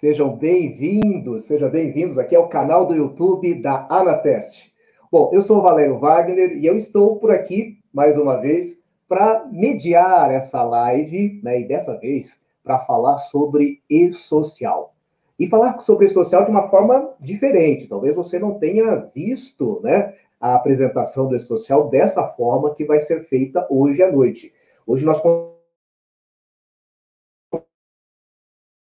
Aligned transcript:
Sejam 0.00 0.34
bem-vindos, 0.34 1.44
sejam 1.44 1.68
bem-vindos 1.68 2.16
aqui 2.16 2.34
ao 2.34 2.48
canal 2.48 2.86
do 2.86 2.94
YouTube 2.94 3.60
da 3.60 3.86
Anatest. 3.90 4.72
Bom, 5.12 5.30
eu 5.30 5.42
sou 5.42 5.58
o 5.58 5.62
Valério 5.62 5.98
Wagner 5.98 6.56
e 6.56 6.64
eu 6.64 6.74
estou 6.74 7.16
por 7.16 7.30
aqui, 7.30 7.76
mais 7.92 8.16
uma 8.16 8.40
vez, 8.40 8.82
para 9.06 9.46
mediar 9.52 10.32
essa 10.32 10.62
live, 10.62 11.38
né, 11.42 11.60
e 11.60 11.68
dessa 11.68 11.98
vez 11.98 12.42
para 12.64 12.78
falar 12.86 13.18
sobre 13.18 13.82
e-social. 13.90 14.94
E 15.38 15.46
falar 15.46 15.78
sobre 15.80 16.06
e-social 16.06 16.46
de 16.46 16.50
uma 16.50 16.70
forma 16.70 17.12
diferente. 17.20 17.86
Talvez 17.86 18.16
você 18.16 18.38
não 18.38 18.58
tenha 18.58 18.96
visto 19.14 19.82
né, 19.84 20.14
a 20.40 20.54
apresentação 20.54 21.28
do 21.28 21.36
e-social 21.36 21.90
dessa 21.90 22.26
forma 22.26 22.74
que 22.74 22.86
vai 22.86 23.00
ser 23.00 23.20
feita 23.24 23.66
hoje 23.68 24.02
à 24.02 24.10
noite. 24.10 24.50
Hoje 24.86 25.04
nós 25.04 25.20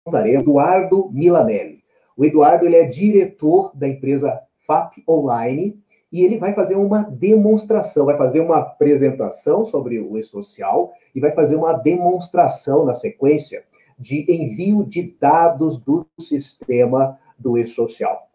contaremos 0.04 0.42
Eduardo 0.42 1.08
Milanelli. 1.12 1.82
O 2.16 2.24
Eduardo 2.24 2.66
ele 2.66 2.76
é 2.76 2.84
diretor 2.84 3.72
da 3.74 3.88
empresa 3.88 4.40
FAP 4.66 5.02
Online 5.08 5.78
e 6.10 6.22
ele 6.22 6.38
vai 6.38 6.54
fazer 6.54 6.74
uma 6.74 7.02
demonstração, 7.02 8.04
vai 8.04 8.18
fazer 8.18 8.40
uma 8.40 8.58
apresentação 8.58 9.64
sobre 9.64 9.98
o 9.98 10.18
e-social 10.18 10.92
e 11.14 11.20
vai 11.20 11.32
fazer 11.32 11.56
uma 11.56 11.72
demonstração 11.72 12.84
na 12.84 12.92
sequência 12.92 13.64
de 13.98 14.26
envio 14.30 14.84
de 14.84 15.14
dados 15.18 15.80
do 15.80 16.06
sistema 16.18 17.18
do 17.38 17.56
e-social. 17.56 18.28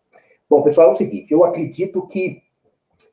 Bom, 0.49 0.64
pessoal, 0.64 0.89
é 0.89 0.94
o 0.94 0.95
seguinte, 0.95 1.31
eu 1.31 1.44
acredito 1.44 2.08
que, 2.08 2.42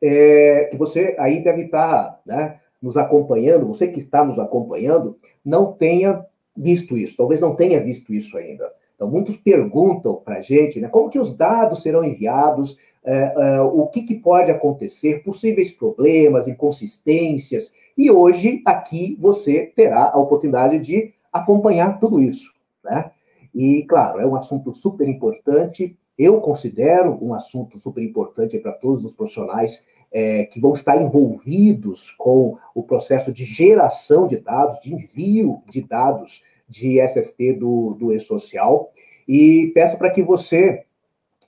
é, 0.02 0.68
que 0.70 0.76
você 0.76 1.14
aí 1.18 1.42
deve 1.42 1.64
estar 1.64 2.20
né, 2.24 2.60
nos 2.80 2.96
acompanhando, 2.96 3.66
você 3.66 3.88
que 3.88 3.98
está 3.98 4.24
nos 4.24 4.38
acompanhando, 4.38 5.18
não 5.44 5.72
tenha 5.72 6.24
visto 6.56 6.96
isso, 6.96 7.16
talvez 7.16 7.40
não 7.40 7.54
tenha 7.54 7.82
visto 7.82 8.12
isso 8.12 8.36
ainda. 8.36 8.70
Então, 8.94 9.10
muitos 9.10 9.36
perguntam 9.36 10.16
para 10.16 10.36
a 10.36 10.40
gente 10.40 10.80
né, 10.80 10.88
como 10.88 11.10
que 11.10 11.18
os 11.18 11.36
dados 11.36 11.82
serão 11.82 12.04
enviados, 12.04 12.78
é, 13.04 13.34
é, 13.36 13.60
o 13.60 13.86
que, 13.88 14.02
que 14.02 14.14
pode 14.14 14.50
acontecer, 14.50 15.22
possíveis 15.24 15.72
problemas, 15.72 16.48
inconsistências. 16.48 17.72
E 17.98 18.10
hoje, 18.10 18.62
aqui, 18.64 19.16
você 19.20 19.72
terá 19.74 20.10
a 20.10 20.18
oportunidade 20.18 20.78
de 20.78 21.12
acompanhar 21.32 21.98
tudo 21.98 22.20
isso. 22.20 22.52
Né? 22.82 23.10
E, 23.54 23.84
claro, 23.88 24.20
é 24.20 24.26
um 24.26 24.36
assunto 24.36 24.74
super 24.74 25.08
importante. 25.08 25.96
Eu 26.16 26.40
considero 26.40 27.18
um 27.20 27.34
assunto 27.34 27.78
super 27.78 28.02
importante 28.02 28.58
para 28.58 28.72
todos 28.72 29.04
os 29.04 29.12
profissionais 29.12 29.86
é, 30.14 30.44
que 30.44 30.60
vão 30.60 30.72
estar 30.72 30.96
envolvidos 30.96 32.12
com 32.12 32.56
o 32.72 32.84
processo 32.84 33.32
de 33.32 33.44
geração 33.44 34.28
de 34.28 34.36
dados, 34.36 34.78
de 34.78 34.94
envio 34.94 35.60
de 35.68 35.82
dados 35.82 36.40
de 36.68 37.00
SST 37.00 37.54
do, 37.54 37.96
do 37.98 38.12
e-social. 38.12 38.92
E 39.26 39.72
peço 39.74 39.98
para 39.98 40.10
que 40.10 40.22
você 40.22 40.84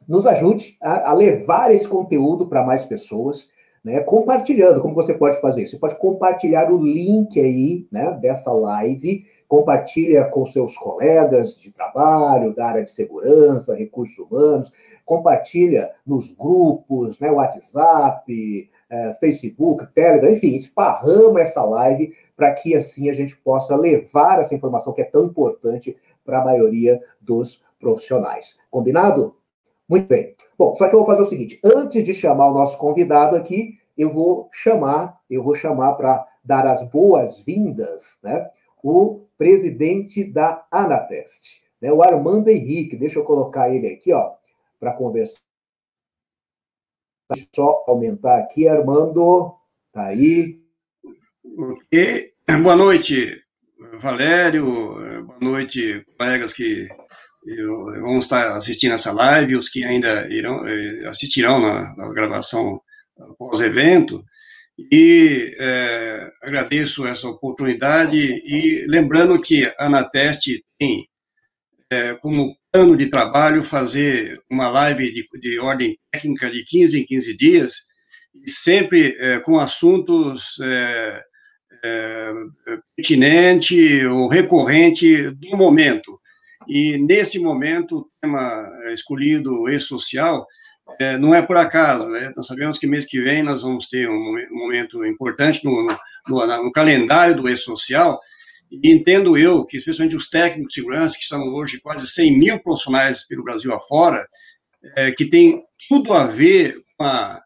nos 0.08 0.26
ajude 0.26 0.76
a, 0.82 1.10
a 1.10 1.12
levar 1.12 1.72
esse 1.72 1.86
conteúdo 1.86 2.48
para 2.48 2.66
mais 2.66 2.84
pessoas, 2.84 3.50
né, 3.84 4.00
compartilhando. 4.00 4.80
Como 4.80 4.94
você 4.94 5.14
pode 5.14 5.40
fazer? 5.40 5.64
Você 5.64 5.78
pode 5.78 5.96
compartilhar 5.98 6.72
o 6.72 6.84
link 6.84 7.38
aí, 7.38 7.86
né, 7.90 8.18
dessa 8.20 8.52
live, 8.52 9.24
compartilha 9.48 10.24
com 10.24 10.46
seus 10.46 10.76
colegas 10.76 11.58
de 11.58 11.72
trabalho, 11.72 12.54
da 12.54 12.66
área 12.66 12.84
de 12.84 12.90
segurança, 12.90 13.74
recursos 13.74 14.18
humanos, 14.18 14.72
compartilha 15.04 15.90
nos 16.06 16.30
grupos, 16.32 17.18
né, 17.20 17.30
WhatsApp, 17.30 18.70
é, 18.88 19.14
Facebook, 19.20 19.86
Telegram, 19.94 20.30
enfim, 20.30 20.54
esparrama 20.54 21.40
essa 21.40 21.62
live 21.64 22.12
para 22.36 22.52
que 22.54 22.74
assim 22.76 23.08
a 23.08 23.12
gente 23.12 23.36
possa 23.36 23.76
levar 23.76 24.40
essa 24.40 24.54
informação 24.54 24.92
que 24.92 25.02
é 25.02 25.04
tão 25.04 25.24
importante 25.24 25.96
para 26.24 26.40
a 26.40 26.44
maioria 26.44 27.00
dos 27.20 27.64
profissionais. 27.78 28.58
Combinado? 28.70 29.36
Muito 29.88 30.08
bem. 30.08 30.34
Bom, 30.58 30.74
só 30.74 30.88
que 30.88 30.94
eu 30.94 30.98
vou 30.98 31.06
fazer 31.06 31.22
o 31.22 31.26
seguinte: 31.26 31.60
antes 31.64 32.04
de 32.04 32.12
chamar 32.12 32.50
o 32.50 32.54
nosso 32.54 32.76
convidado 32.78 33.36
aqui, 33.36 33.78
eu 33.96 34.12
vou 34.12 34.48
chamar, 34.52 35.20
eu 35.30 35.42
vou 35.42 35.54
chamar 35.54 35.94
para 35.94 36.26
dar 36.44 36.66
as 36.66 36.88
boas-vindas, 36.90 38.18
né? 38.22 38.48
O 38.88 39.26
presidente 39.36 40.22
da 40.22 40.64
Anatest, 40.70 41.42
né? 41.82 41.92
O 41.92 42.04
Armando 42.04 42.48
Henrique. 42.48 42.94
Deixa 42.94 43.18
eu 43.18 43.24
colocar 43.24 43.68
ele 43.68 43.88
aqui, 43.88 44.12
ó, 44.12 44.30
para 44.78 44.92
conversar. 44.92 45.40
Só 47.52 47.82
aumentar 47.88 48.38
aqui, 48.38 48.68
Armando. 48.68 49.56
Tá 49.92 50.06
aí. 50.06 50.54
Ok. 51.58 52.32
Boa 52.62 52.76
noite, 52.76 53.28
Valério. 53.94 54.64
Boa 55.24 55.40
noite, 55.40 56.06
colegas 56.16 56.52
que 56.52 56.86
vão 58.00 58.20
estar 58.20 58.56
assistindo 58.56 58.94
essa 58.94 59.10
live, 59.12 59.56
os 59.56 59.68
que 59.68 59.84
ainda 59.84 60.32
irão, 60.32 60.64
eh, 60.64 61.08
assistirão 61.08 61.58
na, 61.58 61.92
na 61.96 62.12
gravação 62.12 62.80
pós-evento, 63.36 64.24
e 64.78 65.54
é, 65.58 66.30
agradeço 66.42 67.06
essa 67.06 67.28
oportunidade, 67.28 68.18
e 68.18 68.84
lembrando 68.88 69.40
que 69.40 69.64
a 69.64 69.86
Anateste 69.86 70.64
tem 70.78 71.06
é, 71.90 72.14
como 72.16 72.54
plano 72.70 72.96
de 72.96 73.06
trabalho 73.06 73.64
fazer 73.64 74.38
uma 74.50 74.68
live 74.68 75.10
de, 75.10 75.26
de 75.40 75.58
ordem 75.58 75.98
técnica 76.12 76.50
de 76.50 76.64
15 76.64 77.00
em 77.00 77.06
15 77.06 77.36
dias, 77.36 77.74
e 78.34 78.50
sempre 78.50 79.16
é, 79.18 79.40
com 79.40 79.58
assuntos 79.58 80.58
é, 80.60 81.22
pertinente 82.96 84.04
ou 84.06 84.28
recorrente 84.28 85.30
do 85.30 85.56
momento. 85.56 86.18
E, 86.68 86.98
nesse 86.98 87.38
momento, 87.38 87.98
o 87.98 88.10
tema 88.20 88.66
escolhido, 88.92 89.68
e-social, 89.68 90.44
é, 90.98 91.18
não 91.18 91.34
é 91.34 91.42
por 91.42 91.56
acaso, 91.56 92.08
né? 92.08 92.32
nós 92.36 92.46
sabemos 92.46 92.78
que 92.78 92.86
mês 92.86 93.04
que 93.04 93.20
vem 93.20 93.42
nós 93.42 93.62
vamos 93.62 93.88
ter 93.88 94.08
um 94.08 94.36
momento 94.50 95.04
importante 95.04 95.64
no, 95.64 95.88
no, 96.28 96.46
no 96.64 96.72
calendário 96.72 97.36
do 97.36 97.48
e-social, 97.48 98.20
e 98.70 98.92
entendo 98.92 99.36
eu 99.36 99.64
que, 99.64 99.76
especialmente 99.76 100.16
os 100.16 100.28
técnicos 100.28 100.74
de 100.74 100.80
segurança, 100.80 101.16
que 101.18 101.24
são 101.24 101.42
hoje 101.54 101.80
quase 101.80 102.06
100 102.06 102.38
mil 102.38 102.58
profissionais 102.60 103.26
pelo 103.26 103.44
Brasil 103.44 103.72
afora, 103.72 104.26
é, 104.96 105.12
que 105.12 105.24
tem 105.24 105.62
tudo 105.88 106.12
a 106.12 106.24
ver 106.24 106.76
com, 106.96 107.04
a, 107.04 107.40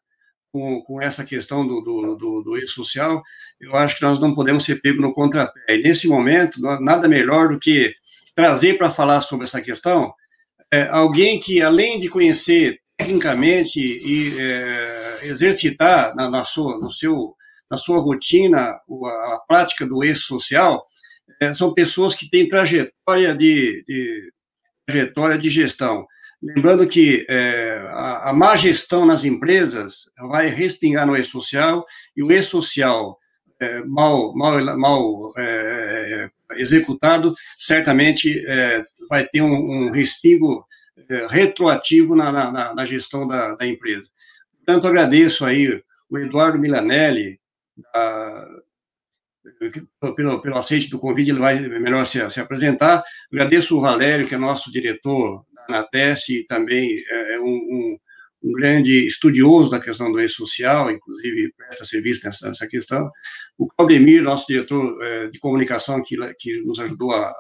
com, 0.53 0.83
com 0.83 1.03
essa 1.03 1.25
questão 1.25 1.67
do, 1.67 1.81
do, 1.81 2.17
do, 2.17 2.43
do 2.43 2.57
e-social, 2.57 3.23
eu 3.61 3.77
acho 3.77 3.97
que 3.97 4.03
nós 4.03 4.19
não 4.19 4.35
podemos 4.35 4.65
ser 4.65 4.81
pego 4.81 5.03
no 5.03 5.13
contrapé. 5.13 5.61
E, 5.69 5.83
nesse 5.83 6.09
momento, 6.09 6.61
nada 6.61 7.09
melhor 7.09 7.49
do 7.49 7.59
que 7.59 7.93
trazer 8.35 8.79
para 8.79 8.91
falar 8.91 9.21
sobre 9.21 9.47
essa 9.47 9.61
questão 9.61 10.13
é, 10.73 10.89
alguém 10.89 11.41
que, 11.41 11.61
além 11.61 12.01
de 12.01 12.09
conhecer 12.09 12.79
tecnicamente 13.01 13.81
e 13.81 14.39
é, 14.39 15.21
exercitar 15.23 16.15
na, 16.15 16.29
na, 16.29 16.45
sua, 16.45 16.79
no 16.79 16.93
seu, 16.93 17.35
na 17.71 17.79
sua 17.79 17.99
rotina 17.99 18.59
a, 18.61 19.35
a 19.35 19.41
prática 19.49 19.87
do 19.87 20.05
eixo 20.05 20.23
social, 20.23 20.83
é, 21.41 21.55
são 21.55 21.73
pessoas 21.73 22.15
que 22.15 22.29
têm 22.29 22.49
trajetória 22.49 23.35
de, 23.35 23.83
de 23.87 24.33
trajetória 24.87 25.39
de 25.39 25.49
gestão. 25.49 26.07
Lembrando 26.43 26.87
que 26.87 27.27
é, 27.29 27.79
a, 27.89 28.31
a, 28.31 28.33
má 28.33 28.57
gestão 28.57 29.07
nas 29.07 29.25
empresas 29.25 30.11
vai 30.29 30.49
respingar 30.49 31.07
no 31.07 31.17
e-social, 31.17 31.85
e 32.17 32.23
o 32.23 32.31
e-social 32.31 33.19
é, 33.61 33.83
mal, 33.85 34.35
mal, 34.35 34.79
mal 34.79 35.33
é, 35.39 36.31
executado, 36.53 37.35
certamente 37.57 38.43
é, 38.47 38.83
vai 39.09 39.27
ter 39.27 39.43
um, 39.43 39.53
um 39.53 39.91
respingo 39.91 40.67
retroativo 41.29 42.15
na, 42.15 42.33
na, 42.33 42.75
na 42.75 42.85
gestão 42.85 43.27
da, 43.27 43.55
da, 43.55 43.67
empresa. 43.67 44.09
Portanto, 44.57 44.87
agradeço 44.87 45.45
aí 45.45 45.83
o 46.11 46.19
Eduardo 46.19 46.59
Milanelli, 46.59 47.39
pelo, 50.17 50.41
pelo 50.41 50.59
aceite 50.59 50.91
do 50.91 50.99
convite, 50.99 51.31
ele 51.31 51.39
vai 51.39 51.59
melhor 51.61 52.05
se, 52.07 52.29
se 52.31 52.41
apresentar. 52.41 53.03
Agradeço 53.33 53.77
o 53.77 53.81
Valério, 53.81 54.27
que 54.27 54.35
é 54.35 54.39
nosso 54.39 54.71
diretor 54.71 55.43
da 55.55 55.79
ANATES 55.79 56.29
e 56.29 56.45
também 56.45 56.97
é, 57.09 57.35
é 57.35 57.41
um, 57.41 57.47
um, 57.47 57.99
um, 58.45 58.53
grande 58.53 59.07
estudioso 59.07 59.71
da 59.71 59.81
questão 59.81 60.11
do 60.11 60.21
e-social, 60.21 60.91
inclusive 60.91 61.53
presta 61.57 61.85
serviço 61.85 62.27
nessa, 62.27 62.49
nessa 62.49 62.67
questão. 62.67 63.11
O 63.59 63.67
Claudemir, 63.67 64.23
nosso 64.23 64.47
diretor 64.47 64.93
é, 65.03 65.29
de 65.29 65.39
comunicação, 65.39 66.03
que, 66.03 66.17
que 66.35 66.61
nos 66.63 66.79
ajudou 66.81 67.13
a 67.13 67.33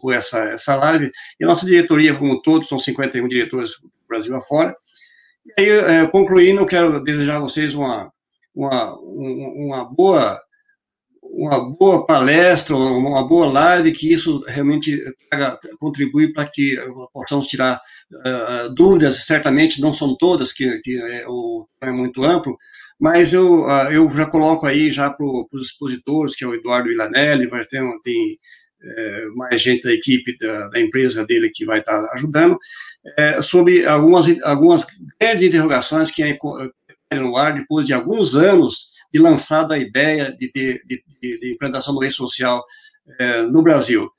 com 0.00 0.12
essa, 0.12 0.38
essa 0.44 0.76
live, 0.76 1.10
e 1.38 1.44
nossa 1.44 1.66
diretoria, 1.66 2.14
como 2.14 2.40
todos, 2.42 2.68
são 2.68 2.78
51 2.78 3.28
diretores 3.28 3.72
Brasil 4.08 4.36
afora. 4.36 4.74
E 5.58 5.62
aí, 5.62 5.68
é, 5.68 6.06
concluindo, 6.06 6.66
quero 6.66 7.02
desejar 7.02 7.36
a 7.36 7.40
vocês 7.40 7.74
uma, 7.74 8.12
uma, 8.54 8.94
uma 9.00 9.84
boa 9.84 10.38
uma 11.22 11.60
boa 11.60 12.04
palestra, 12.04 12.76
uma 12.76 13.26
boa 13.26 13.46
live, 13.46 13.92
que 13.92 14.12
isso 14.12 14.44
realmente 14.46 15.02
contribui 15.78 16.30
para 16.30 16.46
que 16.46 16.76
possamos 17.12 17.46
tirar 17.46 17.80
uh, 18.12 18.74
dúvidas, 18.74 19.24
certamente 19.24 19.80
não 19.80 19.94
são 19.94 20.14
todas, 20.16 20.52
que, 20.52 20.78
que 20.80 21.00
é, 21.00 21.24
o, 21.26 21.66
é 21.80 21.90
muito 21.90 22.22
amplo, 22.22 22.58
mas 23.00 23.32
eu, 23.32 23.62
uh, 23.62 23.90
eu 23.90 24.10
já 24.12 24.26
coloco 24.26 24.66
aí 24.66 24.92
já 24.92 25.08
para 25.10 25.24
os 25.24 25.68
expositores, 25.68 26.36
que 26.36 26.44
é 26.44 26.46
o 26.46 26.54
Eduardo 26.54 26.90
Ilanelli, 26.90 27.48
vai 27.48 27.64
ter, 27.64 27.82
tem 28.04 28.36
é, 28.84 29.26
mais 29.34 29.60
gente 29.60 29.82
da 29.82 29.92
equipe 29.92 30.36
da, 30.38 30.68
da, 30.68 30.80
empresa 30.80 31.24
dele 31.24 31.50
que 31.50 31.64
vai 31.64 31.80
estar 31.80 31.98
ajudando, 32.14 32.58
é, 33.16 33.42
sobre 33.42 33.86
algumas, 33.86 34.26
algumas 34.42 34.86
grandes 35.20 35.42
interrogações 35.42 36.10
que 36.10 36.22
é 36.22 36.38
no 37.18 37.36
ar 37.36 37.54
depois 37.54 37.86
de 37.86 37.92
alguns 37.92 38.34
anos 38.34 38.90
de 39.12 39.18
lançada 39.18 39.74
a 39.74 39.78
ideia 39.78 40.32
de, 40.32 40.50
de, 40.52 40.82
de, 40.86 41.38
de 41.38 41.52
implantação 41.52 41.94
do 41.94 42.04
e-social 42.04 42.64
é, 43.18 43.42
no 43.42 43.62
Brasil. 43.62 44.10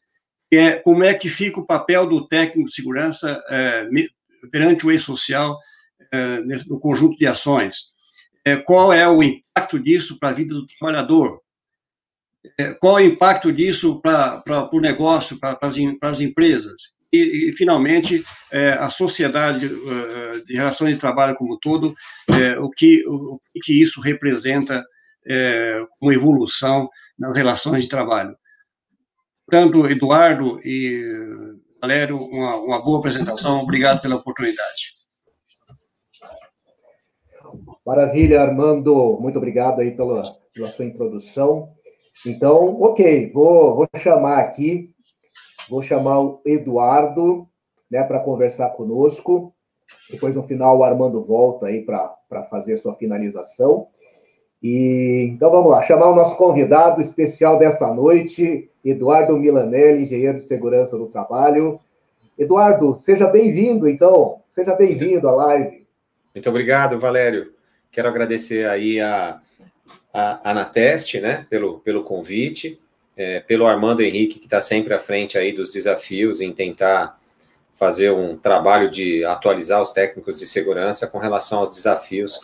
É, 0.51 0.73
como 0.73 1.03
é 1.03 1.13
que 1.13 1.29
fica 1.29 1.59
o 1.59 1.65
papel 1.65 2.05
do 2.05 2.27
técnico 2.27 2.69
de 2.69 2.75
segurança 2.75 3.41
perante 4.51 4.85
o 4.85 4.91
e-social 4.91 5.57
é, 6.11 6.41
no 6.67 6.79
conjunto 6.79 7.17
de 7.17 7.25
ações? 7.25 7.91
Qual 8.65 8.93
é 8.93 9.07
o 9.07 9.23
impacto 9.23 9.79
disso 9.79 10.19
para 10.19 10.29
a 10.29 10.33
vida 10.33 10.53
do 10.53 10.67
trabalhador? 10.67 11.41
É, 12.59 12.73
qual 12.73 12.99
é 12.99 13.03
o 13.03 13.05
impacto 13.05 13.51
disso 13.51 14.01
para 14.01 14.69
o 14.71 14.79
negócio, 14.79 15.39
para 15.39 15.57
as 15.61 16.19
empresas? 16.19 16.93
E, 17.11 17.49
e 17.49 17.53
finalmente, 17.53 18.23
é, 18.51 18.71
a 18.71 18.89
sociedade 18.89 19.67
uh, 19.67 20.45
de 20.45 20.55
relações 20.55 20.95
de 20.95 21.01
trabalho 21.01 21.35
como 21.35 21.53
um 21.53 21.59
todo, 21.61 21.93
é, 22.29 22.59
o, 22.59 22.69
que, 22.69 23.03
o, 23.07 23.39
que 23.63 23.79
isso 23.79 24.01
representa 24.01 24.83
é, 25.27 25.85
como 25.99 26.11
evolução 26.11 26.89
nas 27.17 27.37
relações 27.37 27.83
de 27.83 27.89
trabalho. 27.89 28.35
Portanto, 29.45 29.87
Eduardo 29.87 30.59
e 30.65 31.01
Valério, 31.79 32.17
uma, 32.17 32.55
uma 32.57 32.83
boa 32.83 32.99
apresentação, 32.99 33.59
obrigado 33.59 34.01
pela 34.01 34.15
oportunidade. 34.15 34.93
Maravilha, 37.85 38.41
Armando, 38.41 39.19
muito 39.19 39.37
obrigado 39.37 39.81
aí 39.81 39.95
pela, 39.95 40.23
pela 40.53 40.69
sua 40.69 40.85
introdução. 40.85 41.75
Então, 42.25 42.81
ok, 42.81 43.31
vou, 43.33 43.75
vou 43.75 43.87
chamar 43.97 44.39
aqui 44.39 44.93
Vou 45.69 45.81
chamar 45.81 46.19
o 46.19 46.41
Eduardo 46.45 47.47
né, 47.89 48.03
para 48.03 48.19
conversar 48.19 48.69
conosco. 48.69 49.53
Depois, 50.09 50.35
no 50.35 50.43
final, 50.43 50.77
o 50.77 50.83
Armando 50.83 51.23
volta 51.25 51.67
aí 51.67 51.85
para 51.85 52.43
fazer 52.49 52.77
sua 52.77 52.95
finalização. 52.95 53.87
E 54.61 55.29
então 55.33 55.51
vamos 55.51 55.71
lá, 55.71 55.81
chamar 55.81 56.09
o 56.09 56.15
nosso 56.15 56.37
convidado 56.37 57.01
especial 57.01 57.59
dessa 57.59 57.93
noite, 57.93 58.69
Eduardo 58.83 59.37
Milanelli, 59.37 60.03
engenheiro 60.03 60.37
de 60.37 60.45
segurança 60.45 60.97
do 60.97 61.07
trabalho. 61.07 61.79
Eduardo, 62.39 62.95
seja 63.01 63.27
bem-vindo, 63.27 63.89
então, 63.89 64.41
seja 64.49 64.73
bem-vindo 64.73 65.27
à 65.27 65.31
live. 65.31 65.85
Muito 66.33 66.49
obrigado, 66.49 66.97
Valério. 66.97 67.51
Quero 67.91 68.07
agradecer 68.07 68.65
aí 68.67 69.01
a, 69.01 69.41
a 70.13 70.51
Anateste, 70.51 71.19
né, 71.19 71.45
pelo, 71.49 71.79
pelo 71.79 72.03
convite 72.03 72.79
é, 73.15 73.39
pelo 73.41 73.67
Armando 73.67 74.01
Henrique, 74.01 74.39
que 74.39 74.45
está 74.45 74.61
sempre 74.61 74.93
à 74.93 74.99
frente 74.99 75.37
aí 75.37 75.53
dos 75.53 75.71
desafios 75.71 76.41
em 76.41 76.51
tentar 76.51 77.19
fazer 77.75 78.11
um 78.11 78.37
trabalho 78.37 78.89
de 78.89 79.23
atualizar 79.25 79.81
os 79.81 79.91
técnicos 79.91 80.37
de 80.37 80.45
segurança 80.45 81.07
com 81.07 81.17
relação 81.17 81.59
aos 81.59 81.71
desafios 81.71 82.39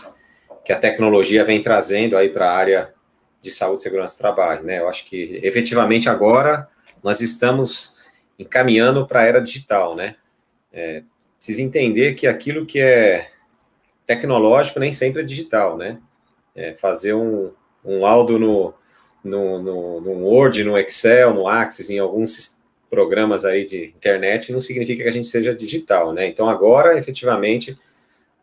que 0.64 0.74
a 0.74 0.80
tecnologia 0.80 1.44
vem 1.44 1.62
trazendo 1.62 2.18
aí 2.18 2.30
para 2.30 2.50
a 2.50 2.56
área 2.56 2.94
de 3.42 3.50
saúde, 3.50 3.82
segurança 3.82 4.16
e 4.16 4.20
trabalho, 4.20 4.64
né? 4.64 4.80
Eu 4.80 4.90
acho 4.90 5.06
que 5.06 5.40
efetivamente 5.42 6.10
agora 6.10 6.68
nós 7.02 7.22
estamos 7.22 7.96
encaminhando 8.38 9.08
para 9.08 9.22
a 9.22 9.26
era 9.26 9.42
digital, 9.42 9.96
né? 9.96 10.16
É, 10.72 11.04
precisa 11.38 11.62
entender 11.62 12.14
que 12.16 12.28
aquilo 12.28 12.66
que 12.66 12.80
é 12.80 13.30
tecnológico 14.06 14.80
nem 14.80 14.92
sempre 14.92 15.22
é 15.22 15.26
digital, 15.26 15.78
né? 15.78 16.00
É 16.60 16.74
fazer 16.74 17.14
um, 17.14 17.52
um 17.84 18.02
laudo 18.02 18.38
no, 18.38 18.74
no, 19.24 19.62
no, 19.62 20.02
no 20.02 20.12
Word, 20.26 20.64
no 20.64 20.78
Excel, 20.78 21.34
no 21.34 21.48
Axis, 21.48 21.90
em 21.90 22.00
alguns 22.00 22.60
programas 22.90 23.46
aí 23.46 23.66
de 23.66 23.86
internet, 23.86 24.52
não 24.52 24.60
significa 24.60 25.04
que 25.04 25.10
a 25.10 25.12
gente 25.12 25.28
seja 25.28 25.56
digital, 25.56 26.12
né? 26.12 26.28
Então 26.28 26.50
agora, 26.50 26.98
efetivamente, 26.98 27.80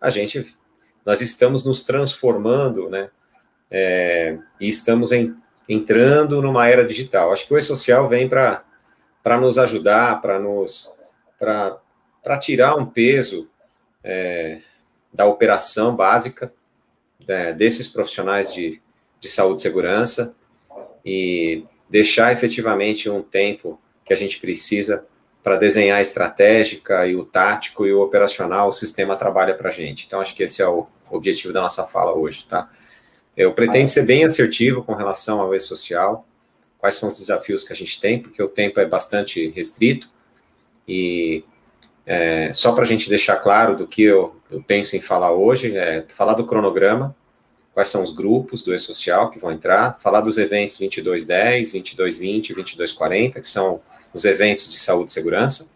a 0.01 0.09
gente, 0.09 0.57
nós 1.05 1.21
estamos 1.21 1.65
nos 1.65 1.85
transformando, 1.85 2.89
né? 2.89 3.11
É, 3.71 4.39
e 4.61 4.69
estamos 4.69 5.11
em, 5.11 5.35
entrando 5.69 6.41
numa 6.41 6.69
era 6.69 6.87
digital. 6.87 7.33
Acho 7.33 7.47
que 7.47 7.53
o 7.53 7.59
e-social 7.59 8.09
vem 8.09 8.29
para 8.29 8.63
nos 9.41 9.59
ajudar, 9.59 10.23
para 10.23 10.39
nos 10.39 10.95
para 11.39 12.39
tirar 12.41 12.77
um 12.77 12.87
peso 12.87 13.51
é, 14.03 14.61
da 15.13 15.27
operação 15.27 15.95
básica 15.95 16.51
é, 17.29 17.53
desses 17.53 17.89
profissionais 17.89 18.53
de, 18.53 18.81
de 19.21 19.29
saúde 19.29 19.61
e 19.61 19.63
segurança 19.63 20.35
e 21.05 21.65
deixar 21.89 22.33
efetivamente 22.33 23.09
um 23.09 23.23
tempo 23.23 23.81
que 24.05 24.13
a 24.13 24.17
gente 24.17 24.41
precisa 24.41 25.07
para 25.43 25.57
desenhar 25.57 25.99
a 25.99 26.03
estratégica 26.03 27.07
e 27.07 27.15
o 27.15 27.25
tático 27.25 27.87
e 27.87 27.93
o 27.93 28.01
operacional, 28.01 28.69
o 28.69 28.73
sistema 28.73 29.15
trabalha 29.15 29.55
para 29.55 29.69
a 29.69 29.73
gente. 29.73 30.05
Então, 30.05 30.21
acho 30.21 30.35
que 30.35 30.43
esse 30.43 30.61
é 30.61 30.67
o 30.67 30.87
objetivo 31.09 31.53
da 31.53 31.61
nossa 31.61 31.85
fala 31.85 32.13
hoje, 32.13 32.45
tá? 32.47 32.69
Eu 33.37 33.53
pretendo 33.53 33.87
ser 33.87 34.05
bem 34.05 34.25
assertivo 34.25 34.83
com 34.83 34.95
relação 34.95 35.41
ao 35.41 35.55
e-social, 35.55 36.27
quais 36.79 36.97
são 36.97 37.09
os 37.09 37.19
desafios 37.19 37.63
que 37.63 37.73
a 37.73 37.77
gente 37.77 38.01
tem, 38.01 38.21
porque 38.21 38.43
o 38.43 38.49
tempo 38.49 38.81
é 38.81 38.87
bastante 38.87 39.51
restrito, 39.51 40.11
e 40.89 41.45
é, 42.07 42.53
só 42.55 42.73
para 42.73 42.85
a 42.85 42.87
gente 42.87 43.09
deixar 43.09 43.37
claro 43.37 43.77
do 43.77 43.87
que 43.87 44.03
eu, 44.03 44.37
eu 44.51 44.63
penso 44.63 44.97
em 44.97 45.01
falar 45.01 45.33
hoje, 45.33 45.77
é 45.77 46.05
falar 46.09 46.35
do 46.35 46.47
cronograma, 46.47 47.15
quais 47.75 47.89
são 47.89 48.03
os 48.03 48.15
grupos 48.15 48.63
do 48.63 48.75
E-Social 48.75 49.31
que 49.31 49.39
vão 49.39 49.53
entrar, 49.53 49.99
falar 50.01 50.23
dos 50.23 50.39
eventos 50.39 50.79
2210, 50.79 51.73
2220, 51.73 52.55
2240, 52.55 53.41
que 53.41 53.49
são 53.49 53.81
os 54.15 54.25
eventos 54.25 54.71
de 54.71 54.79
saúde 54.79 55.11
e 55.11 55.13
segurança. 55.13 55.73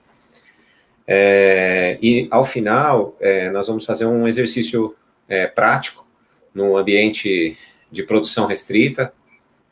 É, 1.06 1.98
e, 2.00 2.28
ao 2.30 2.44
final, 2.44 3.16
é, 3.20 3.50
nós 3.50 3.66
vamos 3.66 3.84
fazer 3.84 4.06
um 4.06 4.28
exercício 4.28 4.96
é, 5.28 5.46
prático 5.46 6.06
no 6.54 6.76
ambiente 6.76 7.58
de 7.90 8.02
produção 8.04 8.46
restrita, 8.46 9.12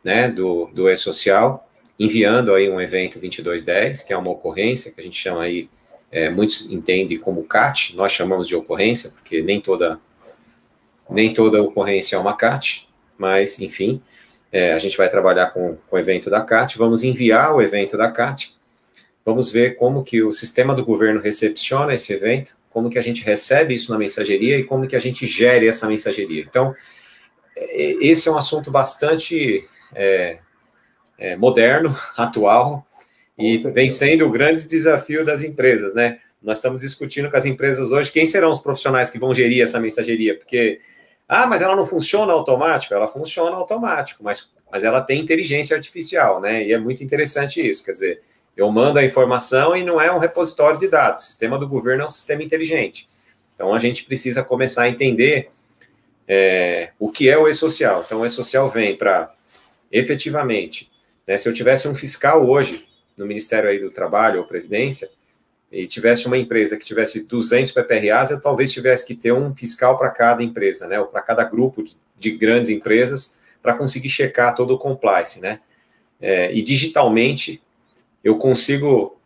né, 0.03 0.29
do, 0.29 0.67
do 0.75 0.89
E-Social, 0.89 1.69
enviando 1.99 2.53
aí 2.53 2.69
um 2.69 2.81
evento 2.81 3.19
2210, 3.19 4.03
que 4.03 4.13
é 4.13 4.17
uma 4.17 4.31
ocorrência, 4.31 4.93
que 4.93 5.01
a 5.01 5.05
gente 5.05 5.17
chama 5.17 5.43
aí, 5.43 5.69
é, 6.11 6.31
muitos 6.31 6.71
entendem 6.71 7.19
como 7.19 7.45
CAT, 7.45 7.97
nós 7.97 8.13
chamamos 8.13 8.49
de 8.49 8.57
ocorrência, 8.57 9.11
porque 9.11 9.43
nem 9.43 9.61
toda 9.61 10.01
nem 11.11 11.33
toda 11.33 11.63
ocorrência 11.63 12.17
é 12.17 12.19
uma 12.19 12.37
CAT, 12.37 12.87
mas, 13.17 13.59
enfim, 13.61 14.03
é, 14.53 14.73
a 14.73 14.79
gente 14.79 14.97
vai 14.97 15.09
trabalhar 15.09 15.47
com, 15.47 15.77
com 15.77 15.97
o 15.97 15.99
evento 15.99 16.29
da 16.29 16.43
CAT, 16.43 16.77
vamos 16.77 17.03
enviar 17.03 17.55
o 17.55 17.63
evento 17.63 17.97
da 17.97 18.11
CAT, 18.11 18.55
vamos 19.25 19.51
ver 19.51 19.77
como 19.77 20.05
que 20.05 20.23
o 20.23 20.31
sistema 20.31 20.75
do 20.75 20.85
governo 20.85 21.21
recepciona 21.21 21.95
esse 21.95 22.13
evento, 22.13 22.57
como 22.71 22.91
que 22.91 22.99
a 22.99 23.03
gente 23.03 23.25
recebe 23.25 23.75
isso 23.75 23.91
na 23.91 23.99
mensageria 23.99 24.59
e 24.59 24.65
como 24.65 24.87
que 24.87 24.97
a 24.97 24.99
gente 24.99 25.27
gere 25.27 25.67
essa 25.67 25.87
mensageria. 25.87 26.45
Então, 26.49 26.75
é, 27.57 27.93
esse 28.01 28.29
é 28.29 28.33
um 28.33 28.37
assunto 28.39 28.71
bastante 28.71 29.65
é, 29.95 30.39
é, 31.19 31.37
moderno, 31.37 31.95
atual, 32.17 32.87
e 33.39 33.59
vem 33.73 33.89
sendo 33.89 34.27
o 34.27 34.31
grande 34.31 34.67
desafio 34.67 35.25
das 35.25 35.45
empresas, 35.45 35.95
né? 35.95 36.19
Nós 36.43 36.57
estamos 36.57 36.81
discutindo 36.81 37.31
com 37.31 37.37
as 37.37 37.47
empresas 37.47 37.93
hoje 37.93 38.11
quem 38.11 38.27
serão 38.27 38.51
os 38.51 38.61
profissionais 38.61 39.11
que 39.11 39.19
vão 39.19 39.33
gerir 39.35 39.63
essa 39.63 39.79
mensageria, 39.79 40.37
porque 40.37 40.81
ah, 41.29 41.47
mas 41.47 41.61
ela 41.61 41.77
não 41.77 41.87
funciona 41.87 42.33
automático? 42.33 42.95
Ela 42.95 43.07
funciona 43.07 43.55
automático, 43.55 44.25
mas, 44.25 44.51
mas 44.73 44.83
ela 44.83 45.03
tem 45.03 45.21
inteligência 45.21 45.77
artificial, 45.77 46.41
né? 46.41 46.65
E 46.65 46.73
é 46.73 46.79
muito 46.79 47.05
interessante 47.05 47.61
isso. 47.61 47.85
Quer 47.85 47.93
dizer, 47.93 48.23
eu 48.57 48.71
mando 48.73 48.99
a 48.99 49.05
informação 49.05 49.77
e 49.77 49.85
não 49.85 50.01
é 50.01 50.11
um 50.11 50.19
repositório 50.19 50.79
de 50.79 50.89
dados. 50.89 51.25
O 51.25 51.27
sistema 51.27 51.59
do 51.59 51.69
governo 51.69 52.05
é 52.05 52.07
um 52.07 52.11
sistema 52.11 52.43
inteligente. 52.43 53.09
Então 53.55 53.75
a 53.75 53.79
gente 53.79 54.05
precisa 54.05 54.43
começar 54.43 54.85
a 54.85 54.89
entender 54.89 55.51
é, 56.27 56.93
o 56.99 57.11
que 57.11 57.29
é 57.29 57.37
o 57.37 57.47
e-social. 57.47 58.03
Então 58.07 58.21
o 58.21 58.27
e-social 58.27 58.69
vem 58.71 58.97
para 58.97 59.31
efetivamente, 59.93 60.91
né, 61.27 61.37
se 61.37 61.49
eu 61.49 61.53
tivesse 61.53 61.89
um 61.89 61.95
fiscal 61.95 62.49
hoje 62.49 62.88
no 63.19 63.27
Ministério 63.27 63.69
aí 63.69 63.79
do 63.79 63.91
Trabalho 63.91 64.41
ou 64.41 64.47
Previdência, 64.47 65.11
e 65.71 65.87
tivesse 65.87 66.27
uma 66.27 66.39
empresa 66.39 66.79
que 66.79 66.85
tivesse 66.85 67.27
200 67.27 67.73
PPRAs, 67.73 68.31
eu 68.31 68.41
talvez 68.41 68.73
tivesse 68.73 69.07
que 69.07 69.15
ter 69.15 69.33
um 69.33 69.55
fiscal 69.55 69.99
para 69.99 70.09
cada 70.11 70.43
empresa, 70.43 70.89
né, 70.89 70.99
ou 70.99 71.07
para 71.07 71.21
cada 71.21 71.45
grupo 71.45 71.83
de, 71.83 71.97
de 72.17 72.31
grandes 72.31 72.71
empresas, 72.71 73.37
para 73.61 73.75
conseguir 73.75 74.09
checar 74.09 74.55
todo 74.55 74.73
o 74.73 74.79
compliance, 74.79 75.41
né. 75.41 75.61
É, 76.21 76.53
e 76.53 76.63
digitalmente 76.63 77.63
eu 78.25 78.39
consigo 78.39 79.21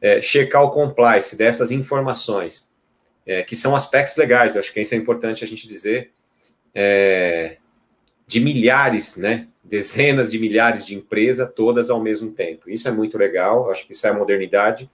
é, 0.00 0.22
checar 0.22 0.62
o 0.62 0.70
compliance 0.70 1.36
dessas 1.36 1.70
informações, 1.70 2.72
é, 3.26 3.42
que 3.42 3.56
são 3.56 3.74
aspectos 3.74 4.16
legais, 4.16 4.54
eu 4.54 4.60
acho 4.60 4.72
que 4.72 4.80
isso 4.80 4.94
é 4.94 4.98
importante 4.98 5.44
a 5.44 5.46
gente 5.48 5.66
dizer, 5.66 6.12
é, 6.74 7.58
de 8.26 8.40
milhares, 8.40 9.16
né, 9.16 9.48
dezenas 9.72 10.30
de 10.30 10.38
milhares 10.38 10.84
de 10.84 10.94
empresas, 10.94 11.50
todas 11.50 11.88
ao 11.88 11.98
mesmo 11.98 12.30
tempo. 12.30 12.68
Isso 12.68 12.86
é 12.86 12.90
muito 12.90 13.16
legal, 13.16 13.70
acho 13.70 13.86
que 13.86 13.94
isso 13.94 14.06
é 14.06 14.10
a 14.10 14.12
modernidade, 14.12 14.90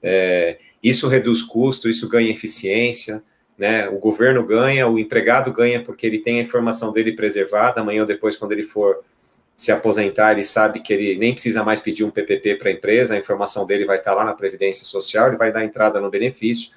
é, 0.00 0.58
isso 0.80 1.08
reduz 1.08 1.42
custo, 1.42 1.88
isso 1.88 2.08
ganha 2.08 2.30
eficiência, 2.30 3.20
né? 3.58 3.88
O 3.88 3.98
governo 3.98 4.46
ganha, 4.46 4.86
o 4.86 4.96
empregado 4.96 5.52
ganha 5.52 5.82
porque 5.82 6.06
ele 6.06 6.20
tem 6.20 6.38
a 6.38 6.42
informação 6.42 6.92
dele 6.92 7.16
preservada. 7.16 7.80
Amanhã 7.80 8.02
ou 8.02 8.06
depois, 8.06 8.36
quando 8.36 8.52
ele 8.52 8.62
for 8.62 9.02
se 9.56 9.72
aposentar, 9.72 10.30
ele 10.30 10.44
sabe 10.44 10.78
que 10.78 10.92
ele 10.92 11.18
nem 11.18 11.32
precisa 11.32 11.64
mais 11.64 11.80
pedir 11.80 12.04
um 12.04 12.10
PPP 12.10 12.54
para 12.54 12.68
a 12.68 12.72
empresa, 12.72 13.14
a 13.14 13.18
informação 13.18 13.66
dele 13.66 13.84
vai 13.84 13.98
estar 13.98 14.14
lá 14.14 14.24
na 14.24 14.34
Previdência 14.34 14.84
Social, 14.84 15.26
ele 15.26 15.36
vai 15.36 15.50
dar 15.50 15.64
entrada 15.64 16.00
no 16.00 16.10
benefício. 16.10 16.70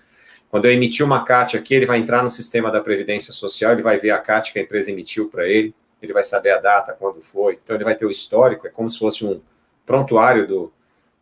Quando 0.49 0.65
eu 0.65 0.71
emitir 0.71 1.05
uma 1.05 1.23
CAT 1.23 1.55
aqui, 1.55 1.75
ele 1.75 1.85
vai 1.85 1.99
entrar 1.99 2.23
no 2.23 2.29
sistema 2.31 2.71
da 2.71 2.81
Previdência 2.81 3.31
Social, 3.31 3.73
ele 3.73 3.83
vai 3.83 3.99
ver 3.99 4.09
a 4.09 4.17
CAT 4.17 4.51
que 4.51 4.57
a 4.57 4.63
empresa 4.63 4.89
emitiu 4.89 5.29
para 5.29 5.47
ele, 5.47 5.75
ele 6.01 6.13
vai 6.13 6.23
saber 6.23 6.51
a 6.51 6.59
data, 6.59 6.93
quando 6.93 7.21
foi, 7.21 7.59
então 7.61 7.75
ele 7.75 7.83
vai 7.83 7.95
ter 7.95 8.05
o 8.05 8.11
histórico, 8.11 8.67
é 8.67 8.69
como 8.69 8.89
se 8.89 8.97
fosse 8.97 9.25
um 9.25 9.41
prontuário 9.85 10.47
do, 10.47 10.73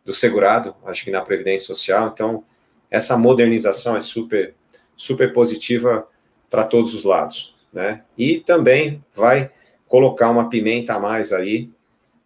do 0.04 0.14
segurado, 0.14 0.74
acho 0.86 1.04
que 1.04 1.10
na 1.10 1.22
Previdência 1.22 1.66
Social. 1.66 2.08
Então, 2.12 2.44
essa 2.90 3.16
modernização 3.16 3.96
é 3.96 4.00
super, 4.00 4.54
super 4.96 5.32
positiva 5.32 6.06
para 6.48 6.64
todos 6.64 6.94
os 6.94 7.04
lados. 7.04 7.56
Né? 7.72 8.02
E 8.16 8.40
também 8.40 9.04
vai 9.14 9.50
colocar 9.86 10.30
uma 10.30 10.48
pimenta 10.48 10.94
a 10.94 11.00
mais 11.00 11.32
aí 11.32 11.70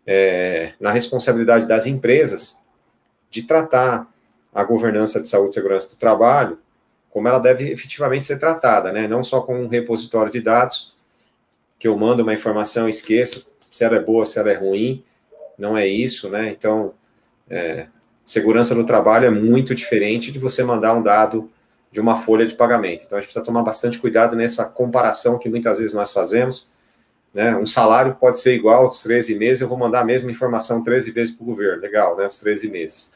é, 0.07 0.73
na 0.81 0.91
responsabilidade 0.91 1.67
das 1.67 1.87
empresas 1.87 2.61
de 3.31 3.43
tratar 3.43 4.09
a 4.55 4.63
governança 4.63 5.21
de 5.21 5.29
saúde 5.29 5.51
e 5.51 5.55
segurança 5.55 5.91
do 5.91 5.97
trabalho 5.97 6.59
como 7.13 7.29
ela 7.29 7.39
deve 7.39 7.71
efetivamente 7.71 8.25
ser 8.25 8.39
tratada, 8.39 8.91
né? 8.91 9.07
Não 9.07 9.23
só 9.23 9.43
com 9.43 9.63
um 9.63 9.69
repositório 9.69 10.33
de 10.33 10.41
dados, 10.41 10.95
que 11.83 11.89
eu 11.89 11.99
mando 11.99 12.23
uma 12.23 12.33
informação 12.33 12.89
esqueço 12.89 13.53
se 13.69 13.83
ela 13.83 13.97
é 13.97 14.01
boa, 14.01 14.25
se 14.25 14.39
ela 14.39 14.53
é 14.53 14.55
ruim, 14.55 15.03
não 15.59 15.77
é 15.77 15.85
isso, 15.85 16.29
né? 16.29 16.49
Então, 16.57 16.95
é, 17.51 17.87
segurança 18.25 18.73
do 18.73 18.87
trabalho 18.87 19.27
é 19.27 19.31
muito 19.31 19.75
diferente 19.75 20.31
de 20.31 20.39
você 20.39 20.63
mandar 20.63 20.95
um 20.95 21.03
dado 21.03 21.51
de 21.91 21.99
uma 21.99 22.15
folha 22.15 22.47
de 22.47 22.55
pagamento. 22.55 23.03
Então, 23.05 23.19
a 23.19 23.21
gente 23.21 23.27
precisa 23.27 23.45
tomar 23.45 23.65
bastante 23.65 23.99
cuidado 23.99 24.37
nessa 24.37 24.65
comparação 24.65 25.41
que 25.41 25.49
muitas 25.49 25.81
vezes 25.81 25.93
nós 25.93 26.13
fazemos. 26.13 26.71
Né? 27.35 27.57
Um 27.57 27.67
salário 27.67 28.15
pode 28.15 28.39
ser 28.39 28.55
igual 28.55 28.85
aos 28.85 29.03
13 29.03 29.35
meses, 29.35 29.61
eu 29.61 29.69
vou 29.69 29.77
mandar 29.77 30.03
a 30.03 30.05
mesma 30.05 30.31
informação 30.31 30.85
13 30.85 31.11
vezes 31.11 31.35
para 31.35 31.43
o 31.43 31.47
governo. 31.47 31.83
Legal, 31.83 32.17
né? 32.17 32.29
Os 32.29 32.39
13 32.39 32.71
meses. 32.71 33.15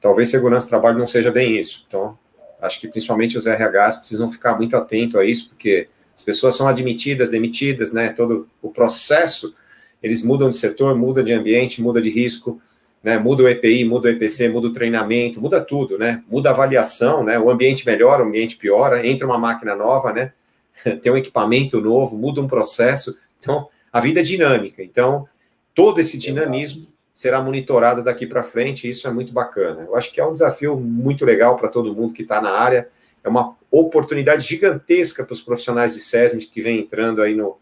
Talvez 0.00 0.30
segurança 0.30 0.66
do 0.66 0.70
trabalho 0.70 0.98
não 0.98 1.06
seja 1.06 1.30
bem 1.30 1.60
isso. 1.60 1.84
Então, 1.86 2.18
acho 2.58 2.80
que 2.80 2.88
principalmente 2.88 3.36
os 3.36 3.44
RHs 3.44 3.98
precisam 3.98 4.32
ficar 4.32 4.56
muito 4.56 4.74
atentos 4.78 5.20
a 5.20 5.24
isso, 5.26 5.50
porque 5.50 5.88
as 6.18 6.24
pessoas 6.24 6.56
são 6.56 6.66
admitidas, 6.66 7.30
demitidas, 7.30 7.92
né? 7.92 8.08
Todo 8.08 8.48
o 8.60 8.70
processo, 8.70 9.54
eles 10.02 10.20
mudam 10.20 10.50
de 10.50 10.56
setor, 10.56 10.96
muda 10.96 11.22
de 11.22 11.32
ambiente, 11.32 11.80
muda 11.80 12.02
de 12.02 12.10
risco, 12.10 12.60
né? 13.04 13.16
Muda 13.16 13.44
o 13.44 13.48
EPI, 13.48 13.84
muda 13.84 14.08
o 14.08 14.10
EPC, 14.10 14.48
muda 14.48 14.66
o 14.66 14.72
treinamento, 14.72 15.40
muda 15.40 15.60
tudo, 15.60 15.96
né? 15.96 16.24
Muda 16.28 16.48
a 16.48 16.52
avaliação, 16.52 17.22
né? 17.22 17.38
O 17.38 17.48
ambiente 17.48 17.86
melhora, 17.86 18.24
o 18.24 18.26
ambiente 18.26 18.56
piora, 18.56 19.06
entra 19.06 19.28
uma 19.28 19.38
máquina 19.38 19.76
nova, 19.76 20.12
né? 20.12 20.32
Tem 21.00 21.12
um 21.12 21.16
equipamento 21.16 21.80
novo, 21.80 22.16
muda 22.18 22.40
um 22.40 22.48
processo. 22.48 23.16
Então, 23.38 23.68
a 23.92 24.00
vida 24.00 24.18
é 24.18 24.24
dinâmica. 24.24 24.82
Então, 24.82 25.24
todo 25.72 26.00
esse 26.00 26.18
dinamismo 26.18 26.88
será 27.12 27.40
monitorado 27.40 28.02
daqui 28.02 28.26
para 28.26 28.42
frente, 28.42 28.88
e 28.88 28.90
isso 28.90 29.06
é 29.06 29.12
muito 29.12 29.32
bacana. 29.32 29.82
Eu 29.82 29.94
acho 29.94 30.12
que 30.12 30.20
é 30.20 30.26
um 30.26 30.32
desafio 30.32 30.76
muito 30.76 31.24
legal 31.24 31.54
para 31.56 31.68
todo 31.68 31.94
mundo 31.94 32.12
que 32.12 32.22
está 32.22 32.40
na 32.40 32.50
área. 32.50 32.88
É 33.22 33.28
uma 33.28 33.56
oportunidade 33.70 34.42
gigantesca 34.42 35.24
para 35.24 35.32
os 35.32 35.42
profissionais 35.42 35.94
de 35.94 36.00
SESMIT 36.00 36.48
que 36.48 36.62
vem 36.62 36.80
entrando 36.80 37.22
aí 37.22 37.34
no, 37.34 37.58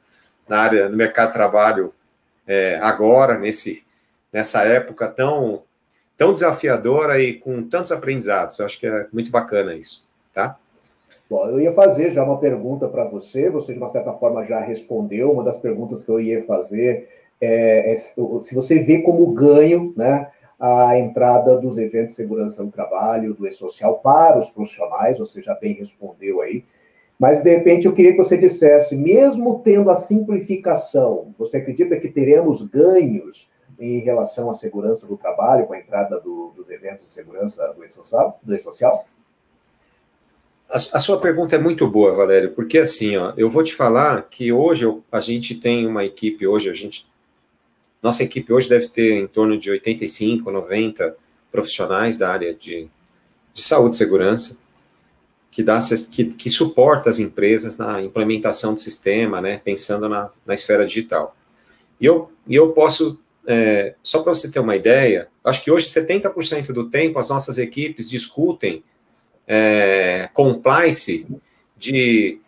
na 0.48 0.60
área, 0.60 0.88
no 0.88 0.96
mercado 0.96 1.28
de 1.28 1.34
trabalho 1.34 1.92
é, 2.46 2.78
agora, 2.80 3.38
nesse 3.38 3.84
nessa 4.32 4.64
época 4.64 5.08
tão, 5.08 5.62
tão 6.16 6.30
desafiadora 6.30 7.18
e 7.18 7.34
com 7.34 7.62
tantos 7.62 7.90
aprendizados. 7.90 8.58
Eu 8.58 8.66
acho 8.66 8.78
que 8.78 8.86
é 8.86 9.06
muito 9.10 9.30
bacana 9.30 9.74
isso, 9.74 10.06
tá? 10.32 10.58
Bom, 11.30 11.48
eu 11.48 11.60
ia 11.60 11.72
fazer 11.72 12.10
já 12.10 12.22
uma 12.22 12.38
pergunta 12.38 12.86
para 12.86 13.04
você, 13.04 13.48
você 13.48 13.72
de 13.72 13.78
uma 13.78 13.88
certa 13.88 14.12
forma 14.12 14.44
já 14.44 14.60
respondeu. 14.60 15.32
Uma 15.32 15.42
das 15.42 15.56
perguntas 15.56 16.04
que 16.04 16.10
eu 16.10 16.20
ia 16.20 16.44
fazer 16.44 17.08
é, 17.40 17.92
é 17.92 17.96
se 17.96 18.54
você 18.54 18.78
vê 18.80 19.00
como 19.00 19.32
ganho, 19.32 19.94
né, 19.96 20.30
a 20.58 20.98
entrada 20.98 21.58
dos 21.60 21.76
eventos 21.76 22.08
de 22.08 22.14
segurança 22.14 22.62
no 22.62 22.70
trabalho, 22.70 23.34
do 23.34 23.46
e-social 23.46 23.98
para 23.98 24.38
os 24.38 24.48
profissionais, 24.48 25.18
você 25.18 25.42
já 25.42 25.54
bem 25.54 25.74
respondeu 25.74 26.40
aí. 26.40 26.64
Mas, 27.18 27.42
de 27.42 27.50
repente, 27.50 27.86
eu 27.86 27.94
queria 27.94 28.12
que 28.12 28.18
você 28.18 28.36
dissesse, 28.36 28.94
mesmo 28.94 29.60
tendo 29.64 29.90
a 29.90 29.96
simplificação, 29.96 31.34
você 31.38 31.58
acredita 31.58 31.98
que 31.98 32.08
teremos 32.08 32.62
ganhos 32.62 33.48
em 33.78 34.00
relação 34.00 34.50
à 34.50 34.54
segurança 34.54 35.06
do 35.06 35.16
trabalho, 35.16 35.66
com 35.66 35.74
a 35.74 35.78
entrada 35.78 36.20
do, 36.20 36.52
dos 36.56 36.70
eventos 36.70 37.04
de 37.04 37.10
segurança 37.10 37.72
do 37.74 37.84
e-social? 37.84 38.38
Do 38.42 38.54
e-social? 38.54 39.04
A, 40.68 40.76
a, 40.76 41.00
sua 41.00 41.20
pergunta 41.20 41.54
é 41.54 41.58
muito 41.58 41.86
boa, 41.86 42.14
Valério, 42.14 42.52
porque 42.52 42.78
assim, 42.78 43.16
ó, 43.16 43.32
eu 43.36 43.48
vou 43.48 43.62
te 43.62 43.74
falar 43.74 44.22
que 44.28 44.52
hoje 44.52 44.84
eu, 44.84 45.02
a 45.12 45.20
gente 45.20 45.54
tem 45.54 45.86
uma 45.86 46.04
equipe, 46.04 46.46
hoje 46.46 46.68
a 46.68 46.72
gente, 46.72 47.06
nossa 48.06 48.22
equipe 48.22 48.52
hoje 48.52 48.68
deve 48.68 48.88
ter 48.88 49.14
em 49.14 49.26
torno 49.26 49.58
de 49.58 49.68
85, 49.68 50.48
90 50.50 51.16
profissionais 51.50 52.18
da 52.18 52.30
área 52.30 52.54
de, 52.54 52.88
de 53.52 53.62
saúde 53.62 53.96
e 53.96 53.98
segurança, 53.98 54.58
que, 55.50 55.60
dá, 55.60 55.78
que, 56.12 56.26
que 56.26 56.48
suporta 56.48 57.10
as 57.10 57.18
empresas 57.18 57.78
na 57.78 58.00
implementação 58.00 58.74
do 58.74 58.80
sistema, 58.80 59.40
né, 59.40 59.60
pensando 59.64 60.08
na, 60.08 60.30
na 60.46 60.54
esfera 60.54 60.86
digital. 60.86 61.36
E 62.00 62.06
eu, 62.06 62.30
e 62.46 62.54
eu 62.54 62.70
posso 62.72 63.18
é, 63.44 63.94
só 64.02 64.22
para 64.22 64.32
você 64.34 64.50
ter 64.52 64.60
uma 64.60 64.76
ideia, 64.76 65.28
acho 65.42 65.64
que 65.64 65.70
hoje 65.70 65.86
70% 65.86 66.72
do 66.72 66.88
tempo 66.88 67.18
as 67.18 67.28
nossas 67.28 67.58
equipes 67.58 68.08
discutem 68.08 68.84
é, 69.48 70.28
compliance 70.32 71.26
de, 71.76 72.38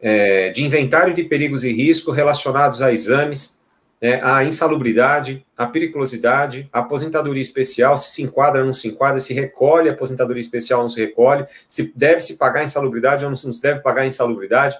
é, 0.00 0.50
de 0.50 0.64
inventário 0.64 1.14
de 1.14 1.22
perigos 1.22 1.62
e 1.62 1.72
risco 1.72 2.10
relacionados 2.10 2.82
a 2.82 2.92
exames, 2.92 3.56
é, 4.00 4.20
a 4.22 4.44
insalubridade, 4.44 5.44
a 5.56 5.66
periculosidade, 5.66 6.68
a 6.72 6.80
aposentadoria 6.80 7.40
especial, 7.40 7.96
se 7.96 8.10
se 8.10 8.22
enquadra 8.22 8.60
ou 8.60 8.66
não 8.66 8.72
se 8.72 8.88
enquadra, 8.88 9.18
se 9.20 9.32
recolhe 9.32 9.88
a 9.88 9.92
aposentadoria 9.92 10.40
especial 10.40 10.80
ou 10.80 10.84
não 10.84 10.90
se 10.90 11.00
recolhe, 11.00 11.46
se 11.66 11.92
deve 11.96 12.20
se 12.20 12.36
pagar 12.36 12.62
insalubridade 12.62 13.24
ou 13.24 13.30
não 13.30 13.36
se 13.36 13.62
deve 13.62 13.80
pagar 13.80 14.06
insalubridade. 14.06 14.76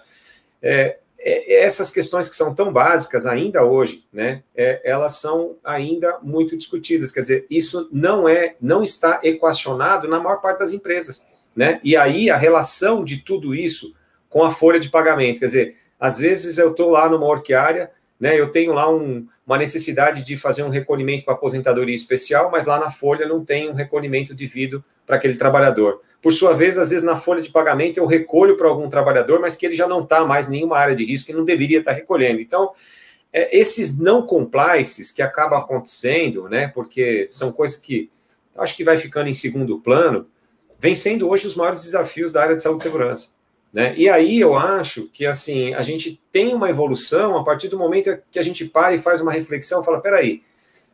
É, 0.62 0.98
é, 1.18 1.64
essas 1.64 1.90
questões 1.90 2.28
que 2.28 2.36
são 2.36 2.54
tão 2.54 2.72
básicas 2.72 3.26
ainda 3.26 3.64
hoje, 3.64 4.06
né, 4.12 4.42
é, 4.54 4.80
elas 4.84 5.16
são 5.16 5.56
ainda 5.64 6.18
muito 6.22 6.56
discutidas. 6.56 7.10
Quer 7.10 7.20
dizer, 7.20 7.46
isso 7.50 7.88
não 7.90 8.28
é, 8.28 8.54
não 8.60 8.82
está 8.82 9.20
equacionado 9.24 10.06
na 10.06 10.20
maior 10.20 10.40
parte 10.40 10.60
das 10.60 10.72
empresas, 10.72 11.26
né? 11.54 11.80
E 11.82 11.96
aí 11.96 12.30
a 12.30 12.36
relação 12.36 13.02
de 13.02 13.18
tudo 13.18 13.54
isso 13.54 13.92
com 14.28 14.44
a 14.44 14.50
folha 14.50 14.78
de 14.78 14.90
pagamento, 14.90 15.40
quer 15.40 15.46
dizer, 15.46 15.76
às 15.98 16.18
vezes 16.18 16.58
eu 16.58 16.70
estou 16.72 16.90
lá 16.90 17.08
numa 17.08 17.26
orquiária, 17.26 17.90
né? 18.18 18.38
Eu 18.38 18.50
tenho 18.50 18.72
lá 18.72 18.90
um, 18.90 19.26
uma 19.46 19.58
necessidade 19.58 20.24
de 20.24 20.36
fazer 20.36 20.62
um 20.62 20.68
recolhimento 20.68 21.24
para 21.24 21.34
aposentadoria 21.34 21.94
especial, 21.94 22.50
mas 22.50 22.66
lá 22.66 22.78
na 22.80 22.90
folha 22.90 23.26
não 23.26 23.44
tem 23.44 23.70
um 23.70 23.74
recolhimento 23.74 24.34
devido 24.34 24.84
para 25.06 25.16
aquele 25.16 25.36
trabalhador. 25.36 26.00
Por 26.20 26.32
sua 26.32 26.54
vez, 26.54 26.76
às 26.76 26.90
vezes 26.90 27.04
na 27.04 27.16
folha 27.16 27.40
de 27.40 27.50
pagamento 27.50 27.98
eu 27.98 28.06
recolho 28.06 28.56
para 28.56 28.68
algum 28.68 28.88
trabalhador, 28.88 29.40
mas 29.40 29.54
que 29.54 29.64
ele 29.64 29.76
já 29.76 29.86
não 29.86 30.02
está 30.02 30.24
mais 30.24 30.48
em 30.48 30.52
nenhuma 30.52 30.76
área 30.76 30.96
de 30.96 31.04
risco 31.04 31.30
e 31.30 31.34
não 31.34 31.44
deveria 31.44 31.78
estar 31.78 31.92
tá 31.92 31.96
recolhendo. 31.96 32.40
Então, 32.40 32.72
é, 33.32 33.56
esses 33.56 33.98
não 33.98 34.26
compliances 34.26 35.12
que 35.12 35.22
acabam 35.22 35.58
acontecendo, 35.58 36.48
né, 36.48 36.68
porque 36.68 37.28
são 37.30 37.52
coisas 37.52 37.76
que 37.76 38.10
acho 38.56 38.74
que 38.74 38.82
vai 38.82 38.96
ficando 38.96 39.28
em 39.28 39.34
segundo 39.34 39.78
plano, 39.78 40.26
vem 40.80 40.94
sendo 40.94 41.28
hoje 41.28 41.46
os 41.46 41.54
maiores 41.54 41.82
desafios 41.82 42.32
da 42.32 42.42
área 42.42 42.56
de 42.56 42.62
saúde 42.62 42.80
e 42.80 42.82
segurança. 42.82 43.35
Né? 43.76 43.92
E 43.94 44.08
aí 44.08 44.40
eu 44.40 44.56
acho 44.56 45.06
que 45.12 45.26
assim 45.26 45.74
a 45.74 45.82
gente 45.82 46.18
tem 46.32 46.54
uma 46.54 46.70
evolução 46.70 47.36
a 47.36 47.44
partir 47.44 47.68
do 47.68 47.76
momento 47.76 48.18
que 48.30 48.38
a 48.38 48.42
gente 48.42 48.64
para 48.64 48.94
e 48.94 48.98
faz 48.98 49.20
uma 49.20 49.30
reflexão, 49.30 49.84
fala, 49.84 50.00
peraí, 50.00 50.42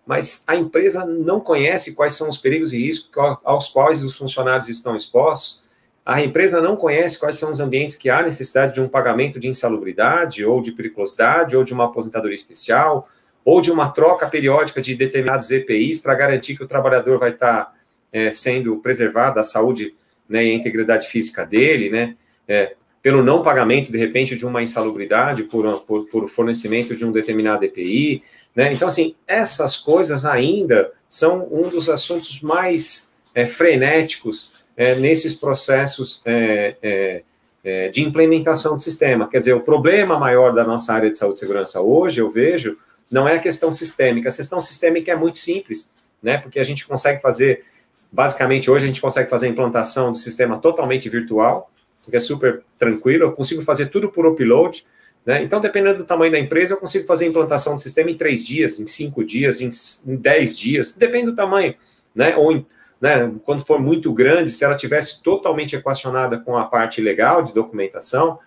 mas 0.04 0.42
a 0.48 0.56
empresa 0.56 1.06
não 1.06 1.38
conhece 1.38 1.94
quais 1.94 2.14
são 2.14 2.28
os 2.28 2.38
perigos 2.38 2.72
e 2.72 2.78
riscos 2.78 3.08
aos 3.44 3.68
quais 3.68 4.02
os 4.02 4.16
funcionários 4.16 4.68
estão 4.68 4.96
expostos, 4.96 5.62
a 6.04 6.20
empresa 6.24 6.60
não 6.60 6.74
conhece 6.74 7.20
quais 7.20 7.36
são 7.36 7.52
os 7.52 7.60
ambientes 7.60 7.94
que 7.94 8.10
há 8.10 8.20
necessidade 8.20 8.74
de 8.74 8.80
um 8.80 8.88
pagamento 8.88 9.38
de 9.38 9.46
insalubridade, 9.46 10.44
ou 10.44 10.60
de 10.60 10.72
periculosidade, 10.72 11.56
ou 11.56 11.62
de 11.62 11.72
uma 11.72 11.84
aposentadoria 11.84 12.34
especial, 12.34 13.08
ou 13.44 13.60
de 13.60 13.70
uma 13.70 13.90
troca 13.90 14.26
periódica 14.26 14.82
de 14.82 14.96
determinados 14.96 15.52
EPIs 15.52 16.00
para 16.00 16.16
garantir 16.16 16.56
que 16.56 16.64
o 16.64 16.66
trabalhador 16.66 17.16
vai 17.16 17.30
estar 17.30 17.72
é, 18.12 18.32
sendo 18.32 18.76
preservado 18.78 19.38
a 19.38 19.44
saúde 19.44 19.94
né, 20.28 20.44
e 20.44 20.50
a 20.50 20.54
integridade 20.54 21.06
física 21.06 21.46
dele, 21.46 21.88
né? 21.88 22.16
É, 22.48 22.74
pelo 23.02 23.22
não 23.22 23.42
pagamento, 23.42 23.90
de 23.90 23.98
repente, 23.98 24.36
de 24.36 24.46
uma 24.46 24.62
insalubridade 24.62 25.42
por, 25.44 25.80
por, 25.80 26.06
por 26.06 26.28
fornecimento 26.28 26.94
de 26.94 27.04
um 27.04 27.10
determinado 27.10 27.64
EPI, 27.64 28.22
né? 28.54 28.72
Então, 28.72 28.86
assim, 28.86 29.16
essas 29.26 29.76
coisas 29.76 30.24
ainda 30.24 30.92
são 31.08 31.48
um 31.50 31.68
dos 31.68 31.88
assuntos 31.88 32.40
mais 32.40 33.12
é, 33.34 33.46
frenéticos 33.46 34.52
é, 34.76 34.94
nesses 34.94 35.34
processos 35.34 36.20
é, 36.24 36.76
é, 36.82 37.22
é, 37.64 37.88
de 37.88 38.02
implementação 38.02 38.76
do 38.76 38.82
sistema. 38.82 39.28
Quer 39.28 39.38
dizer, 39.38 39.54
o 39.54 39.60
problema 39.60 40.18
maior 40.18 40.54
da 40.54 40.64
nossa 40.64 40.92
área 40.92 41.10
de 41.10 41.18
saúde 41.18 41.36
e 41.36 41.40
segurança 41.40 41.80
hoje, 41.80 42.20
eu 42.20 42.30
vejo, 42.30 42.76
não 43.10 43.28
é 43.28 43.36
a 43.36 43.40
questão 43.40 43.72
sistêmica. 43.72 44.28
A 44.28 44.32
questão 44.32 44.60
sistêmica 44.60 45.12
é 45.12 45.16
muito 45.16 45.38
simples, 45.38 45.88
né? 46.22 46.38
Porque 46.38 46.58
a 46.58 46.64
gente 46.64 46.86
consegue 46.86 47.20
fazer, 47.20 47.64
basicamente, 48.10 48.70
hoje 48.70 48.84
a 48.84 48.88
gente 48.88 49.00
consegue 49.00 49.28
fazer 49.28 49.46
a 49.46 49.50
implantação 49.50 50.12
do 50.12 50.18
sistema 50.18 50.58
totalmente 50.58 51.08
virtual, 51.08 51.70
que 52.10 52.16
é 52.16 52.20
super 52.20 52.62
tranquilo, 52.78 53.24
eu 53.24 53.32
consigo 53.32 53.62
fazer 53.62 53.86
tudo 53.86 54.10
por 54.10 54.26
upload, 54.26 54.84
Né? 55.24 55.44
Então, 55.44 55.60
dependendo 55.60 55.98
do 55.98 56.04
tamanho 56.04 56.32
da 56.32 56.38
empresa, 56.38 56.74
eu 56.74 56.78
consigo 56.78 57.06
fazer 57.06 57.26
a 57.26 57.28
implantação 57.28 57.76
do 57.76 57.80
sistema 57.80 58.10
em 58.10 58.16
três 58.16 58.44
dias, 58.44 58.80
em 58.80 58.88
cinco 58.88 59.24
dias, 59.24 59.60
em, 59.60 60.16
dez 60.16 60.58
dias, 60.58 60.94
depende 60.94 61.26
do 61.26 61.36
tamanho. 61.36 61.76
Né? 62.12 62.36
Ou 62.36 62.50
em, 62.50 62.66
né, 63.00 63.32
quando 63.44 63.64
for 63.64 63.80
muito 63.80 64.12
grande, 64.12 64.50
se 64.50 64.64
ela 64.64 64.76
tivesse 64.76 65.22
totalmente 65.22 65.76
equacionada 65.76 66.38
com 66.38 66.56
a 66.56 66.64
parte 66.64 67.00
legal 67.00 67.40
de 67.42 67.54
documentação, 67.54 68.40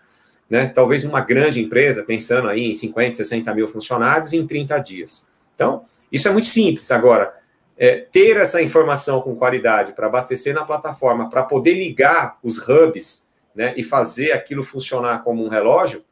né, 0.49 0.67
talvez 0.67 1.05
uma 1.05 1.21
grande 1.21 1.61
empresa, 1.61 2.03
pensando 2.03 2.49
aí 2.49 2.71
em 2.71 2.75
50, 2.75 3.15
60 3.15 3.53
mil 3.53 3.67
funcionários, 3.69 4.33
em 4.33 4.45
30 4.45 4.77
dias. 4.79 5.25
Então, 5.55 5.85
isso 6.11 6.27
é 6.27 6.31
muito 6.31 6.47
simples. 6.47 6.91
Agora, 6.91 7.33
é, 7.77 8.05
ter 8.11 8.37
essa 8.37 8.61
informação 8.61 9.21
com 9.21 9.35
qualidade 9.35 9.93
para 9.93 10.07
abastecer 10.07 10.53
na 10.53 10.63
plataforma, 10.63 11.29
para 11.29 11.43
poder 11.43 11.73
ligar 11.73 12.37
os 12.43 12.57
hubs 12.67 13.24
né, 13.55 13.73
e 13.77 13.83
fazer 13.83 14.33
aquilo 14.33 14.63
funcionar 14.63 15.23
como 15.23 15.45
um 15.45 15.47
relógio, 15.47 16.03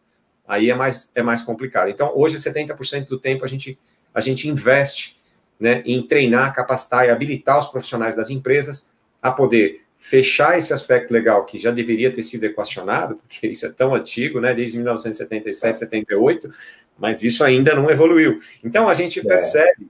aí 0.48 0.70
é 0.70 0.76
mais, 0.76 1.12
é 1.14 1.22
mais 1.22 1.44
complicado. 1.44 1.90
Então, 1.90 2.12
hoje, 2.16 2.38
70% 2.38 3.08
do 3.08 3.20
tempo 3.20 3.44
a 3.44 3.48
gente, 3.48 3.78
a 4.14 4.22
gente 4.22 4.48
investe 4.48 5.20
né, 5.60 5.84
em 5.86 6.02
treinar, 6.06 6.54
capacitar 6.54 7.06
e 7.06 7.10
habilitar 7.10 7.60
os 7.60 7.68
profissionais 7.68 8.16
das 8.16 8.30
empresas 8.30 8.92
a 9.22 9.32
poder 9.32 9.82
fechar 9.98 10.58
esse 10.58 10.74
aspecto 10.74 11.14
legal 11.14 11.46
que 11.46 11.58
já 11.58 11.72
deveria 11.72 12.12
ter 12.12 12.24
sido 12.24 12.44
equacionado, 12.44 13.16
porque 13.16 13.48
isso 13.48 13.66
é 13.66 13.70
tão 13.70 13.96
antigo, 13.96 14.42
né, 14.42 14.54
desde 14.54 14.78
1977, 14.78 15.80
78, 15.80 16.52
mas 16.98 17.24
isso 17.24 17.44
ainda 17.44 17.74
não 17.74 17.90
evoluiu. 17.90 18.40
Então, 18.64 18.90
a 18.90 18.94
gente 18.94 19.20
é. 19.20 19.24
percebe 19.24 19.88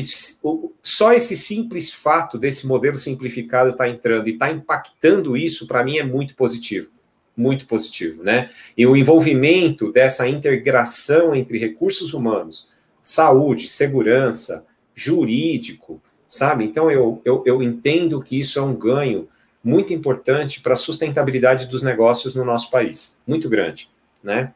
que 0.00 0.72
só 0.82 1.12
esse 1.12 1.36
simples 1.36 1.92
fato 1.92 2.38
desse 2.38 2.66
modelo 2.66 2.96
simplificado 2.96 3.70
estar 3.70 3.84
tá 3.84 3.90
entrando 3.90 4.28
e 4.28 4.32
está 4.32 4.50
impactando 4.50 5.36
isso, 5.36 5.66
para 5.66 5.84
mim, 5.84 5.98
é 5.98 6.04
muito 6.04 6.34
positivo. 6.34 6.90
Muito 7.36 7.66
positivo, 7.66 8.22
né? 8.22 8.50
E 8.76 8.86
o 8.86 8.96
envolvimento 8.96 9.92
dessa 9.92 10.26
integração 10.26 11.34
entre 11.34 11.58
recursos 11.58 12.14
humanos, 12.14 12.68
saúde, 13.02 13.68
segurança, 13.68 14.66
jurídico, 14.94 16.00
sabe? 16.26 16.64
Então, 16.64 16.90
eu, 16.90 17.20
eu, 17.24 17.42
eu 17.44 17.62
entendo 17.62 18.22
que 18.22 18.38
isso 18.38 18.58
é 18.58 18.62
um 18.62 18.74
ganho 18.74 19.28
muito 19.62 19.92
importante 19.92 20.60
para 20.60 20.72
a 20.72 20.76
sustentabilidade 20.76 21.66
dos 21.66 21.82
negócios 21.82 22.34
no 22.34 22.44
nosso 22.44 22.70
país. 22.70 23.20
Muito 23.26 23.48
grande, 23.48 23.90
né? 24.22 24.52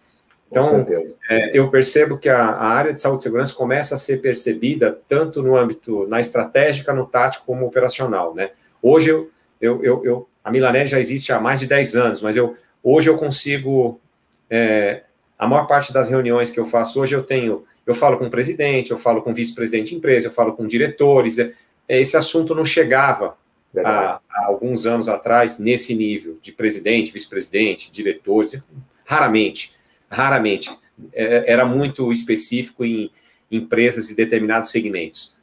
Então, 0.50 0.85
é, 1.30 1.57
eu 1.57 1.71
percebo 1.71 2.19
que 2.19 2.28
a, 2.28 2.42
a, 2.42 2.66
área 2.66 2.92
de 2.92 3.00
saúde 3.00 3.21
e 3.21 3.23
segurança 3.23 3.54
começa 3.54 3.95
a 3.95 3.99
ser 3.99 4.21
percebida 4.21 4.99
tanto 5.07 5.42
no 5.42 5.57
âmbito, 5.57 6.09
na 6.09 6.21
estratégica, 6.21 6.92
no 6.92 7.07
tático, 7.07 7.47
como 7.47 7.64
operacional, 7.64 8.35
né? 8.35 8.50
Hoje, 8.83 9.11
eu, 9.11 9.30
eu, 9.61 9.85
eu, 9.85 10.04
eu 10.04 10.28
a 10.42 10.50
Milanese 10.50 10.90
já 10.90 10.99
existe 10.99 11.33
há 11.33 11.38
mais 11.38 11.61
de 11.61 11.66
10 11.66 11.97
anos, 11.97 12.23
mas 12.23 12.35
eu, 12.35 12.57
hoje 12.83 13.09
eu 13.09 13.16
consigo, 13.16 14.00
é, 14.49 15.02
a 15.38 15.47
maior 15.47 15.66
parte 15.66 15.92
das 15.92 16.11
reuniões 16.11 16.50
que 16.50 16.59
eu 16.59 16.66
faço 16.66 17.00
hoje, 17.00 17.14
eu 17.14 17.23
tenho, 17.23 17.64
eu 17.87 17.95
falo 17.95 18.16
com 18.16 18.25
o 18.25 18.30
presidente, 18.30 18.90
eu 18.90 18.99
falo 18.99 19.23
com 19.23 19.30
o 19.30 19.35
vice-presidente 19.35 19.90
de 19.90 19.97
empresa, 19.97 20.26
eu 20.26 20.33
falo 20.33 20.54
com 20.54 20.66
diretores, 20.66 21.38
é, 21.38 21.52
esse 21.88 22.16
assunto 22.16 22.57
não 22.57 22.64
chegava 22.64 23.37
há, 23.85 24.21
há 24.28 24.47
alguns 24.47 24.85
anos 24.85 25.07
atrás 25.07 25.61
nesse 25.61 25.95
nível 25.95 26.38
de 26.42 26.50
presidente, 26.50 27.12
vice-presidente, 27.12 27.92
diretores, 27.92 28.61
raramente 29.04 29.78
raramente. 30.11 30.71
É, 31.12 31.50
era 31.50 31.64
muito 31.64 32.12
específico 32.12 32.85
em 32.85 33.11
empresas 33.50 34.11
e 34.11 34.17
determinados 34.17 34.71
segmentos. 34.71 35.39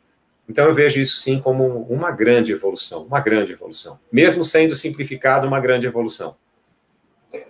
Então 0.48 0.66
eu 0.66 0.74
vejo 0.74 1.00
isso 1.00 1.18
sim 1.18 1.40
como 1.40 1.82
uma 1.90 2.12
grande 2.12 2.52
evolução, 2.52 3.04
uma 3.04 3.20
grande 3.20 3.54
evolução. 3.54 4.00
Mesmo 4.12 4.44
sendo 4.44 4.76
simplificado, 4.76 5.48
uma 5.48 5.60
grande 5.60 5.88
evolução. 5.88 6.36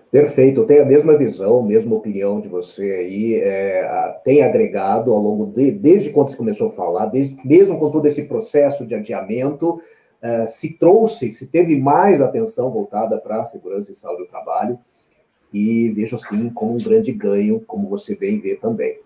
Perfeito, 0.10 0.62
eu 0.62 0.66
tenho 0.66 0.84
a 0.84 0.86
mesma 0.86 1.18
visão, 1.18 1.62
mesma 1.62 1.96
opinião 1.96 2.40
de 2.40 2.48
você 2.48 2.82
aí, 2.82 3.36
é, 3.36 4.20
tem 4.24 4.42
agregado 4.42 5.12
ao 5.12 5.20
longo 5.20 5.48
de, 5.48 5.70
desde 5.70 6.12
quando 6.12 6.30
você 6.30 6.38
começou 6.38 6.68
a 6.68 6.72
falar, 6.72 7.08
desde, 7.08 7.38
mesmo 7.46 7.78
com 7.78 7.92
todo 7.92 8.08
esse 8.08 8.24
processo 8.24 8.86
de 8.86 8.96
adiamento, 8.96 9.82
é, 10.22 10.46
se 10.46 10.78
trouxe, 10.78 11.34
se 11.34 11.46
teve 11.46 11.76
mais 11.76 12.22
atenção 12.22 12.72
voltada 12.72 13.20
para 13.20 13.42
a 13.42 13.46
segurança 13.46 13.92
e 13.92 13.96
saúde 13.96 14.24
do 14.24 14.30
trabalho, 14.30 14.80
e 15.54 15.90
vejo 15.90 16.18
sim 16.18 16.50
como 16.50 16.74
um 16.74 16.78
grande 16.78 17.12
ganho, 17.12 17.62
como 17.66 17.90
você 17.90 18.16
bem 18.16 18.40
vê 18.40 18.56
também. 18.56 19.00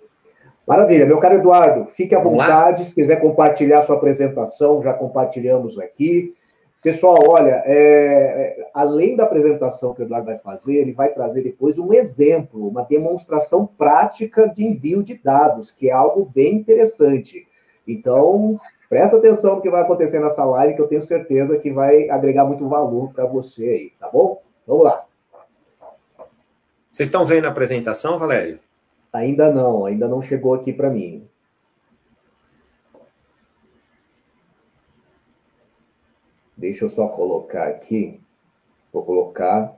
Maravilha, 0.68 1.06
meu 1.06 1.20
caro 1.20 1.36
Eduardo, 1.36 1.88
fique 1.88 2.16
à 2.16 2.20
vontade, 2.20 2.86
se 2.86 2.96
quiser 2.96 3.20
compartilhar 3.20 3.82
sua 3.82 3.96
apresentação, 3.96 4.82
já 4.82 4.94
compartilhamos 4.94 5.78
aqui. 5.80 6.34
Pessoal, 6.82 7.18
olha, 7.28 7.62
é, 7.66 7.76
é, 7.76 8.70
além 8.74 9.16
da 9.16 9.24
apresentação 9.24 9.94
que 9.94 10.02
o 10.02 10.06
Eduardo 10.06 10.26
vai 10.26 10.40
fazer, 10.40 10.76
ele 10.76 10.94
vai 10.94 11.10
trazer 11.14 11.44
depois 11.44 11.78
um 11.78 11.94
exemplo, 11.94 12.68
uma 12.68 12.84
demonstração 12.84 13.68
prática 13.68 14.48
de 14.48 14.66
envio 14.66 15.04
de 15.04 15.16
dados, 15.16 15.70
que 15.70 15.90
é 15.90 15.94
algo 15.94 16.30
bem 16.34 16.56
interessante. 16.56 17.48
Então, 17.88 18.60
presta 18.90 19.18
atenção 19.18 19.58
no 19.58 19.62
que 19.62 19.70
vai 19.70 19.82
acontecer 19.82 20.20
nessa 20.20 20.44
live, 20.44 20.76
que 20.76 20.82
eu 20.82 20.88
tenho 20.88 21.02
certeza 21.02 21.58
que 21.60 21.72
vai 21.72 22.10
agregar 22.10 22.46
muito 22.46 22.68
valor 22.68 23.12
para 23.14 23.26
você 23.26 23.64
aí, 23.64 23.92
tá 24.00 24.10
bom? 24.10 24.42
Vamos 24.66 24.86
lá. 24.86 25.11
Vocês 26.92 27.08
estão 27.08 27.26
vendo 27.26 27.46
a 27.46 27.50
apresentação, 27.50 28.20
Valério? 28.20 28.60
Ainda 29.14 29.50
não, 29.50 29.86
ainda 29.86 30.10
não 30.10 30.22
chegou 30.22 30.54
aqui 30.54 30.74
para 30.74 30.90
mim. 30.90 31.26
Deixa 36.58 36.84
eu 36.84 36.90
só 36.90 37.08
colocar 37.08 37.70
aqui. 37.70 38.22
Vou 38.92 39.06
colocar. 39.06 39.74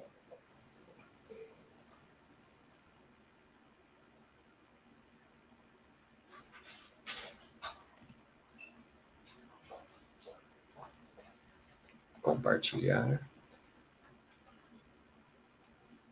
Compartilhar. 12.23 13.21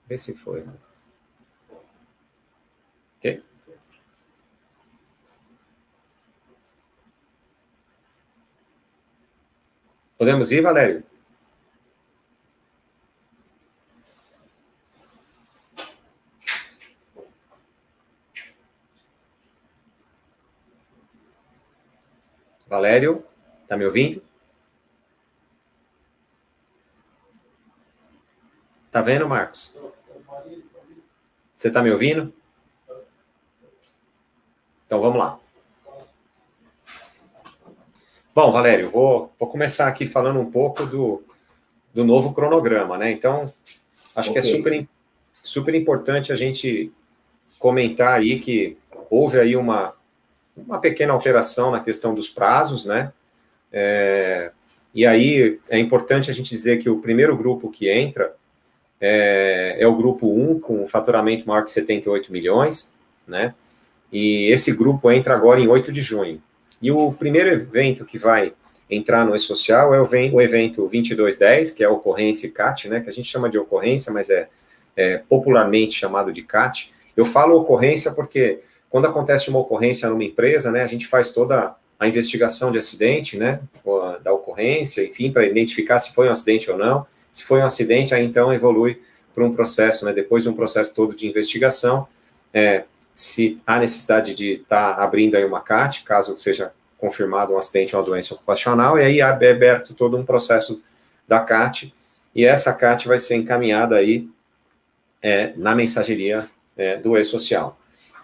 Vê 0.08 0.18
se 0.18 0.38
foi. 0.38 0.62
Né? 0.64 0.91
Ok? 3.22 3.44
Podemos 10.18 10.52
ir, 10.52 10.62
Valério? 10.62 11.04
Valério, 22.68 23.24
tá 23.68 23.78
me 23.78 23.86
ouvindo? 23.86 24.24
Tá 28.90 29.04
vendo, 29.04 29.30
Marcos? 29.30 29.80
Você 31.56 31.70
tá 31.70 31.84
me 31.84 31.92
ouvindo? 31.92 32.34
Então 34.92 35.00
vamos 35.00 35.20
lá. 35.20 35.40
Bom, 38.36 38.52
Valério, 38.52 38.90
vou, 38.90 39.32
vou 39.40 39.48
começar 39.48 39.88
aqui 39.88 40.06
falando 40.06 40.38
um 40.38 40.52
pouco 40.52 40.86
do, 40.86 41.24
do 41.94 42.04
novo 42.04 42.34
cronograma, 42.34 42.98
né? 42.98 43.10
Então, 43.10 43.54
acho 44.14 44.32
okay. 44.32 44.42
que 44.42 44.50
é 44.50 44.52
super, 44.52 44.88
super 45.42 45.76
importante 45.76 46.34
a 46.34 46.36
gente 46.36 46.92
comentar 47.58 48.20
aí 48.20 48.38
que 48.38 48.78
houve 49.10 49.40
aí 49.40 49.56
uma, 49.56 49.94
uma 50.58 50.78
pequena 50.78 51.14
alteração 51.14 51.72
na 51.72 51.80
questão 51.80 52.14
dos 52.14 52.28
prazos, 52.28 52.84
né? 52.84 53.14
É, 53.72 54.52
e 54.94 55.06
aí 55.06 55.58
é 55.70 55.80
importante 55.80 56.30
a 56.30 56.34
gente 56.34 56.50
dizer 56.50 56.80
que 56.80 56.90
o 56.90 57.00
primeiro 57.00 57.38
grupo 57.38 57.72
que 57.72 57.90
entra 57.90 58.36
é, 59.00 59.78
é 59.80 59.88
o 59.88 59.96
grupo 59.96 60.28
1, 60.28 60.60
com 60.60 60.86
faturamento 60.86 61.48
maior 61.48 61.64
que 61.64 61.72
78 61.72 62.30
milhões, 62.30 62.94
né? 63.26 63.56
E 64.12 64.52
esse 64.52 64.74
grupo 64.76 65.12
entra 65.12 65.34
agora 65.34 65.60
em 65.60 65.68
8 65.68 65.92
de 65.92 66.02
junho. 66.02 66.42
E 66.82 66.92
o 66.92 67.14
primeiro 67.14 67.50
evento 67.50 68.06
que 68.06 68.18
vai 68.18 68.54
entrar 68.90 69.26
no 69.26 69.34
E-Social 69.34 69.94
é 69.94 70.02
o, 70.02 70.42
evento 70.42 70.82
2210, 70.82 71.72
que 71.72 71.84
é 71.84 71.88
a 71.88 71.92
ocorrência 71.92 72.52
CAT, 72.52 72.90
né, 72.90 73.00
que 73.00 73.10
a 73.10 73.14
gente 73.14 73.28
chama 73.28 73.50
de 73.50 73.58
ocorrência, 73.58 74.12
mas 74.12 74.30
é, 74.30 74.50
é, 74.98 75.18
popularmente 75.30 75.94
chamado 75.94 76.34
de 76.34 76.42
CAT. 76.42 76.94
Eu 77.16 77.24
falo 77.24 77.56
ocorrência 77.56 78.12
porque 78.12 78.60
quando 78.90 79.08
acontece 79.08 79.50
uma 79.50 79.60
ocorrência 79.60 80.10
numa 80.10 80.24
empresa, 80.24 80.72
né, 80.72 80.84
a 80.84 80.88
gente 80.88 81.08
faz 81.08 81.32
toda 81.32 81.74
a 81.98 82.08
investigação 82.08 82.72
de 82.72 82.80
acidente, 82.80 83.38
né, 83.38 83.62
da 84.22 84.34
ocorrência, 84.34 85.06
enfim, 85.06 85.32
para 85.32 85.46
identificar 85.46 86.00
se 86.00 86.14
foi 86.14 86.28
um 86.28 86.32
acidente 86.32 86.70
ou 86.70 86.78
não. 86.78 87.06
Se 87.32 87.44
foi 87.44 87.60
um 87.60 87.66
acidente, 87.66 88.14
aí 88.14 88.26
então 88.26 88.52
evolui 88.52 89.00
para 89.34 89.46
um 89.46 89.54
processo, 89.54 90.04
né, 90.04 90.12
depois 90.12 90.44
de 90.44 90.50
um 90.50 90.54
processo 90.54 90.94
todo 90.94 91.16
de 91.16 91.30
investigação, 91.30 92.08
é, 92.54 92.84
se 93.14 93.62
há 93.66 93.80
necessidade 93.80 94.34
de 94.34 94.54
estar 94.54 94.96
tá 94.96 95.04
abrindo 95.04 95.36
aí 95.36 95.46
uma 95.46 95.62
CAT, 95.62 96.04
caso 96.04 96.38
seja 96.38 96.72
confirmado 96.98 97.54
um 97.54 97.58
acidente 97.58 97.96
ou 97.96 98.02
uma 98.02 98.08
doença 98.08 98.34
ocupacional, 98.34 98.98
e 98.98 99.04
aí 99.04 99.20
é 99.20 99.24
aberto 99.24 99.94
todo 99.94 100.18
um 100.18 100.26
processo 100.26 100.84
da 101.28 101.40
CAT, 101.40 101.94
e 102.34 102.46
essa 102.46 102.74
CAT 102.74 103.08
vai 103.08 103.20
ser 103.20 103.36
encaminhada 103.36 103.96
aí 103.96 104.30
é, 105.22 105.54
na 105.56 105.76
mensageria 105.76 106.50
é, 106.78 106.98
do 106.98 107.18
E-Social. 107.18 107.78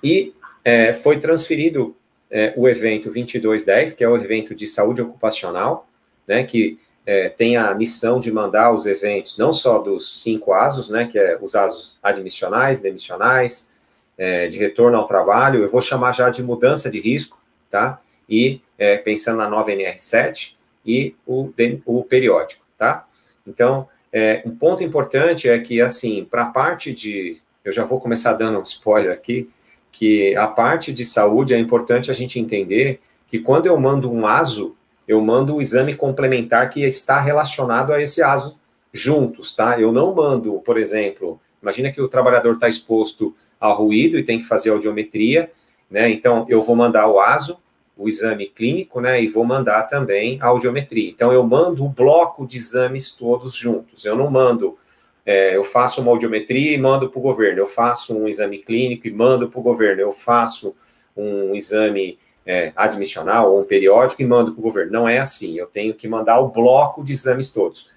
E 0.03 0.33
é, 0.63 0.93
foi 0.93 1.19
transferido 1.19 1.95
é, 2.29 2.53
o 2.55 2.67
evento 2.67 3.05
2210, 3.05 3.93
que 3.93 4.03
é 4.03 4.09
o 4.09 4.15
evento 4.15 4.53
de 4.53 4.67
saúde 4.67 5.01
ocupacional, 5.01 5.87
né, 6.27 6.43
que 6.43 6.79
é, 7.05 7.29
tem 7.29 7.55
a 7.55 7.73
missão 7.73 8.19
de 8.19 8.31
mandar 8.31 8.73
os 8.73 8.85
eventos, 8.85 9.37
não 9.37 9.53
só 9.53 9.79
dos 9.79 10.21
cinco 10.21 10.53
ASOS, 10.53 10.89
né, 10.89 11.07
que 11.07 11.17
é 11.17 11.37
os 11.41 11.55
ASOS 11.55 11.97
admissionais, 12.03 12.81
demissionais, 12.81 13.71
é, 14.17 14.47
de 14.47 14.57
retorno 14.57 14.97
ao 14.97 15.05
trabalho, 15.05 15.61
eu 15.61 15.69
vou 15.69 15.81
chamar 15.81 16.11
já 16.11 16.29
de 16.29 16.41
mudança 16.41 16.89
de 16.89 16.99
risco, 16.99 17.41
tá? 17.69 18.01
E 18.29 18.61
é, 18.77 18.97
pensando 18.97 19.37
na 19.37 19.49
nova 19.49 19.71
NR7 19.71 20.55
e 20.85 21.15
o, 21.25 21.51
o 21.85 22.03
periódico, 22.03 22.65
tá? 22.77 23.05
Então, 23.45 23.87
é, 24.11 24.41
um 24.45 24.55
ponto 24.55 24.83
importante 24.83 25.49
é 25.49 25.59
que, 25.59 25.81
assim, 25.81 26.25
para 26.25 26.43
a 26.43 26.47
parte 26.47 26.93
de. 26.93 27.37
Eu 27.63 27.71
já 27.71 27.83
vou 27.83 27.99
começar 27.99 28.33
dando 28.33 28.59
um 28.59 28.63
spoiler 28.63 29.11
aqui, 29.11 29.49
que 29.91 30.35
a 30.35 30.47
parte 30.47 30.93
de 30.93 31.03
saúde 31.03 31.53
é 31.53 31.59
importante 31.59 32.09
a 32.09 32.13
gente 32.13 32.39
entender 32.39 33.01
que 33.27 33.39
quando 33.39 33.65
eu 33.65 33.77
mando 33.77 34.11
um 34.11 34.25
ASO, 34.25 34.75
eu 35.07 35.21
mando 35.21 35.55
o 35.55 35.61
exame 35.61 35.93
complementar 35.95 36.69
que 36.69 36.83
está 36.83 37.19
relacionado 37.19 37.91
a 37.91 38.01
esse 38.01 38.21
ASO 38.23 38.57
juntos, 38.93 39.53
tá? 39.53 39.79
Eu 39.79 39.91
não 39.91 40.15
mando, 40.15 40.59
por 40.59 40.77
exemplo, 40.77 41.39
imagina 41.61 41.91
que 41.91 42.01
o 42.01 42.07
trabalhador 42.07 42.53
está 42.53 42.69
exposto 42.69 43.35
ao 43.59 43.75
ruído 43.75 44.17
e 44.17 44.23
tem 44.23 44.39
que 44.39 44.45
fazer 44.45 44.69
audiometria, 44.69 45.51
né? 45.89 46.09
Então, 46.09 46.45
eu 46.49 46.59
vou 46.59 46.75
mandar 46.75 47.07
o 47.07 47.19
ASO, 47.19 47.61
o 47.97 48.07
exame 48.07 48.47
clínico, 48.47 49.01
né? 49.01 49.21
E 49.21 49.27
vou 49.27 49.43
mandar 49.43 49.83
também 49.83 50.37
a 50.41 50.47
audiometria. 50.47 51.09
Então, 51.09 51.33
eu 51.33 51.43
mando 51.43 51.83
o 51.83 51.89
bloco 51.89 52.45
de 52.45 52.57
exames 52.57 53.11
todos 53.11 53.55
juntos. 53.55 54.05
Eu 54.05 54.15
não 54.15 54.29
mando, 54.29 54.77
é, 55.25 55.55
eu 55.55 55.63
faço 55.63 56.01
uma 56.01 56.11
audiometria 56.11 56.73
e 56.73 56.77
mando 56.77 57.09
para 57.09 57.19
o 57.19 57.21
governo. 57.21 57.59
Eu 57.59 57.67
faço 57.67 58.17
um 58.17 58.27
exame 58.27 58.59
clínico 58.59 59.07
e 59.07 59.11
mando 59.11 59.49
para 59.49 59.59
o 59.59 59.63
governo. 59.63 60.01
Eu 60.01 60.11
faço 60.11 60.75
um 61.15 61.55
exame 61.55 62.19
é, 62.45 62.71
admissional 62.75 63.51
ou 63.51 63.61
um 63.61 63.65
periódico 63.65 64.21
e 64.21 64.25
mando 64.25 64.53
para 64.53 64.59
o 64.59 64.63
governo. 64.63 64.91
Não 64.91 65.09
é 65.09 65.17
assim. 65.17 65.57
Eu 65.57 65.65
tenho 65.65 65.93
que 65.93 66.07
mandar 66.07 66.39
o 66.39 66.49
bloco 66.49 67.03
de 67.03 67.13
exames 67.13 67.51
todos. 67.51 67.89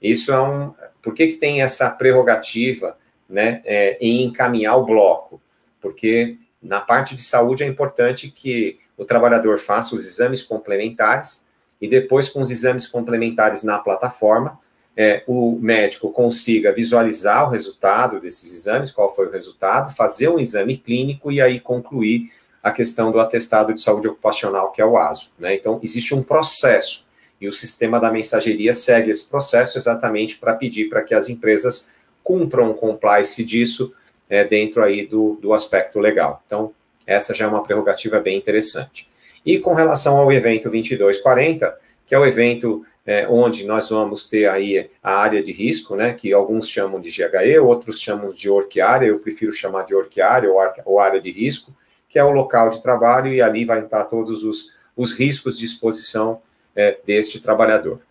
Isso 0.00 0.32
é 0.32 0.40
um. 0.40 0.72
Por 1.02 1.14
que, 1.14 1.26
que 1.28 1.34
tem 1.34 1.62
essa 1.62 1.90
prerrogativa? 1.90 2.96
Né, 3.28 3.62
é, 3.64 3.98
em 4.00 4.24
encaminhar 4.24 4.78
o 4.78 4.86
bloco, 4.86 5.40
porque 5.80 6.38
na 6.62 6.80
parte 6.80 7.14
de 7.14 7.22
saúde 7.22 7.62
é 7.62 7.66
importante 7.66 8.30
que 8.30 8.78
o 8.96 9.04
trabalhador 9.04 9.58
faça 9.58 9.94
os 9.94 10.06
exames 10.06 10.42
complementares 10.42 11.48
e 11.80 11.88
depois, 11.88 12.28
com 12.28 12.40
os 12.40 12.50
exames 12.50 12.86
complementares 12.86 13.62
na 13.62 13.78
plataforma, 13.78 14.58
é, 14.96 15.22
o 15.28 15.56
médico 15.60 16.10
consiga 16.10 16.72
visualizar 16.72 17.46
o 17.46 17.52
resultado 17.52 18.20
desses 18.20 18.52
exames, 18.52 18.90
qual 18.90 19.14
foi 19.14 19.28
o 19.28 19.30
resultado, 19.30 19.94
fazer 19.94 20.28
um 20.28 20.40
exame 20.40 20.76
clínico 20.76 21.30
e 21.30 21.40
aí 21.40 21.60
concluir 21.60 22.32
a 22.60 22.72
questão 22.72 23.12
do 23.12 23.20
atestado 23.20 23.72
de 23.72 23.80
saúde 23.80 24.08
ocupacional, 24.08 24.72
que 24.72 24.82
é 24.82 24.84
o 24.84 24.98
ASO. 24.98 25.30
Né? 25.38 25.54
Então, 25.54 25.78
existe 25.84 26.12
um 26.14 26.22
processo 26.22 27.06
e 27.40 27.48
o 27.48 27.52
sistema 27.52 28.00
da 28.00 28.10
mensageria 28.10 28.74
segue 28.74 29.12
esse 29.12 29.24
processo 29.24 29.78
exatamente 29.78 30.36
para 30.36 30.54
pedir 30.54 30.88
para 30.88 31.02
que 31.02 31.14
as 31.14 31.28
empresas 31.28 31.92
cumpram 32.28 32.72
um 32.72 32.74
compliance 32.74 33.42
disso 33.42 33.94
é, 34.28 34.44
dentro 34.44 34.84
aí 34.84 35.06
do, 35.06 35.38
do 35.40 35.54
aspecto 35.54 35.98
legal. 35.98 36.42
Então, 36.44 36.74
essa 37.06 37.32
já 37.32 37.46
é 37.46 37.48
uma 37.48 37.62
prerrogativa 37.62 38.20
bem 38.20 38.36
interessante. 38.36 39.08
E 39.46 39.58
com 39.58 39.72
relação 39.72 40.18
ao 40.18 40.30
evento 40.30 40.64
2240, 40.64 41.74
que 42.06 42.14
é 42.14 42.18
o 42.18 42.26
evento 42.26 42.84
é, 43.06 43.26
onde 43.26 43.66
nós 43.66 43.88
vamos 43.88 44.28
ter 44.28 44.46
aí 44.46 44.90
a 45.02 45.14
área 45.14 45.42
de 45.42 45.52
risco, 45.52 45.96
né, 45.96 46.12
que 46.12 46.30
alguns 46.30 46.68
chamam 46.68 47.00
de 47.00 47.08
GHE, 47.08 47.58
outros 47.60 47.98
chamam 47.98 48.28
de 48.28 48.50
orquiária, 48.50 49.06
eu 49.06 49.18
prefiro 49.18 49.50
chamar 49.50 49.86
de 49.86 49.94
orquiária 49.94 50.52
ou, 50.52 50.58
ou 50.84 51.00
área 51.00 51.22
de 51.22 51.30
risco, 51.30 51.74
que 52.10 52.18
é 52.18 52.24
o 52.24 52.30
local 52.30 52.68
de 52.68 52.82
trabalho 52.82 53.32
e 53.32 53.40
ali 53.40 53.64
vai 53.64 53.82
estar 53.82 54.04
todos 54.04 54.44
os, 54.44 54.74
os 54.94 55.14
riscos 55.14 55.58
de 55.58 55.64
exposição 55.64 56.42
é, 56.76 56.98
deste 57.06 57.40
trabalhador, 57.40 58.02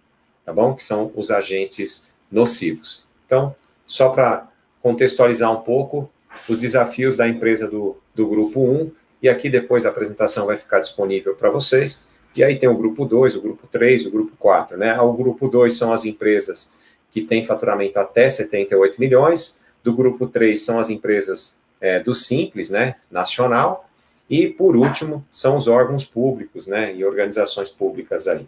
tá 0.43 0.51
bom? 0.51 0.73
Que 0.73 0.82
são 0.82 1.12
os 1.15 1.30
agentes 1.30 2.12
nocivos. 2.32 3.06
Então, 3.27 3.56
só 3.88 4.10
para 4.10 4.47
contextualizar 4.82 5.52
um 5.52 5.62
pouco 5.62 6.10
os 6.47 6.60
desafios 6.60 7.17
da 7.17 7.28
empresa 7.28 7.67
do, 7.67 7.97
do 8.13 8.28
grupo 8.28 8.62
1, 8.62 8.91
e 9.23 9.30
aqui 9.30 9.50
depois 9.50 9.86
a 9.86 9.89
apresentação 9.89 10.45
vai 10.45 10.58
ficar 10.58 10.80
disponível 10.80 11.34
para 11.34 11.50
vocês. 11.50 12.08
E 12.36 12.43
aí 12.43 12.56
tem 12.56 12.69
o 12.69 12.78
grupo 12.78 13.06
2, 13.06 13.36
o 13.36 13.41
grupo 13.41 13.65
3, 13.65 14.06
o 14.06 14.12
grupo 14.12 14.34
4, 14.38 14.78
né? 14.78 15.00
O 15.02 15.12
grupo 15.13 15.47
2 15.47 15.76
são 15.76 15.91
as 15.91 16.06
empresas 16.06 16.73
que 17.10 17.21
têm 17.21 17.43
faturamento 17.43 17.97
até 17.97 18.30
78 18.30 19.00
milhões, 19.00 19.60
do 19.84 19.95
grupo 19.95 20.28
3 20.28 20.62
são 20.62 20.80
as 20.80 20.89
empresas 20.89 21.58
é, 21.80 22.00
do 22.00 22.13
Simples, 22.13 22.69
né, 22.69 22.95
nacional, 23.10 23.89
e 24.30 24.47
por 24.47 24.76
último 24.76 25.26
são 25.32 25.56
os 25.56 25.67
órgãos 25.67 26.04
públicos, 26.04 26.67
né, 26.67 26.93
e 26.93 27.06
organizações 27.06 27.69
públicas 27.69 28.28
aí, 28.28 28.45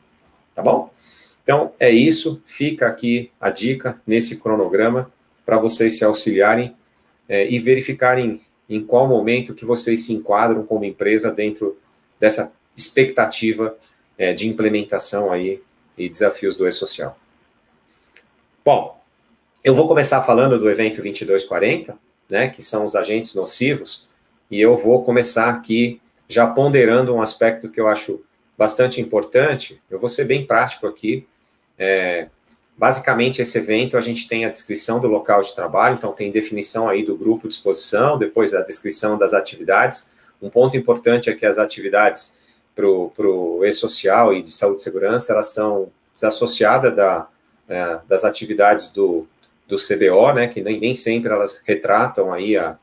tá 0.54 0.62
bom? 0.62 0.92
Então, 1.44 1.72
é 1.80 1.90
isso, 1.90 2.44
fica 2.46 2.88
aqui 2.88 3.32
a 3.40 3.50
dica 3.50 4.00
nesse 4.06 4.40
cronograma, 4.40 5.12
para 5.50 5.58
vocês 5.58 5.98
se 5.98 6.06
auxiliarem 6.06 6.76
é, 7.28 7.50
e 7.50 7.58
verificarem 7.58 8.40
em 8.70 8.84
qual 8.84 9.08
momento 9.08 9.56
que 9.56 9.66
vocês 9.66 10.06
se 10.06 10.14
enquadram 10.14 10.64
como 10.64 10.86
empresa 10.86 11.32
dentro 11.32 11.76
dessa 12.20 12.54
expectativa 12.78 13.76
é, 14.16 14.32
de 14.32 14.48
implementação 14.48 15.32
aí 15.32 15.60
e 15.98 16.08
desafios 16.08 16.56
do 16.56 16.68
E-Social. 16.68 17.18
Bom, 18.64 19.02
eu 19.64 19.74
vou 19.74 19.88
começar 19.88 20.22
falando 20.22 20.60
do 20.60 20.70
evento 20.70 21.02
2240, 21.02 21.98
né, 22.30 22.50
que 22.50 22.62
são 22.62 22.86
os 22.86 22.96
agentes 22.96 23.34
nocivos, 23.34 24.08
e 24.52 24.62
eu 24.62 24.78
vou 24.78 25.04
começar 25.04 25.50
aqui 25.50 26.00
já 26.28 26.46
ponderando 26.46 27.12
um 27.16 27.24
aspecto 27.24 27.72
que 27.72 27.82
eu 27.82 27.88
acho 27.88 28.24
bastante 28.56 29.02
importante. 29.02 29.82
Eu 29.90 30.00
vou 30.00 30.10
ser 30.10 30.26
bem 30.26 30.46
prático 30.46 30.86
aqui. 30.86 31.26
É, 31.76 32.28
Basicamente, 32.80 33.42
esse 33.42 33.58
evento 33.58 33.98
a 33.98 34.00
gente 34.00 34.26
tem 34.26 34.46
a 34.46 34.50
descrição 34.50 35.02
do 35.02 35.08
local 35.10 35.42
de 35.42 35.54
trabalho, 35.54 35.96
então 35.96 36.14
tem 36.14 36.32
definição 36.32 36.88
aí 36.88 37.04
do 37.04 37.14
grupo 37.14 37.46
de 37.46 37.54
exposição, 37.54 38.18
depois 38.18 38.54
a 38.54 38.62
descrição 38.62 39.18
das 39.18 39.34
atividades. 39.34 40.12
Um 40.42 40.50
ponto 40.50 40.78
importante 40.78 41.30
é 41.30 41.36
que 41.36 41.46
as 41.46 41.58
atividades 41.58 42.40
para 42.74 42.88
o 42.88 43.66
e-social 43.66 44.34
e 44.34 44.42
de 44.42 44.50
saúde 44.50 44.80
e 44.80 44.84
segurança, 44.86 45.34
elas 45.34 45.48
são 45.48 45.92
desassociadas 46.14 46.96
da, 46.96 47.28
é, 47.68 48.00
das 48.08 48.24
atividades 48.24 48.92
do, 48.92 49.28
do 49.68 49.76
CBO, 49.76 50.32
né, 50.34 50.48
que 50.48 50.62
nem, 50.62 50.80
nem 50.80 50.96
sempre 50.96 51.34
elas 51.34 51.62
retratam 51.68 52.32
aí 52.32 52.56
a, 52.56 52.78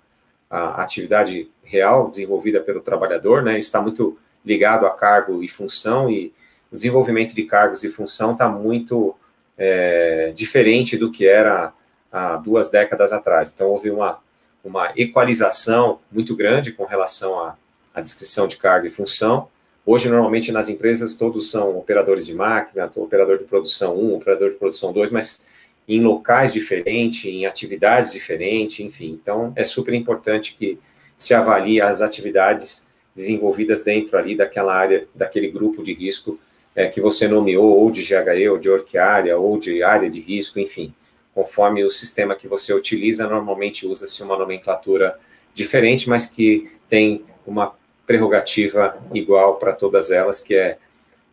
a 0.51 0.83
atividade 0.83 1.51
real 1.65 2.11
desenvolvida 2.11 2.61
pelo 2.61 2.83
trabalhador, 2.83 3.43
né, 3.43 3.59
está 3.59 3.81
muito 3.81 4.19
ligado 4.45 4.85
a 4.85 4.91
cargo 4.91 5.43
e 5.43 5.49
função, 5.49 6.11
e 6.11 6.35
o 6.71 6.77
desenvolvimento 6.77 7.35
de 7.35 7.45
cargos 7.45 7.83
e 7.83 7.91
função 7.91 8.33
está 8.33 8.47
muito 8.47 9.17
é, 9.59 10.33
diferente 10.35 10.97
do 10.97 11.11
que 11.11 11.27
era 11.27 11.73
há 12.13 12.37
duas 12.37 12.71
décadas 12.71 13.13
atrás. 13.13 13.53
Então, 13.55 13.69
houve 13.69 13.91
uma, 13.91 14.19
uma 14.65 14.93
equalização 14.97 16.01
muito 16.11 16.35
grande 16.37 16.73
com 16.73 16.85
relação 16.85 17.39
à, 17.39 17.57
à 17.95 18.01
descrição 18.01 18.47
de 18.47 18.57
carga 18.57 18.87
e 18.87 18.91
função. 18.91 19.49
Hoje, 19.85 20.09
normalmente, 20.09 20.51
nas 20.51 20.69
empresas, 20.69 21.17
todos 21.17 21.51
são 21.51 21.79
operadores 21.79 22.27
de 22.27 22.35
máquina, 22.35 22.91
operador 22.97 23.39
de 23.39 23.45
produção 23.45 23.97
1, 23.97 24.15
operador 24.15 24.51
de 24.51 24.57
produção 24.57 24.93
2, 24.93 25.11
mas 25.11 25.47
em 25.89 26.01
locais 26.01 26.53
diferentes, 26.53 27.25
em 27.27 27.47
atividades 27.47 28.11
diferentes, 28.11 28.81
enfim. 28.81 29.19
Então, 29.21 29.53
é 29.55 29.63
super 29.63 29.95
importante 29.95 30.55
que 30.55 30.79
se 31.17 31.33
avalie 31.33 31.81
as 31.81 32.03
atividades 32.03 32.91
desenvolvidas 33.15 33.85
dentro 33.85 34.19
ali 34.19 34.37
daquela 34.37 34.75
área, 34.75 35.07
daquele 35.15 35.49
grupo 35.51 35.83
de 35.83 35.95
risco 35.95 36.39
é, 36.77 36.87
que 36.89 37.01
você 37.01 37.27
nomeou, 37.27 37.79
ou 37.79 37.91
de 37.91 38.03
GHE, 38.03 38.49
ou 38.51 38.59
de 38.59 38.69
orquiária, 38.69 39.39
ou 39.39 39.59
de 39.59 39.83
área 39.83 40.11
de 40.11 40.21
risco, 40.21 40.61
enfim. 40.61 40.95
Conforme 41.35 41.83
o 41.83 41.91
sistema 41.91 42.37
que 42.37 42.47
você 42.47 42.75
utiliza, 42.75 43.27
normalmente 43.27 43.87
usa-se 43.87 44.23
uma 44.23 44.37
nomenclatura 44.37 45.19
diferente, 45.55 46.09
mas 46.09 46.27
que 46.27 46.71
tem 46.87 47.25
uma 47.47 47.75
prerrogativa 48.07 48.97
igual 49.15 49.57
para 49.57 49.73
todas 49.73 50.11
elas, 50.11 50.43
que 50.43 50.55
é, 50.55 50.77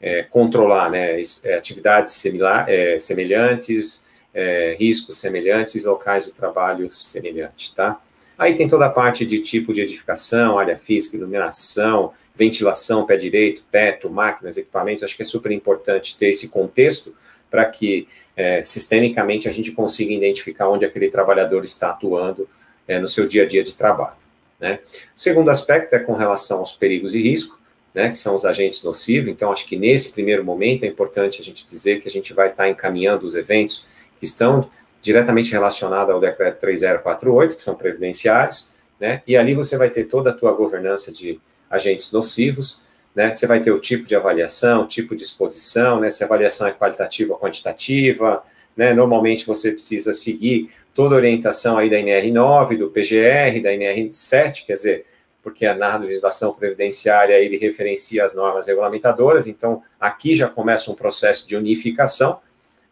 é 0.01 0.23
controlar 0.23 0.89
né, 0.89 1.21
é, 1.43 1.55
atividades 1.55 2.13
similar, 2.13 2.65
é, 2.69 2.97
semelhantes, 2.97 4.07
é, 4.33 4.75
riscos 4.79 5.19
semelhantes, 5.19 5.83
locais 5.83 6.25
de 6.25 6.33
trabalho 6.33 6.89
semelhantes, 6.89 7.69
tá? 7.71 8.01
Aí 8.37 8.55
tem 8.55 8.67
toda 8.67 8.87
a 8.87 8.89
parte 8.89 9.25
de 9.25 9.39
tipo 9.39 9.73
de 9.73 9.81
edificação, 9.81 10.57
área 10.57 10.75
física, 10.75 11.15
iluminação, 11.15 12.13
ventilação, 12.35 13.05
pé 13.05 13.15
direito, 13.15 13.63
teto, 13.71 14.09
máquinas, 14.09 14.57
equipamentos, 14.57 15.03
acho 15.03 15.15
que 15.15 15.21
é 15.21 15.25
super 15.25 15.51
importante 15.51 16.17
ter 16.17 16.27
esse 16.27 16.49
contexto 16.49 17.15
para 17.49 17.65
que 17.65 18.07
é, 18.35 18.63
sistemicamente 18.63 19.47
a 19.47 19.51
gente 19.51 19.71
consiga 19.71 20.11
identificar 20.11 20.67
onde 20.67 20.85
aquele 20.85 21.09
trabalhador 21.09 21.63
está 21.63 21.91
atuando 21.91 22.49
é, 22.87 22.99
no 22.99 23.07
seu 23.07 23.27
dia 23.27 23.43
a 23.43 23.47
dia 23.47 23.63
de 23.63 23.75
trabalho. 23.75 24.17
Né? 24.59 24.79
O 25.15 25.21
segundo 25.21 25.49
aspecto 25.49 25.93
é 25.93 25.99
com 25.99 26.13
relação 26.13 26.59
aos 26.59 26.73
perigos 26.73 27.13
e 27.13 27.21
risco, 27.21 27.61
né, 27.93 28.09
que 28.09 28.17
são 28.17 28.35
os 28.35 28.43
agentes 28.43 28.83
nocivos, 28.83 29.29
então 29.29 29.51
acho 29.51 29.67
que 29.67 29.77
nesse 29.77 30.13
primeiro 30.13 30.43
momento 30.43 30.83
é 30.83 30.87
importante 30.87 31.39
a 31.39 31.43
gente 31.43 31.63
dizer 31.63 32.01
que 32.01 32.07
a 32.07 32.11
gente 32.11 32.33
vai 32.33 32.49
estar 32.49 32.67
encaminhando 32.67 33.23
os 33.23 33.35
eventos 33.35 33.85
que 34.17 34.25
estão 34.25 34.67
diretamente 34.99 35.51
relacionados 35.51 36.11
ao 36.11 36.19
decreto 36.19 36.59
3048, 36.59 37.55
que 37.55 37.61
são 37.61 37.75
previdenciários, 37.75 38.69
né? 38.99 39.21
E 39.27 39.35
ali 39.35 39.53
você 39.53 39.77
vai 39.77 39.89
ter 39.89 40.05
toda 40.05 40.29
a 40.29 40.33
tua 40.33 40.53
governança 40.53 41.11
de 41.11 41.39
agentes 41.73 42.11
nocivos, 42.11 42.83
né? 43.15 43.31
Você 43.31 43.47
vai 43.47 43.59
ter 43.59 43.71
o 43.71 43.79
tipo 43.79 44.05
de 44.05 44.15
avaliação, 44.15 44.87
tipo 44.87 45.15
de 45.15 45.23
exposição, 45.23 45.99
né? 45.99 46.09
Se 46.09 46.23
a 46.23 46.27
avaliação 46.27 46.67
é 46.67 46.71
qualitativa 46.71 47.33
ou 47.33 47.39
quantitativa, 47.39 48.43
né? 48.77 48.93
Normalmente 48.93 49.45
você 49.45 49.71
precisa 49.71 50.13
seguir 50.13 50.71
toda 50.93 51.15
a 51.15 51.17
orientação 51.17 51.77
aí 51.77 51.89
da 51.89 51.97
NR9, 51.97 52.77
do 52.77 52.89
PGR, 52.89 53.61
da 53.61 53.71
NR7, 53.71 54.65
quer 54.65 54.73
dizer, 54.73 55.05
porque 55.41 55.71
na 55.73 55.97
legislação 55.97 56.53
previdenciária 56.53 57.33
ele 57.33 57.57
referencia 57.57 58.23
as 58.23 58.35
normas 58.35 58.67
regulamentadoras, 58.67 59.47
então 59.47 59.81
aqui 59.99 60.35
já 60.35 60.47
começa 60.47 60.91
um 60.91 60.95
processo 60.95 61.47
de 61.47 61.55
unificação, 61.55 62.39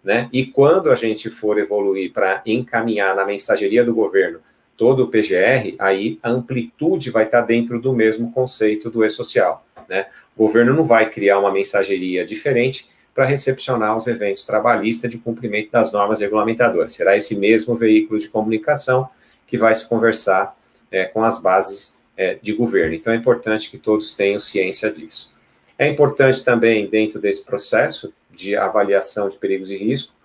né? 0.04 0.28
E 0.34 0.46
quando 0.46 0.92
a 0.92 0.96
gente 0.96 1.30
for 1.30 1.60
evoluir 1.60 2.12
para 2.12 2.42
encaminhar 2.46 3.16
na 3.16 3.26
mensageria 3.26 3.86
do 3.86 3.94
governo 3.94 4.40
todo 4.82 5.04
o 5.04 5.08
PGR, 5.08 5.76
aí 5.78 6.18
a 6.24 6.32
amplitude 6.32 7.12
vai 7.12 7.26
estar 7.26 7.44
dentro 7.44 7.80
do 7.80 7.94
mesmo 7.94 8.32
conceito 8.32 8.90
do 8.90 9.06
e-social, 9.06 9.64
né? 9.88 10.08
O 10.36 10.48
governo 10.48 10.74
não 10.74 10.86
vai 10.86 11.08
criar 11.08 11.38
uma 11.38 11.52
mensageria 11.52 12.26
diferente 12.26 12.90
para 13.14 13.26
recepcionar 13.26 13.96
os 13.96 14.08
eventos 14.08 14.44
trabalhistas 14.44 15.12
de 15.12 15.20
cumprimento 15.20 15.72
das 15.72 15.92
normas 15.92 16.20
regulamentadoras. 16.20 16.94
Será 16.94 17.16
esse 17.16 17.36
mesmo 17.36 17.76
veículo 17.76 18.20
de 18.20 18.28
comunicação 18.28 19.08
que 19.46 19.56
vai 19.56 19.72
se 19.76 19.88
conversar 19.88 20.58
é, 20.92 21.06
com 21.06 21.24
as 21.24 21.40
bases 21.40 22.02
é, 22.18 22.40
de 22.42 22.52
governo. 22.52 22.96
Então, 22.96 23.14
é 23.14 23.18
importante 23.18 23.70
que 23.70 23.78
todos 23.78 24.16
tenham 24.16 24.40
ciência 24.40 24.92
disso. 24.92 25.32
É 25.78 25.88
importante 25.88 26.44
também, 26.44 26.90
dentro 26.90 27.22
desse 27.22 27.46
processo 27.46 28.12
de 28.32 28.56
avaliação 28.56 29.30
de 29.30 29.36
perigos 29.36 29.70
e 29.70 29.78
risco, 29.78 30.16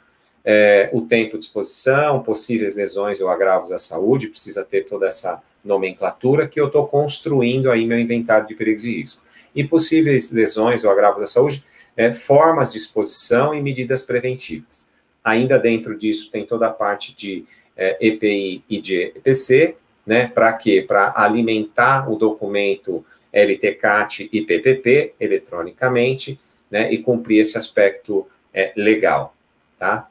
é, 0.49 0.89
o 0.93 1.01
tempo 1.01 1.37
de 1.37 1.45
exposição, 1.45 2.23
possíveis 2.23 2.77
lesões 2.77 3.21
ou 3.21 3.29
agravos 3.29 3.73
à 3.73 3.81
saúde, 3.81 4.29
precisa 4.29 4.65
ter 4.65 4.85
toda 4.85 5.09
essa 5.09 5.43
nomenclatura 5.65 6.47
que 6.47 6.61
eu 6.61 6.69
estou 6.69 6.87
construindo 6.87 7.69
aí 7.69 7.85
meu 7.85 7.99
inventário 7.99 8.47
de 8.47 8.55
perigos 8.55 8.85
e 8.85 9.01
risco. 9.01 9.25
E 9.53 9.65
possíveis 9.65 10.31
lesões 10.31 10.85
ou 10.85 10.91
agravos 10.93 11.21
à 11.21 11.27
saúde, 11.27 11.65
é, 11.97 12.13
formas 12.13 12.71
de 12.71 12.79
exposição 12.79 13.53
e 13.53 13.61
medidas 13.61 14.05
preventivas. 14.05 14.89
Ainda 15.25 15.59
dentro 15.59 15.99
disso 15.99 16.31
tem 16.31 16.47
toda 16.47 16.69
a 16.69 16.73
parte 16.73 17.13
de 17.17 17.45
é, 17.77 17.97
EPI 18.01 18.63
e 18.69 18.81
de 18.81 19.13
EPC, 19.17 19.75
né? 20.07 20.29
Para 20.29 20.53
quê? 20.53 20.85
Para 20.87 21.13
alimentar 21.17 22.09
o 22.09 22.17
documento 22.17 23.05
LTCAT 23.33 24.29
e 24.33 24.43
PPP 24.43 25.15
eletronicamente, 25.19 26.39
né? 26.71 26.93
E 26.93 26.99
cumprir 26.99 27.41
esse 27.41 27.59
aspecto 27.59 28.27
é, 28.55 28.73
legal, 28.77 29.35
tá? 29.77 30.09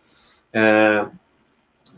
Uh, 0.56 1.12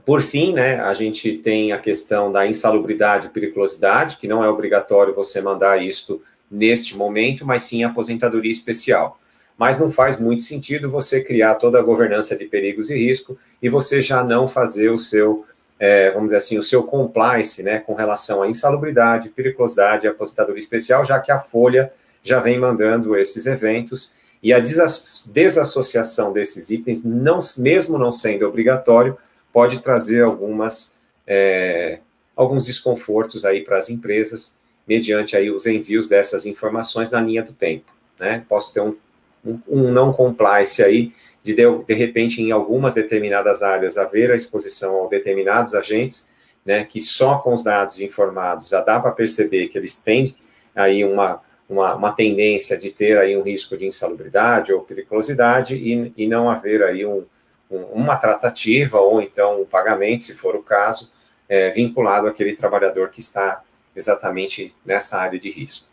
por 0.06 0.22
fim, 0.22 0.54
né, 0.54 0.80
a 0.80 0.94
gente 0.94 1.34
tem 1.34 1.72
a 1.74 1.78
questão 1.78 2.32
da 2.32 2.48
insalubridade 2.48 3.28
e 3.28 3.30
periculosidade, 3.30 4.18
que 4.18 4.28
não 4.28 4.44
é 4.44 4.50
obrigatório 4.50 5.14
você 5.14 5.42
mandar 5.42 5.84
isto 5.84 6.24
neste 6.50 6.96
momento, 6.96 7.46
mas 7.46 7.64
sim 7.64 7.84
aposentadoria 7.84 8.52
especial. 8.52 9.20
Mas 9.58 9.80
não 9.80 9.92
faz 9.92 10.20
muito 10.20 10.44
sentido 10.44 10.90
você 10.90 11.22
criar 11.22 11.56
toda 11.56 11.78
a 11.78 11.84
governança 11.84 12.38
de 12.38 12.46
perigos 12.46 12.90
e 12.90 12.98
risco 12.98 13.38
e 13.62 13.70
você 13.70 14.02
já 14.02 14.24
não 14.24 14.48
fazer 14.48 14.90
o 14.90 14.98
seu 14.98 15.46
é, 15.80 16.10
vamos 16.12 16.28
dizer 16.28 16.38
assim, 16.38 16.58
o 16.58 16.64
seu 16.64 16.84
compliance, 16.84 17.62
né, 17.62 17.80
com 17.80 17.94
relação 17.94 18.42
à 18.42 18.48
insalubridade, 18.48 19.30
periculosidade 19.30 20.06
e 20.06 20.10
aposentadoria 20.10 20.60
especial, 20.60 21.06
já 21.06 21.20
que 21.20 21.32
a 21.32 21.40
Folha 21.40 21.92
já 22.24 22.40
vem 22.40 22.60
mandando 22.60 23.16
esses 23.16 23.46
eventos 23.46 24.16
e 24.42 24.54
a 24.54 24.60
desassociação 24.60 26.32
desses 26.32 26.70
itens, 26.70 27.04
não, 27.04 27.40
mesmo 27.58 27.98
não 27.98 28.12
sendo 28.12 28.48
obrigatório, 28.48 29.18
pode 29.52 29.80
trazer 29.80 30.24
algumas, 30.24 30.96
é, 31.26 32.00
alguns 32.36 32.66
desconfortos 32.66 33.46
aí 33.46 33.62
para 33.64 33.78
as 33.78 33.90
empresas, 33.90 34.58
mediante 34.88 35.36
aí 35.36 35.50
os 35.50 35.66
envios 35.66 36.08
dessas 36.08 36.46
informações 36.46 37.12
na 37.12 37.20
linha 37.20 37.44
do 37.44 37.54
tempo, 37.54 37.92
né? 38.20 38.46
Posso 38.48 38.74
ter 38.74 38.82
um, 38.82 38.96
um, 39.44 39.60
um 39.68 39.92
não 39.92 40.14
compliance 40.14 40.84
aí 40.84 41.12
de, 41.44 41.56
de 41.56 41.94
repente, 41.94 42.42
em 42.42 42.52
algumas 42.52 42.94
determinadas 42.94 43.64
áreas, 43.64 43.98
haver 43.98 44.32
a 44.32 44.36
exposição 44.36 45.06
a 45.06 45.10
determinados 45.10 45.74
agentes, 45.74 46.30
né, 46.66 46.84
que 46.84 47.00
só 47.00 47.38
com 47.38 47.54
os 47.54 47.64
dados 47.64 48.02
informados 48.02 48.68
já 48.68 48.82
dá 48.82 49.00
para 49.00 49.12
perceber 49.12 49.70
que 49.70 49.78
eles 49.78 49.96
têm 49.96 50.36
aí 50.76 51.06
uma, 51.06 51.42
uma, 51.70 51.96
uma, 51.96 52.12
tendência 52.12 52.78
de 52.78 52.92
ter 52.92 53.18
aí 53.18 53.36
um 53.36 53.42
risco 53.42 53.78
de 53.78 53.86
insalubridade 53.86 54.72
ou 54.72 54.82
periculosidade 54.82 55.76
e, 55.76 56.14
e 56.16 56.28
não 56.28 56.50
haver 56.50 56.84
aí 56.84 57.06
um, 57.06 57.26
um, 57.70 57.82
uma 57.94 58.16
tratativa 58.18 59.00
ou 59.00 59.22
então 59.22 59.62
um 59.62 59.66
pagamento, 59.66 60.24
se 60.24 60.36
for 60.36 60.56
o 60.56 60.64
caso, 60.64 61.12
é, 61.50 61.70
vinculado 61.70 62.28
àquele 62.28 62.56
trabalhador 62.56 63.10
que 63.10 63.20
está 63.20 63.62
exatamente 63.96 64.74
nessa 64.86 65.18
área 65.18 65.40
de 65.40 65.50
risco, 65.50 65.88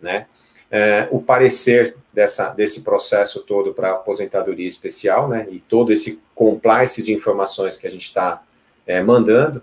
né? 0.00 0.26
é, 0.70 1.06
o 1.10 1.20
parecer 1.20 1.96
dessa, 2.12 2.50
desse 2.50 2.82
processo 2.82 3.42
todo 3.42 3.72
para 3.72 3.92
aposentadoria 3.92 4.66
especial, 4.66 5.28
né, 5.28 5.46
e 5.50 5.60
todo 5.60 5.92
esse 5.92 6.22
compliance 6.34 7.02
de 7.02 7.12
informações 7.12 7.78
que 7.78 7.86
a 7.86 7.90
gente 7.90 8.06
está 8.06 8.42
é, 8.86 9.02
mandando, 9.02 9.62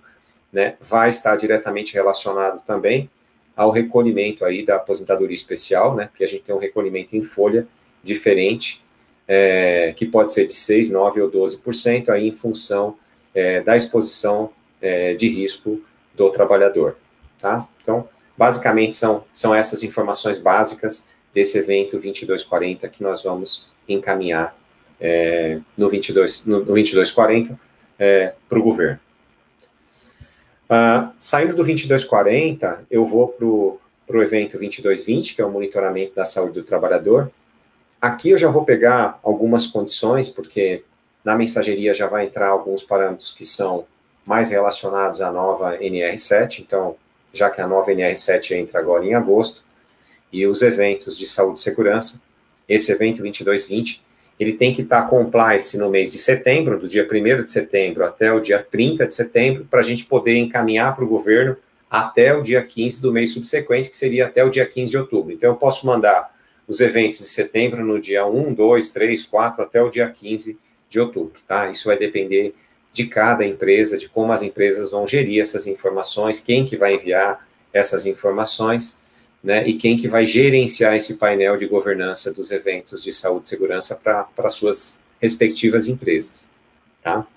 né, 0.51 0.75
vai 0.79 1.09
estar 1.09 1.35
diretamente 1.35 1.93
relacionado 1.93 2.61
também 2.65 3.09
ao 3.55 3.71
recolhimento 3.71 4.43
aí 4.43 4.65
da 4.65 4.77
aposentadoria 4.77 5.35
especial, 5.35 5.95
né, 5.95 6.07
porque 6.07 6.23
a 6.23 6.27
gente 6.27 6.43
tem 6.43 6.55
um 6.55 6.59
recolhimento 6.59 7.15
em 7.15 7.21
folha 7.21 7.67
diferente, 8.03 8.83
é, 9.27 9.93
que 9.95 10.05
pode 10.05 10.33
ser 10.33 10.45
de 10.45 10.53
6, 10.53 10.91
9 10.91 11.21
ou 11.21 11.31
12%, 11.31 12.09
aí 12.09 12.27
em 12.27 12.31
função 12.31 12.97
é, 13.33 13.61
da 13.61 13.77
exposição 13.77 14.49
é, 14.81 15.13
de 15.13 15.29
risco 15.29 15.81
do 16.13 16.29
trabalhador, 16.29 16.97
tá? 17.39 17.67
Então, 17.81 18.07
Basicamente, 18.35 18.93
são, 18.93 19.23
são 19.31 19.53
essas 19.53 19.83
informações 19.83 20.39
básicas 20.39 21.09
desse 21.33 21.57
evento 21.57 21.93
2240 21.93 22.87
que 22.89 23.03
nós 23.03 23.23
vamos 23.23 23.71
encaminhar 23.87 24.55
é, 24.99 25.59
no, 25.77 25.87
22, 25.87 26.45
no, 26.45 26.59
no 26.59 26.65
2240 26.65 27.59
é, 27.99 28.33
para 28.49 28.59
o 28.59 28.63
governo. 28.63 28.99
Uh, 30.65 31.11
saindo 31.19 31.51
do 31.51 31.63
2240, 31.63 32.85
eu 32.89 33.05
vou 33.05 33.27
para 33.27 33.45
o 33.45 34.23
evento 34.23 34.57
2220, 34.57 35.35
que 35.35 35.41
é 35.41 35.45
o 35.45 35.51
monitoramento 35.51 36.15
da 36.15 36.25
saúde 36.25 36.53
do 36.53 36.63
trabalhador. 36.63 37.31
Aqui 38.01 38.31
eu 38.31 38.37
já 38.37 38.49
vou 38.49 38.65
pegar 38.65 39.19
algumas 39.23 39.67
condições, 39.67 40.29
porque 40.29 40.83
na 41.23 41.35
mensageria 41.35 41.93
já 41.93 42.07
vai 42.07 42.25
entrar 42.25 42.49
alguns 42.49 42.83
parâmetros 42.83 43.33
que 43.33 43.45
são 43.45 43.85
mais 44.25 44.51
relacionados 44.51 45.21
à 45.21 45.31
nova 45.31 45.77
NR7, 45.77 46.59
então 46.59 46.95
já 47.31 47.49
que 47.49 47.61
a 47.61 47.67
nova 47.67 47.91
NR7 47.91 48.57
entra 48.57 48.79
agora 48.79 49.05
em 49.05 49.13
agosto, 49.13 49.63
e 50.31 50.45
os 50.47 50.61
eventos 50.61 51.17
de 51.17 51.25
saúde 51.25 51.59
e 51.59 51.61
segurança, 51.61 52.23
esse 52.67 52.91
evento 52.91 53.21
2220, 53.21 54.02
ele 54.39 54.53
tem 54.53 54.73
que 54.73 54.81
estar 54.81 55.07
compliance 55.09 55.77
no 55.77 55.89
mês 55.89 56.11
de 56.11 56.17
setembro, 56.17 56.79
do 56.79 56.87
dia 56.87 57.07
1 57.09 57.43
de 57.43 57.51
setembro 57.51 58.03
até 58.03 58.31
o 58.31 58.39
dia 58.39 58.59
30 58.59 59.05
de 59.05 59.13
setembro, 59.13 59.65
para 59.69 59.79
a 59.79 59.83
gente 59.83 60.05
poder 60.05 60.35
encaminhar 60.35 60.95
para 60.95 61.03
o 61.03 61.07
governo 61.07 61.55
até 61.89 62.35
o 62.35 62.41
dia 62.41 62.63
15 62.63 63.01
do 63.01 63.11
mês 63.11 63.31
subsequente, 63.33 63.89
que 63.89 63.95
seria 63.95 64.25
até 64.25 64.43
o 64.43 64.49
dia 64.49 64.65
15 64.65 64.89
de 64.89 64.97
outubro. 64.97 65.31
Então, 65.31 65.51
eu 65.51 65.55
posso 65.55 65.85
mandar 65.85 66.33
os 66.67 66.79
eventos 66.79 67.19
de 67.19 67.25
setembro 67.25 67.85
no 67.85 67.99
dia 67.99 68.25
1, 68.25 68.53
2, 68.53 68.91
3, 68.91 69.25
4, 69.25 69.63
até 69.63 69.81
o 69.81 69.89
dia 69.89 70.09
15 70.09 70.57
de 70.89 70.99
outubro, 70.99 71.39
tá? 71.47 71.69
Isso 71.69 71.87
vai 71.87 71.97
depender 71.97 72.55
de 72.91 73.05
cada 73.05 73.45
empresa, 73.45 73.97
de 73.97 74.09
como 74.09 74.31
as 74.31 74.41
empresas 74.41 74.89
vão 74.89 75.07
gerir 75.07 75.41
essas 75.41 75.67
informações, 75.67 76.39
quem 76.39 76.65
que 76.65 76.77
vai 76.77 76.95
enviar 76.95 77.45
essas 77.71 78.05
informações, 78.05 79.02
né, 79.43 79.67
e 79.67 79.73
quem 79.73 79.97
que 79.97 80.07
vai 80.07 80.25
gerenciar 80.25 80.95
esse 80.95 81.15
painel 81.17 81.57
de 81.57 81.67
governança 81.67 82.31
dos 82.31 82.49
eventos 82.49 83.03
de 83.03 83.11
saúde 83.11 83.45
e 83.45 83.49
segurança 83.49 83.95
para 83.95 84.49
suas 84.49 85.03
respectivas 85.21 85.87
empresas, 85.87 86.49
tá? 87.03 87.27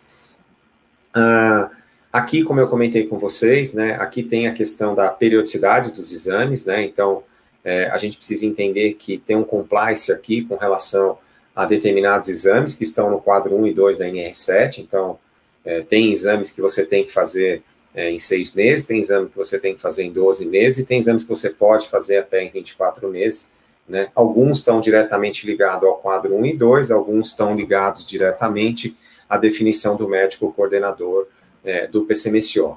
Ah, 1.13 1.71
aqui, 2.13 2.45
como 2.45 2.61
eu 2.61 2.69
comentei 2.69 3.07
com 3.07 3.19
vocês, 3.19 3.75
né, 3.75 3.97
aqui 3.99 4.23
tem 4.23 4.47
a 4.47 4.55
questão 4.55 4.95
da 4.95 5.09
periodicidade 5.09 5.91
dos 5.91 6.13
exames, 6.13 6.65
né, 6.65 6.85
então 6.85 7.25
é, 7.65 7.89
a 7.91 7.99
gente 7.99 8.17
precisa 8.17 8.47
entender 8.47 8.95
que 8.95 9.19
tem 9.19 9.35
um 9.35 9.43
compliance 9.43 10.13
aqui 10.13 10.45
com 10.45 10.57
relação 10.57 11.19
a 11.55 11.65
determinados 11.65 12.29
exames 12.29 12.77
que 12.77 12.85
estão 12.85 13.11
no 13.11 13.21
quadro 13.21 13.57
1 13.57 13.67
e 13.67 13.75
2 13.75 13.99
da 13.99 14.07
NR7, 14.07 14.79
então 14.79 15.19
é, 15.65 15.81
tem 15.81 16.13
exames 16.13 16.53
que 16.53 16.61
você 16.61 16.87
tem 16.87 17.03
que 17.03 17.11
fazer 17.11 17.63
é, 17.97 18.11
em 18.11 18.19
seis 18.19 18.53
meses, 18.53 18.87
tem 18.87 19.01
exame 19.01 19.31
que 19.31 19.37
você 19.37 19.59
tem 19.59 19.75
que 19.75 19.81
fazer 19.81 20.05
em 20.05 20.13
12 20.13 20.47
meses, 20.47 20.85
e 20.85 20.87
tem 20.87 20.99
exames 20.99 21.23
que 21.23 21.31
você 21.31 21.49
pode 21.49 21.89
fazer 21.89 22.19
até 22.19 22.45
em 22.45 22.51
24 22.51 23.09
meses. 23.09 23.51
Né? 23.89 24.11
Alguns 24.15 24.59
estão 24.59 24.83
diretamente 24.83 25.47
ligados 25.47 25.89
ao 25.89 25.97
quadro 25.97 26.37
1 26.37 26.47
e 26.47 26.57
2, 26.57 26.91
alguns 26.91 27.29
estão 27.29 27.57
ligados 27.57 28.07
diretamente 28.07 28.95
à 29.27 29.39
definição 29.39 29.97
do 29.97 30.07
médico 30.07 30.53
coordenador 30.53 31.27
é, 31.65 31.87
do 31.87 32.05
PCMSO. 32.05 32.77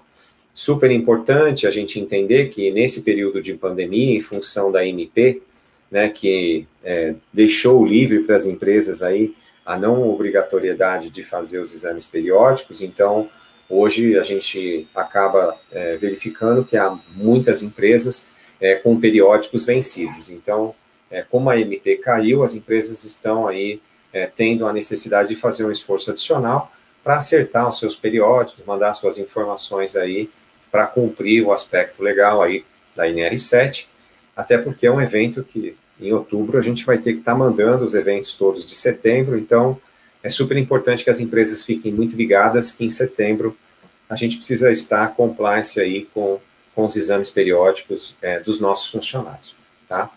Super 0.54 0.90
importante 0.90 1.68
a 1.68 1.72
gente 1.72 2.00
entender 2.00 2.48
que 2.48 2.72
nesse 2.72 3.02
período 3.02 3.42
de 3.42 3.54
pandemia, 3.56 4.16
em 4.16 4.22
função 4.22 4.72
da 4.72 4.86
MP, 4.86 5.42
né, 5.92 6.08
que 6.08 6.66
é, 6.84 7.16
deixou 7.34 7.86
livre 7.86 8.20
para 8.20 8.38
as 8.38 8.46
empresas 8.46 9.04
aí 9.04 9.36
a 9.66 9.78
não 9.78 10.10
obrigatoriedade 10.10 11.10
de 11.10 11.24
fazer 11.24 11.60
os 11.60 11.74
exames 11.74 12.06
periódicos, 12.06 12.82
então 12.82 13.30
hoje 13.70 14.18
a 14.18 14.24
gente 14.24 14.88
acaba 14.96 15.58
é, 15.72 15.96
verificando 15.98 16.66
que 16.66 16.76
há 16.76 16.98
muitas 17.16 17.62
empresas 17.62 18.30
é, 18.60 18.76
com 18.76 19.00
periódicos 19.00 19.66
vencidos. 19.66 20.30
Então, 20.30 20.74
é, 21.12 21.22
como 21.22 21.50
a 21.50 21.60
MP 21.60 21.98
caiu, 21.98 22.44
as 22.44 22.56
empresas 22.56 23.04
estão 23.04 23.48
aí 23.48 23.82
é, 24.12 24.26
tendo 24.26 24.68
a 24.68 24.74
necessidade 24.74 25.30
de 25.30 25.36
fazer 25.36 25.66
um 25.66 25.72
esforço 25.72 26.12
adicional 26.12 26.72
para 27.04 27.18
acertar 27.18 27.68
os 27.68 27.80
seus 27.80 27.96
periódicos, 27.96 28.66
mandar 28.66 28.94
suas 28.94 29.18
informações 29.18 29.96
aí 29.96 30.30
para 30.72 30.86
cumprir 30.86 31.46
o 31.46 31.52
aspecto 31.52 32.04
legal 32.04 32.42
aí 32.42 32.66
da 32.96 33.06
NR7, 33.06 33.88
até 34.36 34.58
porque 34.58 34.86
é 34.86 34.92
um 34.92 35.02
evento 35.02 35.44
que 35.44 35.76
em 36.00 36.14
outubro 36.14 36.58
a 36.58 36.62
gente 36.62 36.86
vai 36.86 36.98
ter 36.98 37.14
que 37.14 37.20
estar 37.20 37.34
tá 37.34 37.38
mandando 37.38 37.84
os 37.84 37.94
eventos 37.94 38.36
todos 38.36 38.66
de 38.66 38.76
setembro, 38.76 39.38
então 39.38 39.80
é 40.24 40.30
super 40.30 40.58
importante 40.58 41.04
que 41.04 41.10
as 41.10 41.20
empresas 41.20 41.66
fiquem 41.66 41.92
muito 41.92 42.16
ligadas 42.16 42.72
que 42.72 42.86
em 42.86 42.90
setembro 42.90 43.58
a 44.10 44.16
gente 44.16 44.38
precisa 44.38 44.72
estar 44.72 45.16
compliance 45.16 45.80
aí 45.80 46.08
com, 46.14 46.40
com 46.76 46.86
os 46.86 46.96
exames 46.96 47.30
periódicos 47.30 48.18
é, 48.22 48.40
dos 48.40 48.60
nossos 48.60 48.92
funcionários, 48.92 49.56
tá? 49.88 50.10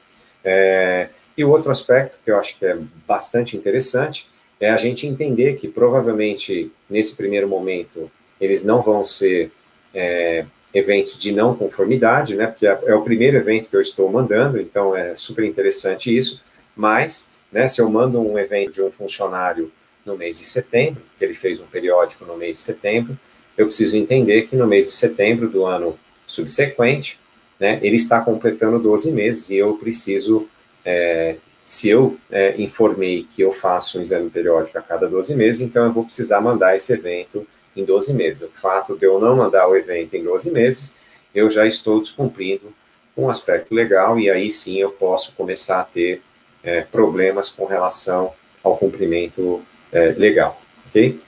É, 0.45 1.11
e 1.37 1.45
o 1.45 1.51
outro 1.51 1.71
aspecto 1.71 2.19
que 2.25 2.31
eu 2.31 2.39
acho 2.39 2.59
que 2.59 2.67
é 2.67 2.79
bastante 3.07 3.57
interessante 3.57 4.29
é 4.59 4.71
a 4.71 4.77
gente 4.77 5.07
entender 5.07 5.55
que 5.55 5.69
provavelmente 5.69 6.73
nesse 6.89 7.17
primeiro 7.17 7.49
momento 7.49 8.11
eles 8.41 8.65
não 8.65 8.83
vão 8.83 9.05
ser 9.05 9.53
é, 9.95 10.47
eventos 10.75 11.19
de 11.19 11.33
não 11.33 11.55
conformidade, 11.55 12.35
né? 12.37 12.47
Porque 12.47 12.67
é, 12.67 12.79
é 12.87 12.95
o 12.95 13.03
primeiro 13.03 13.37
evento 13.37 13.69
que 13.69 13.77
eu 13.77 13.81
estou 13.81 14.11
mandando, 14.11 14.61
então 14.61 14.97
é 14.97 15.15
super 15.15 15.45
interessante 15.45 16.17
isso. 16.17 16.43
Mas, 16.75 17.31
né, 17.51 17.69
se 17.69 17.81
eu 17.81 17.91
mando 17.91 18.21
um 18.21 18.39
evento 18.39 18.73
de 18.73 18.83
um 18.83 18.91
funcionário 18.91 19.71
no 20.05 20.17
mês 20.17 20.39
de 20.39 20.45
setembro, 20.45 21.03
que 21.19 21.25
ele 21.25 21.35
fez 21.35 21.61
um 21.61 21.67
periódico 21.67 22.25
no 22.25 22.37
mês 22.37 22.57
de 22.57 22.63
setembro, 22.63 23.19
eu 23.57 23.67
preciso 23.67 23.97
entender 23.97 24.43
que 24.43 24.57
no 24.57 24.67
mês 24.67 24.87
de 24.87 24.93
setembro 24.93 25.49
do 25.49 25.65
ano 25.65 25.99
subsequente, 26.27 27.21
né, 27.61 27.79
ele 27.83 27.97
está 27.97 28.21
completando 28.21 28.79
12 28.79 29.13
meses 29.13 29.51
e 29.51 29.57
eu 29.57 29.75
preciso, 29.75 30.49
é, 30.85 31.37
se 31.63 31.89
eu 31.89 32.17
é, 32.31 32.61
informei 32.61 33.27
que 33.31 33.43
eu 33.43 33.53
faço 33.53 33.99
um 33.99 34.03
exame 34.03 34.31
periódico 34.31 34.79
a 34.79 34.83
cada 34.83 35.09
12 35.09 35.37
meses, 35.37 35.61
então 35.61 35.85
eu 35.85 35.93
vou 35.93 36.05
precisar 36.05 36.41
mandar 36.41 36.75
esse 36.75 36.93
evento 36.93 37.47
em 37.77 37.85
12 37.85 38.15
meses. 38.15 38.43
O 38.43 38.51
fato 38.61 38.97
de 38.97 39.07
eu 39.07 39.21
não 39.21 39.37
mandar 39.37 39.69
o 39.69 39.77
evento 39.77 40.15
em 40.15 40.25
12 40.25 40.51
meses, 40.51 41.01
eu 41.35 41.49
já 41.49 41.67
estou 41.67 42.01
descumprindo 42.01 42.73
um 43.17 43.29
aspecto 43.29 43.75
legal 43.75 44.19
e 44.19 44.31
aí 44.31 44.51
sim 44.51 44.79
eu 44.79 44.91
posso 44.91 45.33
começar 45.33 45.81
a 45.81 45.85
ter 45.85 46.23
é, 46.63 46.81
problemas 46.81 47.51
com 47.51 47.65
relação 47.67 48.33
ao 48.63 48.77
cumprimento 48.77 49.63
é, 49.93 50.13
legal, 50.13 50.61
ok? 50.89 51.21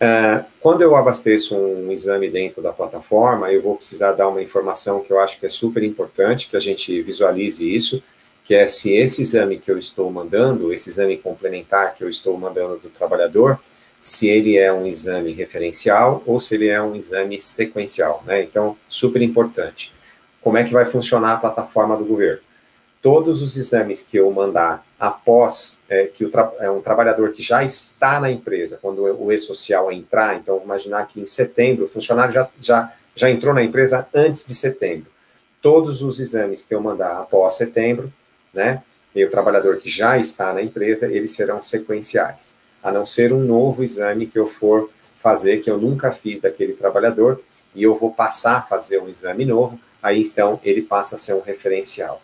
É, 0.00 0.44
quando 0.60 0.82
eu 0.82 0.96
abasteço 0.96 1.56
um 1.56 1.90
exame 1.90 2.28
dentro 2.28 2.62
da 2.62 2.72
plataforma, 2.72 3.52
eu 3.52 3.60
vou 3.60 3.76
precisar 3.76 4.12
dar 4.12 4.28
uma 4.28 4.42
informação 4.42 5.00
que 5.00 5.12
eu 5.12 5.20
acho 5.20 5.38
que 5.38 5.46
é 5.46 5.48
super 5.48 5.82
importante 5.82 6.48
que 6.48 6.56
a 6.56 6.60
gente 6.60 7.02
visualize 7.02 7.74
isso, 7.74 8.02
que 8.44 8.54
é 8.54 8.66
se 8.66 8.92
esse 8.94 9.22
exame 9.22 9.58
que 9.58 9.70
eu 9.70 9.78
estou 9.78 10.10
mandando, 10.10 10.72
esse 10.72 10.90
exame 10.90 11.16
complementar 11.16 11.94
que 11.94 12.04
eu 12.04 12.08
estou 12.08 12.36
mandando 12.36 12.78
do 12.78 12.90
trabalhador, 12.90 13.58
se 14.00 14.28
ele 14.28 14.58
é 14.58 14.70
um 14.70 14.86
exame 14.86 15.32
referencial 15.32 16.22
ou 16.26 16.38
se 16.38 16.56
ele 16.56 16.68
é 16.68 16.80
um 16.82 16.94
exame 16.94 17.38
sequencial, 17.38 18.22
né? 18.26 18.42
Então, 18.42 18.76
super 18.86 19.22
importante. 19.22 19.94
Como 20.42 20.58
é 20.58 20.64
que 20.64 20.74
vai 20.74 20.84
funcionar 20.84 21.32
a 21.32 21.38
plataforma 21.38 21.96
do 21.96 22.04
governo? 22.04 22.42
Todos 23.04 23.42
os 23.42 23.58
exames 23.58 24.00
que 24.02 24.16
eu 24.16 24.30
mandar 24.30 24.82
após 24.98 25.84
é, 25.90 26.06
que 26.06 26.24
o 26.24 26.30
é 26.58 26.70
um 26.70 26.80
trabalhador 26.80 27.32
que 27.32 27.42
já 27.42 27.62
está 27.62 28.18
na 28.18 28.30
empresa, 28.30 28.78
quando 28.80 29.02
o 29.02 29.30
e-social 29.30 29.92
entrar, 29.92 30.36
então 30.36 30.58
imaginar 30.64 31.06
que 31.06 31.20
em 31.20 31.26
setembro 31.26 31.84
o 31.84 31.88
funcionário 31.88 32.32
já, 32.32 32.48
já, 32.58 32.94
já 33.14 33.30
entrou 33.30 33.52
na 33.52 33.62
empresa 33.62 34.08
antes 34.14 34.46
de 34.46 34.54
setembro. 34.54 35.04
Todos 35.60 36.00
os 36.00 36.18
exames 36.18 36.62
que 36.62 36.74
eu 36.74 36.80
mandar 36.80 37.18
após 37.18 37.58
setembro, 37.58 38.10
né, 38.54 38.82
e 39.14 39.22
o 39.22 39.30
trabalhador 39.30 39.76
que 39.76 39.90
já 39.90 40.16
está 40.16 40.54
na 40.54 40.62
empresa, 40.62 41.06
eles 41.06 41.32
serão 41.32 41.60
sequenciais 41.60 42.58
a 42.82 42.90
não 42.90 43.04
ser 43.04 43.34
um 43.34 43.44
novo 43.44 43.82
exame 43.82 44.26
que 44.26 44.38
eu 44.38 44.48
for 44.48 44.88
fazer, 45.14 45.58
que 45.58 45.70
eu 45.70 45.76
nunca 45.76 46.10
fiz 46.10 46.40
daquele 46.40 46.72
trabalhador, 46.72 47.38
e 47.74 47.82
eu 47.82 47.94
vou 47.94 48.14
passar 48.14 48.56
a 48.56 48.62
fazer 48.62 48.98
um 48.98 49.10
exame 49.10 49.44
novo, 49.44 49.78
aí 50.02 50.22
então 50.22 50.58
ele 50.64 50.80
passa 50.80 51.16
a 51.16 51.18
ser 51.18 51.34
um 51.34 51.42
referencial. 51.42 52.22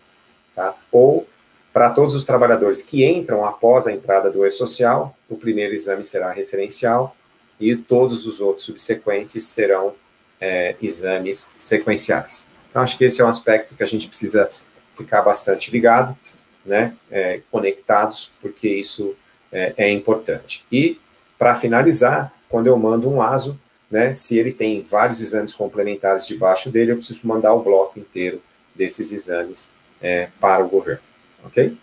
Tá? 0.55 0.75
Ou, 0.91 1.27
para 1.71 1.89
todos 1.91 2.15
os 2.15 2.25
trabalhadores 2.25 2.83
que 2.83 3.05
entram 3.05 3.45
após 3.45 3.87
a 3.87 3.91
entrada 3.91 4.29
do 4.29 4.45
e-social, 4.45 5.15
o 5.29 5.37
primeiro 5.37 5.73
exame 5.73 6.03
será 6.03 6.31
referencial, 6.31 7.15
e 7.59 7.75
todos 7.75 8.25
os 8.25 8.41
outros 8.41 8.65
subsequentes 8.65 9.45
serão 9.45 9.93
é, 10.39 10.75
exames 10.81 11.51
sequenciais. 11.55 12.49
Então, 12.69 12.81
acho 12.81 12.97
que 12.97 13.05
esse 13.05 13.21
é 13.21 13.25
um 13.25 13.29
aspecto 13.29 13.75
que 13.75 13.83
a 13.83 13.85
gente 13.85 14.07
precisa 14.07 14.49
ficar 14.97 15.21
bastante 15.21 15.69
ligado, 15.71 16.17
né, 16.65 16.95
é, 17.09 17.41
conectados, 17.51 18.33
porque 18.41 18.67
isso 18.67 19.15
é, 19.51 19.73
é 19.77 19.89
importante. 19.91 20.65
E, 20.71 20.99
para 21.37 21.55
finalizar, 21.55 22.33
quando 22.49 22.67
eu 22.67 22.77
mando 22.77 23.09
um 23.09 23.21
ASO, 23.21 23.59
né, 23.89 24.13
se 24.13 24.37
ele 24.37 24.51
tem 24.51 24.81
vários 24.81 25.19
exames 25.19 25.53
complementares 25.53 26.25
debaixo 26.25 26.69
dele, 26.69 26.91
eu 26.91 26.97
preciso 26.97 27.27
mandar 27.27 27.53
o 27.53 27.61
bloco 27.61 27.99
inteiro 27.99 28.41
desses 28.75 29.11
exames 29.11 29.73
é, 30.01 30.29
para 30.39 30.63
o 30.63 30.69
governo, 30.69 31.01
ok? 31.43 31.77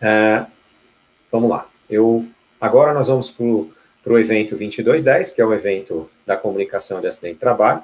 É, 0.00 0.46
vamos 1.30 1.48
lá. 1.48 1.68
Eu, 1.88 2.26
agora 2.60 2.92
nós 2.92 3.08
vamos 3.08 3.30
para 3.30 4.12
o 4.12 4.18
evento 4.18 4.56
2210, 4.56 5.30
que 5.30 5.40
é 5.40 5.44
o 5.44 5.54
evento 5.54 6.10
da 6.26 6.36
comunicação 6.36 7.00
de 7.00 7.06
acidente 7.06 7.34
de 7.34 7.40
trabalho. 7.40 7.82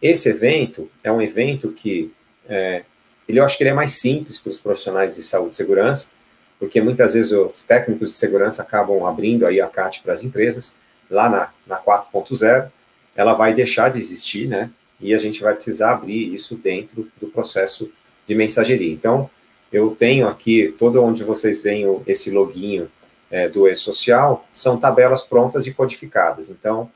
Esse 0.00 0.30
evento 0.30 0.90
é 1.02 1.12
um 1.12 1.20
evento 1.20 1.72
que 1.72 2.12
é, 2.48 2.84
ele, 3.28 3.38
eu 3.38 3.44
acho 3.44 3.58
que 3.58 3.62
ele 3.62 3.70
é 3.70 3.74
mais 3.74 3.90
simples 3.90 4.38
para 4.38 4.50
os 4.50 4.60
profissionais 4.60 5.16
de 5.16 5.22
saúde 5.22 5.54
e 5.54 5.56
segurança, 5.56 6.12
porque 6.58 6.80
muitas 6.80 7.14
vezes 7.14 7.30
os 7.32 7.62
técnicos 7.62 8.10
de 8.10 8.16
segurança 8.16 8.62
acabam 8.62 9.04
abrindo 9.04 9.46
aí 9.46 9.60
a 9.60 9.68
CAT 9.68 10.02
para 10.02 10.12
as 10.12 10.24
empresas, 10.24 10.76
lá 11.10 11.28
na, 11.28 11.50
na 11.66 11.80
4.0, 11.80 12.70
ela 13.14 13.34
vai 13.34 13.52
deixar 13.52 13.90
de 13.90 13.98
existir, 13.98 14.48
né? 14.48 14.70
E 15.00 15.14
a 15.14 15.18
gente 15.18 15.42
vai 15.42 15.54
precisar 15.54 15.92
abrir 15.92 16.32
isso 16.32 16.56
dentro 16.56 17.10
do 17.20 17.28
processo 17.28 17.90
de 18.26 18.34
mensageria. 18.34 18.92
Então, 18.92 19.30
eu 19.72 19.94
tenho 19.94 20.26
aqui, 20.26 20.74
todo 20.78 21.02
onde 21.02 21.22
vocês 21.22 21.62
veem 21.62 22.02
esse 22.06 22.30
loginho 22.30 22.90
é, 23.30 23.48
do 23.48 23.68
e-social, 23.68 24.46
são 24.50 24.78
tabelas 24.78 25.22
prontas 25.22 25.66
e 25.66 25.74
codificadas. 25.74 26.50
Então, 26.50 26.90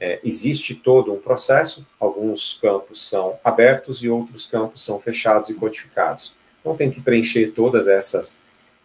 é, 0.00 0.20
existe 0.24 0.74
todo 0.74 1.12
um 1.12 1.18
processo, 1.18 1.86
alguns 1.98 2.58
campos 2.60 3.08
são 3.08 3.38
abertos 3.44 4.02
e 4.02 4.08
outros 4.08 4.44
campos 4.44 4.84
são 4.84 4.98
fechados 4.98 5.48
e 5.50 5.54
codificados. 5.54 6.34
Então, 6.60 6.76
tem 6.76 6.90
que 6.90 7.00
preencher 7.00 7.48
todas 7.48 7.88
essas 7.88 8.38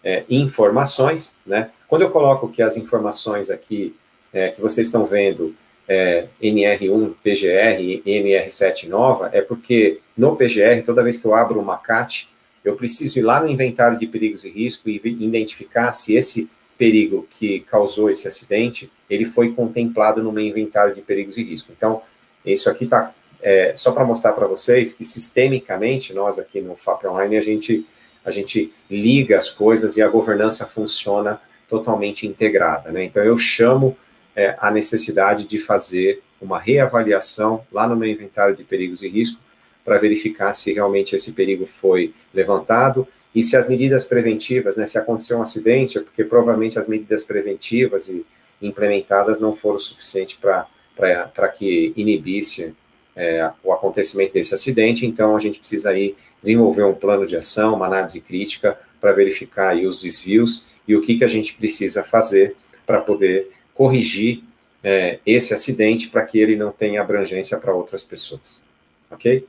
é, 0.04 0.24
informações, 0.30 1.40
né? 1.46 1.72
Quando 1.88 2.04
eu 2.04 2.12
coloco 2.12 2.50
que 2.50 2.62
as 2.62 2.78
informações 2.78 3.50
aqui 3.50 3.96
é, 4.32 4.50
que 4.50 4.62
vocês 4.62 4.88
estão 4.88 5.06
vendo 5.06 5.56
é, 5.90 6.28
NR1, 6.42 7.16
PGR 7.24 7.82
e 7.82 8.04
NR7 8.06 8.88
nova, 8.88 9.32
é 9.34 9.42
porque 9.42 10.00
no 10.16 10.36
PGR, 10.36 10.84
toda 10.86 11.04
vez 11.04 11.18
que 11.18 11.26
eu 11.26 11.34
abro 11.34 11.60
uma 11.60 11.78
CAT, 11.78 12.30
eu 12.64 12.76
preciso 12.76 13.18
ir 13.18 13.24
lá 13.24 13.42
no 13.42 13.50
inventário 13.50 13.98
de 13.98 14.06
perigos 14.06 14.46
e 14.46 14.50
risco 14.52 14.88
e 14.88 15.02
identificar 15.04 15.92
se 15.92 16.16
esse 16.16 16.48
perigo 16.78 17.28
que 17.30 17.62
causou 17.62 18.10
esse 18.10 18.28
acidente, 18.28 18.92
ele 19.10 19.26
foi 19.26 19.52
contemplado 19.52 20.22
no 20.22 20.32
meu 20.32 20.46
inventário 20.46 20.94
de 20.94 21.02
perigos 21.02 21.38
e 21.38 21.44
risco. 21.44 21.74
Então, 21.76 22.04
isso 22.46 22.70
aqui 22.70 22.84
está 22.84 23.12
é, 23.42 23.74
só 23.76 23.92
para 23.92 24.06
mostrar 24.06 24.34
para 24.34 24.46
vocês 24.46 24.94
que 24.94 25.04
sistemicamente, 25.04 26.14
nós 26.14 26.38
aqui 26.38 26.62
no 26.62 26.76
FAP 26.76 27.06
Online, 27.06 27.36
a 27.38 27.42
gente 27.42 27.86
a 28.24 28.32
gente 28.32 28.72
liga 28.92 29.38
as 29.38 29.50
coisas 29.50 29.96
e 29.96 30.04
a 30.04 30.08
governança 30.08 30.66
funciona 30.68 31.42
totalmente 31.68 32.28
integrada. 32.28 32.92
Né? 32.92 33.06
Então, 33.06 33.24
eu 33.24 33.38
chamo 33.38 33.98
é, 34.40 34.56
a 34.58 34.72
necessidade 34.72 35.46
de 35.46 35.60
fazer 35.60 36.22
uma 36.40 36.58
reavaliação 36.58 37.66
lá 37.70 37.86
no 37.86 37.96
meu 37.98 38.08
inventário 38.10 38.56
de 38.56 38.64
perigos 38.64 39.02
e 39.02 39.10
risco 39.10 39.42
para 39.84 39.98
verificar 39.98 40.54
se 40.54 40.72
realmente 40.72 41.14
esse 41.14 41.34
perigo 41.34 41.66
foi 41.66 42.14
levantado 42.34 43.06
e 43.36 43.44
se 43.44 43.58
as 43.58 43.68
medidas 43.68 44.06
preventivas, 44.06 44.78
né, 44.78 44.88
se 44.88 44.98
aconteceu 44.98 45.38
um 45.38 45.42
acidente, 45.42 45.98
é 45.98 46.02
porque 46.02 46.24
provavelmente 46.24 46.80
as 46.80 46.88
medidas 46.88 47.26
preventivas 47.26 48.08
e 48.08 48.26
implementadas 48.62 49.42
não 49.42 49.54
foram 49.54 49.78
suficientes 49.78 50.40
para 50.40 51.48
que 51.50 51.92
inibisse 51.98 52.74
é, 53.18 53.52
o 53.62 53.74
acontecimento 53.74 54.34
desse 54.34 54.54
acidente, 54.54 55.06
então 55.06 55.36
a 55.36 55.40
gente 55.40 55.60
precisa 55.60 55.90
aí 55.90 56.16
desenvolver 56.40 56.84
um 56.84 56.94
plano 56.94 57.28
de 57.28 57.36
ação, 57.36 57.76
uma 57.76 57.88
análise 57.88 58.22
crítica 58.22 58.80
para 59.02 59.12
verificar 59.12 59.72
aí 59.72 59.86
os 59.86 60.02
desvios 60.02 60.68
e 60.88 60.96
o 60.96 61.02
que, 61.02 61.18
que 61.18 61.26
a 61.26 61.28
gente 61.28 61.56
precisa 61.56 62.06
fazer 62.06 62.56
para 62.86 63.02
poder 63.02 63.59
corrigir 63.80 64.44
é, 64.84 65.20
esse 65.26 65.54
acidente 65.54 66.10
para 66.10 66.26
que 66.26 66.38
ele 66.38 66.58
não 66.58 66.70
tenha 66.70 67.00
abrangência 67.00 67.58
para 67.58 67.74
outras 67.74 68.04
pessoas, 68.04 68.62
ok? 69.10 69.48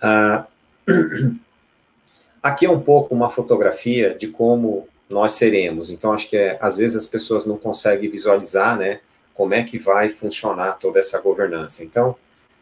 Ah, 0.00 0.48
aqui 2.42 2.66
é 2.66 2.70
um 2.70 2.80
pouco 2.80 3.14
uma 3.14 3.30
fotografia 3.30 4.16
de 4.16 4.26
como 4.26 4.88
nós 5.08 5.30
seremos, 5.34 5.90
então 5.90 6.12
acho 6.12 6.28
que 6.28 6.36
é, 6.36 6.58
às 6.60 6.76
vezes 6.76 6.96
as 6.96 7.06
pessoas 7.06 7.46
não 7.46 7.56
conseguem 7.56 8.10
visualizar, 8.10 8.76
né, 8.76 8.98
como 9.32 9.54
é 9.54 9.62
que 9.62 9.78
vai 9.78 10.08
funcionar 10.08 10.72
toda 10.72 10.98
essa 10.98 11.20
governança. 11.20 11.84
Então, 11.84 12.16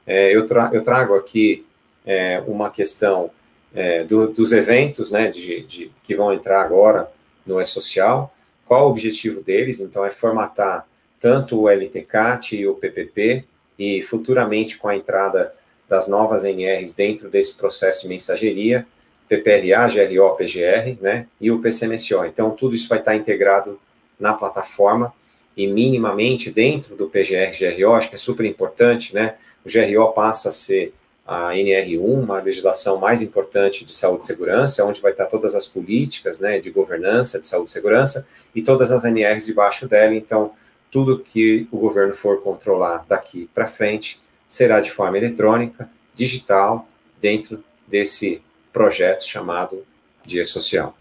é, 0.07 0.36
eu, 0.36 0.47
tra 0.47 0.68
eu, 0.70 0.84
trago 0.84 1.14
aqui 1.14 1.64
é, 2.05 2.43
uma 2.47 2.68
questão 2.68 3.30
é, 3.74 4.05
do, 4.05 4.28
dos 4.34 4.53
eventos 4.53 5.11
né, 5.11 5.30
de, 5.30 5.62
de, 5.62 5.91
que 6.03 6.14
vão 6.14 6.30
entrar 6.30 6.61
agora 6.61 7.11
no 7.47 7.59
E-Social, 7.59 8.34
qual 8.69 8.87
o 8.87 8.91
objetivo 8.91 9.41
deles, 9.41 9.81
então 9.81 10.05
é 10.05 10.11
formatar 10.11 10.87
tanto 11.19 11.62
o 11.62 11.69
LTCAT 11.69 12.57
e 12.57 12.69
o 12.69 12.75
PPP, 12.75 13.45
e 13.79 14.03
futuramente 14.03 14.77
com 14.77 14.89
a 14.89 14.97
entrada 14.97 15.55
das 15.89 16.07
novas 16.07 16.45
NRs 16.45 16.93
dentro 16.93 17.31
desse 17.31 17.55
processo 17.55 18.03
de 18.03 18.09
mensageria, 18.09 18.87
PPRA, 19.29 19.89
GRO, 19.89 20.37
PGR, 20.37 20.99
né, 21.01 21.27
e 21.41 21.51
o 21.51 21.61
PCMSO. 21.61 22.25
Então, 22.27 22.51
tudo 22.51 22.75
isso 22.75 22.89
vai 22.89 22.99
estar 22.99 23.16
integrado 23.16 23.81
na 24.21 24.35
plataforma 24.35 25.12
e 25.57 25.66
minimamente 25.66 26.51
dentro 26.51 26.95
do 26.95 27.09
PGR, 27.09 27.51
GRO, 27.59 27.95
acho 27.95 28.11
que 28.11 28.14
é 28.14 28.19
super 28.19 28.45
importante, 28.45 29.14
né, 29.14 29.37
o 29.64 29.69
GRO 29.71 30.12
passa 30.12 30.51
a 30.51 30.53
ser 30.53 30.95
a 31.29 31.51
NR1, 31.53 32.01
uma 32.01 32.41
legislação 32.41 32.99
mais 32.99 33.20
importante 33.20 33.85
de 33.85 33.93
saúde 33.93 34.24
e 34.24 34.26
segurança, 34.26 34.83
onde 34.87 34.99
vai 34.99 35.12
estar 35.12 35.26
todas 35.26 35.55
as 35.55 35.66
políticas, 35.66 36.41
né, 36.41 36.59
de 36.59 36.70
governança 36.70 37.39
de 37.39 37.47
saúde 37.47 37.68
e 37.68 37.72
segurança, 37.74 38.26
e 38.55 38.62
todas 38.62 38.91
as 38.91 39.05
NRs 39.05 39.45
debaixo 39.45 39.87
dela, 39.87 40.14
então, 40.14 40.53
tudo 40.91 41.18
que 41.18 41.68
o 41.70 41.76
governo 41.76 42.14
for 42.14 42.41
controlar 42.41 43.05
daqui 43.07 43.47
para 43.53 43.66
frente 43.66 44.18
será 44.49 44.81
de 44.81 44.91
forma 44.91 45.18
eletrônica, 45.18 45.87
digital, 46.14 46.89
dentro 47.20 47.62
desse 47.87 48.41
projeto 48.72 49.22
chamado 49.22 49.85
Dia 50.24 50.47
Social. 50.47 50.97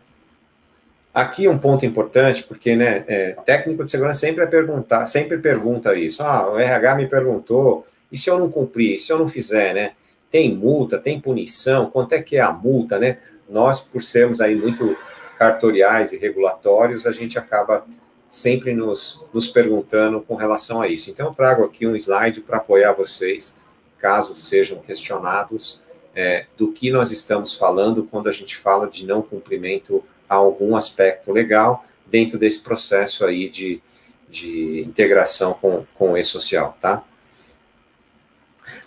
Aqui 1.13 1.47
um 1.47 1.57
ponto 1.57 1.85
importante, 1.85 2.43
porque 2.43 2.75
né, 2.75 3.05
é, 3.07 3.31
técnico 3.45 3.85
de 3.85 3.91
segurança 3.91 4.19
sempre 4.19 4.43
é 4.43 4.47
perguntar, 4.47 5.05
sempre 5.05 5.37
pergunta 5.37 5.95
isso. 5.95 6.21
Ah, 6.21 6.51
o 6.51 6.59
RH 6.59 6.95
me 6.95 7.07
perguntou, 7.07 7.87
e 8.11 8.17
se 8.17 8.29
eu 8.29 8.37
não 8.37 8.51
cumprir, 8.51 8.99
se 8.99 9.13
eu 9.13 9.17
não 9.17 9.29
fizer, 9.29 9.73
né? 9.73 9.93
Tem 10.37 10.53
multa, 10.53 10.99
tem 10.99 11.19
punição, 11.19 11.89
quanto 11.89 12.13
é 12.13 12.21
que 12.21 12.37
é 12.37 12.41
a 12.41 12.51
multa, 12.51 12.99
né? 12.99 13.17
Nós, 13.49 13.81
por 13.81 14.03
sermos 14.03 14.39
aí 14.39 14.55
muito 14.55 14.95
cartoriais 15.35 16.13
e 16.13 16.17
regulatórios, 16.19 17.07
a 17.07 17.11
gente 17.11 17.39
acaba 17.39 17.83
sempre 18.29 18.71
nos, 18.71 19.25
nos 19.33 19.49
perguntando 19.49 20.21
com 20.21 20.35
relação 20.35 20.79
a 20.79 20.87
isso. 20.87 21.09
Então, 21.09 21.29
eu 21.29 21.33
trago 21.33 21.63
aqui 21.63 21.87
um 21.87 21.95
slide 21.95 22.41
para 22.41 22.57
apoiar 22.57 22.93
vocês, 22.93 23.57
caso 23.97 24.35
sejam 24.35 24.77
questionados, 24.77 25.81
é, 26.13 26.45
do 26.55 26.71
que 26.71 26.91
nós 26.91 27.11
estamos 27.11 27.55
falando 27.55 28.03
quando 28.03 28.29
a 28.29 28.31
gente 28.31 28.55
fala 28.55 28.87
de 28.87 29.07
não 29.07 29.23
cumprimento 29.23 30.03
a 30.29 30.35
algum 30.35 30.75
aspecto 30.75 31.31
legal 31.31 31.83
dentro 32.05 32.37
desse 32.37 32.61
processo 32.61 33.25
aí 33.25 33.49
de, 33.49 33.81
de 34.29 34.81
integração 34.81 35.55
com, 35.55 35.83
com 35.95 36.11
o 36.11 36.17
e-social, 36.17 36.77
tá? 36.79 37.03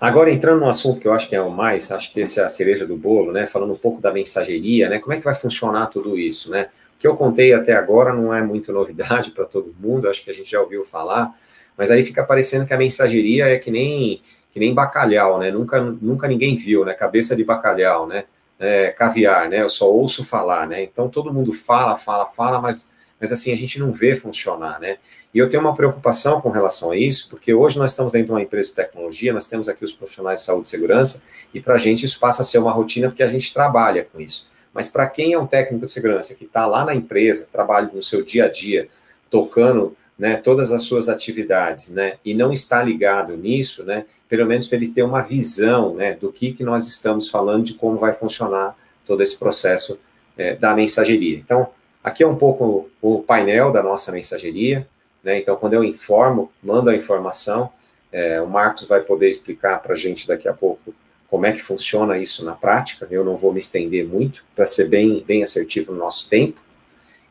Agora, 0.00 0.30
entrando 0.30 0.60
no 0.60 0.68
assunto 0.68 1.00
que 1.00 1.06
eu 1.06 1.12
acho 1.12 1.28
que 1.28 1.36
é 1.36 1.42
o 1.42 1.50
mais, 1.50 1.92
acho 1.92 2.12
que 2.12 2.20
esse 2.20 2.40
é 2.40 2.44
a 2.44 2.50
cereja 2.50 2.86
do 2.86 2.96
bolo, 2.96 3.32
né? 3.32 3.46
Falando 3.46 3.72
um 3.72 3.78
pouco 3.78 4.00
da 4.00 4.12
mensageria, 4.12 4.88
né? 4.88 4.98
Como 4.98 5.12
é 5.12 5.18
que 5.18 5.24
vai 5.24 5.34
funcionar 5.34 5.86
tudo 5.88 6.18
isso, 6.18 6.50
né? 6.50 6.68
que 7.00 7.06
eu 7.06 7.16
contei 7.16 7.54
até 7.54 7.72
agora 7.72 8.12
não 8.12 8.32
é 8.32 8.42
muito 8.42 8.70
novidade 8.72 9.30
para 9.32 9.46
todo 9.46 9.74
mundo, 9.80 10.08
acho 10.08 10.22
que 10.22 10.30
a 10.30 10.34
gente 10.34 10.50
já 10.50 10.60
ouviu 10.60 10.84
falar, 10.84 11.34
mas 11.76 11.90
aí 11.90 12.02
fica 12.02 12.22
parecendo 12.22 12.66
que 12.66 12.74
a 12.74 12.76
mensageria 12.76 13.48
é 13.48 13.58
que 13.58 13.70
nem 13.70 14.22
que 14.52 14.58
nem 14.58 14.74
bacalhau, 14.74 15.38
né? 15.38 15.50
Nunca, 15.50 15.80
nunca 15.80 16.26
ninguém 16.26 16.56
viu, 16.56 16.84
né? 16.84 16.92
Cabeça 16.92 17.36
de 17.36 17.44
bacalhau, 17.44 18.08
né? 18.08 18.24
É, 18.58 18.90
caviar, 18.90 19.48
né? 19.48 19.62
Eu 19.62 19.68
só 19.68 19.88
ouço 19.88 20.24
falar, 20.24 20.66
né? 20.66 20.82
Então 20.82 21.08
todo 21.08 21.32
mundo 21.32 21.52
fala, 21.52 21.96
fala, 21.96 22.26
fala, 22.26 22.60
mas, 22.60 22.88
mas 23.20 23.30
assim 23.30 23.52
a 23.52 23.56
gente 23.56 23.78
não 23.78 23.92
vê 23.92 24.16
funcionar, 24.16 24.80
né? 24.80 24.96
E 25.32 25.38
eu 25.38 25.48
tenho 25.48 25.62
uma 25.62 25.74
preocupação 25.74 26.40
com 26.40 26.50
relação 26.50 26.90
a 26.90 26.96
isso, 26.96 27.28
porque 27.28 27.54
hoje 27.54 27.78
nós 27.78 27.92
estamos 27.92 28.12
dentro 28.12 28.26
de 28.26 28.32
uma 28.32 28.42
empresa 28.42 28.70
de 28.70 28.74
tecnologia, 28.74 29.32
nós 29.32 29.46
temos 29.46 29.68
aqui 29.68 29.84
os 29.84 29.92
profissionais 29.92 30.40
de 30.40 30.46
saúde 30.46 30.66
e 30.66 30.70
segurança, 30.70 31.22
e 31.54 31.60
para 31.60 31.74
a 31.74 31.78
gente 31.78 32.04
isso 32.04 32.18
passa 32.18 32.42
a 32.42 32.44
ser 32.44 32.58
uma 32.58 32.72
rotina 32.72 33.08
porque 33.08 33.22
a 33.22 33.28
gente 33.28 33.52
trabalha 33.52 34.06
com 34.10 34.20
isso. 34.20 34.50
Mas 34.72 34.88
para 34.88 35.08
quem 35.08 35.32
é 35.32 35.38
um 35.38 35.46
técnico 35.46 35.86
de 35.86 35.92
segurança 35.92 36.34
que 36.34 36.44
está 36.44 36.66
lá 36.66 36.84
na 36.84 36.94
empresa, 36.94 37.48
trabalha 37.52 37.90
no 37.92 38.02
seu 38.02 38.24
dia 38.24 38.46
a 38.46 38.48
dia, 38.48 38.88
tocando 39.28 39.96
né, 40.18 40.36
todas 40.36 40.72
as 40.72 40.82
suas 40.82 41.08
atividades, 41.08 41.90
né, 41.90 42.14
e 42.24 42.34
não 42.34 42.52
está 42.52 42.82
ligado 42.82 43.36
nisso, 43.36 43.84
né, 43.84 44.04
pelo 44.28 44.46
menos 44.46 44.66
para 44.66 44.76
ele 44.76 44.88
ter 44.88 45.02
uma 45.02 45.22
visão, 45.22 45.94
né, 45.94 46.12
do 46.12 46.32
que, 46.32 46.52
que 46.52 46.62
nós 46.62 46.86
estamos 46.86 47.28
falando, 47.28 47.64
de 47.64 47.74
como 47.74 47.96
vai 47.96 48.12
funcionar 48.12 48.76
todo 49.04 49.22
esse 49.22 49.38
processo 49.38 49.98
é, 50.36 50.54
da 50.54 50.74
mensageria. 50.74 51.36
Então, 51.38 51.68
aqui 52.02 52.22
é 52.22 52.26
um 52.26 52.36
pouco 52.36 52.88
o 53.00 53.20
painel 53.22 53.72
da 53.72 53.82
nossa 53.82 54.12
mensageria, 54.12 54.86
né, 55.22 55.38
então 55.38 55.56
quando 55.56 55.74
eu 55.74 55.84
informo, 55.84 56.50
mando 56.62 56.90
a 56.90 56.96
informação, 56.96 57.70
é, 58.12 58.40
o 58.40 58.48
Marcos 58.48 58.86
vai 58.86 59.00
poder 59.00 59.28
explicar 59.28 59.80
para 59.80 59.94
a 59.94 59.96
gente 59.96 60.26
daqui 60.26 60.48
a 60.48 60.52
pouco 60.52 60.94
como 61.28 61.46
é 61.46 61.52
que 61.52 61.62
funciona 61.62 62.18
isso 62.18 62.44
na 62.44 62.52
prática. 62.52 63.06
Eu 63.08 63.24
não 63.24 63.36
vou 63.36 63.52
me 63.52 63.60
estender 63.60 64.04
muito 64.04 64.44
para 64.54 64.66
ser 64.66 64.88
bem, 64.88 65.22
bem 65.24 65.44
assertivo 65.44 65.92
no 65.92 65.98
nosso 65.98 66.28
tempo. 66.28 66.60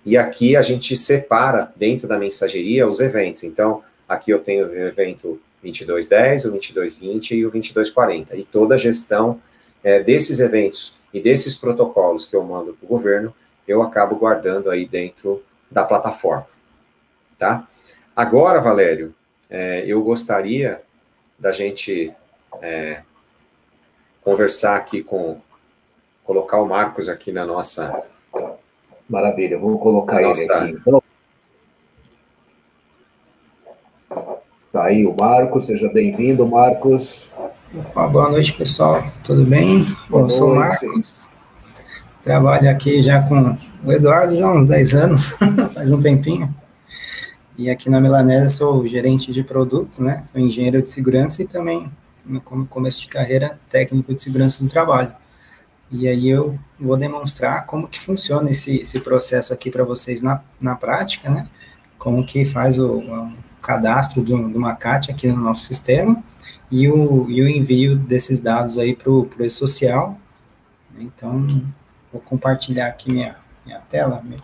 E 0.06 0.18
aqui 0.18 0.56
a 0.56 0.62
gente 0.62 0.96
separa 0.96 1.72
dentro 1.76 2.08
da 2.08 2.18
mensageria 2.18 2.88
os 2.88 3.02
eventos. 3.02 3.44
Então, 3.44 3.84
aqui 4.08 4.32
eu 4.32 4.40
tenho 4.40 4.68
o 4.68 4.74
evento 4.74 5.40
2210, 5.62 6.46
o 6.46 6.52
2220 6.52 7.36
e 7.36 7.46
o 7.46 7.52
2240. 7.52 8.38
E 8.38 8.46
toda 8.46 8.76
a 8.76 8.78
gestão 8.78 9.42
é, 9.84 10.02
desses 10.02 10.40
eventos 10.40 10.96
e 11.14 11.20
desses 11.20 11.56
protocolos 11.56 12.26
que 12.26 12.36
eu 12.36 12.44
mando 12.44 12.74
para 12.74 12.86
o 12.86 12.88
governo, 12.88 13.36
eu 13.70 13.84
acabo 13.84 14.16
guardando 14.16 14.72
aí 14.72 14.88
dentro 14.88 15.44
da 15.70 15.84
plataforma. 15.84 16.48
Tá? 17.38 17.68
Agora, 18.16 18.60
Valério, 18.60 19.14
é, 19.48 19.84
eu 19.86 20.02
gostaria 20.02 20.82
da 21.38 21.52
gente 21.52 22.12
é, 22.62 23.04
conversar 24.24 24.76
aqui 24.76 25.04
com, 25.04 25.38
colocar 26.24 26.60
o 26.60 26.68
Marcos 26.68 27.08
aqui 27.08 27.32
na 27.32 27.46
nossa. 27.46 28.04
Maravilha, 29.08 29.58
vou 29.60 29.78
colocar 29.78 30.22
ele 30.22 30.32
aqui 30.32 30.72
então. 30.72 31.04
Tá 34.72 34.86
aí 34.86 35.06
o 35.06 35.16
Marcos, 35.16 35.68
seja 35.68 35.90
bem-vindo, 35.94 36.46
Marcos. 36.48 37.30
Opa, 37.74 38.08
boa 38.08 38.30
noite, 38.30 38.54
pessoal. 38.54 39.04
Tudo 39.24 39.44
bem? 39.44 39.86
Bom, 40.10 40.22
eu 40.22 40.30
sou 40.30 40.52
o 40.54 40.56
Marcos. 40.56 41.28
Trabalho 42.24 42.70
aqui 42.70 43.02
já 43.02 43.22
com 43.22 43.58
o 43.84 43.92
Eduardo 43.92 44.36
já 44.36 44.46
há 44.46 44.54
uns 44.54 44.66
10 44.66 44.94
anos, 44.94 45.28
faz 45.74 45.92
um 45.92 46.02
tempinho. 46.02 46.54
E 47.58 47.70
aqui 47.70 47.90
na 47.90 48.00
Milanesa 48.00 48.50
sou 48.50 48.86
gerente 48.86 49.32
de 49.32 49.44
produto, 49.44 50.02
né? 50.02 50.24
Sou 50.26 50.40
engenheiro 50.40 50.82
de 50.82 50.90
segurança 50.90 51.42
e 51.42 51.46
também 51.46 51.92
no 52.26 52.42
começo 52.42 53.02
de 53.02 53.08
carreira 53.08 53.60
técnico 53.70 54.14
de 54.14 54.22
segurança 54.22 54.64
do 54.64 54.70
trabalho. 54.70 55.14
E 55.92 56.08
aí 56.08 56.30
eu 56.30 56.60
vou 56.80 56.96
demonstrar 56.96 57.66
como 57.66 57.88
que 57.88 58.00
funciona 58.00 58.50
esse, 58.50 58.78
esse 58.78 59.00
processo 59.00 59.54
aqui 59.54 59.72
para 59.72 59.84
vocês 59.84 60.22
na, 60.22 60.42
na 60.62 60.76
prática, 60.76 61.30
né? 61.30 61.50
Como 61.98 62.24
que 62.26 62.46
faz 62.46 62.78
o, 62.78 63.00
o 63.00 63.32
cadastro 63.62 64.24
de, 64.24 64.34
um, 64.34 64.52
de, 64.52 64.58
uma 64.58 64.76
CAT 64.76 65.10
aqui 65.10 65.28
no 65.28 65.38
nosso 65.38 65.66
sistema 65.66 66.22
e 66.72 66.88
o, 66.88 67.30
e 67.30 67.42
o 67.42 67.48
envio 67.48 67.98
desses 67.98 68.40
dados 68.40 68.78
aí 68.78 68.96
para 68.96 69.12
o 69.12 69.28
e-social. 69.40 70.18
Então, 70.98 71.48
vou 72.12 72.22
compartilhar 72.22 72.88
aqui 72.88 73.12
minha, 73.12 73.36
minha 73.66 73.80
tela, 73.82 74.22
meu, 74.24 74.38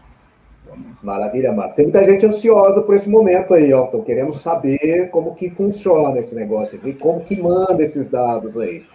Maravilha, 1.01 1.53
Marcos. 1.53 1.75
Tem 1.75 1.85
muita 1.85 2.03
gente 2.03 2.25
ansiosa 2.25 2.81
por 2.81 2.95
esse 2.95 3.09
momento 3.09 3.53
aí, 3.53 3.71
ó. 3.73 3.85
Estão 3.85 4.03
querendo 4.03 4.33
saber 4.33 5.09
como 5.09 5.35
que 5.35 5.49
funciona 5.49 6.19
esse 6.19 6.35
negócio 6.35 6.77
aqui, 6.77 6.93
como 6.93 7.23
que 7.23 7.39
manda 7.41 7.81
esses 7.81 8.09
dados 8.09 8.57
aí. 8.57 8.85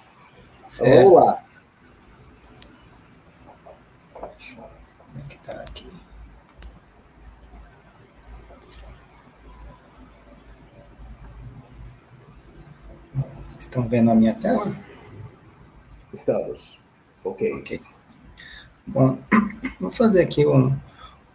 Então, 0.75 0.87
vamos 0.87 1.12
lá. 1.12 1.45
Como 4.12 4.29
é 5.18 5.29
que 5.29 5.39
tá 5.39 5.53
aqui? 5.61 5.91
Vocês 13.47 13.61
estão 13.61 13.89
vendo 13.89 14.11
a 14.11 14.14
minha 14.14 14.35
tela? 14.35 14.77
Estamos. 16.12 16.79
Ok. 17.25 17.53
Ok. 17.55 17.81
Bom, 18.93 19.16
vou 19.80 19.88
fazer 19.88 20.20
aqui 20.20 20.45
um, 20.45 20.76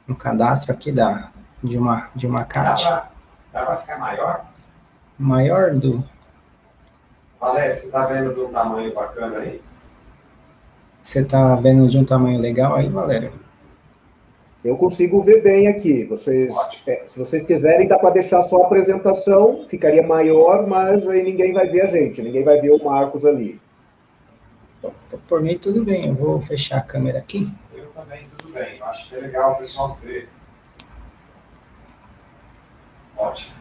um 0.10 0.14
cadastro 0.14 0.74
aqui 0.74 0.92
da, 0.92 1.32
de 1.64 1.78
uma, 1.78 2.10
de 2.14 2.28
uma 2.28 2.44
CAT. 2.44 2.84
Dá 2.84 3.66
para 3.66 3.78
ficar 3.78 3.98
maior? 3.98 4.46
Maior 5.18 5.74
do... 5.74 6.04
Valério, 7.40 7.74
você 7.74 7.86
está 7.86 8.08
vendo 8.08 8.34
de 8.34 8.42
um 8.42 8.52
tamanho 8.52 8.94
bacana 8.94 9.38
aí? 9.40 9.62
Você 11.02 11.22
está 11.22 11.56
vendo 11.56 11.88
de 11.88 11.98
um 11.98 12.04
tamanho 12.04 12.42
legal 12.42 12.76
aí, 12.76 12.90
Valério? 12.90 13.32
Eu 14.62 14.76
consigo 14.76 15.22
ver 15.22 15.42
bem 15.42 15.70
aqui. 15.70 16.04
Vocês, 16.04 16.54
é, 16.86 17.04
se 17.08 17.18
vocês 17.18 17.46
quiserem, 17.46 17.88
dá 17.88 17.98
para 17.98 18.10
deixar 18.10 18.42
só 18.44 18.64
a 18.64 18.66
apresentação, 18.66 19.66
ficaria 19.70 20.06
maior, 20.06 20.68
mas 20.68 21.08
aí 21.08 21.24
ninguém 21.24 21.54
vai 21.54 21.70
ver 21.70 21.84
a 21.84 21.88
gente, 21.88 22.22
ninguém 22.22 22.44
vai 22.44 22.60
ver 22.60 22.72
o 22.72 22.84
Marcos 22.84 23.24
ali. 23.24 23.62
Por 25.28 25.42
mim, 25.42 25.58
tudo 25.58 25.84
bem. 25.84 26.08
Eu 26.08 26.16
vou 26.16 26.42
fechar 26.42 26.78
a 26.78 26.82
câmera 26.82 27.20
aqui 27.20 27.54
também 28.06 28.28
tudo 28.38 28.54
bem. 28.54 28.78
Eu 28.78 28.86
acho 28.86 29.10
que 29.10 29.16
é 29.16 29.20
legal 29.20 29.54
o 29.54 29.56
pessoal 29.56 29.96
ver. 29.96 30.30
Ótimo. 33.18 33.56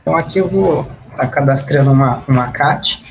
Então, 0.00 0.16
aqui 0.16 0.38
eu 0.38 0.48
vou 0.48 0.82
estar 0.82 1.16
tá 1.16 1.28
cadastrando 1.28 1.92
uma, 1.92 2.22
uma 2.26 2.50
CAT, 2.50 3.02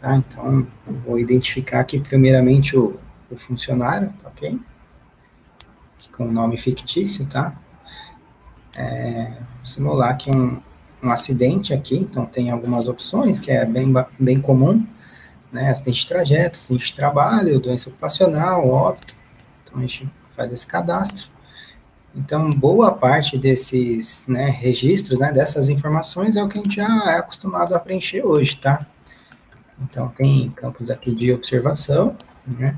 tá? 0.00 0.16
Então, 0.16 0.66
vou 1.04 1.18
identificar 1.18 1.80
aqui 1.80 1.98
primeiramente 2.00 2.76
o, 2.76 2.98
o 3.30 3.36
funcionário, 3.36 4.12
tá 4.22 4.28
ok? 4.28 4.58
Aqui 5.96 6.10
com 6.10 6.26
o 6.26 6.32
nome 6.32 6.56
fictício, 6.56 7.26
tá? 7.26 7.56
É, 8.76 9.38
simular 9.64 10.10
aqui 10.10 10.30
um, 10.30 10.60
um 11.02 11.10
acidente 11.10 11.72
aqui, 11.72 11.96
então 11.96 12.26
tem 12.26 12.50
algumas 12.50 12.88
opções 12.88 13.38
que 13.38 13.50
é 13.50 13.64
bem, 13.64 13.92
bem 14.18 14.40
comum, 14.40 14.86
né? 15.52 15.70
Acidente 15.70 16.00
de 16.00 16.06
trajeto, 16.06 16.56
acidente 16.56 16.86
de 16.86 16.94
trabalho, 16.94 17.60
doença 17.60 17.88
ocupacional, 17.88 18.68
óbito. 18.68 19.14
Então 19.64 19.78
a 19.78 19.80
gente 19.80 20.08
faz 20.36 20.52
esse 20.52 20.66
cadastro. 20.66 21.30
Então, 22.14 22.50
boa 22.50 22.92
parte 22.92 23.38
desses 23.38 24.26
né, 24.26 24.50
registros, 24.50 25.18
né, 25.18 25.32
dessas 25.32 25.68
informações 25.68 26.36
é 26.36 26.42
o 26.42 26.48
que 26.48 26.58
a 26.58 26.62
gente 26.62 26.74
já 26.74 26.88
é 27.06 27.18
acostumado 27.18 27.72
a 27.72 27.78
preencher 27.78 28.24
hoje, 28.24 28.56
tá? 28.56 28.84
Então, 29.80 30.08
tem 30.08 30.50
campos 30.50 30.90
aqui 30.90 31.14
de 31.14 31.32
observação, 31.32 32.16
né? 32.46 32.76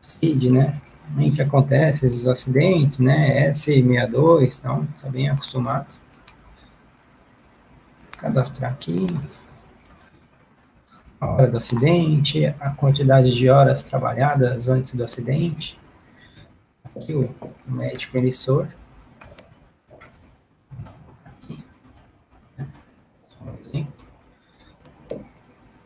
CID, 0.00 0.50
né? 0.50 0.80
Realmente 1.06 1.40
acontece 1.40 2.04
esses 2.04 2.26
acidentes, 2.26 2.98
né? 2.98 3.48
S62, 3.48 4.58
então, 4.58 4.86
está 4.92 5.08
bem 5.08 5.28
acostumado 5.30 6.05
cadastrar 8.16 8.72
aqui. 8.72 9.06
A 11.20 11.30
hora 11.30 11.48
do 11.48 11.56
acidente, 11.56 12.44
a 12.60 12.70
quantidade 12.70 13.34
de 13.34 13.48
horas 13.48 13.82
trabalhadas 13.82 14.68
antes 14.68 14.94
do 14.94 15.04
acidente. 15.04 15.78
Aqui 16.94 17.14
o 17.14 17.34
médico 17.66 18.18
emissor. 18.18 18.68
Aqui. 21.24 21.64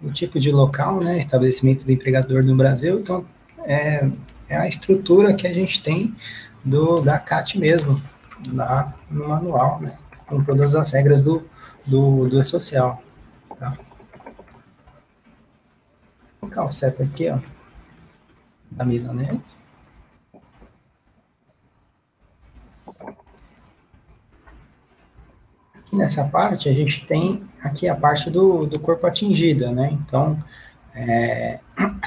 O 0.02 0.10
tipo 0.10 0.40
de 0.40 0.50
local, 0.50 1.00
né? 1.00 1.18
Estabelecimento 1.18 1.84
do 1.84 1.92
empregador 1.92 2.42
no 2.42 2.56
Brasil. 2.56 2.98
Então, 2.98 3.24
é, 3.64 4.08
é 4.48 4.56
a 4.56 4.66
estrutura 4.66 5.34
que 5.34 5.46
a 5.46 5.52
gente 5.52 5.82
tem 5.82 6.14
do, 6.64 7.00
da 7.00 7.18
CAT 7.18 7.58
mesmo, 7.58 8.00
lá 8.52 8.94
no 9.10 9.28
manual, 9.28 9.80
né? 9.80 9.96
Com 10.26 10.42
todas 10.42 10.74
as 10.74 10.90
regras 10.90 11.22
do, 11.22 11.48
do, 11.91 12.28
do 12.28 12.45
social. 12.45 13.03
Tá? 13.59 13.76
Vou 16.41 16.49
colocar 16.49 16.64
o 16.64 16.72
CEP 16.72 17.03
aqui, 17.03 17.28
ó. 17.28 17.38
Da 18.70 18.84
Milanese. 18.84 19.43
Aqui 25.74 25.97
nessa 25.97 26.24
parte, 26.28 26.68
a 26.68 26.72
gente 26.72 27.05
tem 27.07 27.45
aqui 27.61 27.88
a 27.88 27.97
parte 27.97 28.30
do, 28.30 28.64
do 28.66 28.78
corpo 28.78 29.07
atingida, 29.07 29.72
né? 29.72 29.91
Então, 29.93 30.38
é, 30.95 31.59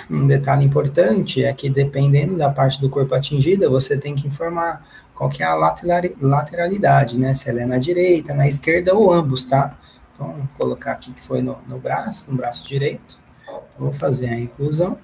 um 0.09 0.28
detalhe 0.28 0.65
importante 0.65 1.43
é 1.43 1.53
que 1.53 1.69
dependendo 1.69 2.38
da 2.38 2.49
parte 2.49 2.80
do 2.80 2.89
corpo 2.89 3.15
atingida, 3.15 3.69
você 3.69 3.97
tem 3.97 4.15
que 4.15 4.28
informar 4.28 4.86
qual 5.15 5.30
que 5.30 5.43
é 5.43 5.45
a 5.45 5.55
lateralidade, 5.55 7.19
né? 7.19 7.34
Se 7.34 7.49
ela 7.49 7.61
é 7.61 7.65
na 7.65 7.78
direita, 7.78 8.34
na 8.34 8.47
esquerda 8.47 8.93
ou 8.93 9.13
ambos, 9.13 9.43
tá? 9.43 9.78
Então, 10.13 10.28
vou 10.28 10.47
colocar 10.57 10.91
aqui 10.93 11.11
que 11.13 11.24
foi 11.24 11.41
no, 11.41 11.57
no 11.67 11.80
braço, 11.80 12.30
no 12.30 12.38
braço 12.38 12.65
direito. 12.65 13.17
Então, 13.43 13.61
vou 13.78 13.93
fazer 13.93 14.30
a 14.30 14.39
inclusão, 14.39 14.97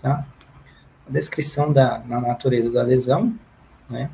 tá? 0.00 0.24
A 1.08 1.10
descrição 1.10 1.72
da, 1.72 1.98
da 1.98 2.20
natureza 2.20 2.70
da 2.70 2.82
lesão, 2.82 3.34
né? 3.88 4.10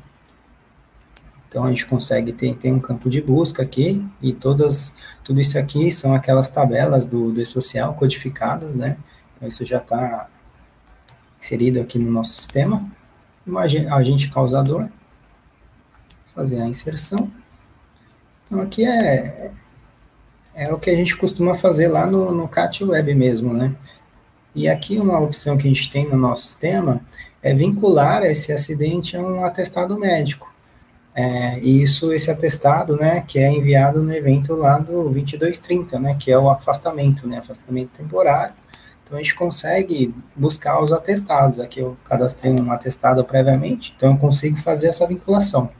Então, 1.47 1.63
a 1.63 1.69
gente 1.69 1.85
consegue 1.85 2.33
ter, 2.33 2.55
ter 2.55 2.71
um 2.71 2.79
campo 2.79 3.09
de 3.09 3.21
busca 3.21 3.63
aqui, 3.63 4.05
e 4.21 4.33
todas, 4.33 4.95
tudo 5.23 5.39
isso 5.39 5.57
aqui 5.57 5.89
são 5.91 6.13
aquelas 6.13 6.49
tabelas 6.49 7.05
do, 7.05 7.31
do 7.31 7.45
social 7.45 7.93
codificadas, 7.93 8.75
né? 8.75 8.97
Então, 9.37 9.47
isso 9.47 9.63
já 9.63 9.77
está 9.77 10.27
inserido 11.39 11.79
aqui 11.79 11.99
no 11.99 12.11
nosso 12.11 12.33
sistema. 12.33 12.91
Imagina, 13.45 13.95
agente 13.95 14.29
causador, 14.29 14.89
fazer 16.35 16.59
a 16.61 16.67
inserção. 16.67 17.31
Então, 18.45 18.59
aqui 18.59 18.85
é, 18.85 19.51
é 20.55 20.73
o 20.73 20.79
que 20.79 20.89
a 20.89 20.95
gente 20.95 21.15
costuma 21.15 21.53
fazer 21.53 21.87
lá 21.87 22.07
no, 22.07 22.31
no 22.31 22.47
CAT 22.47 22.83
Web 22.83 23.13
mesmo, 23.13 23.53
né? 23.53 23.75
E 24.55 24.67
aqui 24.67 24.99
uma 24.99 25.19
opção 25.19 25.55
que 25.55 25.67
a 25.67 25.69
gente 25.71 25.89
tem 25.91 26.09
no 26.09 26.17
nosso 26.17 26.41
sistema 26.41 26.99
é 27.43 27.53
vincular 27.53 28.23
esse 28.23 28.51
acidente 28.51 29.15
a 29.15 29.21
um 29.21 29.45
atestado 29.45 29.97
médico. 29.99 30.51
É, 31.13 31.59
e 31.59 31.81
isso, 31.81 32.11
esse 32.13 32.29
atestado, 32.29 32.95
né, 32.95 33.21
que 33.21 33.39
é 33.39 33.51
enviado 33.51 34.03
no 34.03 34.13
evento 34.13 34.53
lá 34.53 34.77
do 34.77 35.09
2230, 35.09 35.99
né, 35.99 36.15
que 36.19 36.31
é 36.31 36.37
o 36.37 36.49
afastamento, 36.49 37.27
né, 37.27 37.39
afastamento 37.39 37.89
temporário. 37.97 38.53
Então, 39.07 39.17
a 39.17 39.21
gente 39.21 39.35
consegue 39.35 40.13
buscar 40.35 40.79
os 40.81 40.91
atestados. 40.91 41.59
Aqui 41.59 41.79
eu 41.79 41.97
cadastrei 42.03 42.53
um 42.59 42.71
atestado 42.71 43.23
previamente, 43.23 43.93
então 43.95 44.11
eu 44.11 44.17
consigo 44.17 44.57
fazer 44.57 44.89
essa 44.89 45.07
vinculação 45.07 45.71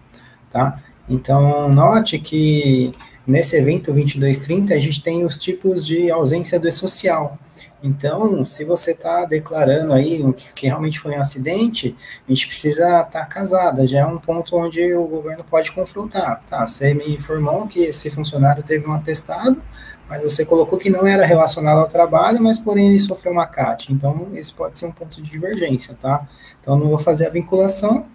tá? 0.49 0.81
Então, 1.09 1.69
note 1.69 2.19
que 2.19 2.91
nesse 3.25 3.55
evento 3.55 3.93
2230 3.93 4.73
a 4.73 4.79
gente 4.79 5.01
tem 5.01 5.23
os 5.23 5.37
tipos 5.37 5.85
de 5.85 6.09
ausência 6.11 6.59
do 6.59 6.67
e-social. 6.67 7.37
Então, 7.81 8.43
se 8.43 8.65
você 8.65 8.91
está 8.91 9.23
declarando 9.23 9.93
aí 9.93 10.23
que 10.55 10.65
realmente 10.65 10.99
foi 10.99 11.15
um 11.15 11.21
acidente, 11.21 11.95
a 12.27 12.31
gente 12.33 12.47
precisa 12.47 12.85
estar 12.85 13.03
tá 13.05 13.25
casada. 13.25 13.85
Já 13.85 13.99
é 13.99 14.05
um 14.05 14.17
ponto 14.17 14.57
onde 14.57 14.93
o 14.95 15.05
governo 15.05 15.43
pode 15.43 15.71
confrontar. 15.71 16.41
Tá, 16.49 16.65
você 16.65 16.93
me 16.93 17.13
informou 17.13 17.67
que 17.67 17.81
esse 17.81 18.09
funcionário 18.09 18.63
teve 18.63 18.87
um 18.87 18.93
atestado, 18.93 19.61
mas 20.09 20.21
você 20.21 20.45
colocou 20.45 20.77
que 20.77 20.89
não 20.89 21.05
era 21.05 21.25
relacionado 21.25 21.79
ao 21.79 21.87
trabalho, 21.87 22.41
mas 22.41 22.57
porém 22.57 22.89
ele 22.89 22.99
sofreu 22.99 23.33
uma 23.33 23.45
CAT. 23.45 23.91
Então, 23.91 24.29
esse 24.33 24.53
pode 24.53 24.77
ser 24.77 24.85
um 24.85 24.91
ponto 24.91 25.21
de 25.21 25.29
divergência, 25.29 25.95
tá? 25.95 26.27
Então, 26.61 26.77
não 26.77 26.89
vou 26.89 26.99
fazer 26.99 27.27
a 27.27 27.29
vinculação 27.29 28.05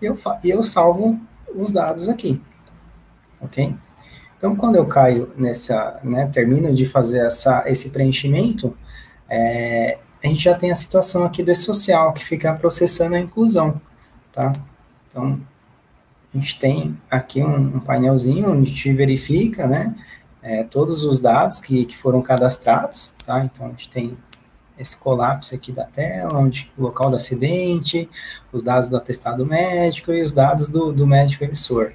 e 0.00 0.06
eu, 0.06 0.18
eu 0.44 0.62
salvo 0.62 1.18
os 1.54 1.70
dados 1.70 2.08
aqui, 2.08 2.40
ok? 3.40 3.74
Então, 4.36 4.54
quando 4.54 4.76
eu 4.76 4.86
caio 4.86 5.32
nessa, 5.36 6.00
né, 6.04 6.26
termino 6.26 6.72
de 6.72 6.84
fazer 6.84 7.20
essa, 7.20 7.64
esse 7.66 7.90
preenchimento, 7.90 8.76
é, 9.28 9.98
a 10.22 10.26
gente 10.26 10.42
já 10.42 10.54
tem 10.54 10.70
a 10.70 10.74
situação 10.74 11.24
aqui 11.24 11.42
do 11.42 11.50
e-social, 11.50 12.12
que 12.12 12.24
fica 12.24 12.52
processando 12.54 13.14
a 13.14 13.18
inclusão, 13.18 13.80
tá? 14.32 14.52
Então, 15.08 15.40
a 16.32 16.36
gente 16.36 16.58
tem 16.58 16.98
aqui 17.10 17.42
um, 17.42 17.76
um 17.76 17.80
painelzinho 17.80 18.50
onde 18.50 18.70
a 18.70 18.74
gente 18.74 18.92
verifica, 18.92 19.66
né, 19.66 19.94
é, 20.44 20.62
todos 20.62 21.06
os 21.06 21.18
dados 21.18 21.58
que, 21.58 21.86
que 21.86 21.96
foram 21.96 22.20
cadastrados, 22.20 23.14
tá? 23.24 23.42
Então, 23.42 23.66
a 23.66 23.70
gente 23.70 23.88
tem 23.88 24.14
esse 24.78 24.94
colapso 24.94 25.54
aqui 25.54 25.72
da 25.72 25.84
tela, 25.84 26.38
onde 26.38 26.70
o 26.76 26.82
local 26.82 27.08
do 27.08 27.16
acidente, 27.16 28.08
os 28.52 28.60
dados 28.60 28.88
do 28.88 28.96
atestado 28.96 29.46
médico 29.46 30.12
e 30.12 30.20
os 30.20 30.32
dados 30.32 30.68
do, 30.68 30.92
do 30.92 31.06
médico 31.06 31.44
emissor. 31.44 31.92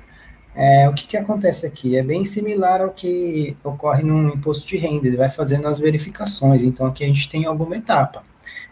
É, 0.56 0.90
o 0.90 0.94
que, 0.94 1.06
que 1.06 1.16
acontece 1.16 1.68
aqui? 1.68 1.96
É 1.96 2.02
bem 2.02 2.26
similar 2.26 2.82
ao 2.82 2.90
que 2.90 3.56
ocorre 3.64 4.04
no 4.04 4.30
imposto 4.34 4.68
de 4.68 4.78
renda, 4.78 5.08
ele 5.08 5.18
vai 5.18 5.30
fazendo 5.30 5.68
as 5.68 5.78
verificações, 5.78 6.64
então 6.64 6.88
aqui 6.88 7.04
a 7.04 7.08
gente 7.08 7.30
tem 7.30 7.46
alguma 7.46 7.76
etapa. 7.76 8.24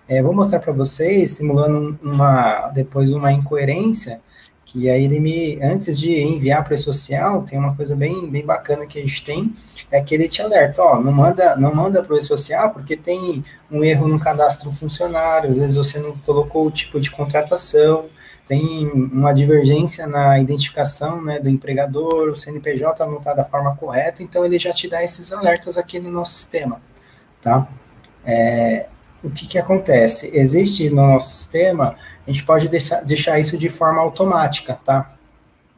É, 0.08 0.24
vou 0.24 0.34
mostrar 0.34 0.60
para 0.60 0.74
vocês, 0.74 1.32
simulando 1.32 2.00
uma, 2.02 2.72
depois 2.72 3.12
uma 3.12 3.32
incoerência, 3.32 4.22
que 4.68 4.90
aí 4.90 5.06
ele 5.06 5.18
me, 5.18 5.58
antes 5.64 5.98
de 5.98 6.22
enviar 6.22 6.62
para 6.62 6.76
o 6.76 6.78
social, 6.78 7.42
tem 7.44 7.58
uma 7.58 7.74
coisa 7.74 7.96
bem, 7.96 8.30
bem 8.30 8.46
bacana 8.46 8.86
que 8.86 9.00
a 9.00 9.02
gente 9.02 9.24
tem, 9.24 9.56
é 9.90 10.02
que 10.02 10.14
ele 10.14 10.28
te 10.28 10.42
alerta, 10.42 10.82
ó, 10.82 11.00
não 11.00 11.14
manda, 11.14 11.56
não 11.56 11.74
manda 11.74 12.04
para 12.04 12.14
o 12.14 12.22
social 12.22 12.72
porque 12.72 12.98
tem 12.98 13.46
um 13.72 13.82
erro 13.82 14.10
no 14.10 14.20
cadastro 14.20 14.70
funcionário, 14.70 15.50
às 15.50 15.58
vezes 15.58 15.78
você 15.78 16.00
não 16.00 16.18
colocou 16.18 16.68
o 16.68 16.72
tipo 16.72 17.00
de 17.00 17.10
contratação, 17.10 18.08
tem 18.46 18.90
uma 18.90 19.34
divergência 19.34 20.06
na 20.06 20.38
identificação 20.38 21.24
né, 21.24 21.40
do 21.40 21.50
empregador, 21.50 22.30
o 22.30 22.36
CNPJ 22.36 23.06
não 23.08 23.20
está 23.20 23.34
da 23.34 23.46
forma 23.46 23.74
correta, 23.78 24.22
então 24.22 24.44
ele 24.44 24.60
já 24.60 24.74
te 24.74 24.90
dá 24.90 25.02
esses 25.02 25.32
alertas 25.32 25.78
aqui 25.78 25.98
no 25.98 26.12
nosso 26.12 26.34
sistema, 26.34 26.82
tá? 27.42 27.70
É, 28.26 28.88
o 29.28 29.32
que, 29.32 29.48
que 29.48 29.58
acontece? 29.58 30.30
Existe 30.34 30.90
no 30.90 31.08
nosso 31.08 31.36
sistema, 31.36 31.96
a 32.26 32.32
gente 32.32 32.44
pode 32.44 32.68
deixar, 32.68 33.04
deixar 33.04 33.40
isso 33.40 33.58
de 33.58 33.70
forma 33.70 34.02
automática, 34.02 34.80
tá? 34.84 35.14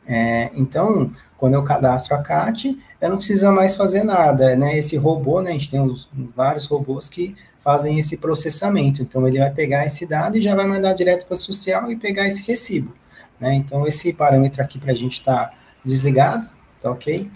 É, 0.08 0.50
então, 0.56 1.12
quando 1.38 1.54
eu 1.54 1.64
cadastro 1.64 2.16
a 2.16 2.22
CAT, 2.22 2.78
eu 3.00 3.10
não 3.10 3.18
preciso 3.18 3.52
mais 3.52 3.76
fazer 3.76 4.04
nada, 4.04 4.56
né? 4.56 4.78
Esse 4.78 4.98
robô, 4.98 5.42
né? 5.42 5.52
A 5.52 5.54
gente 5.54 5.70
tem 5.70 5.80
os, 5.80 6.10
vários 6.36 6.66
robôs 6.66 7.08
que 7.08 7.36
fazem 7.60 8.00
esse 8.00 8.18
processamento. 8.18 9.02
Então, 9.02 9.28
ele 9.28 9.38
vai 9.38 9.52
pegar 9.52 9.86
esse 9.86 10.06
dado 10.06 10.38
e 10.38 10.42
já 10.42 10.56
vai 10.56 10.66
mandar 10.66 10.94
direto 10.94 11.26
para 11.26 11.36
o 11.36 11.38
social 11.38 11.92
e 11.92 11.96
pegar 11.96 12.28
esse 12.28 12.42
recibo, 12.44 12.94
né? 13.40 13.54
Então, 13.54 13.86
esse 13.88 14.12
parâmetro 14.12 14.62
aqui 14.62 14.80
para 14.80 14.92
a 14.92 14.96
gente 14.96 15.14
está 15.14 15.52
desligado, 15.84 16.50
tá 16.82 16.92
ok? 16.92 17.30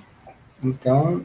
Então, 0.63 1.23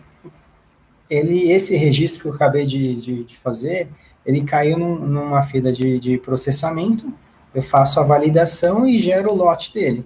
ele, 1.09 1.51
esse 1.51 1.77
registro 1.77 2.23
que 2.23 2.29
eu 2.29 2.35
acabei 2.35 2.67
de, 2.67 2.95
de, 2.97 3.25
de 3.25 3.37
fazer, 3.37 3.89
ele 4.29 4.43
caiu 4.43 4.77
num, 4.77 4.95
numa 4.95 5.43
fila 5.43 5.73
de, 5.73 5.99
de, 5.99 6.19
processamento, 6.19 7.11
eu 7.55 7.63
faço 7.63 7.99
a 7.99 8.03
validação 8.03 8.87
e 8.87 9.01
gero 9.01 9.33
o 9.33 9.35
lote 9.35 9.73
dele, 9.73 10.05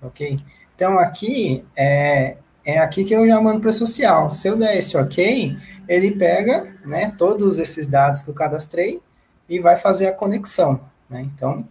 ok? 0.00 0.36
Então, 0.72 0.96
aqui, 0.96 1.64
é, 1.76 2.36
é 2.64 2.78
aqui 2.78 3.04
que 3.04 3.12
eu 3.12 3.26
já 3.26 3.40
mando 3.40 3.60
para 3.60 3.70
o 3.70 3.72
social. 3.72 4.30
Se 4.30 4.46
eu 4.46 4.56
der 4.56 4.78
esse 4.78 4.96
ok, 4.96 5.56
ele 5.88 6.12
pega 6.12 6.72
né, 6.86 7.12
todos 7.18 7.58
esses 7.58 7.88
dados 7.88 8.22
que 8.22 8.30
eu 8.30 8.34
cadastrei 8.34 9.02
e 9.48 9.58
vai 9.58 9.74
fazer 9.74 10.06
a 10.06 10.12
conexão. 10.12 10.80
Né? 11.08 11.22
Então, 11.34 11.66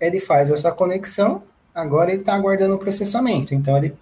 ele 0.00 0.20
faz 0.20 0.48
essa 0.48 0.70
conexão, 0.70 1.42
agora 1.74 2.12
ele 2.12 2.20
está 2.20 2.36
aguardando 2.36 2.76
o 2.76 2.78
processamento. 2.78 3.52
Então, 3.52 3.76
ele 3.76 3.96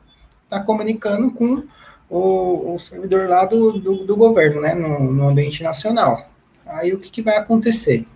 está 0.45 0.61
comunicando 0.61 1.31
com 1.31 1.65
o, 2.11 2.75
o, 2.75 2.79
servidor 2.79 3.27
lá 3.31 3.47
do, 3.47 3.73
do, 3.81 4.05
do 4.05 4.15
governo, 4.15 4.61
né, 4.61 4.75
no, 4.75 5.11
no, 5.11 5.31
ambiente 5.31 5.63
nacional. 5.63 6.32
Aí, 6.73 6.93
o 6.93 6.99
que, 6.99 7.11
que 7.11 7.23
vai 7.23 7.37
acontecer? 7.37 8.07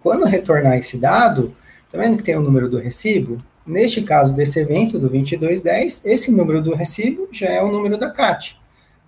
Quando 0.00 0.24
retornar 0.24 0.76
esse 0.78 0.96
dado, 0.96 1.54
tá 1.90 1.98
vendo 1.98 2.16
que 2.16 2.22
tem 2.22 2.36
o 2.36 2.42
número 2.42 2.68
do 2.68 2.78
recibo? 2.78 3.38
Neste 3.66 4.02
caso 4.02 4.34
desse 4.34 4.58
evento 4.58 4.98
do 4.98 5.08
2210, 5.08 6.02
esse 6.04 6.32
número 6.32 6.62
do 6.62 6.74
recibo 6.74 7.28
já 7.30 7.48
é 7.48 7.62
o 7.62 7.70
número 7.70 7.98
da 7.98 8.10
CAT, 8.10 8.58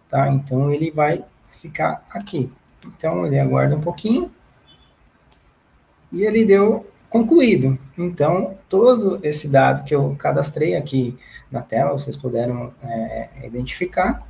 tá? 0.09 0.29
Então 0.29 0.71
ele 0.71 0.91
vai 0.91 1.25
ficar 1.51 2.05
aqui. 2.11 2.51
Então 2.87 3.25
ele 3.27 3.39
aguarda 3.39 3.77
um 3.77 3.81
pouquinho 3.81 4.31
e 6.13 6.23
ele 6.23 6.45
deu 6.45 6.87
concluído. 7.09 7.79
Então 7.97 8.57
todo 8.69 9.19
esse 9.23 9.49
dado 9.49 9.85
que 9.85 9.95
eu 9.95 10.15
cadastrei 10.19 10.77
aqui 10.77 11.17
na 11.51 11.63
tela, 11.63 11.93
vocês 11.93 12.17
puderam 12.17 12.73
é, 12.83 13.29
identificar, 13.45 14.27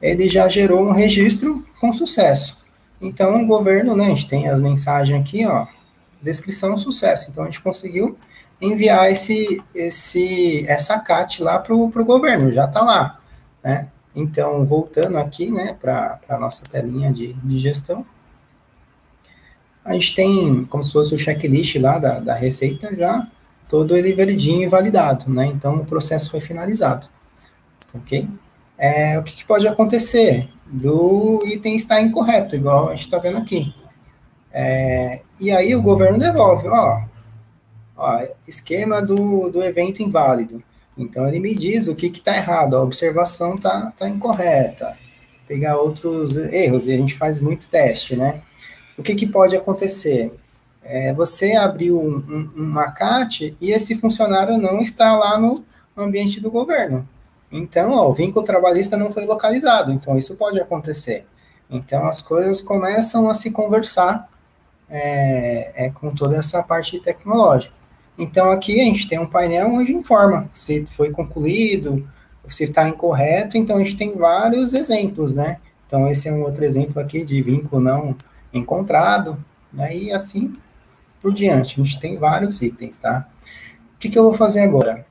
ele 0.00 0.28
já 0.28 0.48
gerou 0.48 0.86
um 0.86 0.92
registro 0.92 1.66
com 1.80 1.92
sucesso. 1.92 2.57
Então 3.00 3.42
o 3.42 3.46
governo, 3.46 3.96
né, 3.96 4.06
a 4.06 4.08
gente 4.08 4.28
tem 4.28 4.48
a 4.48 4.56
mensagem 4.56 5.18
aqui, 5.18 5.46
ó, 5.46 5.66
descrição 6.20 6.76
sucesso. 6.76 7.30
Então 7.30 7.44
a 7.44 7.46
gente 7.46 7.62
conseguiu 7.62 8.16
enviar 8.60 9.10
esse, 9.10 9.62
esse, 9.74 10.64
essa 10.66 10.98
CAT 10.98 11.42
lá 11.42 11.58
para 11.58 11.74
o 11.74 11.88
governo, 12.04 12.52
já 12.52 12.64
está 12.64 12.82
lá, 12.82 13.20
né? 13.62 13.88
Então, 14.14 14.64
voltando 14.64 15.16
aqui, 15.16 15.52
né, 15.52 15.76
para 15.78 16.18
a 16.28 16.38
nossa 16.38 16.64
telinha 16.64 17.12
de, 17.12 17.34
de 17.34 17.58
gestão, 17.58 18.04
a 19.84 19.92
gente 19.92 20.14
tem 20.14 20.64
como 20.64 20.82
se 20.82 20.92
fosse 20.92 21.14
o 21.14 21.18
checklist 21.18 21.76
lá 21.76 21.98
da, 21.98 22.18
da 22.18 22.34
receita 22.34 22.94
já 22.96 23.28
todo 23.68 23.96
ele 23.96 24.12
verdinho 24.12 24.62
e 24.62 24.66
validado, 24.66 25.30
né? 25.30 25.46
Então, 25.46 25.76
o 25.76 25.84
processo 25.84 26.30
foi 26.30 26.40
finalizado, 26.40 27.06
ok? 27.94 28.28
É, 28.76 29.18
o 29.18 29.22
que, 29.22 29.36
que 29.36 29.44
pode 29.44 29.68
acontecer? 29.68 30.48
Do 30.70 31.40
item 31.46 31.76
estar 31.76 32.00
incorreto, 32.00 32.54
igual 32.54 32.88
a 32.88 32.90
gente 32.94 33.04
está 33.04 33.18
vendo 33.18 33.38
aqui. 33.38 33.74
É, 34.52 35.20
e 35.40 35.50
aí 35.50 35.74
o 35.74 35.82
governo 35.82 36.18
devolve, 36.18 36.68
ó, 36.68 37.02
ó, 37.96 38.26
esquema 38.46 39.00
do, 39.00 39.48
do 39.48 39.62
evento 39.62 40.02
inválido. 40.02 40.62
Então 40.96 41.26
ele 41.26 41.38
me 41.38 41.54
diz 41.54 41.86
o 41.86 41.94
que 41.94 42.06
está 42.06 42.36
errado, 42.36 42.76
a 42.76 42.82
observação 42.82 43.54
está 43.54 43.92
tá 43.92 44.08
incorreta. 44.08 44.96
Pegar 45.46 45.78
outros 45.78 46.36
erros, 46.36 46.86
e 46.86 46.92
a 46.92 46.96
gente 46.96 47.14
faz 47.14 47.40
muito 47.40 47.68
teste, 47.68 48.16
né? 48.16 48.42
O 48.98 49.02
que, 49.02 49.14
que 49.14 49.26
pode 49.26 49.56
acontecer? 49.56 50.32
É, 50.82 51.12
você 51.12 51.52
abriu 51.52 52.00
um, 52.00 52.16
um, 52.16 52.50
uma 52.56 52.90
CAT 52.90 53.56
e 53.60 53.70
esse 53.70 53.94
funcionário 53.94 54.58
não 54.58 54.80
está 54.80 55.16
lá 55.16 55.38
no 55.38 55.64
ambiente 55.96 56.40
do 56.40 56.50
governo. 56.50 57.08
Então, 57.50 57.92
ó, 57.92 58.08
o 58.08 58.12
vínculo 58.12 58.44
trabalhista 58.44 58.96
não 58.96 59.10
foi 59.10 59.24
localizado, 59.24 59.92
então 59.92 60.16
isso 60.18 60.36
pode 60.36 60.60
acontecer. 60.60 61.26
Então 61.70 62.06
as 62.06 62.22
coisas 62.22 62.60
começam 62.60 63.28
a 63.28 63.34
se 63.34 63.50
conversar 63.50 64.28
é, 64.88 65.86
é, 65.86 65.90
com 65.90 66.10
toda 66.10 66.36
essa 66.36 66.62
parte 66.62 66.98
tecnológica. 66.98 67.74
Então, 68.18 68.50
aqui 68.50 68.80
a 68.80 68.84
gente 68.84 69.08
tem 69.08 69.18
um 69.18 69.26
painel 69.26 69.68
onde 69.68 69.92
informa 69.92 70.50
se 70.52 70.84
foi 70.86 71.10
concluído, 71.10 72.08
se 72.48 72.64
está 72.64 72.88
incorreto. 72.88 73.56
Então, 73.56 73.76
a 73.76 73.78
gente 73.78 73.96
tem 73.96 74.16
vários 74.16 74.74
exemplos, 74.74 75.34
né? 75.34 75.58
Então, 75.86 76.08
esse 76.08 76.28
é 76.28 76.32
um 76.32 76.42
outro 76.42 76.64
exemplo 76.64 77.00
aqui 77.00 77.24
de 77.24 77.40
vínculo 77.40 77.80
não 77.80 78.16
encontrado, 78.52 79.38
né? 79.72 79.96
E 79.96 80.10
assim 80.10 80.52
por 81.22 81.32
diante. 81.32 81.80
A 81.80 81.84
gente 81.84 82.00
tem 82.00 82.16
vários 82.16 82.60
itens, 82.60 82.96
tá? 82.96 83.28
O 83.94 83.98
que, 83.98 84.08
que 84.08 84.18
eu 84.18 84.24
vou 84.24 84.34
fazer 84.34 84.60
agora? 84.60 85.06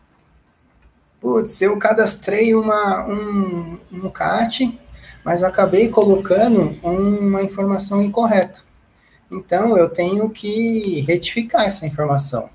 Putz, 1.27 1.61
eu 1.61 1.75
cadastrei 1.77 2.55
uma, 2.55 3.05
um, 3.05 3.77
um 3.91 4.09
CAT, 4.09 4.79
mas 5.25 5.41
eu 5.41 5.47
acabei 5.49 5.89
colocando 5.89 6.79
uma 6.81 7.43
informação 7.43 8.01
incorreta. 8.01 8.61
Então, 9.29 9.77
eu 9.77 9.89
tenho 9.89 10.29
que 10.29 11.01
retificar 11.01 11.65
essa 11.65 11.85
informação. 11.85 12.49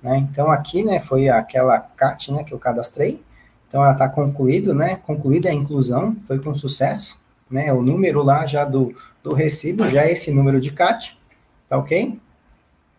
Né? 0.00 0.18
Então, 0.18 0.48
aqui, 0.48 0.84
né, 0.84 1.00
foi 1.00 1.28
aquela 1.28 1.80
CAT, 1.80 2.30
né, 2.30 2.44
que 2.44 2.54
eu 2.54 2.58
cadastrei. 2.60 3.20
Então, 3.66 3.82
ela 3.82 3.94
está 3.94 4.08
concluído, 4.08 4.72
né, 4.72 4.94
concluída 4.94 5.48
a 5.48 5.52
inclusão, 5.52 6.16
foi 6.24 6.38
com 6.38 6.54
sucesso, 6.54 7.20
né, 7.50 7.72
o 7.72 7.82
número 7.82 8.22
lá 8.22 8.46
já 8.46 8.64
do, 8.64 8.94
do 9.24 9.34
recibo, 9.34 9.88
já 9.88 10.04
é 10.04 10.12
esse 10.12 10.30
número 10.30 10.60
de 10.60 10.72
CAT, 10.72 11.18
tá 11.68 11.76
ok? 11.76 12.16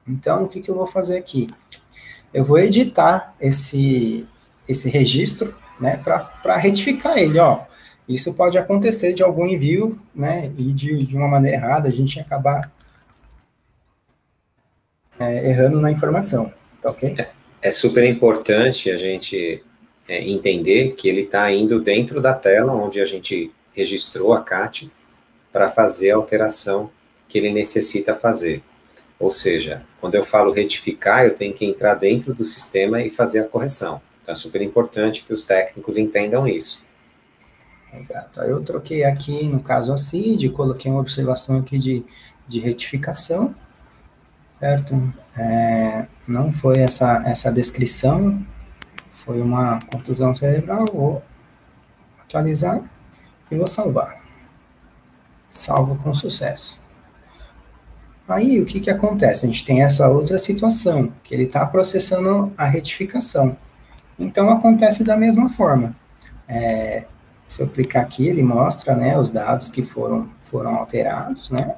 Então, 0.05 0.43
o 0.43 0.49
que, 0.49 0.59
que 0.59 0.69
eu 0.69 0.75
vou 0.75 0.85
fazer 0.85 1.15
aqui? 1.15 1.47
Eu 2.33 2.43
vou 2.43 2.59
editar 2.59 3.33
esse, 3.39 4.27
esse 4.67 4.89
registro, 4.89 5.53
né, 5.79 5.97
para 5.97 6.57
retificar 6.57 7.17
ele, 7.17 7.39
ó. 7.39 7.61
Isso 8.07 8.33
pode 8.33 8.57
acontecer 8.57 9.13
de 9.13 9.23
algum 9.23 9.47
envio, 9.47 9.99
né, 10.13 10.51
e 10.57 10.71
de, 10.71 11.05
de 11.05 11.15
uma 11.15 11.27
maneira 11.27 11.57
errada, 11.57 11.87
a 11.87 11.91
gente 11.91 12.19
acabar 12.19 12.71
é, 15.19 15.49
errando 15.49 15.79
na 15.79 15.91
informação, 15.91 16.51
tá 16.81 16.91
ok? 16.91 17.15
É, 17.17 17.29
é 17.61 17.71
super 17.71 18.03
importante 18.03 18.91
a 18.91 18.97
gente 18.97 19.63
é, 20.07 20.21
entender 20.29 20.91
que 20.91 21.09
ele 21.09 21.21
está 21.21 21.51
indo 21.51 21.81
dentro 21.81 22.21
da 22.21 22.33
tela 22.33 22.73
onde 22.73 23.01
a 23.01 23.05
gente 23.05 23.51
registrou 23.73 24.33
a 24.33 24.41
CAT 24.41 24.91
para 25.51 25.69
fazer 25.69 26.11
a 26.11 26.15
alteração 26.15 26.91
que 27.27 27.37
ele 27.37 27.51
necessita 27.51 28.13
fazer. 28.13 28.61
Ou 29.17 29.31
seja, 29.31 29.81
quando 29.99 30.15
eu 30.15 30.25
falo 30.25 30.51
retificar, 30.51 31.25
eu 31.25 31.33
tenho 31.33 31.53
que 31.53 31.65
entrar 31.65 31.95
dentro 31.95 32.33
do 32.33 32.43
sistema 32.43 33.01
e 33.01 33.09
fazer 33.09 33.39
a 33.39 33.43
correção. 33.45 34.01
Então 34.25 34.33
é 34.33 34.35
super 34.35 34.59
importante 34.63 35.23
que 35.23 35.31
os 35.31 35.43
técnicos 35.43 35.99
entendam 35.99 36.47
isso. 36.47 36.83
Exato. 37.93 38.41
Eu 38.41 38.59
troquei 38.63 39.03
aqui, 39.03 39.47
no 39.47 39.59
caso 39.59 39.93
a 39.93 39.97
CID, 39.97 40.49
coloquei 40.49 40.89
uma 40.89 40.99
observação 40.99 41.59
aqui 41.59 41.77
de, 41.77 42.03
de 42.47 42.59
retificação, 42.59 43.53
certo? 44.59 45.13
É, 45.37 46.07
não 46.27 46.51
foi 46.51 46.79
essa, 46.79 47.21
essa 47.23 47.51
descrição, 47.51 48.43
foi 49.11 49.39
uma 49.39 49.77
contusão 49.91 50.33
cerebral, 50.33 50.87
vou 50.87 51.21
atualizar 52.19 52.81
e 53.51 53.55
vou 53.55 53.67
salvar. 53.67 54.23
Salvo 55.51 55.97
com 55.97 56.15
sucesso. 56.15 56.81
Aí, 58.27 58.59
o 58.59 58.65
que, 58.65 58.79
que 58.79 58.89
acontece? 58.89 59.45
A 59.45 59.49
gente 59.49 59.63
tem 59.63 59.83
essa 59.83 60.09
outra 60.09 60.39
situação, 60.39 61.13
que 61.21 61.31
ele 61.35 61.43
está 61.43 61.63
processando 61.67 62.51
a 62.57 62.65
retificação. 62.65 63.55
Então, 64.17 64.49
acontece 64.49 65.03
da 65.03 65.17
mesma 65.17 65.49
forma. 65.49 65.95
É, 66.47 67.05
se 67.45 67.61
eu 67.61 67.67
clicar 67.67 68.03
aqui, 68.03 68.27
ele 68.27 68.43
mostra 68.43 68.95
né, 68.95 69.17
os 69.17 69.29
dados 69.29 69.69
que 69.69 69.83
foram, 69.83 70.29
foram 70.41 70.75
alterados, 70.75 71.51
né? 71.51 71.75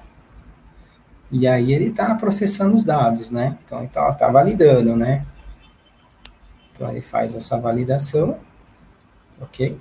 E 1.29 1.45
aí 1.45 1.73
ele 1.73 1.87
está 1.87 2.15
processando 2.15 2.73
os 2.73 2.85
dados, 2.85 3.31
né? 3.31 3.57
Então 3.65 3.79
ele 3.79 3.87
está 3.87 4.13
tá 4.13 4.31
validando, 4.31 4.95
né? 4.95 5.25
Então 6.71 6.89
ele 6.89 7.01
faz 7.01 7.35
essa 7.35 7.59
validação, 7.59 8.37
ok? 9.41 9.77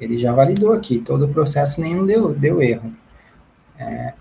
Ele 0.00 0.18
já 0.18 0.32
validou 0.32 0.72
aqui, 0.72 0.98
todo 0.98 1.26
o 1.26 1.28
processo 1.28 1.80
nenhum 1.80 2.06
deu, 2.06 2.34
deu 2.34 2.62
erro. 2.62 2.94
É, 3.78 4.14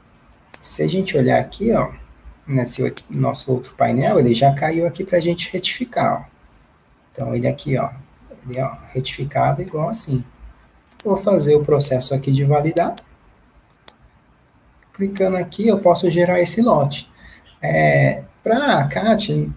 se 0.59 0.84
a 0.84 0.88
gente 0.88 1.15
olhar 1.17 1.39
aqui, 1.39 1.72
ó, 1.72 1.91
nesse 2.45 2.93
nosso 3.09 3.53
outro 3.53 3.74
painel, 3.76 4.20
ele 4.20 4.34
já 4.34 4.53
caiu 4.53 4.86
aqui 4.86 5.05
para 5.05 5.17
a 5.17 5.22
gente 5.22 5.49
retificar, 5.51 6.26
ó. 6.26 6.29
Então 7.12 7.36
ele 7.36 7.47
aqui, 7.47 7.78
ó, 7.78 7.89
ele 8.45 8.60
retificado 8.88 9.62
igual 9.62 9.89
assim. 9.89 10.24
Vou 11.03 11.18
fazer 11.18 11.55
o 11.55 11.64
processo 11.64 12.14
aqui 12.14 12.32
de 12.32 12.43
validar 12.43 12.95
clicando 14.99 15.38
aqui, 15.38 15.66
eu 15.66 15.80
posso 15.80 16.12
gerar 16.12 16.41
esse 16.41 16.62
lote. 16.62 17.10
É, 17.62 18.24
Para 18.43 18.80
a 18.80 18.88
CAT, 18.88 19.49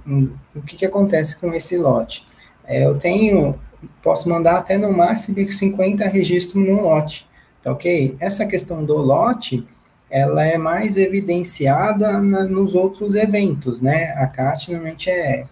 o 0.55 0.63
que, 0.63 0.77
que 0.77 0.87
acontece 0.87 1.37
com 1.37 1.53
esse 1.53 1.77
lote? 1.77 2.25
É, 2.65 2.87
eu 2.87 2.97
tenho, 2.97 3.59
posso 4.01 4.29
mandar 4.29 4.59
até 4.59 4.79
no 4.79 4.93
máximo 4.93 5.45
50 5.51 6.07
registros 6.07 6.65
no 6.65 6.81
lote, 6.81 7.29
tá 7.61 7.73
ok? 7.73 8.17
Essa 8.21 8.47
questão 8.47 8.85
do 8.85 8.97
lote, 8.97 9.67
ela 10.09 10.45
é 10.45 10.57
mais 10.57 10.97
evidenciada 10.97 12.21
na, 12.21 12.45
nos 12.45 12.75
outros 12.75 13.17
eventos, 13.17 13.81
né? 13.81 14.13
A 14.17 14.29
CAT 14.29 14.71
normalmente 14.71 15.11
é, 15.11 15.47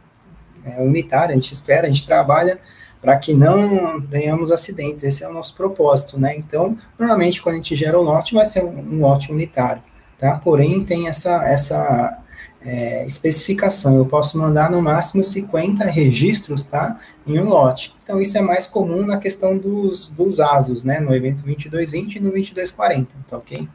é 0.65 0.81
unitária, 0.83 1.33
a 1.33 1.37
gente 1.37 1.53
espera, 1.53 1.87
a 1.87 1.91
gente 1.91 2.07
trabalha 2.07 2.59
para 3.01 3.17
que 3.17 3.33
não 3.33 4.01
tenhamos 4.03 4.51
acidentes. 4.51 5.03
Esse 5.03 5.25
é 5.25 5.29
o 5.29 5.33
nosso 5.33 5.55
propósito, 5.55 6.19
né? 6.19 6.37
Então, 6.37 6.77
normalmente, 6.99 7.41
quando 7.41 7.55
a 7.55 7.59
gente 7.59 7.75
gera 7.75 7.99
o 7.99 8.03
lote, 8.03 8.35
vai 8.35 8.45
ser 8.45 8.63
um, 8.65 8.79
um 8.79 9.01
lote 9.01 9.33
unitário, 9.33 9.83
tá? 10.19 10.39
Porém, 10.39 10.85
tem 10.85 11.09
essa, 11.09 11.43
essa, 11.49 12.21
é, 12.63 13.05
especificação. 13.07 13.97
Eu 13.97 14.07
posso 14.07 14.39
mandar 14.39 14.71
no 14.71 14.81
máximo 14.83 15.25
50 15.25 15.85
registros, 15.85 16.63
tá? 16.63 16.99
Em 17.27 17.39
um 17.39 17.49
lote. 17.49 17.95
Então, 18.03 18.21
isso 18.21 18.37
é 18.37 18.41
mais 18.41 18.67
comum 18.67 19.05
na 19.05 19.19
questão 19.19 19.57
dos, 19.57 20.11
dos 20.11 20.41
ASUS, 20.41 20.85
né? 20.85 21.01
No 21.01 21.15
evento 21.15 21.45
2220 21.45 22.17
e 22.17 22.21
no 22.21 22.31
2240, 22.31 23.09
tá 23.27 23.39
ok? 23.39 23.69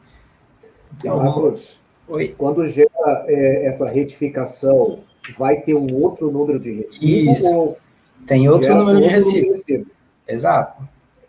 Então, 0.96 1.18
Marcos, 1.18 1.80
Oi. 2.08 2.34
quando 2.38 2.66
gera 2.66 2.88
é, 3.26 3.66
essa 3.66 3.88
retificação, 3.88 5.00
vai 5.32 5.60
ter 5.60 5.74
um 5.74 5.92
outro 5.94 6.30
número 6.30 6.58
de 6.58 6.72
recibo? 6.72 7.32
Isso. 7.32 7.76
Tem 8.26 8.48
outro 8.48 8.74
número 8.74 9.00
de 9.00 9.08
recibo. 9.08 9.48
recibo. 9.48 9.86
Exato. 10.28 10.82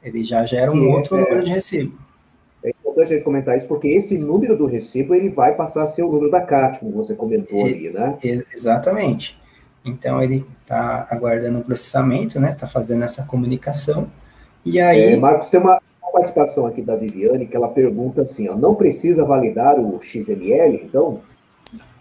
Ele 0.04 0.24
já 0.24 0.46
gera 0.46 0.72
um 0.72 0.80
que 0.80 0.86
outro 0.88 1.18
é, 1.18 1.22
número 1.22 1.44
de 1.44 1.52
recibo. 1.52 1.98
É 2.64 2.70
importante 2.70 3.14
a 3.14 3.16
gente 3.16 3.24
comentar 3.24 3.56
isso, 3.58 3.68
porque 3.68 3.88
esse 3.88 4.18
número 4.18 4.58
do 4.58 4.66
recibo 4.66 5.14
ele 5.14 5.30
vai 5.30 5.56
passar 5.56 5.84
a 5.84 5.88
ser 5.88 6.04
o 6.04 6.12
número 6.12 6.32
da 6.32 6.42
CAT, 6.42 6.80
como 6.80 6.92
você 6.94 7.16
comentou 7.16 7.68
e, 7.68 7.74
ali, 7.74 7.90
né? 7.92 8.16
Exatamente. 8.24 9.40
Então 9.86 10.22
ele 10.22 10.46
está 10.62 11.08
aguardando 11.10 11.60
o 11.60 11.64
processamento, 11.64 12.40
né? 12.40 12.52
Está 12.52 12.68
fazendo 12.68 13.04
essa 13.04 13.24
comunicação. 13.26 14.12
E 14.66 14.80
aí. 14.80 15.14
É, 15.14 15.18
Marcos, 15.18 15.50
tem 15.50 15.60
uma, 15.60 15.80
participação 16.18 16.66
aqui 16.66 16.82
da 16.82 16.96
Viviane 16.96 17.48
que 17.48 17.56
ela 17.56 17.70
pergunta 17.70 18.22
assim: 18.22 18.50
ó, 18.50 18.56
não 18.56 18.76
precisa 18.76 19.24
validar 19.24 19.80
o 19.80 20.02
XML, 20.02 20.82
então? 20.84 21.22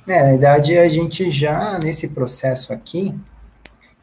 É, 0.09 0.22
na 0.22 0.30
verdade, 0.30 0.78
a 0.78 0.88
gente 0.88 1.30
já, 1.30 1.78
nesse 1.78 2.09
processo 2.09 2.72
aqui, 2.72 3.14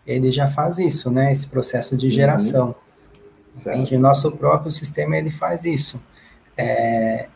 ele 0.05 0.31
já 0.31 0.47
faz 0.47 0.77
isso, 0.77 1.09
né? 1.09 1.31
Esse 1.31 1.47
processo 1.47 1.95
de 1.95 2.07
uhum. 2.07 2.11
geração. 2.11 2.75
Uhum. 3.65 3.99
Nosso 3.99 4.31
próprio 4.31 4.71
sistema, 4.71 5.17
ele 5.17 5.29
faz 5.29 5.63
isso. 5.63 6.01
É, 6.57 7.27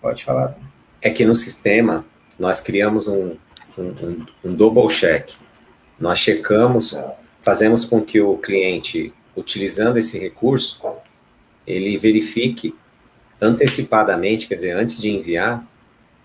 pode 0.00 0.24
falar. 0.24 0.56
É 1.02 1.10
que 1.10 1.24
no 1.24 1.34
sistema 1.34 2.04
nós 2.38 2.60
criamos 2.60 3.08
um, 3.08 3.36
um, 3.76 4.26
um 4.44 4.54
double 4.54 4.88
check. 4.88 5.30
Nós 5.98 6.18
checamos, 6.18 6.98
fazemos 7.42 7.84
com 7.84 8.00
que 8.00 8.20
o 8.20 8.36
cliente, 8.36 9.12
utilizando 9.34 9.96
esse 9.96 10.18
recurso, 10.18 10.80
ele 11.66 11.98
verifique 11.98 12.74
antecipadamente, 13.40 14.46
quer 14.46 14.54
dizer, 14.54 14.76
antes 14.76 15.00
de 15.00 15.10
enviar, 15.10 15.66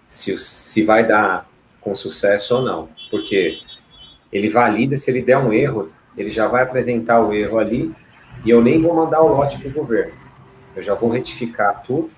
se, 0.07 0.37
se 0.37 0.83
vai 0.83 1.07
dar 1.07 1.49
com 1.81 1.93
sucesso 1.93 2.55
ou 2.55 2.61
não. 2.61 2.89
Porque 3.09 3.59
ele 4.31 4.49
valida, 4.49 4.95
se 4.95 5.11
ele 5.11 5.21
der 5.21 5.37
um 5.37 5.51
erro, 5.51 5.91
ele 6.15 6.29
já 6.29 6.47
vai 6.47 6.63
apresentar 6.63 7.19
o 7.21 7.33
erro 7.33 7.59
ali 7.59 7.93
e 8.45 8.49
eu 8.49 8.61
nem 8.61 8.79
vou 8.79 8.93
mandar 8.93 9.21
o 9.21 9.27
lote 9.27 9.59
para 9.59 9.69
o 9.69 9.73
governo. 9.73 10.13
Eu 10.75 10.81
já 10.81 10.93
vou 10.93 11.09
retificar 11.09 11.83
tudo 11.83 12.09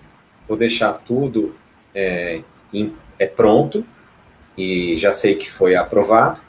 vou 0.48 0.58
deixar 0.58 0.94
tudo 0.94 1.56
é, 1.94 2.42
em, 2.74 2.96
é 3.18 3.26
pronto 3.26 3.86
e 4.58 4.96
já 4.98 5.12
sei 5.12 5.36
que 5.36 5.52
foi 5.52 5.76
aprovado 5.76 6.42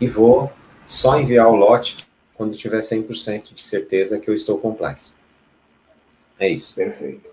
e 0.00 0.06
vou 0.06 0.50
só 0.84 1.20
enviar 1.20 1.48
o 1.48 1.54
lote 1.54 2.06
quando 2.34 2.56
tiver 2.56 2.78
100% 2.78 3.54
de 3.54 3.62
certeza 3.62 4.18
que 4.18 4.28
eu 4.28 4.34
estou 4.34 4.58
compliance. 4.58 5.14
É 6.38 6.48
isso. 6.48 6.74
Perfeito. 6.74 7.30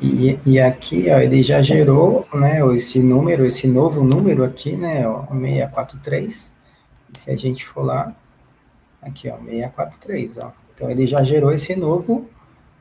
E, 0.00 0.38
e 0.46 0.60
aqui, 0.60 1.06
ó, 1.10 1.18
ele 1.18 1.42
já 1.42 1.60
gerou, 1.60 2.26
né, 2.32 2.60
esse 2.74 3.00
número, 3.00 3.44
esse 3.44 3.66
novo 3.68 4.02
número 4.02 4.44
aqui, 4.44 4.76
né, 4.76 5.06
ó, 5.06 5.26
643. 5.26 6.52
E 7.12 7.18
se 7.18 7.30
a 7.30 7.36
gente 7.36 7.66
for 7.66 7.84
lá, 7.84 8.14
aqui, 9.02 9.28
ó, 9.28 9.36
643, 9.36 10.38
ó. 10.38 10.52
Então, 10.74 10.90
ele 10.90 11.06
já 11.06 11.22
gerou 11.22 11.52
esse 11.52 11.76
novo 11.76 12.28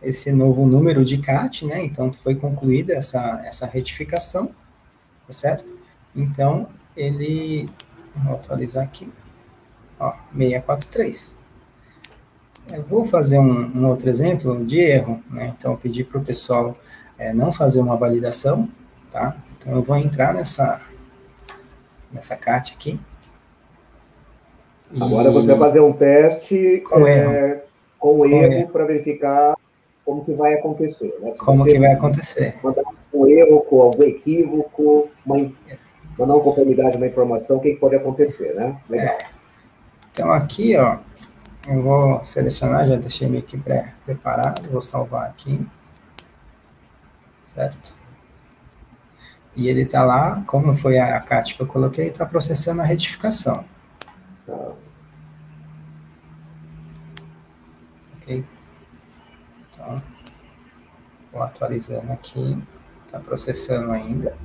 esse 0.02 0.32
novo 0.32 0.66
número 0.66 1.04
de 1.04 1.18
CAT, 1.18 1.66
né? 1.66 1.84
Então, 1.84 2.12
foi 2.12 2.36
concluída 2.36 2.94
essa, 2.94 3.42
essa 3.46 3.66
retificação, 3.66 4.48
tá 5.28 5.34
certo? 5.34 5.76
Então, 6.16 6.70
ele, 6.96 7.66
vou 8.16 8.36
atualizar 8.36 8.84
aqui, 8.84 9.12
ó, 10.00 10.14
643. 10.36 11.38
Eu 12.72 12.84
vou 12.84 13.04
fazer 13.04 13.40
um, 13.40 13.78
um 13.78 13.88
outro 13.88 14.10
exemplo 14.10 14.64
de 14.66 14.80
erro, 14.80 15.22
né? 15.30 15.54
Então, 15.58 15.72
eu 15.72 15.78
pedi 15.78 16.04
para 16.04 16.20
o 16.20 16.24
pessoal 16.24 16.78
é, 17.20 17.34
não 17.34 17.52
fazer 17.52 17.82
uma 17.82 17.98
validação, 17.98 18.68
tá? 19.12 19.36
Então, 19.58 19.74
eu 19.74 19.84
vou 19.84 19.98
entrar 19.98 20.34
nessa, 20.34 20.82
nessa 22.12 22.36
CAT 22.36 22.74
aqui. 22.74 23.00
Agora 25.00 25.30
você 25.30 25.48
vai 25.48 25.58
fazer 25.58 25.82
um 25.82 25.94
teste 25.94 26.82
com 26.90 27.06
é, 27.06 27.20
erro, 27.20 27.62
com 28.00 28.26
erro 28.26 28.70
para 28.70 28.86
verificar 28.86 29.56
como 30.04 30.26
que 30.26 30.34
vai 30.34 30.56
acontecer. 30.56 31.14
Né? 31.22 31.34
como 31.38 31.64
que 31.64 31.78
vai 31.78 31.92
acontecer. 31.92 32.56
Mandar 32.64 32.82
um 33.14 33.28
erro, 33.28 33.62
com 33.62 33.82
algum 33.82 34.04
equívoco, 34.04 35.10
uma, 35.24 35.36
uma 36.18 36.28
não 36.28 36.40
conformidade 36.40 36.98
uma 36.98 37.06
informação, 37.06 37.58
o 37.58 37.60
que, 37.60 37.74
que 37.74 37.80
pode 37.80 37.96
acontecer, 37.96 38.56
né? 38.56 38.76
Legal. 38.90 39.14
É. 39.14 39.18
Então 40.12 40.32
aqui, 40.32 40.76
ó, 40.76 40.98
eu 41.70 41.82
vou 41.84 42.26
selecionar, 42.26 42.88
já 42.88 42.96
deixei 42.96 43.28
meio 43.28 43.44
que 43.44 43.58
pré 43.58 43.94
preparado, 44.06 44.68
vou 44.72 44.82
salvar 44.82 45.30
aqui. 45.30 45.60
Certo? 47.54 47.96
E 49.56 49.68
ele 49.68 49.82
está 49.82 50.04
lá, 50.04 50.42
como 50.46 50.74
foi 50.74 50.98
a, 50.98 51.18
a 51.18 51.20
CAT 51.20 51.56
que 51.56 51.62
eu 51.62 51.68
coloquei, 51.68 52.08
está 52.08 52.26
processando 52.26 52.82
a 52.82 52.86
retificação. 52.86 53.66
Ok? 58.18 58.46
Então, 59.70 59.96
vou 61.32 61.42
atualizando 61.42 62.12
aqui, 62.12 62.62
está 63.06 63.20
processando 63.20 63.92
ainda. 63.92 64.38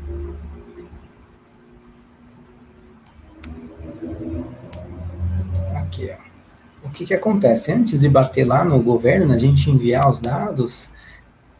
Aqui, 5.76 6.10
ó. 6.10 6.24
O 6.86 6.90
que 6.90 7.06
que 7.06 7.14
acontece? 7.14 7.72
Antes 7.72 8.00
de 8.00 8.08
bater 8.08 8.44
lá 8.44 8.64
no 8.64 8.82
governo, 8.82 9.32
a 9.32 9.38
gente 9.38 9.70
enviar 9.70 10.10
os 10.10 10.20
dados, 10.20 10.90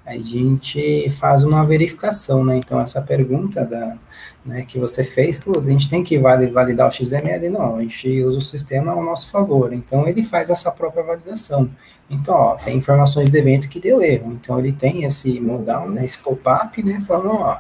a 0.07 0.17
gente 0.19 1.09
faz 1.11 1.45
uma 1.45 1.65
verificação, 1.65 2.45
né? 2.45 2.57
Então, 2.57 2.79
essa 2.79 3.01
pergunta 3.01 3.65
da, 3.65 3.97
né, 4.45 4.63
que 4.63 4.79
você 4.79 5.03
fez, 5.03 5.41
a 5.47 5.65
gente 5.65 5.89
tem 5.89 6.05
que 6.05 6.19
validar 6.19 6.89
o 6.89 6.91
XML? 6.91 7.49
Não, 7.49 7.77
a 7.77 7.83
gente 7.83 8.23
usa 8.23 8.39
o 8.39 8.43
sistema 8.43 8.93
ao 8.93 9.03
nosso 9.03 9.31
favor. 9.31 9.73
Então, 9.73 10.07
ele 10.07 10.23
faz 10.23 10.51
essa 10.51 10.71
própria 10.71 11.03
validação. 11.03 11.71
Então, 12.11 12.35
ó, 12.35 12.57
tem 12.57 12.77
informações 12.77 13.31
do 13.31 13.37
evento 13.37 13.69
que 13.69 13.81
deu 13.81 14.03
erro. 14.03 14.33
Então, 14.33 14.59
ele 14.59 14.73
tem 14.73 15.05
esse 15.05 15.41
modal, 15.41 15.89
né, 15.89 16.05
esse 16.05 16.19
pop-up, 16.19 16.83
né, 16.83 17.03
falando, 17.07 17.37
ó, 17.37 17.59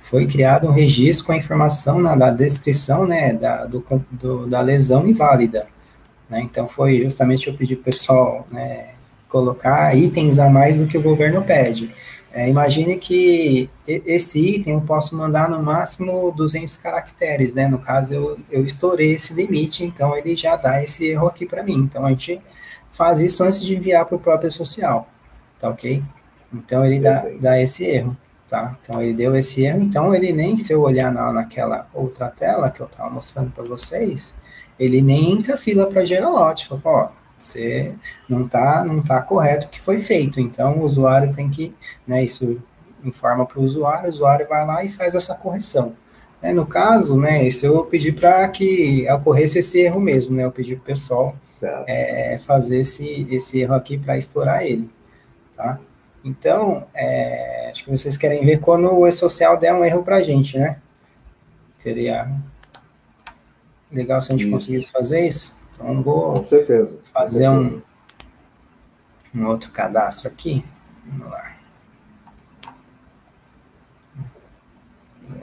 foi 0.00 0.26
criado 0.26 0.66
um 0.66 0.72
registro 0.72 1.26
com 1.26 1.32
a 1.32 1.36
informação 1.36 2.00
na 2.00 2.14
da 2.16 2.30
descrição, 2.30 3.06
né, 3.06 3.34
da, 3.34 3.66
do, 3.66 3.84
do, 4.10 4.46
da 4.46 4.62
lesão 4.62 5.06
inválida. 5.06 5.66
Né? 6.30 6.40
Então, 6.40 6.66
foi 6.66 7.02
justamente 7.02 7.48
eu 7.48 7.54
pedi 7.54 7.76
para 7.76 7.82
o 7.82 7.84
pessoal, 7.84 8.46
né, 8.50 8.93
colocar 9.34 9.96
itens 9.96 10.38
a 10.38 10.48
mais 10.48 10.78
do 10.78 10.86
que 10.86 10.96
o 10.96 11.02
governo 11.02 11.42
pede. 11.42 11.92
É, 12.32 12.48
imagine 12.48 12.96
que 12.96 13.68
esse 13.84 14.38
item 14.38 14.74
eu 14.74 14.80
posso 14.80 15.16
mandar 15.16 15.48
no 15.48 15.60
máximo 15.60 16.30
200 16.30 16.76
caracteres, 16.76 17.52
né? 17.52 17.66
No 17.66 17.80
caso, 17.80 18.14
eu, 18.14 18.38
eu 18.48 18.64
estourei 18.64 19.14
esse 19.14 19.34
limite, 19.34 19.82
então 19.84 20.16
ele 20.16 20.36
já 20.36 20.54
dá 20.54 20.80
esse 20.80 21.08
erro 21.08 21.26
aqui 21.26 21.46
para 21.46 21.64
mim. 21.64 21.78
Então, 21.78 22.06
a 22.06 22.10
gente 22.10 22.40
faz 22.92 23.20
isso 23.20 23.42
antes 23.42 23.60
de 23.60 23.74
enviar 23.74 24.04
para 24.06 24.14
o 24.14 24.20
próprio 24.20 24.52
social, 24.52 25.08
tá 25.58 25.68
ok? 25.68 26.00
Então, 26.52 26.84
ele 26.84 27.00
dá, 27.00 27.26
dá 27.40 27.60
esse 27.60 27.84
erro, 27.84 28.16
tá? 28.48 28.70
Então, 28.80 29.02
ele 29.02 29.14
deu 29.14 29.34
esse 29.34 29.64
erro, 29.64 29.82
então 29.82 30.14
ele 30.14 30.32
nem, 30.32 30.56
se 30.56 30.72
eu 30.72 30.80
olhar 30.80 31.10
na, 31.10 31.32
naquela 31.32 31.88
outra 31.92 32.28
tela 32.28 32.70
que 32.70 32.80
eu 32.80 32.86
estava 32.86 33.10
mostrando 33.10 33.50
para 33.50 33.64
vocês, 33.64 34.36
ele 34.78 35.02
nem 35.02 35.32
entra 35.32 35.56
fila 35.56 35.88
para 35.88 36.06
gerar 36.06 36.30
lote. 36.30 36.68
Fala, 36.68 36.80
ó, 36.84 37.23
você 37.38 37.94
não 38.28 38.46
está 38.46 38.84
não 38.84 39.02
tá 39.02 39.20
correto 39.22 39.66
o 39.66 39.70
que 39.70 39.80
foi 39.80 39.98
feito. 39.98 40.40
Então, 40.40 40.78
o 40.78 40.82
usuário 40.82 41.32
tem 41.32 41.50
que, 41.50 41.74
né, 42.06 42.24
isso 42.24 42.60
informa 43.04 43.44
para 43.46 43.60
o 43.60 43.62
usuário, 43.62 44.06
o 44.06 44.10
usuário 44.10 44.48
vai 44.48 44.66
lá 44.66 44.84
e 44.84 44.88
faz 44.88 45.14
essa 45.14 45.34
correção. 45.34 45.94
É, 46.40 46.52
no 46.52 46.66
caso, 46.66 47.16
né, 47.16 47.46
isso 47.46 47.64
eu 47.64 47.84
pedi 47.84 48.12
para 48.12 48.46
que 48.48 49.06
ocorresse 49.10 49.58
esse 49.58 49.80
erro 49.80 50.00
mesmo, 50.00 50.36
né, 50.36 50.44
eu 50.44 50.52
pedi 50.52 50.76
para 50.76 50.82
o 50.82 50.86
pessoal 50.86 51.36
é, 51.86 52.38
fazer 52.38 52.80
esse, 52.80 53.26
esse 53.30 53.60
erro 53.60 53.74
aqui 53.74 53.96
para 53.96 54.18
estourar 54.18 54.62
ele, 54.62 54.90
tá? 55.56 55.80
Então, 56.24 56.86
é, 56.94 57.70
acho 57.70 57.84
que 57.84 57.90
vocês 57.90 58.16
querem 58.16 58.44
ver 58.44 58.58
quando 58.58 58.92
o 58.92 59.06
e-social 59.06 59.58
der 59.58 59.74
um 59.74 59.84
erro 59.84 60.02
para 60.02 60.16
a 60.16 60.22
gente, 60.22 60.58
né? 60.58 60.78
Seria 61.76 62.30
legal 63.92 64.20
se 64.22 64.32
a 64.32 64.32
gente 64.32 64.44
isso. 64.44 64.50
conseguisse 64.50 64.90
fazer 64.90 65.26
isso. 65.26 65.54
Então, 65.74 66.02
vou 66.02 66.34
Com 66.34 66.44
certeza. 66.44 67.00
fazer 67.12 67.48
Com 67.48 67.62
certeza. 67.62 67.82
Um, 69.34 69.40
um 69.42 69.46
outro 69.46 69.70
cadastro 69.72 70.28
aqui. 70.28 70.64
Vamos 71.06 71.30
lá. 71.30 71.52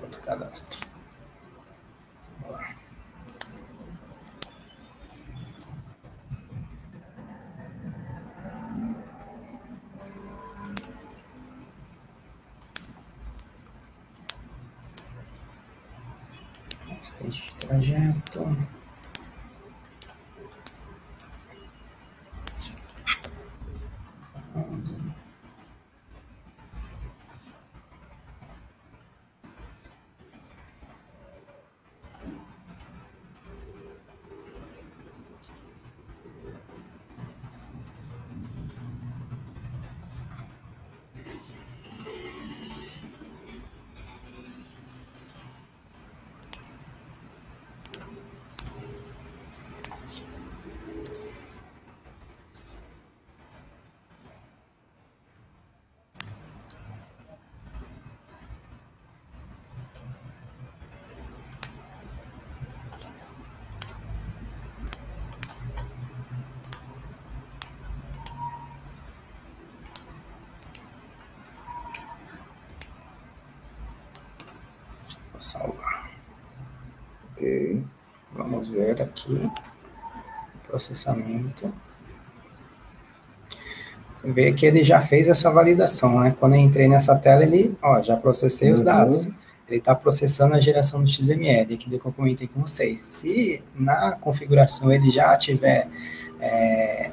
Outro 0.02 0.22
cadastro. 0.22 0.80
Vamos 2.42 2.56
lá. 2.60 2.76
Assistente 17.00 17.48
de 17.48 17.56
trajeto. 17.68 18.58
Aqui, 79.22 79.52
processamento. 80.68 81.72
Você 84.16 84.32
vê 84.32 84.54
que 84.54 84.66
ele 84.66 84.84
já 84.84 85.02
fez 85.02 85.28
essa 85.28 85.50
validação, 85.50 86.20
né? 86.20 86.36
Quando 86.40 86.54
eu 86.54 86.60
entrei 86.60 86.88
nessa 86.88 87.16
tela, 87.16 87.44
ele, 87.44 87.76
ó, 87.82 88.02
já 88.02 88.16
processei 88.16 88.70
uhum. 88.70 88.76
os 88.76 88.82
dados. 88.82 89.28
Ele 89.68 89.80
está 89.80 89.96
processando 89.96 90.54
a 90.54 90.60
geração 90.60 91.02
do 91.02 91.10
XML, 91.10 91.74
aquilo 91.74 91.98
que 91.98 92.06
eu 92.06 92.12
comentei 92.12 92.48
com 92.48 92.62
vocês. 92.62 93.00
Se 93.02 93.64
na 93.74 94.18
configuração 94.18 94.92
ele 94.92 95.10
já 95.10 95.36
tiver 95.38 95.88
é, 96.42 97.10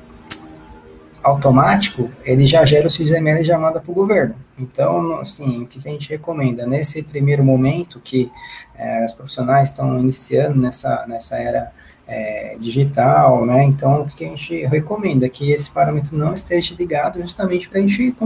automático, 1.28 2.10
ele 2.24 2.46
já 2.46 2.64
gera 2.64 2.86
o 2.86 2.90
XML 2.90 3.40
e 3.40 3.44
já 3.44 3.58
manda 3.58 3.80
para 3.80 3.90
o 3.90 3.94
governo. 3.94 4.34
Então, 4.58 5.20
assim, 5.20 5.62
o 5.62 5.66
que 5.66 5.78
a 5.78 5.92
gente 5.92 6.08
recomenda? 6.10 6.66
Nesse 6.66 7.02
primeiro 7.02 7.44
momento 7.44 8.00
que 8.00 8.30
é, 8.76 9.04
os 9.04 9.12
profissionais 9.12 9.70
estão 9.70 9.98
iniciando 9.98 10.58
nessa, 10.58 11.06
nessa 11.06 11.36
era 11.36 11.72
é, 12.06 12.56
digital, 12.58 13.44
né? 13.44 13.62
Então, 13.64 14.02
o 14.02 14.06
que 14.06 14.24
a 14.24 14.28
gente 14.28 14.66
recomenda? 14.66 15.26
É 15.26 15.28
que 15.28 15.52
esse 15.52 15.70
parâmetro 15.70 16.16
não 16.16 16.32
esteja 16.32 16.74
ligado 16.74 17.20
justamente 17.20 17.68
para 17.68 17.78
a 17.78 17.82
gente 17.82 18.16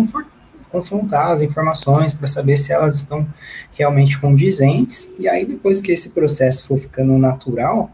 confrontar 0.71 1.33
as 1.33 1.43
informações, 1.43 2.15
para 2.15 2.27
saber 2.27 2.57
se 2.57 2.73
elas 2.73 2.97
estão 2.97 3.27
realmente 3.73 4.19
condizentes, 4.19 5.13
e 5.19 5.29
aí 5.29 5.45
depois 5.45 5.83
que 5.83 5.93
esse 5.93 6.11
processo 6.11 6.67
for 6.67 6.79
ficando 6.79 7.19
natural, 7.19 7.91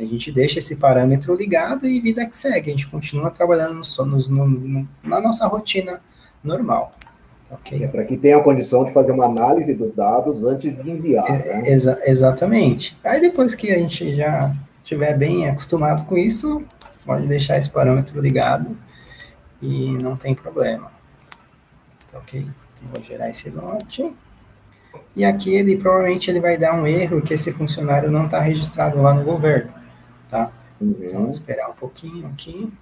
a 0.00 0.06
gente 0.06 0.32
deixa 0.32 0.58
esse 0.58 0.76
parâmetro 0.76 1.34
ligado 1.34 1.86
e 1.86 2.00
vida 2.00 2.24
que 2.26 2.36
segue, 2.36 2.70
a 2.70 2.72
gente 2.72 2.88
continua 2.88 3.30
trabalhando 3.30 3.74
no, 3.74 4.06
no, 4.06 4.46
no, 4.46 4.88
na 5.02 5.20
nossa 5.20 5.46
rotina 5.46 6.00
normal. 6.42 6.90
Okay. 7.50 7.84
É 7.84 7.88
para 7.88 8.04
que 8.04 8.16
tenha 8.16 8.38
a 8.38 8.42
condição 8.42 8.84
de 8.84 8.92
fazer 8.92 9.12
uma 9.12 9.26
análise 9.26 9.74
dos 9.74 9.94
dados 9.94 10.42
antes 10.44 10.74
de 10.82 10.90
enviar. 10.90 11.28
É, 11.28 11.56
né? 11.56 11.62
exa 11.66 12.00
exatamente. 12.04 12.96
Aí 13.04 13.20
depois 13.20 13.54
que 13.54 13.70
a 13.72 13.78
gente 13.78 14.16
já 14.16 14.56
estiver 14.82 15.18
bem 15.18 15.48
acostumado 15.48 16.04
com 16.04 16.16
isso, 16.16 16.62
pode 17.04 17.26
deixar 17.26 17.58
esse 17.58 17.68
parâmetro 17.68 18.20
ligado 18.20 18.76
e 19.60 19.92
não 20.00 20.16
tem 20.16 20.34
problema. 20.34 20.92
Tá 22.10 22.18
ok? 22.18 22.40
Então, 22.40 22.90
vou 22.94 23.02
gerar 23.02 23.28
esse 23.28 23.50
lote. 23.50 24.14
E 25.14 25.24
aqui 25.24 25.54
ele 25.54 25.76
provavelmente 25.76 26.30
ele 26.30 26.40
vai 26.40 26.56
dar 26.56 26.74
um 26.74 26.86
erro 26.86 27.20
que 27.20 27.34
esse 27.34 27.52
funcionário 27.52 28.10
não 28.10 28.26
está 28.26 28.40
registrado 28.40 28.98
lá 29.02 29.12
no 29.12 29.24
governo, 29.24 29.72
tá? 30.30 30.52
Uhum. 30.80 30.96
Então, 31.00 31.20
vamos 31.20 31.38
esperar 31.38 31.68
um 31.68 31.74
pouquinho 31.74 32.26
aqui. 32.28 32.72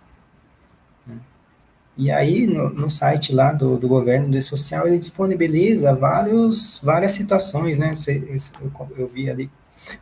E 1.98 2.12
aí, 2.12 2.46
no, 2.46 2.70
no 2.70 2.88
site 2.88 3.34
lá 3.34 3.52
do, 3.52 3.76
do 3.76 3.88
governo 3.88 4.30
de 4.30 4.40
social, 4.40 4.86
ele 4.86 4.98
disponibiliza 4.98 5.92
vários, 5.96 6.80
várias 6.80 7.10
situações, 7.10 7.76
né? 7.76 7.92
Eu, 8.06 8.88
eu 8.96 9.08
vi 9.08 9.28
ali, 9.28 9.50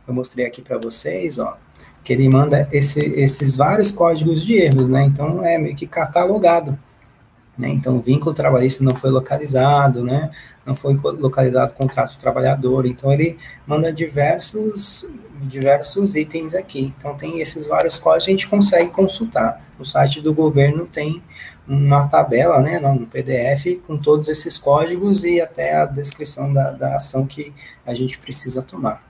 eu 0.07 0.13
mostrei 0.13 0.45
aqui 0.45 0.61
para 0.61 0.77
vocês, 0.77 1.39
ó, 1.39 1.57
que 2.03 2.13
ele 2.13 2.29
manda 2.29 2.67
esse, 2.71 2.99
esses 2.99 3.57
vários 3.57 3.91
códigos 3.91 4.45
de 4.45 4.57
erros, 4.57 4.87
né? 4.87 5.05
Então, 5.05 5.43
é 5.43 5.57
meio 5.57 5.75
que 5.75 5.87
catalogado. 5.87 6.77
Né? 7.57 7.69
Então, 7.69 7.97
o 7.97 8.01
vínculo 8.01 8.35
trabalhista 8.35 8.83
não 8.83 8.95
foi 8.95 9.09
localizado, 9.09 10.03
né? 10.03 10.29
não 10.65 10.75
foi 10.75 10.95
localizado 10.95 11.73
o 11.73 11.75
contrato 11.75 12.13
do 12.13 12.19
trabalhador. 12.19 12.85
Então, 12.85 13.11
ele 13.11 13.37
manda 13.65 13.91
diversos, 13.91 15.09
diversos 15.41 16.15
itens 16.15 16.53
aqui. 16.53 16.93
Então, 16.97 17.15
tem 17.15 17.39
esses 17.39 17.65
vários 17.65 17.97
códigos 17.97 18.25
que 18.25 18.31
a 18.31 18.33
gente 18.33 18.47
consegue 18.47 18.89
consultar. 18.91 19.61
No 19.79 19.85
site 19.85 20.21
do 20.21 20.33
governo 20.33 20.85
tem 20.85 21.23
uma 21.67 22.07
tabela, 22.07 22.61
né, 22.61 22.79
um 22.87 23.05
PDF 23.05 23.81
com 23.85 23.97
todos 23.97 24.29
esses 24.29 24.57
códigos 24.57 25.23
e 25.23 25.41
até 25.41 25.75
a 25.75 25.85
descrição 25.85 26.53
da, 26.53 26.71
da 26.71 26.95
ação 26.95 27.25
que 27.25 27.53
a 27.85 27.93
gente 27.93 28.17
precisa 28.19 28.61
tomar. 28.61 29.03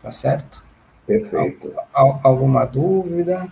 Tá 0.00 0.12
certo? 0.12 0.64
Perfeito. 1.06 1.72
Al, 1.92 2.20
alguma 2.22 2.64
dúvida? 2.64 3.48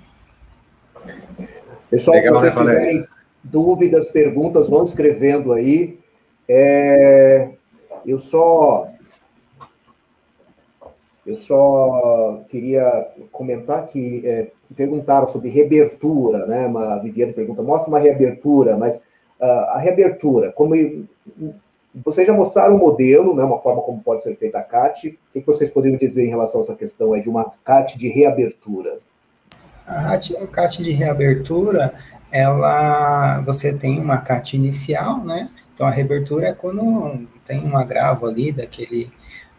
Pessoal, 1.91 2.17
Legal, 2.17 2.35
se 2.35 2.41
vocês 2.41 2.55
né, 2.55 2.75
tiverem 2.75 3.07
dúvidas, 3.45 4.09
perguntas, 4.09 4.69
vão 4.69 4.85
escrevendo 4.85 5.53
aí. 5.53 5.99
É, 6.49 7.51
eu 8.07 8.19
só 8.19 8.89
eu 11.27 11.37
só 11.37 12.43
queria 12.51 13.09
comentar 13.33 13.87
que 13.87 14.23
é, 14.27 14.51
perguntaram 14.77 15.27
sobre 15.29 15.49
reabertura, 15.49 16.47
né? 16.47 16.67
Uma 16.67 16.99
Viviane 16.99 17.33
pergunta, 17.33 17.63
mostra 17.63 17.89
uma 17.89 17.99
reabertura, 17.99 18.77
mas 18.77 18.97
uh, 19.41 19.45
a 19.71 19.79
reabertura, 19.79 20.53
como 20.53 20.75
vocês 21.95 22.27
já 22.27 22.33
mostraram 22.33 22.77
o 22.77 22.79
modelo, 22.79 23.35
né? 23.35 23.43
Uma 23.43 23.59
forma 23.59 23.81
como 23.83 24.03
pode 24.03 24.23
ser 24.23 24.37
feita 24.37 24.59
a 24.59 24.63
CAT. 24.63 25.19
O 25.29 25.33
que 25.33 25.47
vocês 25.47 25.71
poderiam 25.71 25.99
dizer 25.99 26.25
em 26.25 26.31
relação 26.31 26.61
a 26.61 26.65
essa 26.65 26.75
questão 26.75 27.15
aí 27.15 27.23
de 27.23 27.31
uma 27.31 27.51
CAT 27.65 27.97
de 27.97 28.09
reabertura? 28.09 28.99
A 29.87 30.19
CAT 30.51 30.83
de 30.83 30.91
reabertura, 30.91 31.95
ela, 32.35 33.41
você 33.43 33.73
tem 33.73 34.01
uma 34.01 34.19
CAT 34.19 34.57
inicial, 34.57 35.25
né? 35.25 35.49
Então 35.73 35.87
a 35.87 35.91
reabertura 35.91 36.49
é 36.49 36.53
quando 36.53 37.29
tem 37.45 37.65
um 37.65 37.77
agravo 37.77 38.27
ali 38.27 38.51
daquele 38.51 39.13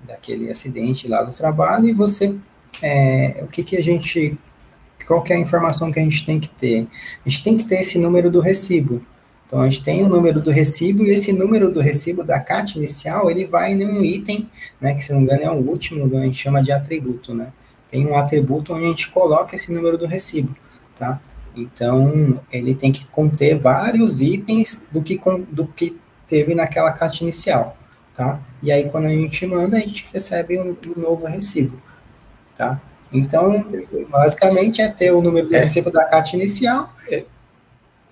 daquele 0.05 0.51
acidente 0.51 1.07
lá 1.07 1.23
do 1.23 1.33
trabalho 1.33 1.87
e 1.87 1.93
você 1.93 2.35
é, 2.81 3.39
o 3.41 3.47
que 3.47 3.63
que 3.63 3.77
a 3.77 3.81
gente 3.81 4.37
qual 5.07 5.23
que 5.23 5.31
é 5.31 5.37
a 5.37 5.39
informação 5.39 5.89
que 5.89 5.99
a 5.99 6.03
gente 6.03 6.25
tem 6.25 6.37
que 6.37 6.49
ter? 6.49 6.85
A 7.25 7.29
gente 7.29 7.43
tem 7.43 7.57
que 7.57 7.63
ter 7.63 7.79
esse 7.79 7.97
número 7.97 8.29
do 8.29 8.41
recibo. 8.41 9.01
Então, 9.45 9.61
a 9.61 9.69
gente 9.69 9.83
tem 9.83 10.03
o 10.03 10.09
número 10.09 10.41
do 10.41 10.49
recibo, 10.49 11.03
e 11.03 11.11
esse 11.11 11.31
número 11.31 11.69
do 11.71 11.79
recibo 11.79 12.23
da 12.23 12.39
CAT 12.39 12.77
inicial, 12.77 13.29
ele 13.29 13.45
vai 13.45 13.73
em 13.73 13.85
um 13.85 14.03
item, 14.03 14.49
né, 14.81 14.95
que 14.95 15.03
se 15.03 15.13
não 15.13 15.19
me 15.19 15.25
engano 15.25 15.43
é 15.43 15.51
o 15.51 15.69
último, 15.69 16.17
a 16.17 16.25
gente 16.25 16.39
chama 16.39 16.63
de 16.63 16.71
atributo, 16.71 17.35
né? 17.35 17.53
Tem 17.91 18.07
um 18.07 18.17
atributo 18.17 18.73
onde 18.73 18.85
a 18.85 18.87
gente 18.87 19.11
coloca 19.11 19.55
esse 19.55 19.71
número 19.71 19.99
do 19.99 20.07
recibo, 20.07 20.55
tá? 20.95 21.21
Então, 21.55 22.39
ele 22.51 22.75
tem 22.75 22.91
que 22.91 23.05
conter 23.05 23.57
vários 23.57 24.21
itens 24.21 24.85
do 24.91 25.01
que, 25.01 25.19
do 25.49 25.65
que 25.65 25.97
teve 26.27 26.53
naquela 26.53 26.91
CAT 26.91 27.21
inicial 27.21 27.77
tá? 28.15 28.39
E 28.63 28.71
aí, 28.71 28.89
quando 28.89 29.05
a 29.05 29.09
gente 29.09 29.45
manda, 29.45 29.77
a 29.77 29.79
gente 29.79 30.07
recebe 30.11 30.59
um, 30.59 30.75
um 30.95 30.99
novo 30.99 31.25
recibo, 31.27 31.79
tá? 32.57 32.81
Então, 33.11 33.63
basicamente 34.09 34.81
é 34.81 34.89
ter 34.89 35.11
o 35.11 35.21
número 35.21 35.47
de 35.47 35.55
é. 35.55 35.59
recibo 35.59 35.91
da 35.91 36.05
CAT 36.05 36.33
inicial. 36.33 36.91
É. 37.09 37.25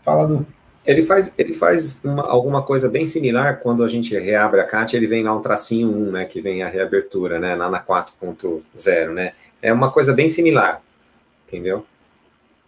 Fala 0.01 0.27
do. 0.27 0.45
Ele 0.85 1.01
faz, 1.01 1.33
ele 1.37 1.53
faz 1.53 2.03
uma, 2.03 2.27
alguma 2.27 2.61
coisa 2.61 2.89
bem 2.89 3.05
similar 3.05 3.61
quando 3.61 3.83
a 3.83 3.87
gente 3.87 4.17
reabre 4.17 4.59
a 4.59 4.65
CAT, 4.65 4.95
ele 4.95 5.07
vem 5.07 5.23
lá 5.23 5.33
um 5.33 5.41
tracinho 5.41 5.89
1, 5.89 6.11
né, 6.11 6.25
que 6.25 6.41
vem 6.41 6.61
a 6.61 6.67
reabertura, 6.67 7.39
né, 7.39 7.55
lá 7.55 7.69
na 7.69 7.81
4.0, 7.81 9.13
né? 9.13 9.31
É 9.61 9.71
uma 9.71 9.89
coisa 9.89 10.13
bem 10.13 10.27
similar, 10.27 10.81
entendeu? 11.47 11.85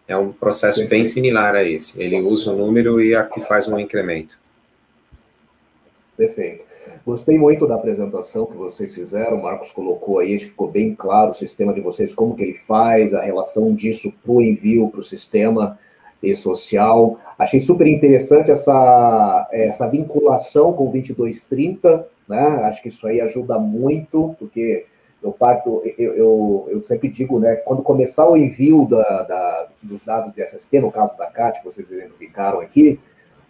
É 0.07 0.15
um 0.15 0.31
processo 0.31 0.87
bem 0.87 1.03
similar 1.03 1.55
a 1.55 1.63
esse. 1.63 2.01
Ele 2.01 2.21
usa 2.21 2.51
o 2.51 2.57
número 2.57 3.01
e 3.01 3.15
aqui 3.15 3.41
faz 3.41 3.67
um 3.67 3.79
incremento. 3.79 4.37
Perfeito. 6.15 6.63
Gostei 7.05 7.37
muito 7.37 7.67
da 7.67 7.75
apresentação 7.75 8.45
que 8.45 8.55
vocês 8.55 8.95
fizeram, 8.95 9.37
o 9.37 9.43
Marcos 9.43 9.71
colocou 9.71 10.19
aí, 10.19 10.39
ficou 10.39 10.71
bem 10.71 10.95
claro 10.95 11.31
o 11.31 11.35
sistema 11.35 11.73
de 11.73 11.81
vocês, 11.81 12.15
como 12.15 12.35
que 12.35 12.43
ele 12.43 12.57
faz, 12.67 13.13
a 13.13 13.21
relação 13.21 13.75
disso 13.75 14.11
para 14.23 14.31
o 14.31 14.41
envio 14.41 14.89
para 14.89 15.01
o 15.01 15.03
sistema 15.03 15.77
e 16.23 16.35
social. 16.35 17.19
Achei 17.37 17.59
super 17.59 17.85
interessante 17.85 18.49
essa, 18.49 19.47
essa 19.51 19.87
vinculação 19.87 20.73
com 20.73 20.87
o 20.87 20.91
2230, 20.91 22.07
né? 22.27 22.39
Acho 22.63 22.81
que 22.81 22.89
isso 22.89 23.05
aí 23.05 23.21
ajuda 23.21 23.59
muito, 23.59 24.35
porque 24.39 24.85
eu 25.25 25.31
parto, 25.31 25.81
eu, 25.97 26.13
eu, 26.13 26.67
eu, 26.69 26.83
sempre 26.83 27.09
digo, 27.09 27.39
né, 27.39 27.55
quando 27.55 27.81
começar 27.81 28.29
o 28.29 28.37
envio 28.37 28.85
da, 28.85 29.23
da, 29.23 29.67
dos 29.81 30.03
dados 30.03 30.31
de 30.33 30.41
SST, 30.43 30.79
no 30.79 30.91
caso 30.91 31.17
da 31.17 31.25
CAT, 31.25 31.59
que 31.59 31.65
vocês 31.65 31.89
identificaram 31.89 32.59
aqui, 32.59 32.99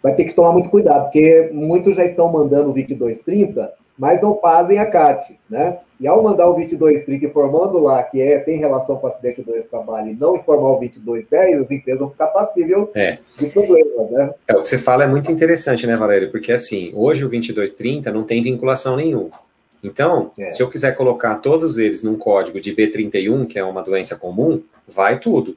vai 0.02 0.14
ter 0.14 0.24
que 0.24 0.34
tomar 0.34 0.52
muito 0.52 0.70
cuidado, 0.70 1.04
porque 1.04 1.50
muitos 1.52 1.94
já 1.94 2.04
estão 2.04 2.32
mandando 2.32 2.70
o 2.70 2.74
2230, 2.74 3.74
mas 3.98 4.22
não 4.22 4.38
fazem 4.38 4.78
a 4.78 4.90
CAT, 4.90 5.38
né? 5.50 5.78
E 6.00 6.06
ao 6.06 6.22
mandar 6.22 6.48
o 6.48 6.54
2230 6.54 7.26
informando 7.26 7.78
lá 7.78 8.02
que 8.02 8.20
é, 8.20 8.38
tem 8.38 8.58
relação 8.58 8.96
com 8.96 9.06
o 9.06 9.10
acidente 9.10 9.42
do 9.42 9.52
trabalho 9.64 10.08
e 10.08 10.14
não 10.14 10.36
informar 10.36 10.70
o 10.70 10.80
2210, 10.80 11.62
as 11.62 11.70
empresas 11.70 12.00
vão 12.00 12.10
ficar 12.10 12.28
passíveis 12.28 12.88
é. 12.94 13.18
de 13.38 13.46
problemas, 13.48 14.10
né? 14.10 14.34
É, 14.48 14.54
o 14.54 14.62
que 14.62 14.68
você 14.68 14.78
fala 14.78 15.04
é 15.04 15.06
muito 15.06 15.30
interessante, 15.30 15.86
né, 15.86 15.96
Valério? 15.96 16.30
Porque, 16.30 16.52
assim, 16.52 16.90
hoje 16.94 17.24
o 17.24 17.28
2230 17.28 18.10
não 18.12 18.24
tem 18.24 18.42
vinculação 18.42 18.96
nenhuma. 18.96 19.45
Então, 19.86 20.32
é. 20.36 20.50
se 20.50 20.60
eu 20.60 20.68
quiser 20.68 20.96
colocar 20.96 21.36
todos 21.36 21.78
eles 21.78 22.02
num 22.02 22.18
código 22.18 22.60
de 22.60 22.74
B31, 22.74 23.46
que 23.46 23.56
é 23.56 23.62
uma 23.62 23.84
doença 23.84 24.16
comum, 24.16 24.60
vai 24.86 25.20
tudo. 25.20 25.56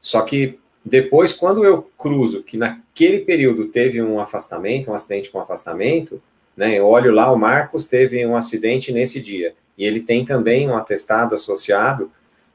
Só 0.00 0.20
que 0.22 0.58
depois, 0.84 1.32
quando 1.32 1.64
eu 1.64 1.88
cruzo 1.96 2.42
que 2.42 2.56
naquele 2.56 3.20
período 3.20 3.68
teve 3.68 4.02
um 4.02 4.18
afastamento, 4.18 4.90
um 4.90 4.94
acidente 4.94 5.30
com 5.30 5.40
afastamento, 5.40 6.20
né, 6.56 6.76
eu 6.76 6.86
olho 6.86 7.12
lá, 7.12 7.30
o 7.30 7.38
Marcos 7.38 7.86
teve 7.86 8.26
um 8.26 8.34
acidente 8.34 8.92
nesse 8.92 9.20
dia, 9.20 9.54
e 9.78 9.84
ele 9.84 10.00
tem 10.00 10.24
também 10.24 10.68
um 10.68 10.76
atestado 10.76 11.34
associado, 11.34 12.10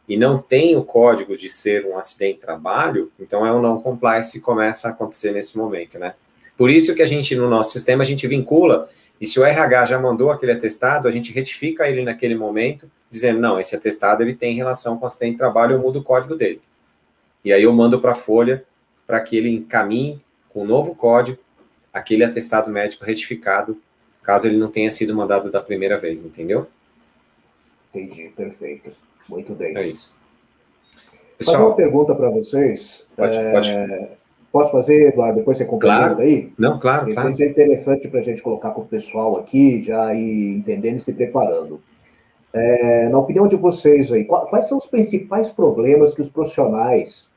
e 0.10 0.18
não 0.18 0.40
tem 0.40 0.76
o 0.76 0.84
código 0.84 1.38
de 1.38 1.48
ser 1.48 1.86
um 1.86 1.98
acidente 1.98 2.40
de 2.40 2.42
trabalho, 2.42 3.10
então 3.18 3.46
é 3.46 3.54
um 3.54 3.62
não 3.62 3.82
compliance 3.82 4.34
que 4.34 4.44
começa 4.44 4.90
a 4.90 4.92
acontecer 4.92 5.32
nesse 5.32 5.58
momento, 5.58 5.98
né? 5.98 6.16
Por 6.58 6.70
isso 6.70 6.94
que 6.94 7.02
a 7.02 7.06
gente, 7.06 7.34
no 7.36 7.50
nosso 7.50 7.72
sistema, 7.72 8.04
a 8.04 8.06
gente 8.06 8.28
vincula 8.28 8.90
e 9.22 9.28
se 9.28 9.40
o 9.40 9.46
RH 9.46 9.86
já 9.86 10.00
mandou 10.00 10.32
aquele 10.32 10.52
atestado, 10.52 11.08
a 11.08 11.12
gente 11.12 11.32
retifica 11.32 11.88
ele 11.88 12.04
naquele 12.04 12.34
momento, 12.34 12.90
dizendo, 13.08 13.40
não, 13.40 13.60
esse 13.60 13.76
atestado 13.76 14.24
ele 14.24 14.34
tem 14.34 14.56
relação 14.56 14.98
com 14.98 15.04
o 15.04 15.06
acidente 15.06 15.34
de 15.34 15.38
trabalho, 15.38 15.76
eu 15.76 15.80
mudo 15.80 16.00
o 16.00 16.04
código 16.04 16.36
dele. 16.36 16.60
E 17.46 17.54
aí 17.54 17.62
eu 17.62 17.72
mando 17.72 18.02
para 18.02 18.14
a 18.14 18.16
Folha 18.16 18.66
para 19.06 19.20
que 19.20 19.38
ele 19.38 19.50
encaminhe 19.50 20.20
com 20.50 20.64
o 20.64 20.66
novo 20.66 20.96
código 20.96 21.38
aquele 21.94 22.24
atestado 22.24 22.72
médico 22.72 23.06
retificado, 23.06 23.80
caso 24.24 24.48
ele 24.48 24.58
não 24.58 24.72
tenha 24.72 24.90
sido 24.90 25.16
mandado 25.16 25.52
da 25.52 25.62
primeira 25.62 26.00
vez, 26.00 26.26
entendeu? 26.26 26.66
Entendi, 27.94 28.32
perfeito. 28.36 28.92
Muito 29.30 29.54
bem. 29.54 29.78
É 29.78 29.86
isso. 29.86 30.16
Pessoal, 31.38 31.68
uma 31.68 31.76
pergunta 31.76 32.16
para 32.16 32.30
vocês. 32.30 33.08
Pode, 33.16 33.36
é... 33.36 33.52
pode. 33.52 33.70
Posso 34.52 34.72
fazer, 34.72 35.08
Eduardo? 35.08 35.40
Depois 35.40 35.58
você 35.58 35.66
complementa 35.66 36.16
claro. 36.16 36.22
aí? 36.22 36.52
Não, 36.58 36.78
claro, 36.78 37.06
Depois 37.06 37.38
claro. 37.38 37.44
é 37.44 37.48
interessante 37.48 38.08
para 38.10 38.20
a 38.20 38.24
gente 38.24 38.42
colocar 38.42 38.72
com 38.72 38.82
o 38.82 38.86
pessoal 38.86 39.40
aqui, 39.40 39.82
já 39.82 40.14
ir 40.14 40.58
entendendo 40.58 40.98
e 40.98 41.00
se 41.00 41.14
preparando. 41.14 41.82
É, 42.54 43.08
na 43.08 43.18
opinião 43.18 43.48
de 43.48 43.56
vocês 43.56 44.12
aí, 44.12 44.26
quais 44.26 44.68
são 44.68 44.78
os 44.78 44.86
principais 44.86 45.50
problemas 45.50 46.14
que 46.14 46.20
os 46.20 46.28
profissionais, 46.28 47.32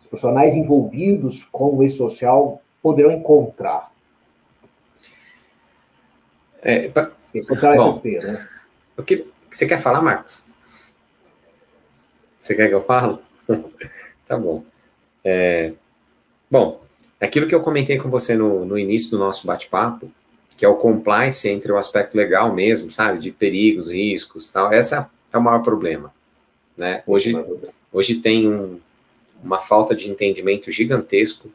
os 0.00 0.06
profissionais 0.06 0.54
envolvidos 0.54 1.42
com 1.42 1.76
o 1.76 1.82
e-social 1.82 2.62
poderão 2.80 3.10
encontrar? 3.10 3.92
É, 6.62 6.88
pra... 6.88 7.10
Bom, 7.76 7.98
ST, 7.98 8.20
né? 8.20 8.48
O 8.96 9.02
que 9.02 9.26
você 9.50 9.66
quer 9.66 9.82
falar, 9.82 10.00
Marcos? 10.00 10.50
Você 12.40 12.54
quer 12.54 12.68
que 12.68 12.74
eu 12.74 12.84
fale? 12.84 13.18
tá 14.28 14.38
bom. 14.38 14.62
É, 15.24 15.72
Bom, 16.50 16.82
aquilo 17.20 17.46
que 17.46 17.54
eu 17.54 17.60
comentei 17.60 17.98
com 17.98 18.10
você 18.10 18.34
no, 18.34 18.64
no 18.64 18.78
início 18.78 19.10
do 19.10 19.18
nosso 19.18 19.46
bate-papo, 19.46 20.10
que 20.56 20.64
é 20.64 20.68
o 20.68 20.76
compliance 20.76 21.48
entre 21.48 21.72
o 21.72 21.76
aspecto 21.76 22.16
legal 22.16 22.54
mesmo, 22.54 22.90
sabe, 22.90 23.18
de 23.18 23.30
perigos, 23.30 23.88
riscos, 23.88 24.48
tal, 24.48 24.72
essa 24.72 25.10
é 25.32 25.38
o 25.38 25.42
maior 25.42 25.62
problema, 25.62 26.12
né? 26.76 27.02
Hoje, 27.06 27.34
hoje 27.92 28.16
tem 28.16 28.48
um, 28.48 28.78
uma 29.42 29.58
falta 29.58 29.94
de 29.94 30.08
entendimento 30.08 30.70
gigantesco 30.70 31.50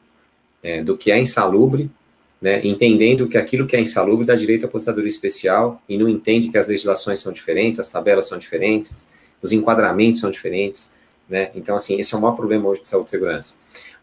é, 0.61 0.83
do 0.83 0.97
que 0.97 1.11
é 1.11 1.19
insalubre, 1.19 1.89
né? 2.41 2.65
Entendendo 2.65 3.27
que 3.27 3.37
aquilo 3.37 3.65
que 3.65 3.75
é 3.75 3.81
insalubre 3.81 4.25
dá 4.25 4.35
direito 4.35 4.65
à 4.65 4.67
aposentadoria 4.67 5.09
especial 5.09 5.81
e 5.87 5.97
não 5.97 6.09
entende 6.09 6.49
que 6.49 6.57
as 6.57 6.67
legislações 6.67 7.19
são 7.19 7.31
diferentes, 7.31 7.79
as 7.79 7.89
tabelas 7.89 8.27
são 8.27 8.37
diferentes, 8.37 9.09
os 9.41 9.51
enquadramentos 9.51 10.19
são 10.19 10.29
diferentes, 10.29 10.99
né? 11.29 11.51
Então, 11.55 11.75
assim, 11.75 11.99
esse 11.99 12.13
é 12.13 12.17
o 12.17 12.21
maior 12.21 12.35
problema 12.35 12.67
hoje 12.67 12.81
de 12.81 12.87
saúde 12.87 13.07
e 13.07 13.11
segurança. 13.11 13.59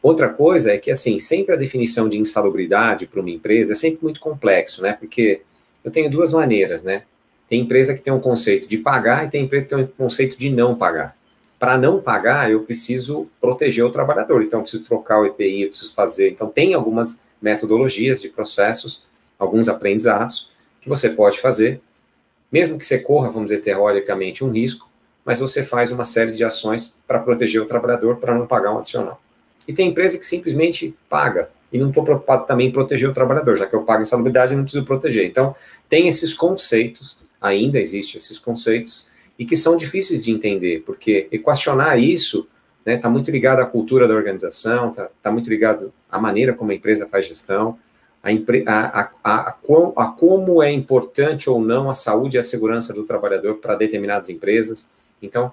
Outra 0.07 0.29
coisa 0.29 0.71
é 0.71 0.79
que, 0.79 0.89
assim, 0.89 1.19
sempre 1.19 1.53
a 1.53 1.57
definição 1.57 2.09
de 2.09 2.17
insalubridade 2.17 3.09
para 3.09 3.19
uma 3.19 3.29
empresa 3.29 3.73
é 3.73 3.75
sempre 3.75 4.05
muito 4.05 4.21
complexo, 4.21 4.81
né? 4.81 4.93
Porque 4.93 5.43
eu 5.83 5.91
tenho 5.91 6.09
duas 6.09 6.33
maneiras, 6.33 6.85
né? 6.85 7.03
Tem 7.49 7.61
empresa 7.61 7.93
que 7.93 8.01
tem 8.01 8.13
um 8.13 8.21
conceito 8.21 8.69
de 8.69 8.79
pagar 8.79 9.27
e 9.27 9.31
tem 9.31 9.43
empresa 9.43 9.67
que 9.67 9.75
tem 9.75 9.83
um 9.83 9.89
conceito 9.89 10.39
de 10.39 10.49
não 10.49 10.77
pagar. 10.77 11.17
Para 11.59 11.77
não 11.77 12.01
pagar, 12.01 12.49
eu 12.49 12.63
preciso 12.63 13.27
proteger 13.41 13.85
o 13.85 13.91
trabalhador, 13.91 14.45
então 14.45 14.61
eu 14.61 14.63
preciso 14.63 14.85
trocar 14.85 15.19
o 15.19 15.27
EPI, 15.27 15.63
eu 15.63 15.69
preciso 15.71 15.93
fazer. 15.93 16.31
Então, 16.31 16.47
tem 16.47 16.73
algumas 16.73 17.23
metodologias 17.43 18.23
de 18.23 18.29
processos, 18.29 19.05
alguns 19.37 19.69
aprendizados 19.69 20.53
que 20.81 20.89
você 20.89 21.11
pode 21.11 21.41
fazer, 21.41 21.81
mesmo 22.53 22.79
que 22.79 22.87
você 22.87 23.01
corra, 23.01 23.29
vamos 23.29 23.51
dizer, 23.51 23.61
teoricamente, 23.61 24.45
um 24.45 24.53
risco, 24.53 24.89
mas 25.25 25.41
você 25.41 25.65
faz 25.65 25.91
uma 25.91 26.05
série 26.05 26.31
de 26.31 26.45
ações 26.45 26.97
para 27.09 27.19
proteger 27.19 27.61
o 27.61 27.67
trabalhador 27.67 28.19
para 28.19 28.33
não 28.33 28.47
pagar 28.47 28.73
um 28.73 28.79
adicional. 28.79 29.21
E 29.67 29.73
tem 29.73 29.89
empresa 29.89 30.19
que 30.19 30.27
simplesmente 30.27 30.95
paga. 31.09 31.51
E 31.73 31.79
não 31.79 31.89
estou 31.89 32.05
preocupado 32.05 32.47
também 32.47 32.69
em 32.69 32.73
proteger 32.73 33.09
o 33.09 33.12
trabalhador, 33.12 33.57
já 33.57 33.67
que 33.67 33.75
eu 33.75 33.83
pago 33.83 34.03
insalubridade 34.03 34.53
e 34.53 34.57
não 34.57 34.62
preciso 34.62 34.85
proteger. 34.85 35.27
Então, 35.27 35.55
tem 35.89 36.09
esses 36.09 36.33
conceitos, 36.33 37.19
ainda 37.41 37.79
existem 37.79 38.19
esses 38.19 38.39
conceitos, 38.39 39.09
e 39.39 39.45
que 39.45 39.57
são 39.57 39.77
difíceis 39.77 40.25
de 40.25 40.33
entender, 40.33 40.83
porque 40.87 41.29
equacionar 41.31 41.99
isso 41.99 42.49
está 42.79 42.91
né, 42.93 42.97
tá 42.97 43.11
muito 43.11 43.31
ligado 43.31 43.61
à 43.61 43.67
cultura 43.67 44.07
da 44.07 44.14
organização, 44.14 44.91
está 44.91 45.11
tá 45.21 45.31
muito 45.31 45.51
ligado 45.51 45.93
à 46.11 46.19
maneira 46.21 46.55
como 46.55 46.71
a 46.71 46.75
empresa 46.75 47.07
faz 47.07 47.27
gestão, 47.27 47.79
a, 48.23 48.31
a, 48.73 49.11
a, 49.23 49.57
a, 49.97 50.07
como 50.09 50.62
é 50.62 50.73
importante 50.73 51.49
ou 51.49 51.61
não 51.61 51.89
a 51.89 51.93
saúde 51.93 52.37
e 52.37 52.39
a 52.39 52.43
segurança 52.43 52.93
do 52.93 53.05
trabalhador 53.05 53.57
para 53.57 53.77
determinadas 53.77 54.29
empresas. 54.29 54.91
Então, 55.23 55.53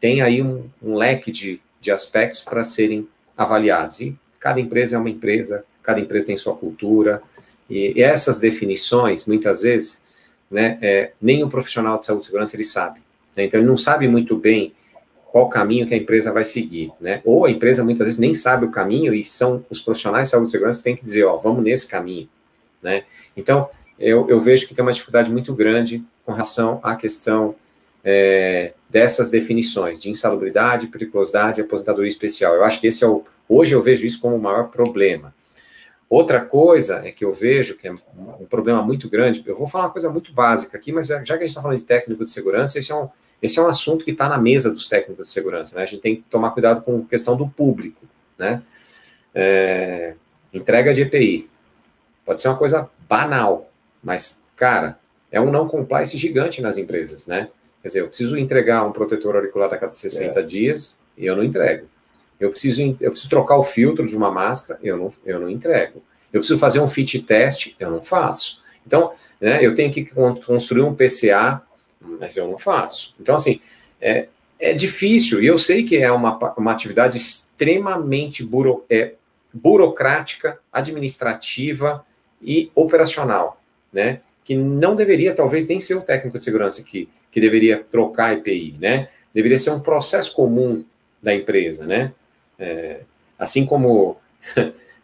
tem 0.00 0.20
aí 0.20 0.42
um, 0.42 0.64
um 0.82 0.96
leque 0.96 1.30
de, 1.30 1.60
de 1.80 1.90
aspectos 1.90 2.42
para 2.42 2.62
serem 2.62 3.08
avaliados. 3.38 4.00
E 4.00 4.18
cada 4.40 4.60
empresa 4.60 4.96
é 4.96 4.98
uma 4.98 5.08
empresa, 5.08 5.64
cada 5.82 6.00
empresa 6.00 6.26
tem 6.26 6.36
sua 6.36 6.56
cultura, 6.56 7.22
e, 7.70 8.02
essas 8.02 8.40
definições, 8.40 9.26
muitas 9.26 9.62
vezes, 9.62 10.06
né, 10.50 10.78
é, 10.82 11.12
nem 11.22 11.44
o 11.44 11.48
profissional 11.48 11.98
de 11.98 12.06
saúde 12.06 12.24
e 12.24 12.26
segurança 12.26 12.56
ele 12.56 12.64
sabe. 12.64 13.00
Né? 13.36 13.44
Então, 13.44 13.60
ele 13.60 13.68
não 13.68 13.76
sabe 13.76 14.08
muito 14.08 14.36
bem 14.36 14.72
qual 15.30 15.48
caminho 15.48 15.86
que 15.86 15.94
a 15.94 15.96
empresa 15.96 16.32
vai 16.32 16.42
seguir, 16.42 16.90
né? 16.98 17.20
Ou 17.22 17.44
a 17.44 17.50
empresa 17.50 17.84
muitas 17.84 18.06
vezes 18.06 18.18
nem 18.18 18.32
sabe 18.32 18.64
o 18.64 18.70
caminho 18.70 19.14
e 19.14 19.22
são 19.22 19.62
os 19.68 19.78
profissionais 19.78 20.28
de 20.28 20.30
saúde 20.30 20.48
e 20.48 20.50
segurança 20.50 20.78
que 20.78 20.84
têm 20.84 20.96
que 20.96 21.04
dizer, 21.04 21.24
ó, 21.24 21.36
vamos 21.36 21.62
nesse 21.62 21.86
caminho, 21.86 22.26
né? 22.82 23.04
Então, 23.36 23.68
eu, 23.98 24.26
eu 24.30 24.40
vejo 24.40 24.66
que 24.66 24.74
tem 24.74 24.82
uma 24.82 24.90
dificuldade 24.90 25.30
muito 25.30 25.54
grande 25.54 26.02
com 26.24 26.32
relação 26.32 26.80
à 26.82 26.96
questão 26.96 27.54
é, 28.02 28.72
dessas 28.88 29.30
definições 29.30 30.00
de 30.00 30.10
insalubridade, 30.10 30.86
periculosidade 30.86 31.60
e 31.60 31.64
aposentadoria 31.64 32.08
especial. 32.08 32.54
Eu 32.54 32.64
acho 32.64 32.80
que 32.80 32.86
esse 32.86 33.04
é 33.04 33.06
o. 33.06 33.24
Hoje 33.48 33.74
eu 33.74 33.82
vejo 33.82 34.06
isso 34.06 34.20
como 34.20 34.36
o 34.36 34.40
maior 34.40 34.68
problema. 34.68 35.34
Outra 36.08 36.40
coisa 36.40 37.06
é 37.06 37.12
que 37.12 37.24
eu 37.24 37.32
vejo 37.32 37.76
que 37.76 37.86
é 37.86 37.92
um 37.92 38.46
problema 38.46 38.82
muito 38.82 39.10
grande. 39.10 39.42
Eu 39.44 39.56
vou 39.56 39.68
falar 39.68 39.84
uma 39.84 39.90
coisa 39.90 40.08
muito 40.08 40.32
básica 40.32 40.76
aqui, 40.76 40.90
mas 40.90 41.08
já 41.08 41.22
que 41.22 41.32
a 41.32 41.38
gente 41.38 41.48
está 41.48 41.60
falando 41.60 41.78
de 41.78 41.84
técnico 41.84 42.24
de 42.24 42.30
segurança, 42.30 42.78
esse 42.78 42.90
é 42.90 42.94
um, 42.94 43.08
esse 43.42 43.58
é 43.58 43.62
um 43.62 43.68
assunto 43.68 44.06
que 44.06 44.12
está 44.12 44.26
na 44.26 44.38
mesa 44.38 44.72
dos 44.72 44.88
técnicos 44.88 45.26
de 45.26 45.32
segurança. 45.32 45.76
Né? 45.76 45.82
A 45.82 45.86
gente 45.86 46.00
tem 46.00 46.16
que 46.16 46.22
tomar 46.22 46.50
cuidado 46.52 46.80
com 46.80 47.00
a 47.00 47.08
questão 47.10 47.36
do 47.36 47.46
público. 47.46 48.06
Né? 48.38 48.62
É, 49.34 50.14
entrega 50.52 50.94
de 50.94 51.02
EPI. 51.02 51.50
Pode 52.24 52.40
ser 52.40 52.48
uma 52.48 52.56
coisa 52.56 52.88
banal, 53.06 53.70
mas, 54.02 54.44
cara, 54.56 54.98
é 55.30 55.38
um 55.38 55.50
não 55.50 55.68
compliance 55.68 56.16
gigante 56.16 56.62
nas 56.62 56.78
empresas. 56.78 57.26
Né? 57.26 57.50
Quer 57.88 57.92
dizer, 57.92 58.00
eu 58.00 58.08
preciso 58.08 58.36
entregar 58.36 58.86
um 58.86 58.92
protetor 58.92 59.34
auricular 59.34 59.72
a 59.72 59.78
cada 59.78 59.92
60 59.92 60.38
é. 60.38 60.42
dias 60.42 61.00
e 61.16 61.24
eu 61.24 61.34
não 61.34 61.42
entrego. 61.42 61.86
Eu 62.38 62.50
preciso, 62.50 62.82
eu 63.00 63.10
preciso 63.10 63.30
trocar 63.30 63.56
o 63.56 63.64
filtro 63.64 64.06
de 64.06 64.14
uma 64.14 64.30
máscara, 64.30 64.78
eu 64.82 64.98
não, 64.98 65.12
eu 65.24 65.40
não 65.40 65.48
entrego. 65.48 66.02
Eu 66.30 66.40
preciso 66.40 66.58
fazer 66.58 66.80
um 66.80 66.86
fit 66.86 67.22
test, 67.22 67.74
eu 67.80 67.90
não 67.90 68.02
faço. 68.02 68.62
Então, 68.86 69.12
né, 69.40 69.64
eu 69.64 69.74
tenho 69.74 69.90
que 69.90 70.04
construir 70.44 70.82
um 70.82 70.94
PCA, 70.94 71.62
mas 71.98 72.36
eu 72.36 72.46
não 72.46 72.58
faço. 72.58 73.16
Então, 73.18 73.34
assim, 73.34 73.58
é, 73.98 74.28
é 74.60 74.74
difícil, 74.74 75.42
e 75.42 75.46
eu 75.46 75.56
sei 75.56 75.82
que 75.82 75.96
é 75.96 76.12
uma, 76.12 76.38
uma 76.58 76.72
atividade 76.72 77.16
extremamente 77.16 78.44
buro, 78.44 78.84
é, 78.90 79.14
burocrática, 79.50 80.60
administrativa 80.70 82.04
e 82.42 82.70
operacional, 82.74 83.58
né? 83.90 84.20
Que 84.48 84.56
não 84.56 84.96
deveria, 84.96 85.34
talvez, 85.34 85.68
nem 85.68 85.78
ser 85.78 85.94
o 85.96 86.00
técnico 86.00 86.38
de 86.38 86.44
segurança 86.44 86.82
que 86.82 87.06
que 87.30 87.42
deveria 87.42 87.84
trocar 87.90 88.32
EPI, 88.32 88.76
né? 88.80 89.08
Deveria 89.34 89.58
ser 89.58 89.70
um 89.70 89.80
processo 89.80 90.34
comum 90.34 90.82
da 91.22 91.34
empresa, 91.34 91.86
né? 91.86 92.12
É, 92.58 93.00
assim 93.38 93.66
como 93.66 94.16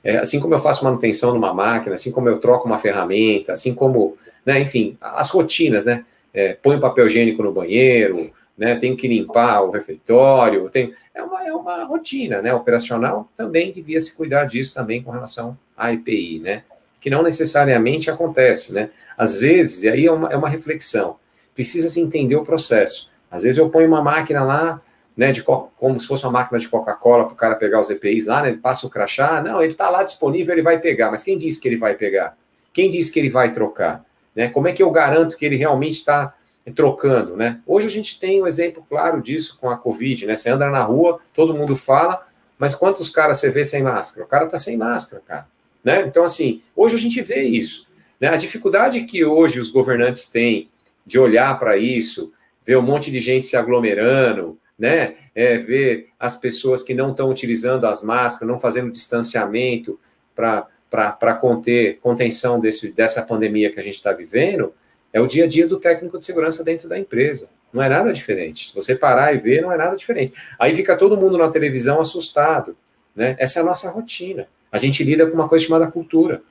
é, 0.02 0.16
assim 0.16 0.40
como 0.40 0.54
eu 0.54 0.58
faço 0.58 0.82
manutenção 0.82 1.34
numa 1.34 1.52
máquina, 1.52 1.94
assim 1.94 2.10
como 2.10 2.30
eu 2.30 2.38
troco 2.38 2.66
uma 2.66 2.78
ferramenta, 2.78 3.52
assim 3.52 3.74
como, 3.74 4.16
né, 4.46 4.58
enfim, 4.60 4.96
as 5.02 5.28
rotinas, 5.28 5.84
né? 5.84 6.06
é, 6.34 6.54
põe 6.54 6.80
papel 6.80 7.06
higiênico 7.06 7.42
no 7.42 7.52
banheiro, 7.52 8.32
né, 8.58 8.74
tenho 8.74 8.96
que 8.96 9.06
limpar 9.06 9.62
o 9.62 9.70
refeitório, 9.70 10.68
tem, 10.68 10.92
é, 11.14 11.22
uma, 11.22 11.46
é 11.46 11.52
uma 11.54 11.84
rotina 11.84 12.42
né, 12.42 12.52
operacional, 12.52 13.28
também 13.36 13.70
devia 13.70 14.00
se 14.00 14.16
cuidar 14.16 14.44
disso 14.44 14.74
também 14.74 15.00
com 15.00 15.12
relação 15.12 15.56
à 15.76 15.92
EPI, 15.92 16.40
né, 16.40 16.64
que 17.04 17.10
não 17.10 17.22
necessariamente 17.22 18.10
acontece, 18.10 18.72
né, 18.72 18.88
às 19.14 19.38
vezes, 19.38 19.82
e 19.82 19.90
aí 19.90 20.06
é 20.06 20.10
uma, 20.10 20.32
é 20.32 20.36
uma 20.38 20.48
reflexão, 20.48 21.18
precisa 21.54 21.90
se 21.90 22.00
entender 22.00 22.34
o 22.34 22.46
processo, 22.46 23.10
às 23.30 23.42
vezes 23.42 23.58
eu 23.58 23.68
ponho 23.68 23.86
uma 23.86 24.00
máquina 24.00 24.42
lá, 24.42 24.80
né, 25.14 25.30
de 25.30 25.42
como 25.42 26.00
se 26.00 26.06
fosse 26.06 26.24
uma 26.24 26.32
máquina 26.32 26.58
de 26.58 26.66
Coca-Cola 26.66 27.26
para 27.26 27.34
o 27.34 27.36
cara 27.36 27.56
pegar 27.56 27.78
os 27.78 27.90
EPIs 27.90 28.26
lá, 28.26 28.40
né, 28.40 28.48
ele 28.48 28.56
passa 28.56 28.86
o 28.86 28.90
crachá, 28.90 29.42
não, 29.42 29.62
ele 29.62 29.72
está 29.72 29.90
lá 29.90 30.02
disponível, 30.02 30.54
ele 30.54 30.62
vai 30.62 30.80
pegar, 30.80 31.10
mas 31.10 31.22
quem 31.22 31.36
disse 31.36 31.60
que 31.60 31.68
ele 31.68 31.76
vai 31.76 31.92
pegar? 31.92 32.38
Quem 32.72 32.90
disse 32.90 33.12
que 33.12 33.18
ele 33.18 33.28
vai 33.28 33.52
trocar? 33.52 34.02
Né? 34.34 34.48
Como 34.48 34.66
é 34.66 34.72
que 34.72 34.82
eu 34.82 34.90
garanto 34.90 35.36
que 35.36 35.44
ele 35.44 35.56
realmente 35.56 35.96
está 35.96 36.32
trocando, 36.74 37.36
né? 37.36 37.60
Hoje 37.66 37.86
a 37.86 37.90
gente 37.90 38.18
tem 38.18 38.42
um 38.42 38.46
exemplo 38.46 38.82
claro 38.88 39.20
disso 39.20 39.58
com 39.60 39.68
a 39.68 39.76
Covid, 39.76 40.26
né? 40.26 40.34
Você 40.34 40.48
anda 40.48 40.70
na 40.70 40.82
rua, 40.82 41.20
todo 41.34 41.52
mundo 41.52 41.76
fala, 41.76 42.26
mas 42.58 42.74
quantos 42.74 43.10
caras 43.10 43.36
você 43.36 43.50
vê 43.50 43.62
sem 43.62 43.82
máscara? 43.82 44.24
O 44.24 44.28
cara 44.28 44.46
tá 44.46 44.56
sem 44.56 44.78
máscara, 44.78 45.22
cara, 45.26 45.46
né? 45.84 46.02
Então, 46.06 46.24
assim, 46.24 46.62
hoje 46.74 46.94
a 46.94 46.98
gente 46.98 47.20
vê 47.20 47.42
isso, 47.42 47.88
né? 48.18 48.28
A 48.28 48.36
dificuldade 48.36 49.04
que 49.04 49.24
hoje 49.24 49.60
os 49.60 49.68
governantes 49.70 50.30
têm 50.30 50.70
de 51.06 51.18
olhar 51.18 51.58
para 51.58 51.76
isso, 51.76 52.32
ver 52.64 52.76
um 52.76 52.82
monte 52.82 53.10
de 53.10 53.20
gente 53.20 53.44
se 53.44 53.56
aglomerando, 53.56 54.58
né? 54.78 55.16
É, 55.34 55.58
ver 55.58 56.08
as 56.18 56.36
pessoas 56.36 56.82
que 56.82 56.94
não 56.94 57.10
estão 57.10 57.28
utilizando 57.28 57.86
as 57.86 58.02
máscaras, 58.02 58.48
não 58.48 58.58
fazendo 58.58 58.90
distanciamento 58.90 59.98
para 60.34 61.34
conter 61.40 61.98
contenção 62.00 62.58
desse, 62.58 62.92
dessa 62.92 63.22
pandemia 63.22 63.70
que 63.70 63.78
a 63.78 63.82
gente 63.82 63.96
está 63.96 64.12
vivendo, 64.12 64.72
é 65.12 65.20
o 65.20 65.26
dia 65.26 65.44
a 65.44 65.46
dia 65.46 65.66
do 65.66 65.78
técnico 65.78 66.18
de 66.18 66.24
segurança 66.24 66.64
dentro 66.64 66.88
da 66.88 66.98
empresa. 66.98 67.50
Não 67.72 67.82
é 67.82 67.88
nada 67.88 68.12
diferente. 68.12 68.68
Se 68.68 68.74
você 68.74 68.94
parar 68.94 69.34
e 69.34 69.38
ver, 69.38 69.60
não 69.60 69.72
é 69.72 69.76
nada 69.76 69.96
diferente. 69.96 70.32
Aí 70.58 70.74
fica 70.74 70.96
todo 70.96 71.16
mundo 71.16 71.36
na 71.36 71.48
televisão 71.48 72.00
assustado. 72.00 72.76
Né? 73.14 73.36
Essa 73.38 73.58
é 73.58 73.62
a 73.62 73.64
nossa 73.64 73.90
rotina. 73.90 74.46
A 74.74 74.78
gente 74.78 75.04
lida 75.04 75.24
com 75.24 75.34
uma 75.34 75.48
coisa 75.48 75.64
chamada 75.64 75.86
cultura. 75.86 76.42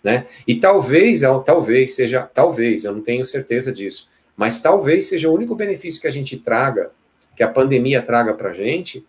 Né? 0.00 0.26
E 0.46 0.54
talvez, 0.60 1.22
talvez 1.44 1.96
seja, 1.96 2.22
talvez, 2.22 2.84
eu 2.84 2.92
não 2.92 3.00
tenho 3.00 3.24
certeza 3.24 3.72
disso, 3.72 4.08
mas 4.36 4.62
talvez 4.62 5.06
seja 5.08 5.28
o 5.28 5.34
único 5.34 5.56
benefício 5.56 6.00
que 6.00 6.06
a 6.06 6.10
gente 6.10 6.38
traga, 6.38 6.92
que 7.34 7.42
a 7.42 7.48
pandemia 7.48 8.00
traga 8.00 8.32
para 8.32 8.50
a 8.50 8.52
gente, 8.52 9.04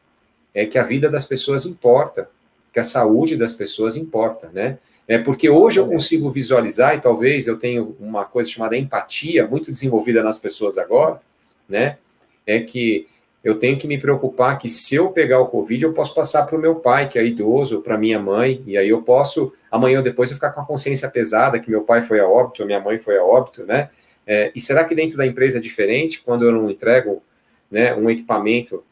é 0.51 0.65
que 0.65 0.79
a 0.79 0.83
vida 0.83 1.07
das 1.07 1.25
pessoas 1.25 1.65
importa, 1.65 2.27
que 2.73 2.79
a 2.79 2.83
saúde 2.83 3.37
das 3.37 3.53
pessoas 3.53 3.95
importa, 3.95 4.49
né? 4.51 4.79
É 5.07 5.19
porque 5.19 5.47
hoje 5.47 5.79
eu 5.79 5.87
consigo 5.87 6.31
visualizar, 6.31 6.95
e 6.95 7.01
talvez 7.01 7.45
eu 7.45 7.59
tenha 7.59 7.83
uma 7.99 8.25
coisa 8.25 8.49
chamada 8.49 8.75
empatia, 8.75 9.45
muito 9.45 9.71
desenvolvida 9.71 10.23
nas 10.23 10.39
pessoas 10.39 10.79
agora, 10.79 11.21
né? 11.69 11.97
É 12.47 12.61
que 12.61 13.05
eu 13.45 13.59
tenho 13.59 13.77
que 13.77 13.87
me 13.87 13.99
preocupar 13.99 14.57
que 14.57 14.67
se 14.67 14.95
eu 14.95 15.11
pegar 15.11 15.39
o 15.39 15.45
Covid, 15.45 15.83
eu 15.83 15.93
posso 15.93 16.15
passar 16.15 16.47
para 16.47 16.57
o 16.57 16.59
meu 16.59 16.77
pai, 16.77 17.07
que 17.07 17.19
é 17.19 17.23
idoso, 17.23 17.79
para 17.83 17.95
minha 17.95 18.19
mãe, 18.19 18.63
e 18.65 18.75
aí 18.75 18.89
eu 18.89 19.03
posso, 19.03 19.53
amanhã 19.69 19.99
ou 19.99 20.03
depois, 20.03 20.31
eu 20.31 20.35
ficar 20.35 20.49
com 20.49 20.61
a 20.61 20.65
consciência 20.65 21.07
pesada 21.11 21.59
que 21.59 21.69
meu 21.69 21.83
pai 21.83 22.01
foi 22.01 22.19
a 22.19 22.27
óbito, 22.27 22.65
minha 22.65 22.79
mãe 22.79 22.97
foi 22.97 23.19
a 23.19 23.23
óbito, 23.23 23.63
né? 23.63 23.91
É, 24.25 24.51
e 24.55 24.59
será 24.59 24.83
que 24.83 24.95
dentro 24.95 25.15
da 25.15 25.27
empresa 25.27 25.59
é 25.59 25.61
diferente 25.61 26.23
quando 26.23 26.43
eu 26.43 26.51
não 26.51 26.71
entrego 26.71 27.21
né, 27.69 27.93
um 27.93 28.09
equipamento 28.09 28.83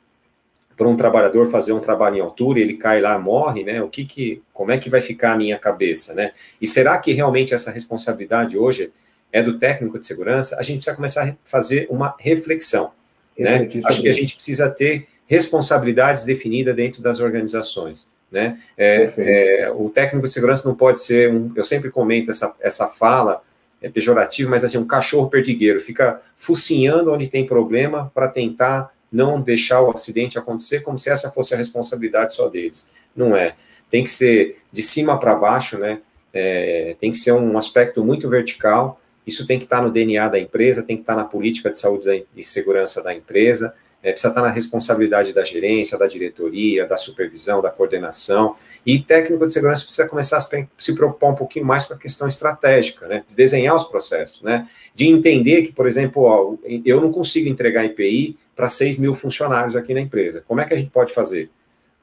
para 0.77 0.87
um 0.87 0.95
trabalhador 0.95 1.49
fazer 1.49 1.73
um 1.73 1.79
trabalho 1.79 2.17
em 2.17 2.21
altura, 2.21 2.59
ele 2.59 2.75
cai 2.75 3.01
lá, 3.01 3.17
morre, 3.17 3.63
né? 3.63 3.81
O 3.81 3.89
que 3.89 4.05
que, 4.05 4.43
como 4.53 4.71
é 4.71 4.77
que 4.77 4.87
vai 4.87 5.01
ficar 5.01 5.33
a 5.33 5.37
minha 5.37 5.57
cabeça, 5.57 6.13
né? 6.13 6.31
E 6.61 6.67
será 6.67 6.99
que 6.99 7.11
realmente 7.11 7.55
essa 7.55 7.71
responsabilidade 7.71 8.55
hoje 8.55 8.93
é 9.31 9.41
do 9.41 9.57
técnico 9.57 9.97
de 9.97 10.05
segurança? 10.05 10.59
A 10.59 10.61
gente 10.61 10.75
precisa 10.75 10.95
começar 10.95 11.27
a 11.27 11.35
fazer 11.43 11.87
uma 11.89 12.15
reflexão, 12.19 12.91
né? 13.37 13.67
Acho 13.85 14.01
que 14.01 14.09
a 14.09 14.13
gente 14.13 14.35
precisa 14.35 14.69
ter 14.69 15.07
responsabilidades 15.25 16.25
definidas 16.25 16.75
dentro 16.75 17.01
das 17.01 17.19
organizações, 17.19 18.09
né? 18.31 18.59
É, 18.77 19.13
é, 19.17 19.71
o 19.71 19.89
técnico 19.89 20.27
de 20.27 20.33
segurança 20.33 20.67
não 20.67 20.75
pode 20.75 20.99
ser 20.99 21.31
um, 21.31 21.51
eu 21.55 21.63
sempre 21.63 21.89
comento 21.89 22.31
essa, 22.31 22.53
essa 22.59 22.87
fala 22.87 23.41
é 23.81 23.89
pejorativa, 23.89 24.49
mas 24.49 24.63
assim, 24.63 24.77
um 24.77 24.87
cachorro 24.87 25.29
perdigueiro, 25.29 25.79
fica 25.81 26.21
focinhando 26.37 27.11
onde 27.11 27.27
tem 27.27 27.45
problema 27.45 28.09
para 28.15 28.29
tentar 28.29 28.93
não 29.11 29.41
deixar 29.41 29.81
o 29.81 29.91
acidente 29.91 30.39
acontecer 30.39 30.79
como 30.79 30.97
se 30.97 31.09
essa 31.09 31.29
fosse 31.29 31.53
a 31.53 31.57
responsabilidade 31.57 32.33
só 32.33 32.47
deles. 32.47 32.89
Não 33.15 33.35
é. 33.35 33.55
Tem 33.91 34.03
que 34.03 34.09
ser 34.09 34.57
de 34.71 34.81
cima 34.81 35.19
para 35.19 35.35
baixo, 35.35 35.77
né? 35.77 35.99
É, 36.33 36.95
tem 36.99 37.11
que 37.11 37.17
ser 37.17 37.33
um 37.33 37.55
aspecto 37.57 38.03
muito 38.03 38.27
vertical. 38.27 38.99
Isso 39.25 39.47
tem 39.47 39.57
que 39.57 39.65
estar 39.65 39.81
no 39.81 39.91
DNA 39.91 40.27
da 40.27 40.39
empresa, 40.39 40.83
tem 40.83 40.95
que 40.95 41.01
estar 41.03 41.15
na 41.15 41.23
política 41.23 41.69
de 41.69 41.79
saúde 41.79 42.25
e 42.35 42.43
segurança 42.43 43.01
da 43.01 43.13
empresa, 43.13 43.73
é, 44.03 44.11
precisa 44.11 44.29
estar 44.29 44.41
na 44.41 44.49
responsabilidade 44.49 45.33
da 45.33 45.45
gerência, 45.45 45.97
da 45.97 46.05
diretoria, 46.05 46.85
da 46.85 46.97
supervisão, 46.97 47.61
da 47.61 47.69
coordenação. 47.69 48.55
E 48.85 48.99
técnico 48.99 49.47
de 49.47 49.53
segurança 49.53 49.83
precisa 49.83 50.09
começar 50.09 50.37
a 50.37 50.67
se 50.77 50.93
preocupar 50.93 51.31
um 51.31 51.35
pouquinho 51.35 51.65
mais 51.65 51.85
com 51.85 51.93
a 51.93 51.97
questão 51.97 52.27
estratégica, 52.27 53.07
né? 53.07 53.23
De 53.25 53.33
desenhar 53.33 53.73
os 53.73 53.85
processos, 53.85 54.41
né? 54.41 54.67
De 54.93 55.07
entender 55.07 55.61
que, 55.61 55.71
por 55.71 55.87
exemplo, 55.87 56.23
ó, 56.23 56.55
eu 56.83 56.99
não 56.99 57.13
consigo 57.13 57.47
entregar 57.47 57.85
IPI 57.85 58.37
para 58.53 58.67
6 58.67 58.97
mil 58.97 59.15
funcionários 59.15 59.73
aqui 59.73 59.93
na 59.93 60.01
empresa. 60.01 60.43
Como 60.45 60.59
é 60.59 60.65
que 60.65 60.73
a 60.73 60.77
gente 60.77 60.91
pode 60.91 61.13
fazer? 61.13 61.49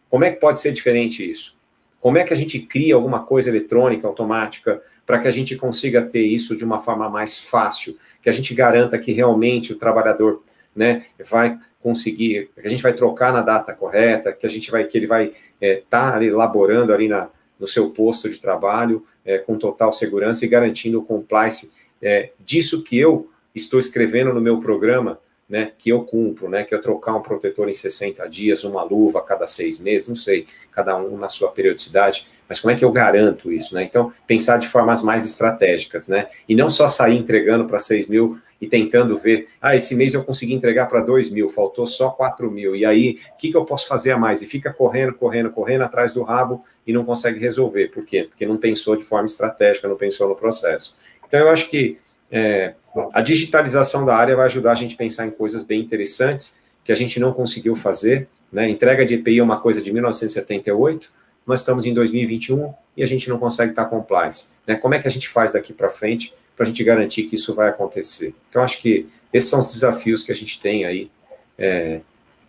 Como 0.09 0.25
é 0.25 0.31
que 0.31 0.41
pode 0.41 0.59
ser 0.59 0.73
diferente 0.73 1.31
isso? 1.31 1.60
Como 2.01 2.17
é 2.17 2.25
que 2.25 2.33
a 2.33 2.37
gente 2.37 2.59
cria 2.59 2.95
alguma 2.95 3.25
coisa 3.25 3.51
eletrônica, 3.51 4.07
automática, 4.07 4.83
para 5.07 5.19
que 5.19 5.29
a 5.29 5.31
gente 5.31 5.57
consiga 5.57 6.03
ter 6.03 6.23
isso 6.23 6.57
de 6.57 6.65
uma 6.65 6.79
forma 6.79 7.09
mais 7.09 7.39
fácil, 7.39 7.99
que 8.23 8.29
a 8.29 8.33
gente 8.33 8.55
garanta 8.55 8.99
que 8.99 9.13
realmente 9.13 9.73
o 9.73 9.79
trabalhador 9.79 10.43
né, 10.75 11.05
vai 11.29 11.59
conseguir, 11.83 12.51
que 12.55 12.67
a 12.67 12.71
gente 12.71 12.83
vai 12.83 12.93
trocar 12.93 13.33
na 13.33 13.43
data 13.43 13.75
correta, 13.75 14.33
que 14.33 14.47
a 14.47 14.51
gente 14.51 14.71
vai, 14.71 14.85
que 14.85 14.97
ele 14.97 15.07
vai 15.07 15.27
estar 15.27 15.37
é, 15.61 15.83
tá 15.89 16.25
elaborando 16.25 16.93
ali 16.93 17.09
na, 17.09 17.29
no 17.59 17.67
seu 17.67 17.91
posto 17.91 18.29
de 18.29 18.41
trabalho 18.41 19.05
é, 19.25 19.39
com 19.39 19.59
total 19.59 19.93
segurança 19.93 20.45
e 20.45 20.49
garantindo 20.49 20.99
o 20.99 21.05
compliance 21.05 21.73
é, 22.01 22.31
disso 22.39 22.83
que 22.83 22.99
eu 22.99 23.31
estou 23.55 23.79
escrevendo 23.79 24.33
no 24.33 24.41
meu 24.41 24.61
programa, 24.61 25.19
né, 25.51 25.73
que 25.77 25.91
eu 25.91 26.05
cumpro, 26.05 26.49
né, 26.49 26.63
que 26.63 26.73
eu 26.73 26.81
trocar 26.81 27.17
um 27.17 27.21
protetor 27.21 27.69
em 27.69 27.75
60 27.75 28.27
dias, 28.29 28.63
uma 28.63 28.85
luva 28.85 29.19
a 29.19 29.23
cada 29.23 29.49
seis 29.49 29.81
meses, 29.81 30.09
não 30.09 30.15
sei, 30.15 30.47
cada 30.71 30.97
um 30.97 31.19
na 31.19 31.29
sua 31.29 31.51
periodicidade, 31.51 32.29
mas 32.49 32.61
como 32.61 32.73
é 32.73 32.77
que 32.77 32.85
eu 32.85 32.91
garanto 32.91 33.53
isso, 33.53 33.77
né? 33.77 33.85
Então, 33.85 34.13
pensar 34.27 34.59
de 34.59 34.67
formas 34.67 35.05
mais 35.05 35.25
estratégicas, 35.25 36.09
né? 36.09 36.29
E 36.49 36.55
não 36.57 36.69
só 36.69 36.89
sair 36.89 37.17
entregando 37.17 37.65
para 37.65 37.79
6 37.79 38.09
mil 38.09 38.41
e 38.61 38.67
tentando 38.67 39.17
ver, 39.17 39.47
ah, 39.63 39.77
esse 39.77 39.95
mês 39.95 40.15
eu 40.15 40.25
consegui 40.25 40.53
entregar 40.53 40.87
para 40.87 41.01
2 41.01 41.31
mil, 41.31 41.49
faltou 41.49 41.87
só 41.87 42.11
4 42.11 42.51
mil, 42.51 42.75
e 42.75 42.85
aí, 42.85 43.21
o 43.33 43.37
que, 43.39 43.51
que 43.51 43.57
eu 43.57 43.65
posso 43.65 43.87
fazer 43.87 44.11
a 44.11 44.19
mais? 44.19 44.43
E 44.43 44.47
fica 44.47 44.73
correndo, 44.73 45.15
correndo, 45.15 45.51
correndo 45.51 45.83
atrás 45.83 46.13
do 46.13 46.25
rabo 46.25 46.63
e 46.85 46.93
não 46.93 47.05
consegue 47.05 47.39
resolver. 47.39 47.89
Por 47.89 48.05
quê? 48.05 48.25
Porque 48.25 48.45
não 48.45 48.57
pensou 48.57 48.97
de 48.97 49.05
forma 49.05 49.27
estratégica, 49.27 49.87
não 49.87 49.97
pensou 49.97 50.29
no 50.29 50.35
processo. 50.35 50.97
Então, 51.25 51.39
eu 51.39 51.49
acho 51.49 51.71
que 51.71 51.99
é, 52.31 52.75
a 53.13 53.21
digitalização 53.21 54.05
da 54.05 54.17
área 54.17 54.37
vai 54.37 54.47
ajudar 54.47 54.73
a 54.73 54.75
gente 54.75 54.95
a 54.95 54.99
pensar 54.99 55.27
em 55.27 55.31
coisas 55.31 55.63
bem 55.63 55.81
interessantes 55.81 56.61
que 56.85 56.93
a 56.93 56.95
gente 56.95 57.19
não 57.21 57.33
conseguiu 57.33 57.77
fazer. 57.77 58.29
Né? 58.53 58.69
Entrega 58.69 59.05
de 59.05 59.15
EPI 59.15 59.39
é 59.39 59.43
uma 59.43 59.61
coisa 59.61 59.81
de 59.81 59.93
1978, 59.93 61.13
nós 61.47 61.61
estamos 61.61 61.87
em 61.87 61.95
2021 61.95 62.73
e 62.97 63.03
a 63.03 63.07
gente 63.07 63.29
não 63.29 63.39
consegue 63.39 63.71
estar 63.71 63.85
compliance. 63.87 64.53
Né? 64.67 64.75
Como 64.77 64.95
é 64.95 64.99
que 64.99 65.09
a 65.09 65.11
gente 65.11 65.29
faz 65.29 65.53
daqui 65.53 65.73
para 65.73 65.89
frente 65.89 66.35
para 66.61 66.67
a 66.67 66.69
gente 66.69 66.85
garantir 66.85 67.23
que 67.23 67.37
isso 67.37 67.55
vai 67.55 67.71
acontecer. 67.71 68.35
Então, 68.51 68.63
acho 68.63 68.83
que 68.83 69.09
esses 69.33 69.49
são 69.49 69.61
os 69.61 69.73
desafios 69.73 70.23
que 70.23 70.31
a 70.31 70.35
gente 70.35 70.61
tem 70.61 70.85
aí 70.85 71.11
é, 71.57 72.01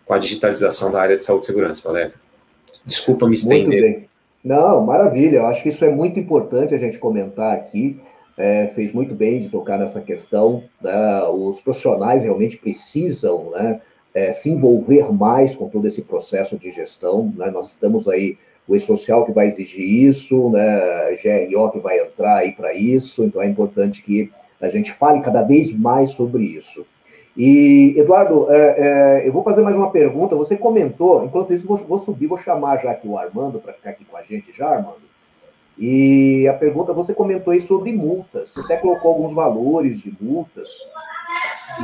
com 0.04 0.12
a 0.12 0.18
digitalização 0.18 0.92
da 0.92 1.00
área 1.00 1.16
de 1.16 1.24
saúde 1.24 1.44
e 1.44 1.46
segurança, 1.46 1.88
Valério. 1.88 2.12
Desculpa 2.84 3.26
me 3.26 3.32
estender. 3.32 4.06
Não, 4.44 4.84
maravilha. 4.84 5.38
Eu 5.38 5.46
acho 5.46 5.62
que 5.62 5.70
isso 5.70 5.82
é 5.82 5.90
muito 5.90 6.20
importante 6.20 6.74
a 6.74 6.76
gente 6.76 6.98
comentar 6.98 7.56
aqui. 7.56 7.98
É, 8.42 8.66
fez 8.74 8.92
muito 8.92 9.14
bem 9.14 9.40
de 9.40 9.50
tocar 9.50 9.78
nessa 9.78 10.00
questão. 10.00 10.64
Né? 10.80 11.22
Os 11.28 11.60
profissionais 11.60 12.24
realmente 12.24 12.56
precisam 12.56 13.50
né, 13.50 13.80
é, 14.12 14.32
se 14.32 14.50
envolver 14.50 15.12
mais 15.12 15.54
com 15.54 15.68
todo 15.68 15.86
esse 15.86 16.02
processo 16.02 16.58
de 16.58 16.72
gestão. 16.72 17.32
Né? 17.36 17.52
Nós 17.52 17.68
estamos 17.68 18.08
aí 18.08 18.36
o 18.66 18.74
E-Social 18.74 19.24
que 19.24 19.30
vai 19.30 19.46
exigir 19.46 19.86
isso, 19.86 20.50
né, 20.50 21.14
GRO 21.22 21.70
que 21.70 21.78
vai 21.78 22.00
entrar 22.00 22.38
aí 22.38 22.52
para 22.52 22.72
isso, 22.74 23.24
então 23.24 23.42
é 23.42 23.46
importante 23.46 24.02
que 24.02 24.30
a 24.60 24.68
gente 24.68 24.92
fale 24.92 25.20
cada 25.20 25.42
vez 25.42 25.72
mais 25.76 26.10
sobre 26.10 26.44
isso. 26.44 26.86
E, 27.36 27.94
Eduardo, 27.96 28.50
é, 28.50 29.20
é, 29.22 29.28
eu 29.28 29.32
vou 29.32 29.42
fazer 29.42 29.62
mais 29.62 29.74
uma 29.74 29.90
pergunta. 29.90 30.36
Você 30.36 30.56
comentou, 30.56 31.24
enquanto 31.24 31.52
isso, 31.52 31.66
vou, 31.66 31.76
vou 31.78 31.98
subir, 31.98 32.26
vou 32.26 32.38
chamar 32.38 32.82
já 32.82 32.90
aqui 32.90 33.08
o 33.08 33.16
Armando 33.16 33.60
para 33.60 33.72
ficar 33.72 33.90
aqui 33.90 34.04
com 34.04 34.16
a 34.16 34.22
gente 34.22 34.52
já, 34.52 34.68
Armando. 34.68 35.11
E 35.78 36.46
a 36.48 36.54
pergunta, 36.54 36.92
você 36.92 37.14
comentou 37.14 37.52
aí 37.52 37.60
sobre 37.60 37.92
multas. 37.92 38.50
Você 38.50 38.60
até 38.60 38.76
colocou 38.76 39.12
alguns 39.12 39.34
valores 39.34 39.98
de 40.00 40.14
multas. 40.20 40.70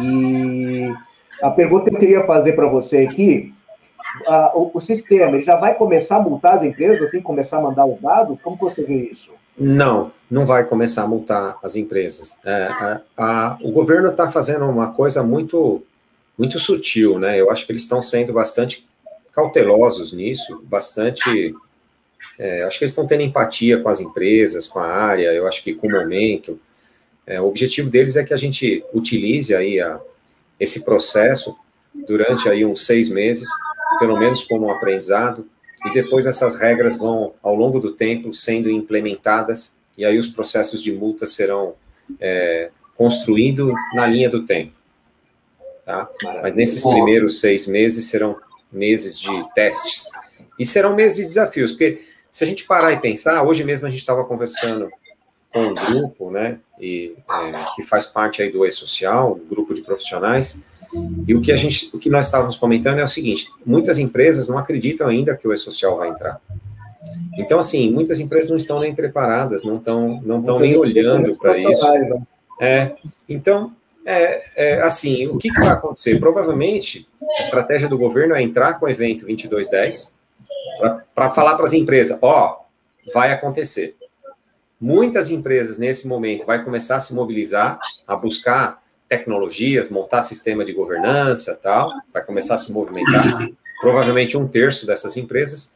E 0.00 0.92
a 1.42 1.50
pergunta 1.50 1.88
que 1.88 1.96
eu 1.96 2.00
queria 2.00 2.26
fazer 2.26 2.52
para 2.52 2.68
você 2.68 2.98
aqui 2.98 3.54
o, 4.54 4.78
o, 4.78 4.80
sistema 4.80 5.36
ele 5.36 5.44
já 5.44 5.56
vai 5.56 5.74
começar 5.74 6.16
a 6.16 6.22
multar 6.22 6.56
as 6.56 6.62
empresas, 6.62 7.08
assim, 7.08 7.20
começar 7.20 7.58
a 7.58 7.62
mandar 7.62 7.86
os 7.86 8.00
dados? 8.00 8.40
Como 8.40 8.56
você 8.56 8.82
vê 8.82 9.10
isso? 9.10 9.32
Não, 9.56 10.12
não 10.30 10.46
vai 10.46 10.64
começar 10.64 11.02
a 11.02 11.08
multar 11.08 11.58
as 11.62 11.76
empresas. 11.76 12.38
É, 12.44 12.68
a, 12.70 13.02
a, 13.16 13.58
o 13.60 13.72
governo 13.72 14.08
está 14.08 14.30
fazendo 14.30 14.64
uma 14.66 14.92
coisa 14.92 15.22
muito, 15.22 15.82
muito 16.36 16.58
sutil, 16.58 17.18
né? 17.18 17.40
Eu 17.40 17.50
acho 17.50 17.66
que 17.66 17.72
eles 17.72 17.82
estão 17.82 18.00
sendo 18.00 18.32
bastante 18.32 18.86
cautelosos 19.32 20.12
nisso, 20.12 20.62
bastante. 20.64 21.54
É, 22.38 22.62
acho 22.62 22.78
que 22.78 22.84
eles 22.84 22.92
estão 22.92 23.06
tendo 23.06 23.22
empatia 23.22 23.80
com 23.80 23.88
as 23.88 24.00
empresas, 24.00 24.66
com 24.66 24.78
a 24.78 24.86
área, 24.86 25.32
eu 25.32 25.46
acho 25.46 25.62
que 25.62 25.74
com 25.74 25.88
o 25.88 25.90
momento. 25.90 26.58
É, 27.26 27.40
o 27.40 27.46
objetivo 27.46 27.90
deles 27.90 28.16
é 28.16 28.24
que 28.24 28.32
a 28.32 28.36
gente 28.36 28.84
utilize 28.94 29.54
aí 29.54 29.80
a, 29.80 30.00
esse 30.58 30.84
processo 30.84 31.56
durante 32.06 32.48
aí 32.48 32.64
uns 32.64 32.86
seis 32.86 33.08
meses, 33.08 33.48
pelo 33.98 34.16
menos 34.18 34.44
como 34.44 34.66
um 34.66 34.70
aprendizado, 34.70 35.46
e 35.84 35.92
depois 35.92 36.26
essas 36.26 36.58
regras 36.58 36.96
vão, 36.96 37.34
ao 37.42 37.54
longo 37.54 37.80
do 37.80 37.92
tempo, 37.92 38.32
sendo 38.32 38.70
implementadas, 38.70 39.76
e 39.96 40.04
aí 40.04 40.16
os 40.16 40.28
processos 40.28 40.82
de 40.82 40.92
multa 40.92 41.26
serão 41.26 41.74
é, 42.20 42.70
construídos 42.96 43.72
na 43.94 44.06
linha 44.06 44.30
do 44.30 44.46
tempo. 44.46 44.72
Tá? 45.84 46.08
Mas 46.42 46.54
nesses 46.54 46.82
primeiros 46.82 47.40
seis 47.40 47.66
meses 47.66 48.06
serão 48.06 48.36
meses 48.70 49.18
de 49.18 49.54
testes. 49.54 50.08
E 50.58 50.66
serão 50.66 50.94
meses 50.94 51.18
de 51.18 51.24
desafios, 51.24 51.72
porque 51.72 52.02
se 52.30 52.44
a 52.44 52.46
gente 52.46 52.64
parar 52.64 52.92
e 52.92 53.00
pensar, 53.00 53.42
hoje 53.42 53.64
mesmo 53.64 53.86
a 53.86 53.90
gente 53.90 54.00
estava 54.00 54.24
conversando 54.24 54.88
com 55.52 55.60
um 55.60 55.74
grupo, 55.74 56.30
né, 56.30 56.58
e, 56.80 57.14
é, 57.30 57.64
que 57.74 57.82
faz 57.84 58.06
parte 58.06 58.42
aí 58.42 58.50
do 58.50 58.64
E-Social, 58.64 59.32
um 59.32 59.48
grupo 59.48 59.74
de 59.74 59.82
profissionais, 59.82 60.62
e 61.26 61.34
o 61.34 61.40
que 61.40 61.52
a 61.52 61.56
gente, 61.56 61.90
o 61.94 61.98
que 61.98 62.08
nós 62.08 62.26
estávamos 62.26 62.56
comentando 62.56 62.98
é 62.98 63.04
o 63.04 63.08
seguinte: 63.08 63.50
muitas 63.64 63.98
empresas 63.98 64.48
não 64.48 64.56
acreditam 64.56 65.06
ainda 65.08 65.36
que 65.36 65.46
o 65.46 65.52
E-Social 65.52 65.96
vai 65.98 66.08
entrar. 66.08 66.40
Então, 67.38 67.58
assim, 67.58 67.90
muitas 67.90 68.20
empresas 68.20 68.50
não 68.50 68.56
estão 68.56 68.80
nem 68.80 68.94
preparadas, 68.94 69.64
não 69.64 69.76
estão, 69.76 70.20
não 70.22 70.40
estão 70.40 70.58
nem 70.58 70.76
olhando 70.76 71.36
para 71.38 71.56
isso. 71.56 71.86
É, 72.60 72.94
então, 73.28 73.72
é, 74.04 74.42
é, 74.56 74.82
assim, 74.82 75.28
o 75.28 75.38
que, 75.38 75.50
que 75.50 75.60
vai 75.60 75.68
acontecer? 75.68 76.18
Provavelmente, 76.18 77.06
a 77.38 77.42
estratégia 77.42 77.88
do 77.88 77.98
governo 77.98 78.34
é 78.34 78.42
entrar 78.42 78.74
com 78.74 78.86
o 78.86 78.88
evento 78.88 79.26
2210 79.26 80.17
para 81.14 81.30
falar 81.30 81.56
para 81.56 81.66
as 81.66 81.72
empresas, 81.72 82.18
ó, 82.22 82.64
vai 83.12 83.32
acontecer. 83.32 83.96
Muitas 84.80 85.30
empresas, 85.30 85.78
nesse 85.78 86.06
momento, 86.06 86.46
vai 86.46 86.62
começar 86.62 86.96
a 86.96 87.00
se 87.00 87.12
mobilizar, 87.12 87.80
a 88.06 88.14
buscar 88.14 88.76
tecnologias, 89.08 89.88
montar 89.88 90.22
sistema 90.22 90.64
de 90.64 90.72
governança, 90.72 91.58
tal, 91.60 91.90
vai 92.12 92.22
começar 92.22 92.54
a 92.54 92.58
se 92.58 92.70
movimentar. 92.72 93.48
Provavelmente 93.80 94.36
um 94.36 94.46
terço 94.46 94.86
dessas 94.86 95.16
empresas. 95.16 95.74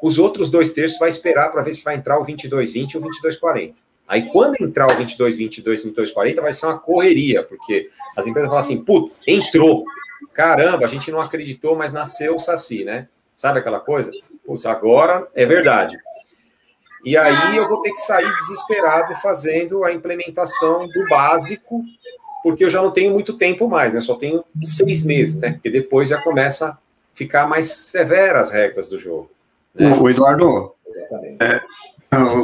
Os 0.00 0.18
outros 0.18 0.50
dois 0.50 0.72
terços 0.72 0.98
vai 0.98 1.08
esperar 1.08 1.50
para 1.50 1.62
ver 1.62 1.72
se 1.72 1.82
vai 1.82 1.96
entrar 1.96 2.16
o 2.16 2.24
2220 2.24 2.96
ou 2.96 3.02
o 3.02 3.06
2240. 3.06 3.78
Aí, 4.06 4.30
quando 4.30 4.62
entrar 4.62 4.84
o 4.84 4.96
2220 4.96 5.58
e 5.58 5.62
2240, 5.62 6.42
vai 6.42 6.52
ser 6.52 6.66
uma 6.66 6.78
correria, 6.78 7.42
porque 7.42 7.88
as 8.16 8.26
empresas 8.26 8.50
vão 8.50 8.58
falar 8.58 8.60
assim, 8.60 8.84
puto, 8.84 9.14
entrou. 9.26 9.84
Caramba, 10.34 10.84
a 10.84 10.88
gente 10.88 11.10
não 11.10 11.20
acreditou, 11.20 11.74
mas 11.74 11.92
nasceu 11.92 12.34
o 12.34 12.38
Saci, 12.38 12.84
né? 12.84 13.08
Sabe 13.36 13.58
aquela 13.58 13.80
coisa? 13.80 14.10
Putz, 14.46 14.66
agora 14.66 15.26
é 15.34 15.44
verdade. 15.44 15.96
E 17.04 17.16
aí 17.16 17.56
eu 17.56 17.68
vou 17.68 17.82
ter 17.82 17.90
que 17.90 18.00
sair 18.00 18.34
desesperado 18.36 19.14
fazendo 19.16 19.84
a 19.84 19.92
implementação 19.92 20.88
do 20.88 21.06
básico 21.08 21.84
porque 22.44 22.62
eu 22.62 22.68
já 22.68 22.82
não 22.82 22.90
tenho 22.90 23.10
muito 23.10 23.38
tempo 23.38 23.66
mais, 23.66 23.94
né? 23.94 24.02
Só 24.02 24.16
tenho 24.16 24.44
seis 24.62 25.02
meses, 25.02 25.40
né? 25.40 25.52
Porque 25.52 25.70
depois 25.70 26.10
já 26.10 26.22
começa 26.22 26.68
a 26.68 26.78
ficar 27.14 27.48
mais 27.48 27.68
severas 27.68 28.48
as 28.48 28.52
regras 28.52 28.86
do 28.86 28.98
jogo. 28.98 29.30
Né? 29.74 29.90
O 29.98 30.10
Eduardo, 30.10 30.74
é, 31.40 31.60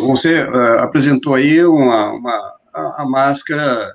você 0.01 0.43
uh, 0.43 0.81
apresentou 0.81 1.35
aí 1.35 1.63
uma, 1.63 2.13
uma 2.13 2.55
a, 2.73 3.03
a 3.03 3.07
máscara 3.07 3.95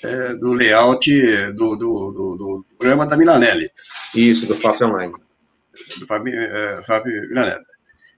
é, 0.00 0.34
do 0.34 0.52
layout 0.52 1.10
do, 1.54 1.74
do, 1.74 2.12
do, 2.12 2.36
do, 2.36 2.66
programa 2.78 3.04
da 3.04 3.16
Milanelli. 3.16 3.68
Isso, 4.14 4.46
do 4.46 4.54
Fábio 4.54 4.86
Online. 4.86 5.12
Do 5.98 6.06
Fábio, 6.06 6.34
é, 6.34 6.82
Fábio 6.84 7.28
Milanelli. 7.28 7.64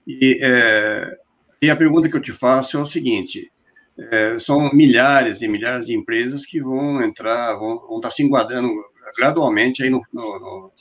E, 0.07 0.39
é, 0.41 1.17
e 1.61 1.69
a 1.69 1.75
pergunta 1.75 2.09
que 2.09 2.15
eu 2.15 2.21
te 2.21 2.33
faço 2.33 2.77
é 2.77 2.81
o 2.81 2.85
seguinte: 2.85 3.51
é, 3.97 4.37
são 4.39 4.71
milhares 4.73 5.41
e 5.41 5.47
milhares 5.47 5.87
de 5.87 5.95
empresas 5.95 6.45
que 6.45 6.61
vão 6.61 7.01
entrar, 7.01 7.53
vão, 7.55 7.79
vão 7.87 7.97
estar 7.97 8.11
se 8.11 8.23
enquadrando 8.23 8.69
gradualmente 9.17 9.83
aí 9.83 9.89
no, 9.89 10.01
no, 10.13 10.39
no, 10.39 10.71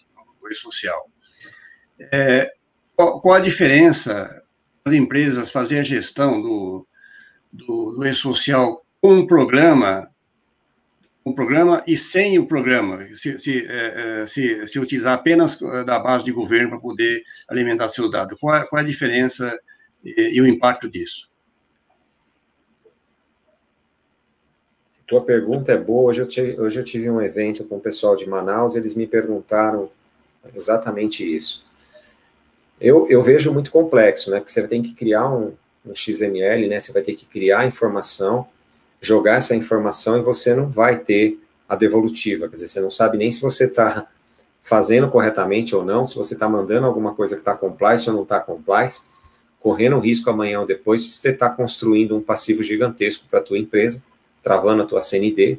no 0.42 0.54
social. 0.54 1.10
É, 2.12 2.50
qual, 2.96 3.20
qual, 3.20 3.34
a 3.36 3.40
diferença 3.40 4.28
das 4.84 4.94
empresas 4.94 5.50
fazer 5.50 5.80
a 5.80 5.84
gestão 5.84 6.40
do, 6.40 6.86
do, 7.52 7.94
do 7.96 8.06
e-social 8.06 8.84
com 9.00 9.14
um 9.14 9.26
programa, 9.26 10.06
um 11.24 11.32
programa 11.32 11.82
e 11.86 11.96
sem 11.96 12.38
o 12.38 12.46
programa, 12.46 13.06
se, 13.16 13.38
se, 13.40 13.66
é, 13.66 14.22
é 14.22 14.26
se, 14.26 14.66
se 14.68 14.78
utilizar 14.78 15.14
apenas 15.14 15.58
da 15.86 15.98
base 15.98 16.24
de 16.24 16.32
governo 16.32 16.70
para 16.70 16.78
poder 16.78 17.22
alimentar 17.48 17.88
seus 17.88 18.10
dados? 18.10 18.38
Qual, 18.38 18.66
qual 18.66 18.80
a 18.80 18.84
diferença 18.84 19.58
e, 20.04 20.36
e 20.36 20.40
o 20.40 20.46
impacto 20.46 20.88
disso? 20.88 21.30
Tua 25.06 25.22
pergunta 25.22 25.72
é 25.72 25.78
boa. 25.78 26.10
Hoje 26.10 26.20
eu, 26.22 26.28
tive, 26.28 26.60
hoje 26.60 26.80
eu 26.80 26.84
tive 26.84 27.10
um 27.10 27.20
evento 27.20 27.64
com 27.64 27.76
o 27.76 27.80
pessoal 27.80 28.16
de 28.16 28.28
Manaus, 28.28 28.74
eles 28.74 28.94
me 28.94 29.06
perguntaram 29.06 29.90
exatamente 30.54 31.24
isso. 31.24 31.64
Eu, 32.80 33.08
eu 33.08 33.22
vejo 33.22 33.52
muito 33.52 33.70
complexo, 33.70 34.30
né? 34.30 34.38
Porque 34.38 34.52
você 34.52 34.66
tem 34.66 34.82
que 34.82 34.94
criar 34.94 35.30
um, 35.30 35.54
um 35.86 35.94
XML, 35.94 36.68
né? 36.68 36.80
Você 36.80 36.92
vai 36.92 37.02
ter 37.02 37.14
que 37.14 37.26
criar 37.26 37.66
informação, 37.66 38.46
jogar 39.04 39.36
essa 39.36 39.54
informação 39.54 40.18
e 40.18 40.22
você 40.22 40.54
não 40.54 40.70
vai 40.70 40.98
ter 40.98 41.38
a 41.68 41.76
devolutiva. 41.76 42.48
Quer 42.48 42.54
dizer, 42.54 42.68
você 42.68 42.80
não 42.80 42.90
sabe 42.90 43.18
nem 43.18 43.30
se 43.30 43.40
você 43.40 43.64
está 43.64 44.06
fazendo 44.62 45.08
corretamente 45.10 45.74
ou 45.76 45.84
não, 45.84 46.04
se 46.04 46.16
você 46.16 46.34
está 46.34 46.48
mandando 46.48 46.86
alguma 46.86 47.14
coisa 47.14 47.34
que 47.34 47.42
está 47.42 47.54
compliance 47.54 48.08
ou 48.08 48.16
não 48.16 48.22
está 48.22 48.40
compliance, 48.40 49.06
correndo 49.60 49.98
risco 49.98 50.30
amanhã 50.30 50.60
ou 50.60 50.66
depois 50.66 51.04
de 51.04 51.12
você 51.12 51.30
estar 51.30 51.50
tá 51.50 51.54
construindo 51.54 52.16
um 52.16 52.22
passivo 52.22 52.62
gigantesco 52.62 53.26
para 53.28 53.40
a 53.40 53.42
tua 53.42 53.58
empresa 53.58 54.02
travando 54.44 54.82
a 54.82 54.86
tua 54.86 55.00
CND, 55.00 55.58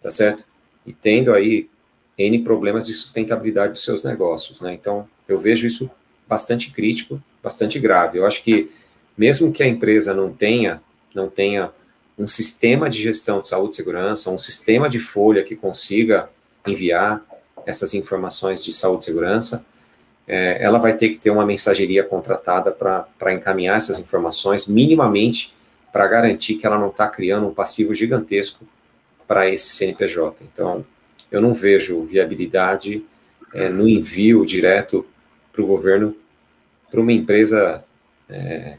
tá 0.00 0.08
certo? 0.08 0.44
E 0.86 0.92
tendo 0.92 1.34
aí 1.34 1.68
N 2.16 2.38
problemas 2.44 2.86
de 2.86 2.94
sustentabilidade 2.94 3.72
dos 3.72 3.84
seus 3.84 4.04
negócios, 4.04 4.60
né? 4.60 4.72
Então, 4.72 5.08
eu 5.26 5.40
vejo 5.40 5.66
isso 5.66 5.90
bastante 6.28 6.70
crítico, 6.70 7.20
bastante 7.42 7.80
grave. 7.80 8.18
Eu 8.18 8.26
acho 8.26 8.44
que 8.44 8.70
mesmo 9.18 9.52
que 9.52 9.62
a 9.62 9.66
empresa 9.66 10.14
não 10.14 10.32
tenha, 10.32 10.80
não 11.12 11.28
tenha 11.28 11.70
um 12.18 12.26
sistema 12.26 12.88
de 12.90 13.02
gestão 13.02 13.40
de 13.40 13.48
saúde 13.48 13.74
e 13.74 13.76
segurança, 13.76 14.30
um 14.30 14.38
sistema 14.38 14.88
de 14.88 14.98
folha 14.98 15.42
que 15.42 15.56
consiga 15.56 16.28
enviar 16.66 17.22
essas 17.66 17.94
informações 17.94 18.62
de 18.64 18.72
saúde 18.72 19.02
e 19.02 19.06
segurança, 19.06 19.66
é, 20.26 20.62
ela 20.62 20.78
vai 20.78 20.96
ter 20.96 21.08
que 21.08 21.18
ter 21.18 21.30
uma 21.30 21.44
mensageria 21.44 22.04
contratada 22.04 22.70
para 22.70 23.32
encaminhar 23.32 23.76
essas 23.76 23.98
informações 23.98 24.66
minimamente 24.66 25.54
para 25.92 26.06
garantir 26.06 26.54
que 26.54 26.66
ela 26.66 26.78
não 26.78 26.88
está 26.88 27.06
criando 27.08 27.46
um 27.46 27.54
passivo 27.54 27.94
gigantesco 27.94 28.66
para 29.26 29.48
esse 29.48 29.70
CNPJ. 29.70 30.44
Então, 30.52 30.84
eu 31.30 31.40
não 31.40 31.54
vejo 31.54 32.02
viabilidade 32.04 33.04
é, 33.52 33.68
no 33.68 33.88
envio 33.88 34.44
direto 34.46 35.06
para 35.52 35.62
o 35.62 35.66
governo 35.66 36.16
para 36.90 37.00
uma 37.00 37.12
empresa 37.12 37.82
é, 38.28 38.76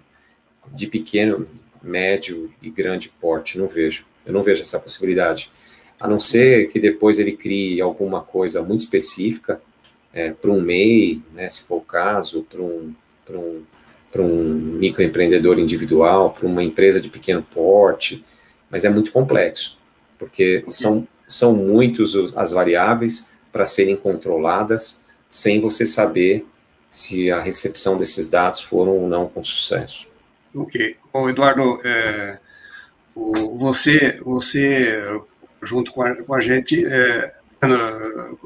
de 0.71 0.87
pequeno, 0.87 1.47
médio 1.83 2.51
e 2.61 2.69
grande 2.69 3.09
porte. 3.09 3.57
Não 3.57 3.67
vejo. 3.67 4.05
Eu 4.25 4.33
não 4.33 4.41
vejo 4.41 4.61
essa 4.61 4.79
possibilidade. 4.79 5.51
A 5.99 6.07
não 6.07 6.19
ser 6.19 6.69
que 6.69 6.79
depois 6.79 7.19
ele 7.19 7.33
crie 7.33 7.81
alguma 7.81 8.21
coisa 8.21 8.61
muito 8.61 8.81
específica 8.81 9.61
é, 10.13 10.31
para 10.31 10.51
um 10.51 10.61
MEI, 10.61 11.21
né, 11.33 11.49
se 11.49 11.63
for 11.63 11.77
o 11.77 11.81
caso, 11.81 12.45
para 12.49 12.61
um, 12.61 12.93
um 13.29 13.63
um 14.21 14.53
microempreendedor 14.53 15.57
individual, 15.57 16.31
para 16.31 16.45
uma 16.45 16.63
empresa 16.63 17.01
de 17.01 17.09
pequeno 17.09 17.41
porte, 17.41 18.23
mas 18.69 18.83
é 18.85 18.89
muito 18.89 19.11
complexo, 19.11 19.79
porque 20.19 20.63
são, 20.69 21.07
são 21.27 21.55
muitos 21.55 22.37
as 22.37 22.51
variáveis 22.51 23.31
para 23.51 23.65
serem 23.65 23.95
controladas 23.95 25.05
sem 25.27 25.59
você 25.59 25.85
saber 25.85 26.45
se 26.87 27.31
a 27.31 27.41
recepção 27.41 27.97
desses 27.97 28.29
dados 28.29 28.61
foram 28.61 28.97
ou 28.97 29.07
não 29.09 29.27
com 29.27 29.43
sucesso. 29.43 30.07
Ok. 30.55 30.97
Bom, 31.11 31.29
Eduardo, 31.29 31.79
é, 31.83 32.39
o, 33.15 33.57
você, 33.57 34.19
você, 34.23 35.01
junto 35.61 35.91
com 35.91 36.03
a, 36.03 36.15
com 36.15 36.35
a 36.35 36.41
gente, 36.41 36.85
é, 36.85 37.33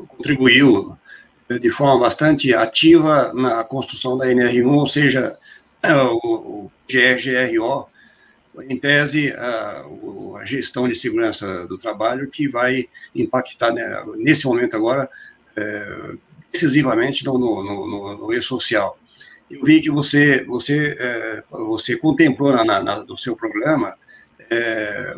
contribuiu 0.08 0.98
de 1.50 1.72
forma 1.72 2.00
bastante 2.00 2.54
ativa 2.54 3.34
na 3.34 3.64
construção 3.64 4.18
da 4.18 4.28
NR1, 4.28 4.68
ou 4.68 4.88
seja, 4.88 5.36
é, 5.84 5.94
o, 5.96 6.72
GRGRO, 6.90 7.88
em 8.70 8.78
tese, 8.78 9.34
a, 9.34 9.86
a, 10.40 10.46
gestão 10.46 10.88
de 10.88 10.96
segurança 10.96 11.68
do 11.68 11.78
trabalho, 11.78 12.30
que 12.30 12.48
vai 12.48 12.88
impactar, 13.14 13.72
né, 13.74 14.04
nesse 14.18 14.46
momento 14.46 14.76
agora, 14.76 15.10
é, 15.56 16.12
decisivamente 16.52 17.26
no, 17.26 17.38
no, 17.38 17.64
no, 17.64 18.18
no 18.18 18.34
e-social. 18.34 18.98
Eu 19.50 19.64
vi 19.64 19.82
que 19.82 19.90
você, 19.90 20.44
você, 20.44 20.96
é, 21.00 21.44
você 21.50 21.96
contemplou 21.96 22.52
na, 22.52 22.84
na, 22.84 23.04
no 23.04 23.18
seu 23.18 23.36
programa 23.36 23.96
é, 24.50 25.16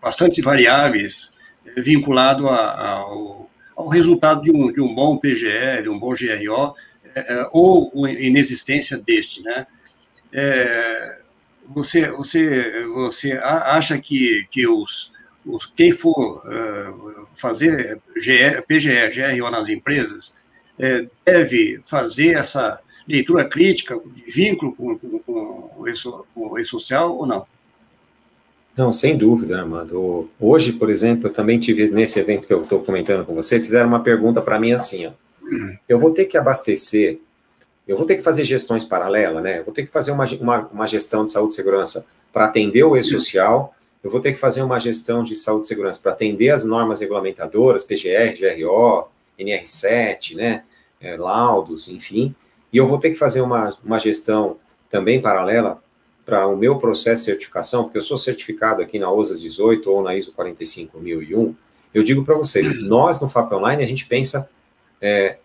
bastante 0.00 0.42
variáveis 0.42 1.32
é, 1.64 1.80
vinculado 1.80 2.48
a, 2.48 2.98
ao, 2.98 3.50
ao, 3.74 3.88
resultado 3.88 4.42
de 4.42 4.50
um, 4.50 4.70
de 4.70 4.80
um 4.80 4.94
bom 4.94 5.16
PGE, 5.16 5.82
de 5.82 5.88
um 5.88 5.98
bom 5.98 6.14
GRO, 6.14 6.74
é, 7.14 7.34
é, 7.34 7.48
ou 7.52 7.90
inexistência 8.06 8.98
deste, 8.98 9.42
né? 9.42 9.66
É, 10.32 11.20
você, 11.66 12.08
você, 12.10 12.86
você 12.86 13.32
acha 13.32 13.98
que, 13.98 14.46
que 14.50 14.66
os, 14.66 15.12
os 15.46 15.66
quem 15.66 15.92
for 15.92 16.42
uh, 16.44 17.28
fazer 17.36 18.00
GE, 18.16 18.62
PGE, 18.66 19.08
GRO 19.08 19.50
nas 19.50 19.68
empresas 19.68 20.38
deve 21.24 21.80
fazer 21.84 22.36
essa 22.36 22.80
leitura 23.10 23.44
crítica, 23.48 23.98
de 24.14 24.30
vínculo 24.30 24.74
com, 24.74 24.98
com, 24.98 25.18
com, 25.18 26.30
o 26.34 26.58
e-social 26.58 27.16
ou 27.16 27.26
não? 27.26 27.46
Não, 28.76 28.92
sem 28.92 29.16
dúvida, 29.16 29.58
Armando. 29.58 30.30
Hoje, 30.38 30.72
por 30.72 30.88
exemplo, 30.88 31.28
eu 31.28 31.32
também 31.32 31.58
tive 31.58 31.90
nesse 31.90 32.18
evento 32.18 32.46
que 32.46 32.52
eu 32.52 32.62
estou 32.62 32.80
comentando 32.80 33.24
com 33.26 33.34
você, 33.34 33.60
fizeram 33.60 33.88
uma 33.88 34.00
pergunta 34.00 34.40
para 34.40 34.58
mim 34.58 34.72
assim: 34.72 35.06
ó, 35.06 35.12
eu 35.88 35.98
vou 35.98 36.12
ter 36.12 36.26
que 36.26 36.38
abastecer, 36.38 37.18
eu 37.86 37.96
vou 37.96 38.06
ter 38.06 38.16
que 38.16 38.22
fazer 38.22 38.44
gestões 38.44 38.84
paralelas, 38.84 39.42
né? 39.42 39.58
Eu 39.58 39.64
vou 39.64 39.74
ter 39.74 39.84
que 39.84 39.92
fazer 39.92 40.12
uma, 40.12 40.24
uma, 40.40 40.68
uma 40.68 40.86
gestão 40.86 41.24
de 41.24 41.32
saúde 41.32 41.52
e 41.52 41.56
segurança 41.56 42.06
para 42.32 42.46
atender 42.46 42.84
o 42.84 42.96
e-social, 42.96 43.74
eu 44.02 44.10
vou 44.10 44.20
ter 44.20 44.32
que 44.32 44.38
fazer 44.38 44.62
uma 44.62 44.78
gestão 44.78 45.22
de 45.22 45.36
saúde 45.36 45.66
e 45.66 45.68
segurança 45.68 46.00
para 46.00 46.12
atender 46.12 46.50
as 46.50 46.64
normas 46.64 47.00
regulamentadoras, 47.00 47.84
PGR, 47.84 48.34
GRO, 48.38 49.08
NR7, 49.38 50.36
né? 50.36 50.64
É, 51.00 51.16
laudos, 51.16 51.88
enfim. 51.88 52.34
E 52.72 52.76
eu 52.76 52.86
vou 52.86 52.98
ter 52.98 53.10
que 53.10 53.16
fazer 53.16 53.40
uma, 53.40 53.76
uma 53.84 53.98
gestão 53.98 54.56
também 54.88 55.20
paralela 55.20 55.82
para 56.24 56.46
o 56.46 56.56
meu 56.56 56.78
processo 56.78 57.22
de 57.22 57.30
certificação, 57.30 57.84
porque 57.84 57.98
eu 57.98 58.02
sou 58.02 58.16
certificado 58.16 58.82
aqui 58.82 58.98
na 58.98 59.10
OSAS 59.10 59.40
18 59.40 59.90
ou 59.90 60.02
na 60.02 60.14
ISO 60.14 60.32
45001. 60.32 61.54
Eu 61.92 62.02
digo 62.02 62.24
para 62.24 62.36
vocês, 62.36 62.82
nós 62.82 63.20
no 63.20 63.28
FAP 63.28 63.52
Online, 63.52 63.82
a 63.82 63.86
gente 63.86 64.06
pensa 64.06 64.48
é, 65.00 65.38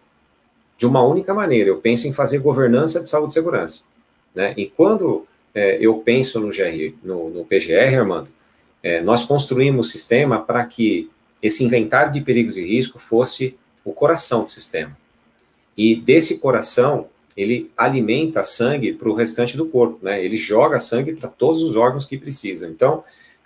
de 0.77 0.85
uma 0.85 1.02
única 1.02 1.34
maneira. 1.34 1.69
Eu 1.69 1.77
penso 1.77 2.07
em 2.07 2.14
fazer 2.14 2.39
governança 2.39 3.02
de 3.02 3.10
saúde 3.10 3.31
e 3.31 3.34
segurança. 3.34 3.85
Né? 4.34 4.53
E 4.57 4.68
quando 4.68 5.26
é, 5.53 5.77
eu 5.80 5.97
penso 5.99 6.39
no, 6.39 6.49
GR, 6.49 6.93
no, 7.03 7.30
no 7.30 7.45
PGR, 7.45 7.97
Armando, 7.97 8.30
é, 8.84 9.02
nós 9.02 9.23
construímos 9.23 9.88
o 9.88 9.89
sistema 9.89 10.39
para 10.39 10.64
que 10.65 11.10
esse 11.41 11.64
inventário 11.64 12.14
de 12.14 12.22
perigos 12.22 12.57
e 12.57 12.65
risco 12.65 12.99
fosse 12.99 13.57
o 13.84 13.93
coração 13.93 14.43
do 14.43 14.49
sistema. 14.49 14.95
E 15.77 15.95
desse 15.95 16.39
coração, 16.39 17.07
ele 17.36 17.72
alimenta 17.76 18.44
sangue 18.44 18.94
para 18.94 19.10
o 19.10 19.14
restante 19.14 19.57
do 19.57 19.68
corpo, 19.68 19.99
né? 20.02 20.24
Ele 20.24 20.38
joga 20.38 20.80
sangue 20.80 21.14
para 21.14 21.30
todos 21.30 21.62
os 21.62 21.76
órgãos 21.76 22.06
que 22.06 22.18
precisam. 22.18 22.70
Então, 22.70 23.03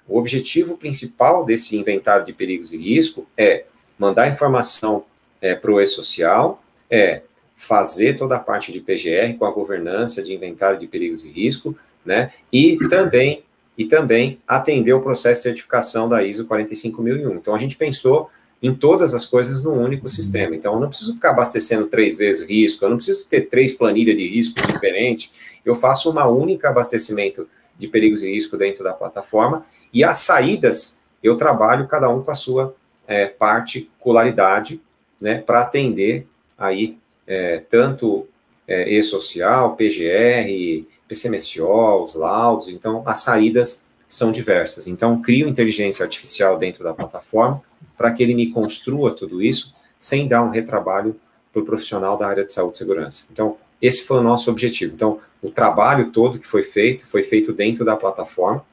o 0.07 0.17
objetivo 0.17 0.77
principal 0.77 1.43
desse 1.43 1.75
inventário 1.77 2.25
de 2.25 2.33
perigos 2.33 2.71
e 2.71 2.77
risco 2.77 3.27
é 3.37 3.65
mandar 3.97 4.29
informação 4.29 5.05
é, 5.41 5.55
para 5.55 5.71
o 5.71 5.81
e-social, 5.81 6.63
é 6.89 7.21
fazer 7.55 8.15
toda 8.15 8.35
a 8.35 8.39
parte 8.39 8.71
de 8.71 8.79
PGR 8.79 9.37
com 9.37 9.45
a 9.45 9.51
governança 9.51 10.23
de 10.23 10.33
inventário 10.33 10.79
de 10.79 10.87
perigos 10.87 11.25
e 11.25 11.29
risco, 11.29 11.75
né? 12.05 12.31
E 12.51 12.77
também 12.89 13.43
e 13.77 13.85
também 13.85 14.39
atender 14.45 14.91
o 14.91 15.01
processo 15.01 15.39
de 15.39 15.43
certificação 15.43 16.09
da 16.09 16.21
ISO 16.21 16.45
45001. 16.47 17.33
Então 17.35 17.55
a 17.55 17.57
gente 17.57 17.77
pensou 17.77 18.29
em 18.61 18.73
todas 18.73 19.13
as 19.13 19.25
coisas 19.25 19.63
num 19.63 19.81
único 19.81 20.07
sistema. 20.07 20.55
Então, 20.55 20.73
eu 20.73 20.79
não 20.79 20.89
preciso 20.89 21.13
ficar 21.13 21.31
abastecendo 21.31 21.87
três 21.87 22.17
vezes 22.17 22.47
risco, 22.47 22.83
eu 22.83 22.89
não 22.89 22.97
preciso 22.97 23.25
ter 23.27 23.41
três 23.41 23.73
planilhas 23.73 24.17
de 24.17 24.27
risco 24.27 24.61
diferentes, 24.61 25.31
eu 25.65 25.75
faço 25.75 26.09
uma 26.09 26.27
única 26.27 26.69
abastecimento 26.69 27.47
de 27.77 27.87
perigos 27.87 28.21
e 28.21 28.31
risco 28.31 28.57
dentro 28.57 28.83
da 28.83 28.91
plataforma, 28.91 29.65
e 29.93 30.03
as 30.03 30.17
saídas, 30.19 31.01
eu 31.23 31.37
trabalho 31.37 31.87
cada 31.87 32.09
um 32.09 32.21
com 32.21 32.31
a 32.31 32.35
sua 32.35 32.75
é, 33.07 33.27
particularidade, 33.27 34.81
né, 35.21 35.39
para 35.39 35.61
atender 35.61 36.27
aí 36.57 36.97
é, 37.25 37.63
tanto 37.69 38.27
é, 38.67 38.89
e-social, 38.89 39.75
PGR, 39.75 40.85
PCMSO, 41.07 42.03
os 42.03 42.15
laudos, 42.15 42.67
então 42.67 43.01
as 43.05 43.19
saídas 43.19 43.87
são 44.07 44.31
diversas. 44.31 44.87
Então, 44.87 45.21
crio 45.21 45.47
inteligência 45.47 46.03
artificial 46.03 46.57
dentro 46.57 46.83
da 46.83 46.93
plataforma, 46.93 47.61
para 47.99 48.13
que 48.13 48.23
ele 48.23 48.33
me 48.33 48.49
construa 48.49 49.11
tudo 49.13 49.43
isso 49.43 49.75
sem 49.99 50.25
dar 50.25 50.41
um 50.41 50.51
retrabalho 50.51 51.19
para 51.51 51.61
o 51.61 51.65
profissional 51.65 52.17
da 52.17 52.27
área 52.27 52.45
de 52.45 52.53
saúde 52.53 52.75
e 52.75 52.77
segurança. 52.77 53.25
Então, 53.29 53.57
esse 53.81 54.05
foi 54.05 54.19
o 54.19 54.23
nosso 54.23 54.49
objetivo. 54.49 54.93
Então, 54.95 55.19
o 55.43 55.51
trabalho 55.51 56.09
todo 56.09 56.39
que 56.39 56.47
foi 56.47 56.63
feito, 56.63 57.05
foi 57.05 57.23
feito 57.23 57.51
dentro 57.51 57.83
da 57.83 57.97
plataforma, 57.97 58.63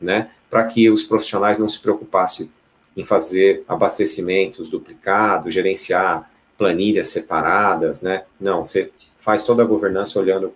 né, 0.00 0.30
para 0.48 0.64
que 0.64 0.88
os 0.88 1.02
profissionais 1.02 1.58
não 1.58 1.68
se 1.68 1.78
preocupassem 1.78 2.50
em 2.96 3.04
fazer 3.04 3.62
abastecimentos 3.68 4.70
duplicados, 4.70 5.52
gerenciar 5.52 6.30
planilhas 6.56 7.10
separadas, 7.10 8.00
né? 8.00 8.24
Não, 8.40 8.64
você 8.64 8.90
faz 9.18 9.44
toda 9.44 9.62
a 9.62 9.66
governança 9.66 10.18
olhando 10.18 10.54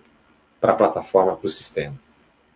para 0.59 0.71
a 0.73 0.75
plataforma, 0.75 1.35
para 1.35 1.45
o 1.45 1.49
sistema. 1.49 1.93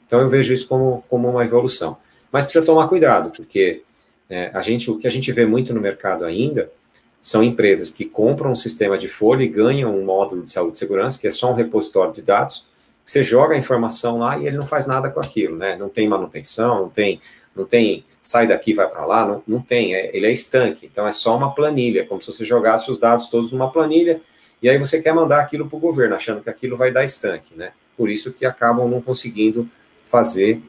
Então, 0.07 0.19
eu 0.19 0.29
vejo 0.29 0.51
isso 0.51 0.67
como, 0.67 1.03
como 1.07 1.29
uma 1.29 1.45
evolução. 1.45 1.97
Mas 2.31 2.45
precisa 2.45 2.65
tomar 2.65 2.87
cuidado, 2.87 3.31
porque 3.31 3.83
é, 4.29 4.51
a 4.53 4.61
gente, 4.61 4.91
o 4.91 4.97
que 4.97 5.07
a 5.07 5.11
gente 5.11 5.31
vê 5.31 5.45
muito 5.45 5.73
no 5.73 5.81
mercado 5.81 6.23
ainda 6.23 6.71
são 7.19 7.43
empresas 7.43 7.91
que 7.91 8.05
compram 8.05 8.51
um 8.51 8.55
sistema 8.55 8.97
de 8.97 9.09
folha 9.09 9.43
e 9.43 9.47
ganham 9.47 9.93
um 9.95 10.05
módulo 10.05 10.43
de 10.43 10.51
saúde 10.51 10.77
e 10.77 10.79
segurança, 10.79 11.19
que 11.19 11.27
é 11.27 11.29
só 11.29 11.51
um 11.51 11.55
repositório 11.55 12.13
de 12.13 12.21
dados, 12.21 12.67
você 13.03 13.23
joga 13.23 13.55
a 13.55 13.57
informação 13.57 14.19
lá 14.19 14.37
e 14.37 14.45
ele 14.45 14.57
não 14.57 14.67
faz 14.67 14.85
nada 14.85 15.09
com 15.09 15.19
aquilo, 15.19 15.57
né? 15.57 15.75
Não 15.75 15.89
tem 15.89 16.07
manutenção, 16.07 16.81
não 16.81 16.89
tem, 16.89 17.19
não 17.55 17.65
tem 17.65 18.05
sai 18.21 18.47
daqui, 18.47 18.73
vai 18.73 18.87
para 18.87 19.03
lá, 19.03 19.25
não, 19.25 19.43
não 19.47 19.61
tem, 19.61 19.95
é, 19.95 20.15
ele 20.15 20.27
é 20.27 20.31
estanque, 20.31 20.85
então 20.85 21.07
é 21.07 21.11
só 21.11 21.35
uma 21.35 21.53
planilha, 21.53 22.05
como 22.05 22.21
se 22.21 22.31
você 22.31 22.45
jogasse 22.45 22.91
os 22.91 22.99
dados 22.99 23.27
todos 23.27 23.51
numa 23.51 23.71
planilha, 23.71 24.21
e 24.61 24.69
aí 24.69 24.77
você 24.77 25.01
quer 25.01 25.13
mandar 25.13 25.39
aquilo 25.39 25.67
para 25.67 25.77
o 25.77 25.79
governo, 25.79 26.15
achando 26.15 26.41
que 26.41 26.49
aquilo 26.49 26.77
vai 26.77 26.91
dar 26.91 27.03
estanque, 27.03 27.55
né? 27.55 27.71
Por 27.97 28.09
isso 28.09 28.31
que 28.31 28.45
acabam 28.45 28.87
não 28.87 29.01
conseguindo 29.01 29.67
fazer 30.05 30.61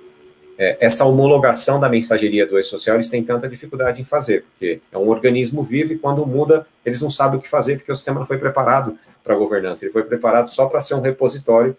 é, 0.60 0.76
essa 0.78 1.06
homologação 1.06 1.80
da 1.80 1.88
mensageria 1.88 2.46
do 2.46 2.58
e-social 2.58 2.96
eles 2.96 3.08
têm 3.08 3.24
tanta 3.24 3.48
dificuldade 3.48 4.02
em 4.02 4.04
fazer, 4.04 4.42
porque 4.42 4.78
é 4.92 4.98
um 4.98 5.08
organismo 5.08 5.62
vivo 5.62 5.94
e 5.94 5.98
quando 5.98 6.26
muda, 6.26 6.66
eles 6.84 7.00
não 7.00 7.08
sabem 7.08 7.38
o 7.38 7.42
que 7.42 7.48
fazer, 7.48 7.78
porque 7.78 7.90
o 7.90 7.96
sistema 7.96 8.20
não 8.20 8.26
foi 8.26 8.36
preparado 8.36 8.98
para 9.24 9.34
governança, 9.34 9.86
ele 9.86 9.92
foi 9.92 10.02
preparado 10.02 10.50
só 10.50 10.66
para 10.66 10.78
ser 10.82 10.92
um 10.96 11.00
repositório 11.00 11.74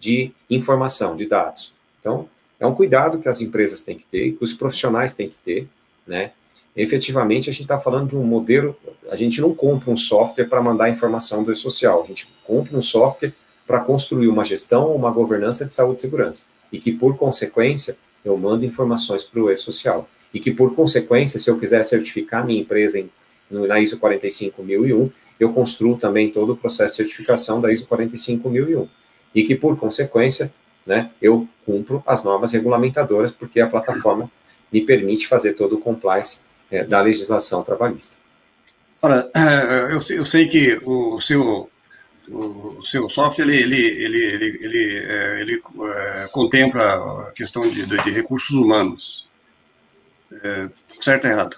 de 0.00 0.32
informação, 0.48 1.14
de 1.14 1.26
dados. 1.26 1.74
Então, 2.00 2.26
é 2.58 2.66
um 2.66 2.74
cuidado 2.74 3.18
que 3.18 3.28
as 3.28 3.42
empresas 3.42 3.82
têm 3.82 3.98
que 3.98 4.06
ter, 4.06 4.32
que 4.32 4.42
os 4.42 4.54
profissionais 4.54 5.12
têm 5.12 5.28
que 5.28 5.36
ter, 5.36 5.68
né? 6.06 6.30
Efetivamente, 6.74 7.50
a 7.50 7.52
gente 7.52 7.62
está 7.62 7.78
falando 7.78 8.08
de 8.08 8.16
um 8.16 8.24
modelo, 8.24 8.74
a 9.10 9.16
gente 9.16 9.42
não 9.42 9.54
compra 9.54 9.90
um 9.90 9.96
software 9.96 10.46
para 10.46 10.62
mandar 10.62 10.88
informação 10.88 11.44
do 11.44 11.52
e-social, 11.52 12.02
a 12.02 12.06
gente 12.06 12.32
compra 12.46 12.78
um 12.78 12.80
software 12.80 13.34
para 13.66 13.78
construir 13.80 14.28
uma 14.28 14.42
gestão, 14.42 14.96
uma 14.96 15.10
governança 15.10 15.66
de 15.66 15.74
saúde 15.74 15.98
e 15.98 16.00
segurança, 16.00 16.46
e 16.72 16.78
que, 16.78 16.90
por 16.90 17.14
consequência, 17.18 17.98
eu 18.24 18.36
mando 18.36 18.64
informações 18.64 19.24
para 19.24 19.40
o 19.40 19.50
e-social. 19.50 20.08
E 20.32 20.40
que, 20.40 20.50
por 20.50 20.74
consequência, 20.74 21.38
se 21.38 21.50
eu 21.50 21.58
quiser 21.58 21.84
certificar 21.84 22.46
minha 22.46 22.60
empresa 22.60 22.98
em, 22.98 23.10
na 23.50 23.80
ISO 23.80 23.98
45001, 23.98 25.10
eu 25.38 25.52
construo 25.52 25.96
também 25.96 26.30
todo 26.30 26.52
o 26.52 26.56
processo 26.56 26.96
de 26.96 27.02
certificação 27.02 27.60
da 27.60 27.72
ISO 27.72 27.86
45001. 27.86 28.88
E 29.34 29.44
que, 29.44 29.54
por 29.54 29.78
consequência, 29.78 30.52
né, 30.86 31.10
eu 31.20 31.46
cumpro 31.66 32.02
as 32.06 32.24
normas 32.24 32.52
regulamentadoras, 32.52 33.32
porque 33.32 33.60
a 33.60 33.66
plataforma 33.66 34.30
me 34.72 34.80
permite 34.80 35.26
fazer 35.26 35.54
todo 35.54 35.76
o 35.76 35.80
compliance 35.80 36.42
é, 36.70 36.84
da 36.84 37.00
legislação 37.00 37.62
trabalhista. 37.62 38.16
Ora, 39.00 39.28
é, 39.34 39.92
eu 39.92 40.16
eu 40.16 40.24
sei 40.24 40.48
que 40.48 40.80
o 40.84 41.20
seu 41.20 41.68
o 42.28 42.84
seu 42.84 43.08
software 43.08 43.44
ele, 43.44 43.56
ele, 43.56 43.76
ele, 43.76 44.18
ele, 44.18 44.58
ele, 44.62 45.06
é, 45.06 45.40
ele 45.40 45.62
é, 45.62 46.28
contempla 46.30 47.28
a 47.28 47.32
questão 47.32 47.68
de, 47.68 47.84
de, 47.84 48.02
de 48.04 48.10
recursos 48.10 48.56
humanos. 48.56 49.26
É, 50.32 50.68
certo 51.00 51.24
ou 51.24 51.30
errado? 51.30 51.56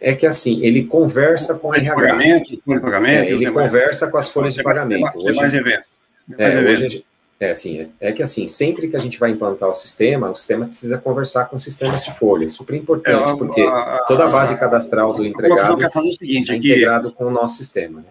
É 0.00 0.14
que 0.14 0.26
assim, 0.26 0.64
ele 0.64 0.84
conversa 0.84 1.58
com 1.58 1.68
o 1.68 1.74
RH. 1.74 1.94
Pagamento, 1.94 2.62
pagamento, 2.80 3.30
é, 3.30 3.32
ele 3.32 3.50
conversa 3.50 4.06
mais, 4.06 4.12
com 4.12 4.18
as 4.18 4.28
folhas 4.30 4.54
de 4.54 4.62
pagamento. 4.62 5.10
Tem 5.24 5.34
mais 5.34 5.52
eventos. 5.52 5.90
É, 6.38 6.58
hoje, 6.58 7.04
é 7.40 7.50
assim, 7.50 7.90
é, 8.00 8.12
que 8.12 8.22
assim, 8.22 8.46
sempre 8.48 8.88
que 8.88 8.96
a 8.96 9.00
gente 9.00 9.18
vai 9.18 9.30
implantar 9.30 9.68
o 9.68 9.72
sistema, 9.72 10.30
o 10.30 10.36
sistema 10.36 10.66
precisa 10.66 10.98
conversar 10.98 11.46
com 11.46 11.58
sistemas 11.58 12.04
de 12.04 12.12
folha. 12.12 12.46
É 12.46 12.48
super 12.48 12.76
importante, 12.76 13.30
é, 13.30 13.36
porque 13.36 13.64
toda 14.06 14.24
a 14.24 14.28
base 14.28 14.58
cadastral 14.58 15.12
do 15.14 15.24
empregado 15.24 15.80
é 15.82 16.38
integrado 16.38 17.12
com 17.12 17.26
o 17.26 17.30
nosso 17.30 17.56
sistema. 17.56 18.00
Né? 18.00 18.06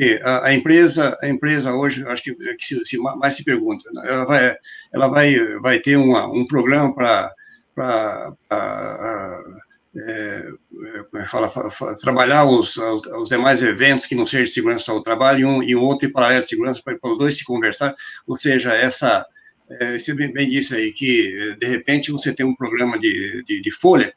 Que 0.00 0.18
a, 0.22 0.46
a, 0.46 0.54
empresa, 0.54 1.18
a 1.22 1.28
empresa 1.28 1.74
hoje, 1.74 2.06
acho 2.06 2.22
que, 2.22 2.34
que 2.34 2.64
se, 2.64 2.86
se, 2.86 2.96
mais 2.96 3.34
se 3.34 3.44
pergunta, 3.44 3.84
né? 3.92 4.02
ela 4.08 4.24
vai, 4.24 4.56
ela 4.94 5.08
vai, 5.08 5.58
vai 5.58 5.78
ter 5.78 5.96
uma, 5.96 6.26
um 6.26 6.46
programa 6.46 6.94
para 6.94 7.30
é, 9.94 10.48
é, 11.16 11.28
fala, 11.28 11.50
fala, 11.50 11.96
trabalhar 11.96 12.44
os, 12.44 12.78
os, 12.78 13.02
os, 13.06 13.28
demais 13.28 13.62
eventos 13.62 14.06
que 14.06 14.14
não 14.14 14.24
sejam 14.24 14.44
de 14.44 14.52
segurança 14.52 14.90
ao 14.90 15.02
trabalho 15.02 15.40
e 15.40 15.44
um, 15.44 15.62
e 15.62 15.76
outro 15.76 16.08
em 16.08 16.12
paralelo 16.12 16.40
de 16.40 16.48
segurança 16.48 16.80
para 16.82 17.12
os 17.12 17.18
dois 17.18 17.36
se 17.36 17.44
conversar, 17.44 17.94
ou 18.26 18.40
seja, 18.40 18.72
essa, 18.72 19.26
é, 19.68 19.98
você 19.98 20.14
bem, 20.14 20.48
disse 20.48 20.74
aí, 20.74 20.92
que 20.92 21.56
de 21.60 21.66
repente 21.66 22.10
você 22.10 22.32
tem 22.32 22.46
um 22.46 22.56
programa 22.56 22.98
de, 22.98 23.44
de, 23.46 23.60
de 23.60 23.72
folha 23.72 24.10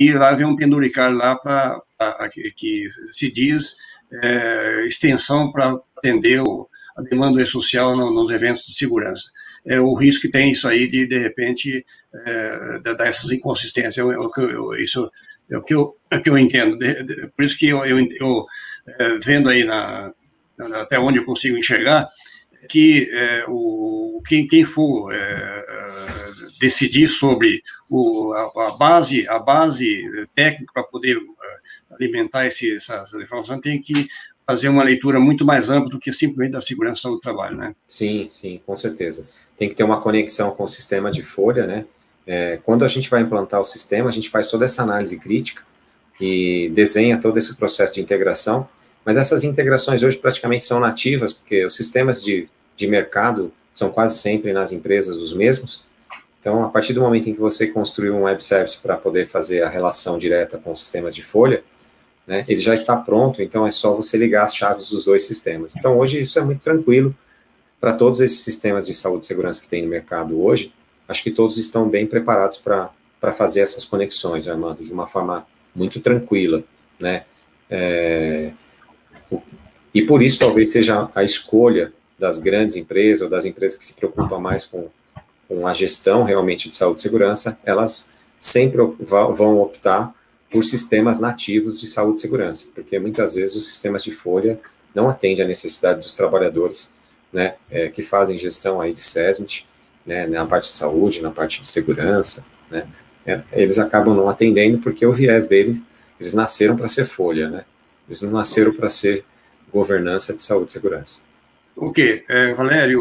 e 0.00 0.12
lá 0.12 0.32
vem 0.32 0.46
um 0.46 0.56
penduricário 0.56 1.16
lá 1.16 1.36
para 1.36 2.28
que, 2.32 2.50
que, 2.56 2.88
se 3.12 3.30
diz 3.30 3.76
é, 4.22 4.84
extensão 4.86 5.50
para 5.52 5.78
atender 5.96 6.40
o, 6.40 6.68
a 6.96 7.02
demanda 7.02 7.44
social 7.46 7.96
no, 7.96 8.10
nos 8.10 8.30
eventos 8.30 8.64
de 8.64 8.74
segurança. 8.74 9.30
É 9.64 9.80
o 9.80 9.94
risco 9.94 10.22
que 10.22 10.32
tem 10.32 10.52
isso 10.52 10.66
aí 10.66 10.88
de, 10.88 11.06
de 11.06 11.18
repente, 11.18 11.84
é, 12.26 12.80
dar 12.82 13.06
essas 13.06 13.30
inconsistências. 13.30 13.96
Eu, 13.96 14.12
eu, 14.12 14.30
eu, 14.36 14.74
isso 14.74 15.10
é 15.50 15.56
o 15.56 15.62
que 15.62 15.74
eu, 15.74 15.96
é 16.10 16.18
que 16.18 16.28
eu 16.28 16.38
entendo. 16.38 16.76
De, 16.76 17.02
de, 17.04 17.28
por 17.28 17.44
isso 17.44 17.58
que 17.58 17.68
eu, 17.68 17.84
eu, 17.84 18.46
é, 18.86 19.18
vendo 19.18 19.48
aí 19.48 19.64
na, 19.64 20.12
até 20.80 20.98
onde 20.98 21.18
eu 21.18 21.24
consigo 21.24 21.56
enxergar, 21.56 22.08
que 22.68 23.08
é, 23.12 23.44
o, 23.48 24.20
quem, 24.26 24.46
quem 24.46 24.64
for 24.64 25.12
é, 25.12 25.16
é, 25.16 26.30
decidir 26.60 27.08
sobre 27.08 27.62
o, 27.90 28.32
a, 28.32 28.68
a, 28.68 28.76
base 28.76 29.26
a 29.28 29.38
base 29.38 30.02
técnica 30.34 30.72
para 30.72 30.82
poder 30.82 31.16
é, 31.16 31.56
alimentar 32.00 32.46
esse, 32.46 32.76
essa, 32.76 32.96
essa 32.96 33.16
informação 33.22 33.60
tem 33.60 33.80
que 33.80 34.06
fazer 34.46 34.68
uma 34.68 34.82
leitura 34.82 35.20
muito 35.20 35.44
mais 35.44 35.68
ampla 35.68 35.90
do 35.90 35.98
que 35.98 36.12
simplesmente 36.12 36.52
da 36.52 36.60
segurança 36.60 37.08
do 37.08 37.20
trabalho, 37.20 37.56
né? 37.56 37.74
Sim, 37.86 38.26
sim, 38.30 38.60
com 38.64 38.74
certeza. 38.74 39.26
Tem 39.56 39.68
que 39.68 39.74
ter 39.74 39.84
uma 39.84 40.00
conexão 40.00 40.52
com 40.52 40.64
o 40.64 40.68
sistema 40.68 41.10
de 41.10 41.22
folha, 41.22 41.66
né? 41.66 41.84
É, 42.26 42.58
quando 42.64 42.84
a 42.84 42.88
gente 42.88 43.08
vai 43.10 43.22
implantar 43.22 43.60
o 43.60 43.64
sistema, 43.64 44.08
a 44.08 44.12
gente 44.12 44.30
faz 44.30 44.50
toda 44.50 44.64
essa 44.64 44.82
análise 44.82 45.18
crítica 45.18 45.62
e 46.20 46.70
desenha 46.74 47.18
todo 47.18 47.38
esse 47.38 47.56
processo 47.56 47.94
de 47.94 48.00
integração, 48.00 48.68
mas 49.04 49.16
essas 49.16 49.44
integrações 49.44 50.02
hoje 50.02 50.16
praticamente 50.18 50.64
são 50.64 50.78
nativas, 50.80 51.32
porque 51.32 51.64
os 51.64 51.74
sistemas 51.74 52.22
de 52.22 52.48
de 52.78 52.86
mercado 52.86 53.52
são 53.74 53.90
quase 53.90 54.18
sempre 54.18 54.52
nas 54.52 54.72
empresas 54.72 55.16
os 55.16 55.34
mesmos. 55.34 55.84
Então, 56.40 56.64
a 56.64 56.68
partir 56.68 56.92
do 56.92 57.00
momento 57.00 57.28
em 57.28 57.34
que 57.34 57.40
você 57.40 57.66
construiu 57.66 58.14
um 58.14 58.22
web 58.22 58.42
service 58.42 58.78
para 58.78 58.96
poder 58.96 59.26
fazer 59.26 59.62
a 59.62 59.68
relação 59.68 60.16
direta 60.16 60.56
com 60.56 60.70
os 60.70 60.80
sistemas 60.80 61.14
de 61.14 61.22
folha, 61.22 61.62
né, 62.28 62.44
ele 62.46 62.60
já 62.60 62.74
está 62.74 62.94
pronto, 62.94 63.40
então 63.40 63.66
é 63.66 63.70
só 63.70 63.94
você 63.94 64.18
ligar 64.18 64.44
as 64.44 64.54
chaves 64.54 64.90
dos 64.90 65.06
dois 65.06 65.24
sistemas. 65.24 65.74
Então, 65.74 65.98
hoje 65.98 66.20
isso 66.20 66.38
é 66.38 66.42
muito 66.42 66.60
tranquilo 66.60 67.16
para 67.80 67.94
todos 67.94 68.20
esses 68.20 68.40
sistemas 68.40 68.86
de 68.86 68.92
saúde 68.92 69.24
e 69.24 69.26
segurança 69.26 69.62
que 69.62 69.68
tem 69.68 69.82
no 69.82 69.88
mercado 69.88 70.38
hoje. 70.38 70.70
Acho 71.08 71.22
que 71.22 71.30
todos 71.30 71.56
estão 71.56 71.88
bem 71.88 72.06
preparados 72.06 72.58
para 72.58 73.32
fazer 73.32 73.62
essas 73.62 73.86
conexões, 73.86 74.46
Armando, 74.46 74.84
de 74.84 74.92
uma 74.92 75.06
forma 75.06 75.46
muito 75.74 76.00
tranquila, 76.00 76.62
né? 77.00 77.24
É, 77.70 78.52
e 79.94 80.02
por 80.02 80.22
isso 80.22 80.38
talvez 80.38 80.70
seja 80.70 81.08
a 81.14 81.24
escolha 81.24 81.94
das 82.18 82.38
grandes 82.38 82.76
empresas 82.76 83.22
ou 83.22 83.28
das 83.30 83.46
empresas 83.46 83.78
que 83.78 83.84
se 83.84 83.94
preocupam 83.94 84.38
mais 84.38 84.66
com, 84.66 84.88
com 85.48 85.66
a 85.66 85.72
gestão 85.72 86.24
realmente 86.24 86.68
de 86.68 86.76
saúde 86.76 87.00
e 87.00 87.02
segurança, 87.02 87.58
elas 87.64 88.10
sempre 88.38 88.82
vão 89.00 89.60
optar 89.60 90.14
por 90.50 90.64
sistemas 90.64 91.18
nativos 91.18 91.80
de 91.80 91.86
saúde 91.86 92.18
e 92.18 92.22
segurança, 92.22 92.70
porque 92.74 92.98
muitas 92.98 93.34
vezes 93.34 93.56
os 93.56 93.66
sistemas 93.66 94.02
de 94.02 94.12
folha 94.12 94.58
não 94.94 95.08
atendem 95.08 95.44
à 95.44 95.48
necessidade 95.48 96.00
dos 96.00 96.14
trabalhadores, 96.14 96.94
né, 97.32 97.54
é, 97.70 97.88
que 97.88 98.02
fazem 98.02 98.38
gestão 98.38 98.80
aí 98.80 98.92
de 98.92 99.00
SESMIT, 99.00 99.68
né, 100.06 100.26
na 100.26 100.46
parte 100.46 100.64
de 100.64 100.76
saúde, 100.76 101.20
na 101.20 101.30
parte 101.30 101.60
de 101.60 101.68
segurança, 101.68 102.46
né, 102.70 102.86
é, 103.26 103.42
eles 103.52 103.78
acabam 103.78 104.14
não 104.14 104.28
atendendo 104.28 104.78
porque 104.78 105.04
o 105.04 105.12
viés 105.12 105.46
deles, 105.46 105.82
eles 106.18 106.32
nasceram 106.32 106.76
para 106.76 106.86
ser 106.86 107.04
folha, 107.04 107.50
né, 107.50 107.64
eles 108.08 108.22
não 108.22 108.30
nasceram 108.30 108.72
para 108.72 108.88
ser 108.88 109.24
governança 109.70 110.32
de 110.32 110.42
saúde 110.42 110.70
e 110.70 110.72
segurança. 110.72 111.28
Ok, 111.76 112.24
é, 112.28 112.54
Valério, 112.54 113.00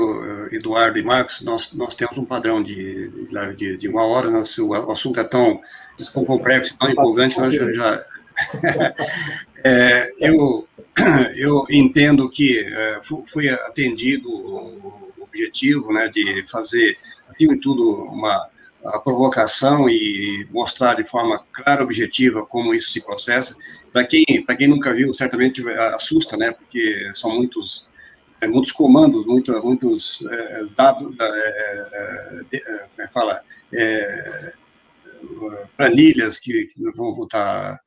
Eduardo 0.51 0.99
e 0.99 1.03
Marcos, 1.03 1.41
nós, 1.41 1.73
nós 1.73 1.95
temos 1.95 2.15
um 2.17 2.25
padrão 2.25 2.61
de, 2.61 3.09
de, 3.55 3.77
de 3.77 3.87
uma 3.87 4.05
hora, 4.05 4.29
nosso, 4.29 4.67
o 4.67 4.91
assunto 4.91 5.19
é 5.19 5.23
tão, 5.23 5.59
tão 6.13 6.25
complexo, 6.25 6.77
tão 6.77 6.89
empolgante, 6.89 7.35
já... 7.73 8.05
é, 9.63 10.11
eu, 10.19 10.67
eu 11.37 11.65
entendo 11.69 12.29
que 12.29 12.59
é, 12.59 13.01
foi 13.25 13.49
atendido 13.49 14.29
o 14.29 15.13
objetivo 15.21 15.91
né, 15.91 16.09
de 16.09 16.45
fazer, 16.47 16.97
acima 17.29 17.55
de 17.55 17.61
tudo, 17.61 18.03
uma 18.05 18.49
a 18.85 18.99
provocação 18.99 19.89
e 19.89 20.47
mostrar 20.51 20.95
de 20.95 21.05
forma 21.05 21.43
clara, 21.51 21.83
objetiva, 21.83 22.45
como 22.45 22.73
isso 22.73 22.91
se 22.91 23.01
processa. 23.01 23.55
Para 23.91 24.05
quem, 24.05 24.23
quem 24.25 24.67
nunca 24.67 24.93
viu, 24.93 25.13
certamente 25.13 25.67
assusta, 25.93 26.37
né, 26.37 26.51
porque 26.51 27.11
são 27.13 27.35
muitos 27.35 27.87
é, 28.39 28.47
muitos 28.47 28.71
comandos, 28.71 29.25
muitos 29.25 30.23
é, 30.29 30.63
dados, 30.75 31.15
é, 31.19 31.25
é, 31.25 32.57
é, 32.57 33.03
é 33.03 33.07
fala, 33.07 33.41
planilhas 35.75 36.39
que, 36.39 36.67
que, 36.67 36.91
vão 36.95 37.23
estar 37.23 37.77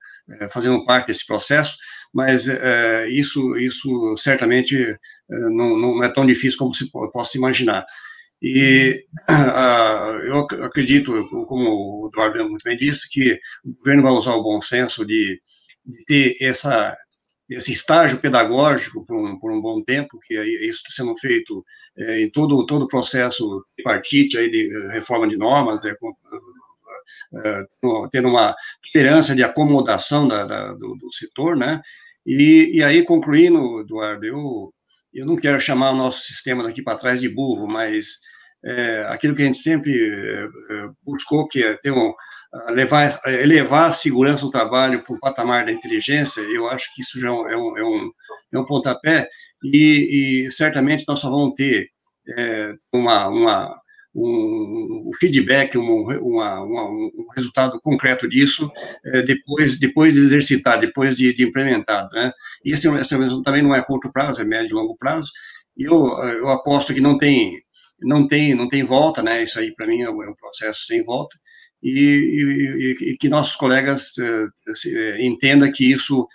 fazendo 0.52 0.84
parte 0.84 1.08
desse 1.08 1.26
processo, 1.26 1.76
mas 2.12 2.46
isso, 3.08 3.56
isso 3.56 4.16
certamente 4.16 4.76
não, 5.28 5.76
não, 5.76 6.04
é 6.04 6.12
tão 6.12 6.24
difícil 6.26 6.58
como 6.58 6.74
se 6.74 6.90
possa 7.12 7.36
imaginar. 7.36 7.84
E 8.42 9.04
uh, 9.28 10.26
eu 10.26 10.38
acredito, 10.64 11.12
como 11.46 12.04
o 12.04 12.08
Eduardo 12.08 12.48
muito 12.48 12.62
bem 12.64 12.76
disse, 12.76 13.08
que 13.10 13.38
o 13.64 13.74
governo 13.74 14.02
vai 14.02 14.12
usar 14.12 14.34
o 14.34 14.42
bom 14.42 14.62
senso 14.62 15.04
de, 15.04 15.40
de 15.84 16.04
ter 16.06 16.36
essa 16.40 16.96
esse 17.50 17.72
estágio 17.72 18.20
pedagógico 18.20 19.04
por 19.04 19.16
um, 19.16 19.38
por 19.38 19.50
um 19.50 19.60
bom 19.60 19.82
tempo, 19.82 20.20
que 20.24 20.34
isso 20.34 20.82
está 20.86 21.02
sendo 21.02 21.18
feito 21.18 21.64
é, 21.98 22.20
em 22.20 22.30
todo, 22.30 22.64
todo 22.64 22.84
o 22.84 22.88
processo 22.88 23.66
de 23.76 23.82
partite 23.82 24.38
aí 24.38 24.48
de 24.48 24.70
eh, 24.70 24.92
reforma 24.92 25.28
de 25.28 25.36
normas, 25.36 25.80
de, 25.80 25.90
é, 25.90 25.94
tendo 28.12 28.28
uma 28.28 28.54
tolerância 28.92 29.34
de 29.34 29.42
acomodação 29.42 30.26
da, 30.26 30.44
da, 30.44 30.72
do, 30.74 30.96
do, 30.96 31.12
setor, 31.12 31.56
né? 31.56 31.80
E, 32.26 32.78
e 32.78 32.82
aí, 32.82 33.04
concluindo, 33.04 33.80
Eduardo, 33.80 34.24
eu, 34.24 34.74
eu 35.12 35.26
não 35.26 35.36
quero 35.36 35.60
chamar 35.60 35.90
o 35.90 35.96
nosso 35.96 36.20
sistema 36.24 36.62
daqui 36.62 36.82
para 36.82 36.98
trás 36.98 37.20
de 37.20 37.28
burro, 37.28 37.66
mas 37.66 38.18
é, 38.64 39.06
aquilo 39.08 39.34
que 39.34 39.42
a 39.42 39.46
gente 39.46 39.58
sempre 39.58 39.92
buscou, 41.04 41.48
que 41.48 41.62
é 41.62 41.76
ter 41.78 41.90
um, 41.90 42.12
levar, 42.70 43.18
elevar 43.26 43.88
a 43.88 43.92
segurança 43.92 44.44
do 44.44 44.50
trabalho 44.50 45.02
para 45.02 45.14
o 45.14 45.20
patamar 45.20 45.64
da 45.64 45.72
inteligência, 45.72 46.40
eu 46.40 46.68
acho 46.68 46.94
que 46.94 47.02
isso 47.02 47.18
já 47.20 47.28
é 47.28 47.32
um, 47.32 47.78
é 47.78 47.84
um, 47.84 48.10
é 48.52 48.58
um 48.58 48.66
pontapé, 48.66 49.28
e, 49.62 50.46
e 50.46 50.50
certamente 50.50 51.04
nós 51.06 51.20
só 51.20 51.30
vamos 51.30 51.54
ter 51.54 51.88
é, 52.36 52.72
uma, 52.92 53.28
uma, 53.28 53.74
um, 54.14 55.10
feedback, 55.20 55.78
um, 55.78 56.04
uma, 56.20 56.60
uma, 56.60 56.82
um 56.90 57.26
resultado 57.36 57.80
concreto 57.80 58.28
disso 58.28 58.70
é, 59.04 59.22
depois, 59.22 59.78
depois 59.78 60.14
de 60.14 60.20
exercitar, 60.20 60.80
depois 60.80 61.16
de, 61.16 61.32
de 61.34 61.44
implementado. 61.44 62.08
Né? 62.12 62.32
E 62.64 62.74
esse, 62.74 62.88
esse 62.88 63.42
também 63.42 63.62
não 63.62 63.74
é 63.74 63.82
curto 63.82 64.12
prazo, 64.12 64.40
é 64.40 64.44
médio 64.44 64.70
e 64.70 64.74
longo 64.74 64.96
prazo, 64.96 65.30
e 65.76 65.84
eu, 65.84 65.94
eu 66.18 66.48
aposto 66.48 66.92
que 66.92 67.00
não 67.00 67.16
tem, 67.16 67.52
não 68.00 68.26
tem, 68.26 68.54
não 68.54 68.68
tem 68.68 68.82
volta, 68.82 69.22
né? 69.22 69.44
Isso 69.44 69.58
aí 69.58 69.74
para 69.74 69.86
mim 69.86 70.02
é 70.02 70.10
um 70.10 70.34
processo 70.34 70.84
sem 70.84 71.02
volta 71.02 71.38
e, 71.82 72.96
e, 73.00 73.12
e 73.12 73.16
que 73.16 73.28
nossos 73.28 73.56
colegas 73.56 74.12
uh, 74.18 75.20
entendam 75.20 75.70
que 75.72 75.90
isso 75.90 76.26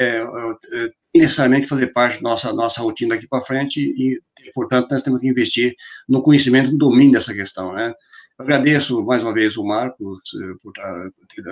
é, 0.00 0.18
é, 0.18 0.90
necessariamente 1.14 1.68
fazer 1.68 1.88
parte 1.88 2.22
da 2.22 2.28
nossa, 2.28 2.52
nossa 2.52 2.80
rotina 2.80 3.14
daqui 3.14 3.28
para 3.28 3.44
frente 3.44 3.80
e, 3.80 4.20
portanto, 4.52 4.90
nós 4.90 5.02
temos 5.02 5.20
que 5.20 5.28
investir 5.28 5.74
no 6.08 6.22
conhecimento, 6.22 6.72
no 6.72 6.78
domínio 6.78 7.12
dessa 7.12 7.32
questão, 7.32 7.72
né? 7.72 7.94
Agradeço 8.36 9.04
mais 9.04 9.22
uma 9.22 9.32
vez 9.32 9.56
o 9.56 9.64
Marcos 9.64 10.18
por 10.60 10.72
ter 10.72 11.42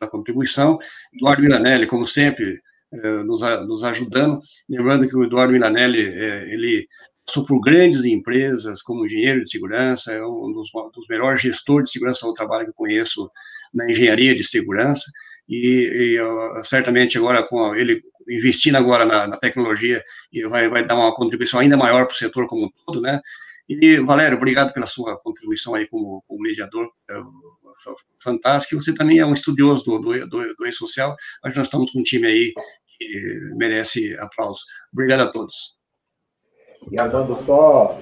a 0.00 0.06
contribuição, 0.08 0.76
Eduardo 1.14 1.42
Milanelli, 1.42 1.86
como 1.86 2.08
sempre, 2.08 2.60
nos, 3.24 3.40
nos 3.66 3.84
ajudando, 3.84 4.40
lembrando 4.68 5.06
que 5.06 5.16
o 5.16 5.22
Eduardo 5.22 5.52
Milanelli, 5.52 6.00
ele 6.00 6.88
passou 7.24 7.46
por 7.46 7.60
grandes 7.60 8.04
empresas 8.04 8.82
como 8.82 9.06
engenheiro 9.06 9.44
de 9.44 9.50
segurança, 9.50 10.12
é 10.12 10.26
um 10.26 10.52
dos, 10.52 10.70
dos 10.92 11.06
melhores 11.08 11.40
gestores 11.40 11.86
de 11.86 11.92
segurança 11.92 12.26
do 12.26 12.34
trabalho 12.34 12.64
que 12.64 12.70
eu 12.70 12.74
conheço 12.74 13.30
na 13.72 13.88
engenharia 13.88 14.34
de 14.34 14.42
segurança, 14.42 15.04
e, 15.48 16.18
e 16.18 16.64
certamente 16.64 17.16
agora 17.16 17.46
com 17.46 17.74
ele 17.74 18.02
investindo 18.28 18.76
agora 18.76 19.04
na, 19.04 19.26
na 19.26 19.36
tecnologia, 19.36 20.02
vai, 20.48 20.68
vai 20.68 20.86
dar 20.86 20.94
uma 20.94 21.14
contribuição 21.14 21.60
ainda 21.60 21.76
maior 21.76 22.06
para 22.06 22.14
o 22.14 22.18
setor 22.18 22.46
como 22.46 22.66
um 22.66 22.70
todo, 22.86 23.00
né? 23.00 23.20
E, 23.68 23.98
Valério, 24.00 24.36
obrigado 24.36 24.72
pela 24.72 24.86
sua 24.86 25.18
contribuição 25.18 25.74
aí 25.74 25.86
como, 25.86 26.22
como 26.26 26.42
mediador, 26.42 26.90
é, 27.08 27.14
fantástico, 28.22 28.80
você 28.80 28.94
também 28.94 29.18
é 29.18 29.26
um 29.26 29.34
estudioso 29.34 29.84
do, 29.84 29.98
do, 29.98 30.28
do, 30.28 30.54
do 30.56 30.66
e-social, 30.66 31.16
que 31.16 31.56
nós 31.56 31.66
estamos 31.66 31.90
com 31.90 32.00
um 32.00 32.02
time 32.02 32.26
aí 32.26 32.52
que 32.86 33.54
merece 33.56 34.16
aplausos. 34.18 34.64
Obrigado 34.92 35.22
a 35.22 35.32
todos. 35.32 35.76
E 36.90 37.00
Armando, 37.00 37.36
só 37.36 37.98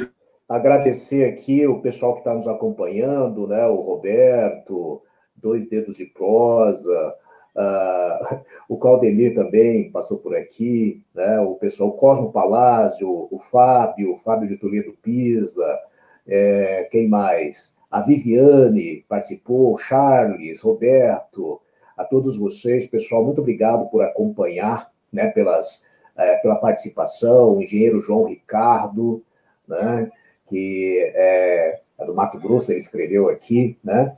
agradecer 0.49 1.27
aqui 1.27 1.67
o 1.67 1.81
pessoal 1.81 2.15
que 2.15 2.21
está 2.21 2.35
nos 2.35 2.49
acompanhando, 2.49 3.47
né? 3.47 3.67
O 3.67 3.77
Roberto, 3.77 5.03
Dois 5.37 5.69
Dedos 5.69 5.97
de 5.97 6.07
Prosa, 6.07 7.15
Uh, 7.57 8.41
o 8.69 8.77
Claudemir 8.77 9.35
também 9.35 9.91
passou 9.91 10.19
por 10.19 10.37
aqui, 10.37 11.03
né? 11.15 11.41
o 11.41 11.55
pessoal, 11.57 11.91
o 11.91 11.97
Cosmo 11.97 12.33
Palazzo, 12.33 13.09
o 13.09 13.39
Fábio, 13.51 14.13
o 14.13 14.17
Fábio 14.17 14.49
de 14.49 14.57
Toledo 14.57 14.93
Pisa, 15.03 15.79
é, 16.27 16.89
quem 16.91 17.09
mais? 17.09 17.75
A 17.91 18.01
Viviane 18.01 19.05
participou, 19.09 19.77
Charles, 19.79 20.61
Roberto, 20.61 21.61
a 21.97 22.05
todos 22.05 22.39
vocês, 22.39 22.87
pessoal, 22.87 23.25
muito 23.25 23.41
obrigado 23.41 23.91
por 23.91 24.03
acompanhar, 24.03 24.91
né, 25.13 25.29
pelas, 25.29 25.85
é, 26.17 26.37
pela 26.37 26.57
participação, 26.57 27.57
o 27.57 27.63
engenheiro 27.63 28.01
João 28.01 28.27
Ricardo, 28.27 29.23
né, 29.67 30.11
que 30.47 30.99
é, 31.15 31.81
é 31.99 32.05
do 32.07 32.15
Mato 32.15 32.39
Grosso, 32.39 32.71
ele 32.71 32.79
escreveu 32.79 33.29
aqui, 33.29 33.77
né, 33.83 34.17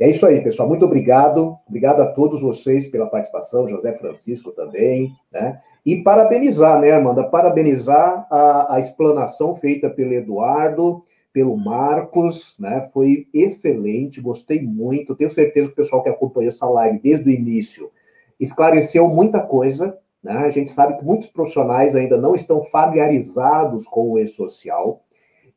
é 0.00 0.08
isso 0.08 0.24
aí, 0.24 0.40
pessoal. 0.40 0.68
Muito 0.68 0.84
obrigado. 0.84 1.56
Obrigado 1.66 2.00
a 2.00 2.12
todos 2.12 2.40
vocês 2.40 2.86
pela 2.86 3.06
participação, 3.06 3.66
José 3.66 3.92
Francisco 3.94 4.52
também, 4.52 5.12
né? 5.32 5.60
E 5.84 6.02
parabenizar, 6.02 6.80
né, 6.80 6.92
Amanda? 6.92 7.24
Parabenizar 7.24 8.26
a, 8.30 8.74
a 8.74 8.78
explanação 8.78 9.56
feita 9.56 9.90
pelo 9.90 10.12
Eduardo, 10.12 11.02
pelo 11.32 11.56
Marcos, 11.56 12.54
né? 12.60 12.88
Foi 12.92 13.26
excelente, 13.34 14.20
gostei 14.20 14.62
muito. 14.62 15.16
Tenho 15.16 15.30
certeza 15.30 15.68
que 15.68 15.72
o 15.72 15.76
pessoal 15.76 16.02
que 16.02 16.08
acompanhou 16.08 16.50
essa 16.50 16.68
live 16.68 17.00
desde 17.00 17.28
o 17.28 17.32
início 17.32 17.90
esclareceu 18.38 19.08
muita 19.08 19.40
coisa, 19.40 19.98
né? 20.22 20.38
A 20.38 20.50
gente 20.50 20.70
sabe 20.70 20.96
que 20.96 21.04
muitos 21.04 21.28
profissionais 21.28 21.96
ainda 21.96 22.16
não 22.16 22.34
estão 22.34 22.62
familiarizados 22.64 23.84
com 23.86 24.12
o 24.12 24.18
e-social. 24.18 25.02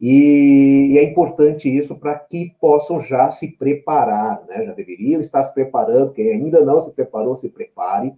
E, 0.02 0.98
é 0.98 1.04
importante 1.04 1.70
isso 1.70 2.00
para 2.00 2.18
que 2.18 2.56
possam 2.60 3.00
já 3.00 3.30
se 3.30 3.52
preparar, 3.52 4.44
né? 4.48 4.66
Já 4.66 4.74
deveriam 4.74 5.22
estar 5.22 5.44
se 5.44 5.54
preparando, 5.54 6.14
quem 6.14 6.32
ainda 6.32 6.66
não 6.66 6.82
se 6.82 6.92
preparou, 6.92 7.36
se 7.36 7.50
prepare. 7.50 8.12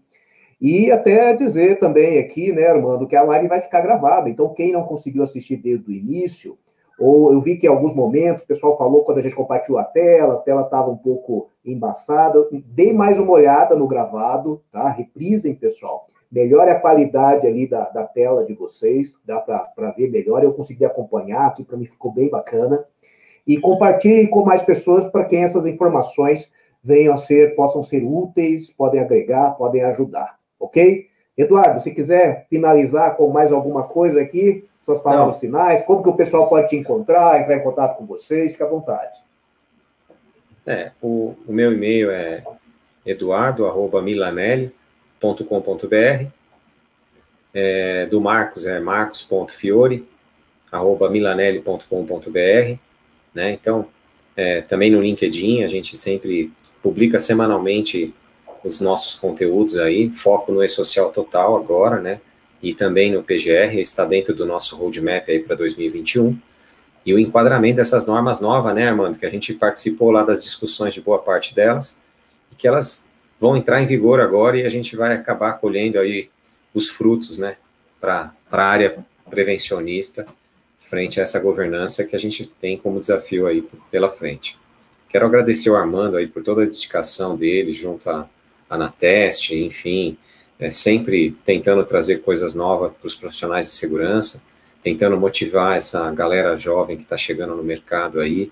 E 0.61 0.89
até 0.89 1.33
dizer 1.33 1.79
também 1.79 2.19
aqui, 2.19 2.53
né, 2.53 2.67
Armando, 2.67 3.05
que 3.05 3.17
a 3.17 3.23
live 3.23 3.49
vai 3.49 3.59
ficar 3.59 3.81
gravada. 3.81 4.29
Então, 4.29 4.53
quem 4.53 4.71
não 4.71 4.83
conseguiu 4.83 5.23
assistir 5.23 5.57
desde 5.57 5.85
o 5.89 5.93
início, 5.93 6.57
ou 6.97 7.33
eu 7.33 7.41
vi 7.41 7.57
que 7.57 7.67
em 7.67 7.69
alguns 7.69 7.93
momentos 7.93 8.43
o 8.43 8.47
pessoal 8.47 8.77
falou 8.77 9.03
quando 9.03 9.17
a 9.17 9.21
gente 9.21 9.35
compartilhou 9.35 9.77
a 9.77 9.83
tela, 9.83 10.35
a 10.35 10.37
tela 10.37 10.61
estava 10.61 10.89
um 10.89 10.95
pouco 10.95 11.49
embaçada. 11.65 12.47
Dê 12.67 12.93
mais 12.93 13.19
uma 13.19 13.33
olhada 13.33 13.75
no 13.75 13.89
gravado, 13.89 14.61
tá? 14.71 14.87
Reprisem, 14.89 15.53
pessoal 15.53 16.07
melhore 16.33 16.71
a 16.71 16.79
qualidade 16.79 17.45
ali 17.45 17.69
da, 17.69 17.89
da 17.89 18.03
tela 18.03 18.43
de 18.43 18.55
vocês, 18.55 19.19
dá 19.23 19.39
para 19.39 19.91
ver 19.91 20.09
melhor. 20.09 20.43
Eu 20.43 20.53
consegui 20.53 20.83
acompanhar 20.83 21.45
aqui, 21.45 21.63
para 21.63 21.77
mim 21.77 21.85
ficou 21.85 22.11
bem 22.11 22.29
bacana. 22.29 22.83
E 23.45 23.57
compartilhe 23.57 24.27
com 24.27 24.43
mais 24.43 24.63
pessoas 24.63 25.05
para 25.05 25.25
quem 25.25 25.43
essas 25.43 25.67
informações 25.67 26.51
venham 26.83 27.13
a 27.13 27.17
ser, 27.17 27.55
possam 27.55 27.83
ser 27.83 28.03
úteis, 28.03 28.71
podem 28.71 28.99
agregar, 28.99 29.51
podem 29.51 29.83
ajudar, 29.83 30.37
ok? 30.59 31.07
Eduardo, 31.37 31.81
se 31.81 31.93
quiser 31.93 32.47
finalizar 32.49 33.15
com 33.15 33.31
mais 33.31 33.51
alguma 33.51 33.83
coisa 33.83 34.21
aqui, 34.21 34.65
suas 34.81 34.99
palavras 34.99 35.35
Não. 35.35 35.41
finais, 35.41 35.83
como 35.83 36.03
que 36.03 36.09
o 36.09 36.15
pessoal 36.15 36.49
pode 36.49 36.67
te 36.67 36.75
encontrar, 36.75 37.39
entrar 37.41 37.57
em 37.57 37.63
contato 37.63 37.97
com 37.97 38.05
vocês, 38.05 38.51
fique 38.51 38.63
à 38.63 38.67
vontade. 38.67 39.19
É, 40.65 40.91
o, 41.01 41.35
o 41.47 41.53
meu 41.53 41.73
e-mail 41.73 42.11
é 42.11 42.43
eduardo.milanelli, 43.05 44.73
marcos.com.br. 45.23 46.27
É, 47.53 48.07
do 48.07 48.19
Marcos 48.19 48.65
é 48.65 48.79
marcos.fiore, 48.79 50.05
arroba 50.71 51.09
milanelli.com.br. 51.09 52.77
Né? 53.33 53.51
Então, 53.51 53.87
é, 54.35 54.61
também 54.61 54.91
no 54.91 55.01
LinkedIn, 55.01 55.63
a 55.63 55.67
gente 55.67 55.95
sempre 55.95 56.51
publica 56.81 57.19
semanalmente 57.19 58.13
os 58.63 58.81
nossos 58.81 59.15
conteúdos 59.15 59.77
aí, 59.77 60.09
foco 60.09 60.51
no 60.51 60.63
e-social 60.63 61.11
total 61.11 61.55
agora, 61.55 61.99
né? 61.99 62.21
E 62.61 62.73
também 62.73 63.11
no 63.11 63.21
PGR, 63.21 63.77
está 63.77 64.05
dentro 64.05 64.33
do 64.33 64.45
nosso 64.45 64.77
roadmap 64.77 65.29
aí 65.29 65.39
para 65.39 65.55
2021. 65.55 66.37
E 67.05 67.13
o 67.13 67.19
enquadramento 67.19 67.75
dessas 67.75 68.05
normas 68.05 68.39
novas, 68.39 68.73
né, 68.73 68.87
Armando, 68.87 69.19
que 69.19 69.25
a 69.25 69.29
gente 69.29 69.53
participou 69.53 70.11
lá 70.11 70.23
das 70.23 70.41
discussões 70.41 70.93
de 70.93 71.01
boa 71.01 71.19
parte 71.19 71.53
delas, 71.53 72.01
e 72.51 72.55
que 72.55 72.65
elas 72.65 73.09
vão 73.43 73.57
entrar 73.57 73.81
em 73.81 73.85
vigor 73.85 74.21
agora 74.21 74.57
e 74.57 74.65
a 74.65 74.69
gente 74.69 74.95
vai 74.95 75.13
acabar 75.13 75.59
colhendo 75.59 75.99
aí 75.99 76.29
os 76.73 76.87
frutos, 76.87 77.37
né, 77.37 77.57
para 77.99 78.31
a 78.49 78.65
área 78.65 79.05
prevencionista, 79.29 80.25
frente 80.79 81.19
a 81.19 81.23
essa 81.23 81.41
governança 81.41 82.05
que 82.05 82.15
a 82.15 82.19
gente 82.19 82.45
tem 82.45 82.77
como 82.77 83.01
desafio 83.01 83.45
aí 83.45 83.67
pela 83.91 84.09
frente. 84.09 84.57
Quero 85.09 85.25
agradecer 85.25 85.69
o 85.69 85.75
Armando 85.75 86.15
aí 86.15 86.25
por 86.25 86.41
toda 86.41 86.63
a 86.63 86.65
dedicação 86.65 87.35
dele 87.35 87.73
junto 87.73 88.09
à 88.09 88.29
Anateste, 88.69 89.61
enfim, 89.61 90.17
é, 90.57 90.69
sempre 90.69 91.31
tentando 91.43 91.83
trazer 91.83 92.21
coisas 92.21 92.55
novas 92.55 92.93
para 92.93 93.07
os 93.07 93.15
profissionais 93.15 93.65
de 93.65 93.73
segurança, 93.73 94.41
tentando 94.81 95.19
motivar 95.19 95.75
essa 95.75 96.09
galera 96.11 96.57
jovem 96.57 96.95
que 96.95 97.03
está 97.03 97.17
chegando 97.17 97.57
no 97.57 97.63
mercado 97.63 98.21
aí, 98.21 98.49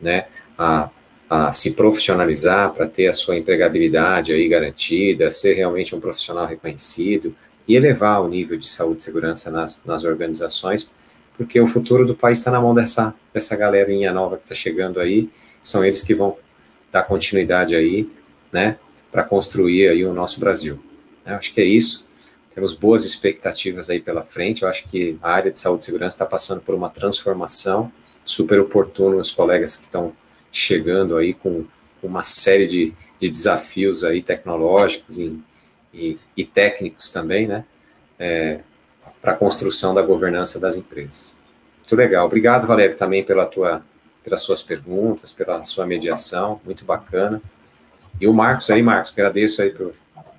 né, 0.00 0.26
a 0.56 0.90
a 1.28 1.52
se 1.52 1.72
profissionalizar 1.72 2.72
para 2.72 2.86
ter 2.86 3.08
a 3.08 3.12
sua 3.12 3.36
empregabilidade 3.36 4.32
aí 4.32 4.48
garantida, 4.48 5.30
ser 5.30 5.54
realmente 5.54 5.94
um 5.94 6.00
profissional 6.00 6.46
reconhecido 6.46 7.34
e 7.66 7.76
elevar 7.76 8.22
o 8.22 8.28
nível 8.28 8.56
de 8.56 8.68
saúde 8.68 9.02
e 9.02 9.04
segurança 9.04 9.50
nas, 9.50 9.84
nas 9.84 10.04
organizações, 10.04 10.90
porque 11.36 11.60
o 11.60 11.66
futuro 11.66 12.06
do 12.06 12.14
país 12.14 12.38
está 12.38 12.50
na 12.50 12.60
mão 12.60 12.74
dessa, 12.74 13.14
dessa 13.32 13.54
galerinha 13.56 14.12
nova 14.12 14.38
que 14.38 14.44
está 14.44 14.54
chegando 14.54 14.98
aí, 14.98 15.28
são 15.62 15.84
eles 15.84 16.02
que 16.02 16.14
vão 16.14 16.36
dar 16.90 17.02
continuidade 17.02 17.76
aí, 17.76 18.08
né, 18.50 18.78
para 19.12 19.22
construir 19.22 19.88
aí 19.88 20.04
o 20.06 20.14
nosso 20.14 20.40
Brasil. 20.40 20.78
Eu 21.26 21.34
acho 21.34 21.52
que 21.52 21.60
é 21.60 21.64
isso, 21.64 22.08
temos 22.54 22.72
boas 22.72 23.04
expectativas 23.04 23.90
aí 23.90 24.00
pela 24.00 24.22
frente, 24.22 24.62
eu 24.62 24.68
acho 24.68 24.84
que 24.88 25.18
a 25.22 25.30
área 25.30 25.52
de 25.52 25.60
saúde 25.60 25.82
e 25.82 25.86
segurança 25.86 26.14
está 26.14 26.26
passando 26.26 26.62
por 26.62 26.74
uma 26.74 26.88
transformação 26.88 27.92
super 28.24 28.58
oportuna, 28.60 29.16
os 29.16 29.30
colegas 29.30 29.76
que 29.76 29.82
estão 29.82 30.14
chegando 30.52 31.16
aí 31.16 31.34
com 31.34 31.64
uma 32.02 32.22
série 32.22 32.66
de, 32.66 32.94
de 33.20 33.28
desafios 33.28 34.04
aí 34.04 34.22
tecnológicos 34.22 35.18
e, 35.18 35.38
e, 35.92 36.18
e 36.36 36.44
técnicos 36.44 37.10
também, 37.10 37.46
né, 37.46 37.64
é, 38.18 38.60
para 39.20 39.32
a 39.32 39.36
construção 39.36 39.94
da 39.94 40.02
governança 40.02 40.58
das 40.58 40.76
empresas. 40.76 41.38
Muito 41.78 41.96
legal. 41.96 42.26
Obrigado, 42.26 42.66
Valério, 42.66 42.96
também 42.96 43.24
pela 43.24 43.46
tua, 43.46 43.82
pelas 44.22 44.42
suas 44.42 44.62
perguntas, 44.62 45.32
pela 45.32 45.62
sua 45.64 45.86
mediação, 45.86 46.60
muito 46.64 46.84
bacana. 46.84 47.40
E 48.20 48.26
o 48.26 48.32
Marcos 48.32 48.70
aí, 48.70 48.82
Marcos, 48.82 49.12
agradeço 49.12 49.62
aí 49.62 49.70
por, 49.70 49.92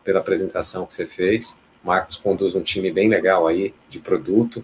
pela 0.03 0.19
apresentação 0.19 0.86
que 0.86 0.94
você 0.94 1.06
fez. 1.06 1.61
O 1.84 1.88
Marcos 1.88 2.18
conduz 2.18 2.56
um 2.56 2.61
time 2.61 2.91
bem 2.91 3.10
legal 3.10 3.48
aí 3.48 3.73
de 3.90 3.99
produto, 3.99 4.64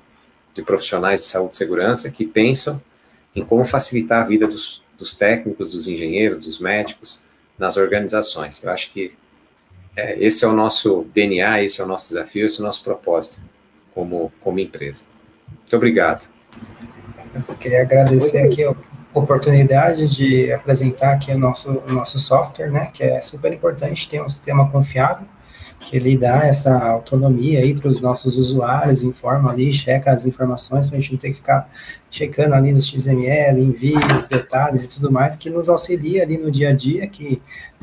de 0.53 0.61
profissionais 0.61 1.21
de 1.21 1.25
saúde 1.27 1.55
e 1.55 1.57
segurança 1.57 2.11
que 2.11 2.25
pensam 2.25 2.81
em 3.35 3.43
como 3.43 3.65
facilitar 3.65 4.23
a 4.23 4.27
vida 4.27 4.47
dos, 4.47 4.84
dos 4.97 5.15
técnicos, 5.15 5.71
dos 5.71 5.87
engenheiros, 5.87 6.45
dos 6.45 6.59
médicos 6.59 7.23
nas 7.57 7.77
organizações. 7.77 8.63
Eu 8.63 8.71
acho 8.71 8.91
que 8.91 9.13
é, 9.95 10.17
esse 10.19 10.43
é 10.43 10.47
o 10.47 10.53
nosso 10.53 11.05
DNA, 11.13 11.63
esse 11.63 11.79
é 11.79 11.83
o 11.83 11.87
nosso 11.87 12.09
desafio, 12.09 12.45
esse 12.45 12.59
é 12.59 12.63
o 12.63 12.67
nosso 12.67 12.83
propósito 12.83 13.41
como, 13.93 14.31
como 14.41 14.59
empresa. 14.59 15.05
Muito 15.49 15.75
obrigado. 15.75 16.27
Eu 17.47 17.55
queria 17.55 17.81
agradecer 17.81 18.39
aqui 18.39 18.63
a 18.63 18.73
oportunidade 19.13 20.07
de 20.13 20.51
apresentar 20.51 21.13
aqui 21.13 21.31
o 21.31 21.37
nosso, 21.37 21.81
o 21.87 21.91
nosso 21.91 22.19
software, 22.19 22.71
né, 22.71 22.91
que 22.93 23.03
é 23.03 23.21
super 23.21 23.51
importante 23.53 24.07
ter 24.07 24.21
um 24.21 24.29
sistema 24.29 24.69
confiável 24.69 25.27
que 25.85 25.95
ele 25.95 26.17
dá 26.17 26.45
essa 26.45 26.75
autonomia 26.77 27.59
aí 27.59 27.73
para 27.75 27.89
os 27.89 28.01
nossos 28.01 28.37
usuários, 28.37 29.03
informa 29.03 29.51
ali, 29.51 29.71
checa 29.71 30.11
as 30.11 30.25
informações 30.25 30.87
para 30.87 30.97
a 30.97 30.99
gente 30.99 31.11
não 31.11 31.19
ter 31.19 31.29
que 31.29 31.35
ficar 31.35 31.69
checando 32.15 32.55
ali 32.55 32.71
nos 32.71 32.87
XML, 32.87 33.59
envios, 33.61 34.25
detalhes 34.27 34.85
e 34.85 34.89
tudo 34.89 35.11
mais, 35.11 35.35
que 35.35 35.49
nos 35.49 35.67
auxilia 35.67 36.23
ali 36.23 36.37
no 36.37 36.49
dia 36.49 36.69
a 36.69 36.73
dia, 36.73 37.05
que 37.07 37.41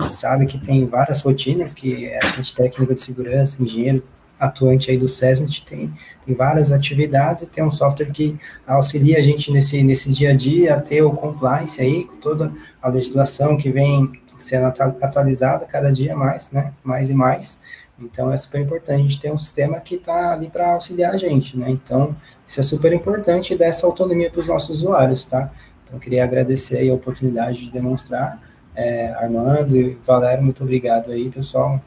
sabe 0.08 0.46
que 0.46 0.58
tem 0.58 0.86
várias 0.86 1.20
rotinas, 1.20 1.74
que 1.74 2.10
a 2.10 2.26
gente 2.28 2.54
técnico 2.54 2.94
de 2.94 3.02
segurança, 3.02 3.62
engenheiro 3.62 4.02
atuante 4.40 4.90
aí 4.90 4.96
do 4.96 5.08
SESMIT 5.08 5.64
tem, 5.64 5.92
tem 6.26 6.34
várias 6.34 6.72
atividades 6.72 7.44
e 7.44 7.46
tem 7.46 7.62
um 7.62 7.70
software 7.70 8.10
que 8.10 8.36
auxilia 8.66 9.18
a 9.18 9.20
gente 9.20 9.52
nesse, 9.52 9.82
nesse 9.84 10.10
dia 10.10 10.30
a 10.30 10.34
dia 10.34 10.74
a 10.74 10.80
ter 10.80 11.02
o 11.02 11.12
compliance 11.12 11.80
aí, 11.80 12.04
com 12.04 12.16
toda 12.16 12.50
a 12.80 12.88
legislação 12.88 13.56
que 13.56 13.70
vem 13.70 14.10
sendo 14.38 14.66
atualizada 14.66 15.66
cada 15.66 15.92
dia 15.92 16.16
mais, 16.16 16.50
né, 16.50 16.72
mais 16.82 17.10
e 17.10 17.14
mais, 17.14 17.58
então 17.98 18.32
é 18.32 18.36
super 18.36 18.60
importante 18.60 19.00
a 19.00 19.02
gente 19.02 19.20
ter 19.20 19.32
um 19.32 19.38
sistema 19.38 19.80
que 19.80 19.96
está 19.96 20.32
ali 20.32 20.48
para 20.48 20.72
auxiliar 20.72 21.14
a 21.14 21.16
gente, 21.16 21.56
né? 21.56 21.70
Então 21.70 22.16
isso 22.46 22.60
é 22.60 22.62
super 22.62 22.92
importante 22.92 23.52
e 23.52 23.56
dar 23.56 23.66
essa 23.66 23.86
autonomia 23.86 24.30
para 24.30 24.40
os 24.40 24.46
nossos 24.46 24.80
usuários, 24.80 25.24
tá? 25.24 25.52
Então 25.84 25.98
queria 25.98 26.24
agradecer 26.24 26.88
a 26.88 26.94
oportunidade 26.94 27.64
de 27.64 27.70
demonstrar. 27.70 28.40
É, 28.74 29.10
Armando 29.10 29.76
e 29.76 29.98
Valério, 30.04 30.42
muito 30.42 30.62
obrigado 30.62 31.12
aí, 31.12 31.30
pessoal. 31.30 31.80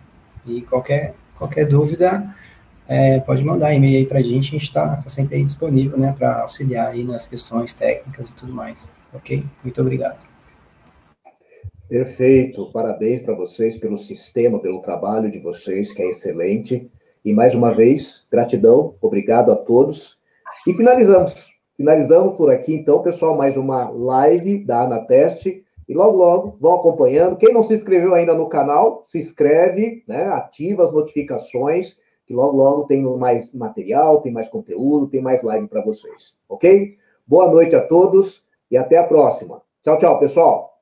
E 0.46 0.62
qualquer, 0.62 1.16
qualquer 1.36 1.66
dúvida, 1.66 2.36
é, 2.88 3.20
pode 3.20 3.44
mandar 3.44 3.74
e-mail 3.74 3.98
aí 3.98 4.06
para 4.06 4.20
a 4.20 4.24
gente, 4.24 4.50
a 4.50 4.52
gente 4.52 4.64
está 4.64 4.96
tá 4.96 5.10
sempre 5.10 5.44
disponível, 5.44 5.98
né, 5.98 6.14
para 6.16 6.42
auxiliar 6.42 6.88
aí 6.88 7.04
nas 7.04 7.26
questões 7.26 7.74
técnicas 7.74 8.30
e 8.30 8.36
tudo 8.36 8.54
mais, 8.54 8.90
ok? 9.14 9.44
Muito 9.64 9.82
obrigado. 9.82 10.35
Perfeito. 11.88 12.72
Parabéns 12.72 13.22
para 13.22 13.36
vocês 13.36 13.78
pelo 13.78 13.98
sistema, 13.98 14.60
pelo 14.60 14.82
trabalho 14.82 15.30
de 15.30 15.40
vocês, 15.40 15.94
que 15.94 16.02
é 16.02 16.10
excelente. 16.10 16.90
E 17.24 17.34
mais 17.34 17.54
uma 17.54 17.74
vez, 17.74 18.28
gratidão, 18.32 18.96
obrigado 19.02 19.52
a 19.52 19.56
todos. 19.56 20.18
E 20.68 20.74
finalizamos. 20.74 21.54
Finalizamos 21.78 22.38
por 22.38 22.50
aqui, 22.50 22.74
então, 22.74 23.02
pessoal, 23.02 23.36
mais 23.38 23.58
uma 23.58 23.90
live 23.90 24.64
da 24.64 24.84
Anateste. 24.84 25.64
E 25.88 25.94
logo, 25.94 26.18
logo, 26.18 26.58
vão 26.60 26.74
acompanhando. 26.74 27.38
Quem 27.38 27.54
não 27.54 27.62
se 27.62 27.74
inscreveu 27.74 28.16
ainda 28.16 28.34
no 28.34 28.50
canal, 28.50 29.04
se 29.04 29.20
inscreve, 29.20 30.04
né? 30.08 30.26
ativa 30.28 30.84
as 30.84 30.92
notificações, 30.92 31.98
que 32.26 32.34
logo, 32.34 32.58
logo 32.58 32.86
tem 32.86 33.04
mais 33.18 33.54
material, 33.54 34.22
tem 34.22 34.32
mais 34.32 34.50
conteúdo, 34.50 35.10
tem 35.10 35.22
mais 35.22 35.44
live 35.44 35.68
para 35.68 35.84
vocês. 35.84 36.36
Ok? 36.50 36.98
Boa 37.28 37.48
noite 37.52 37.76
a 37.76 37.86
todos 37.86 38.46
e 38.72 38.78
até 38.78 38.98
a 38.98 39.04
próxima. 39.04 39.62
Tchau, 39.84 40.00
tchau, 40.00 40.20
pessoal. 40.20 40.75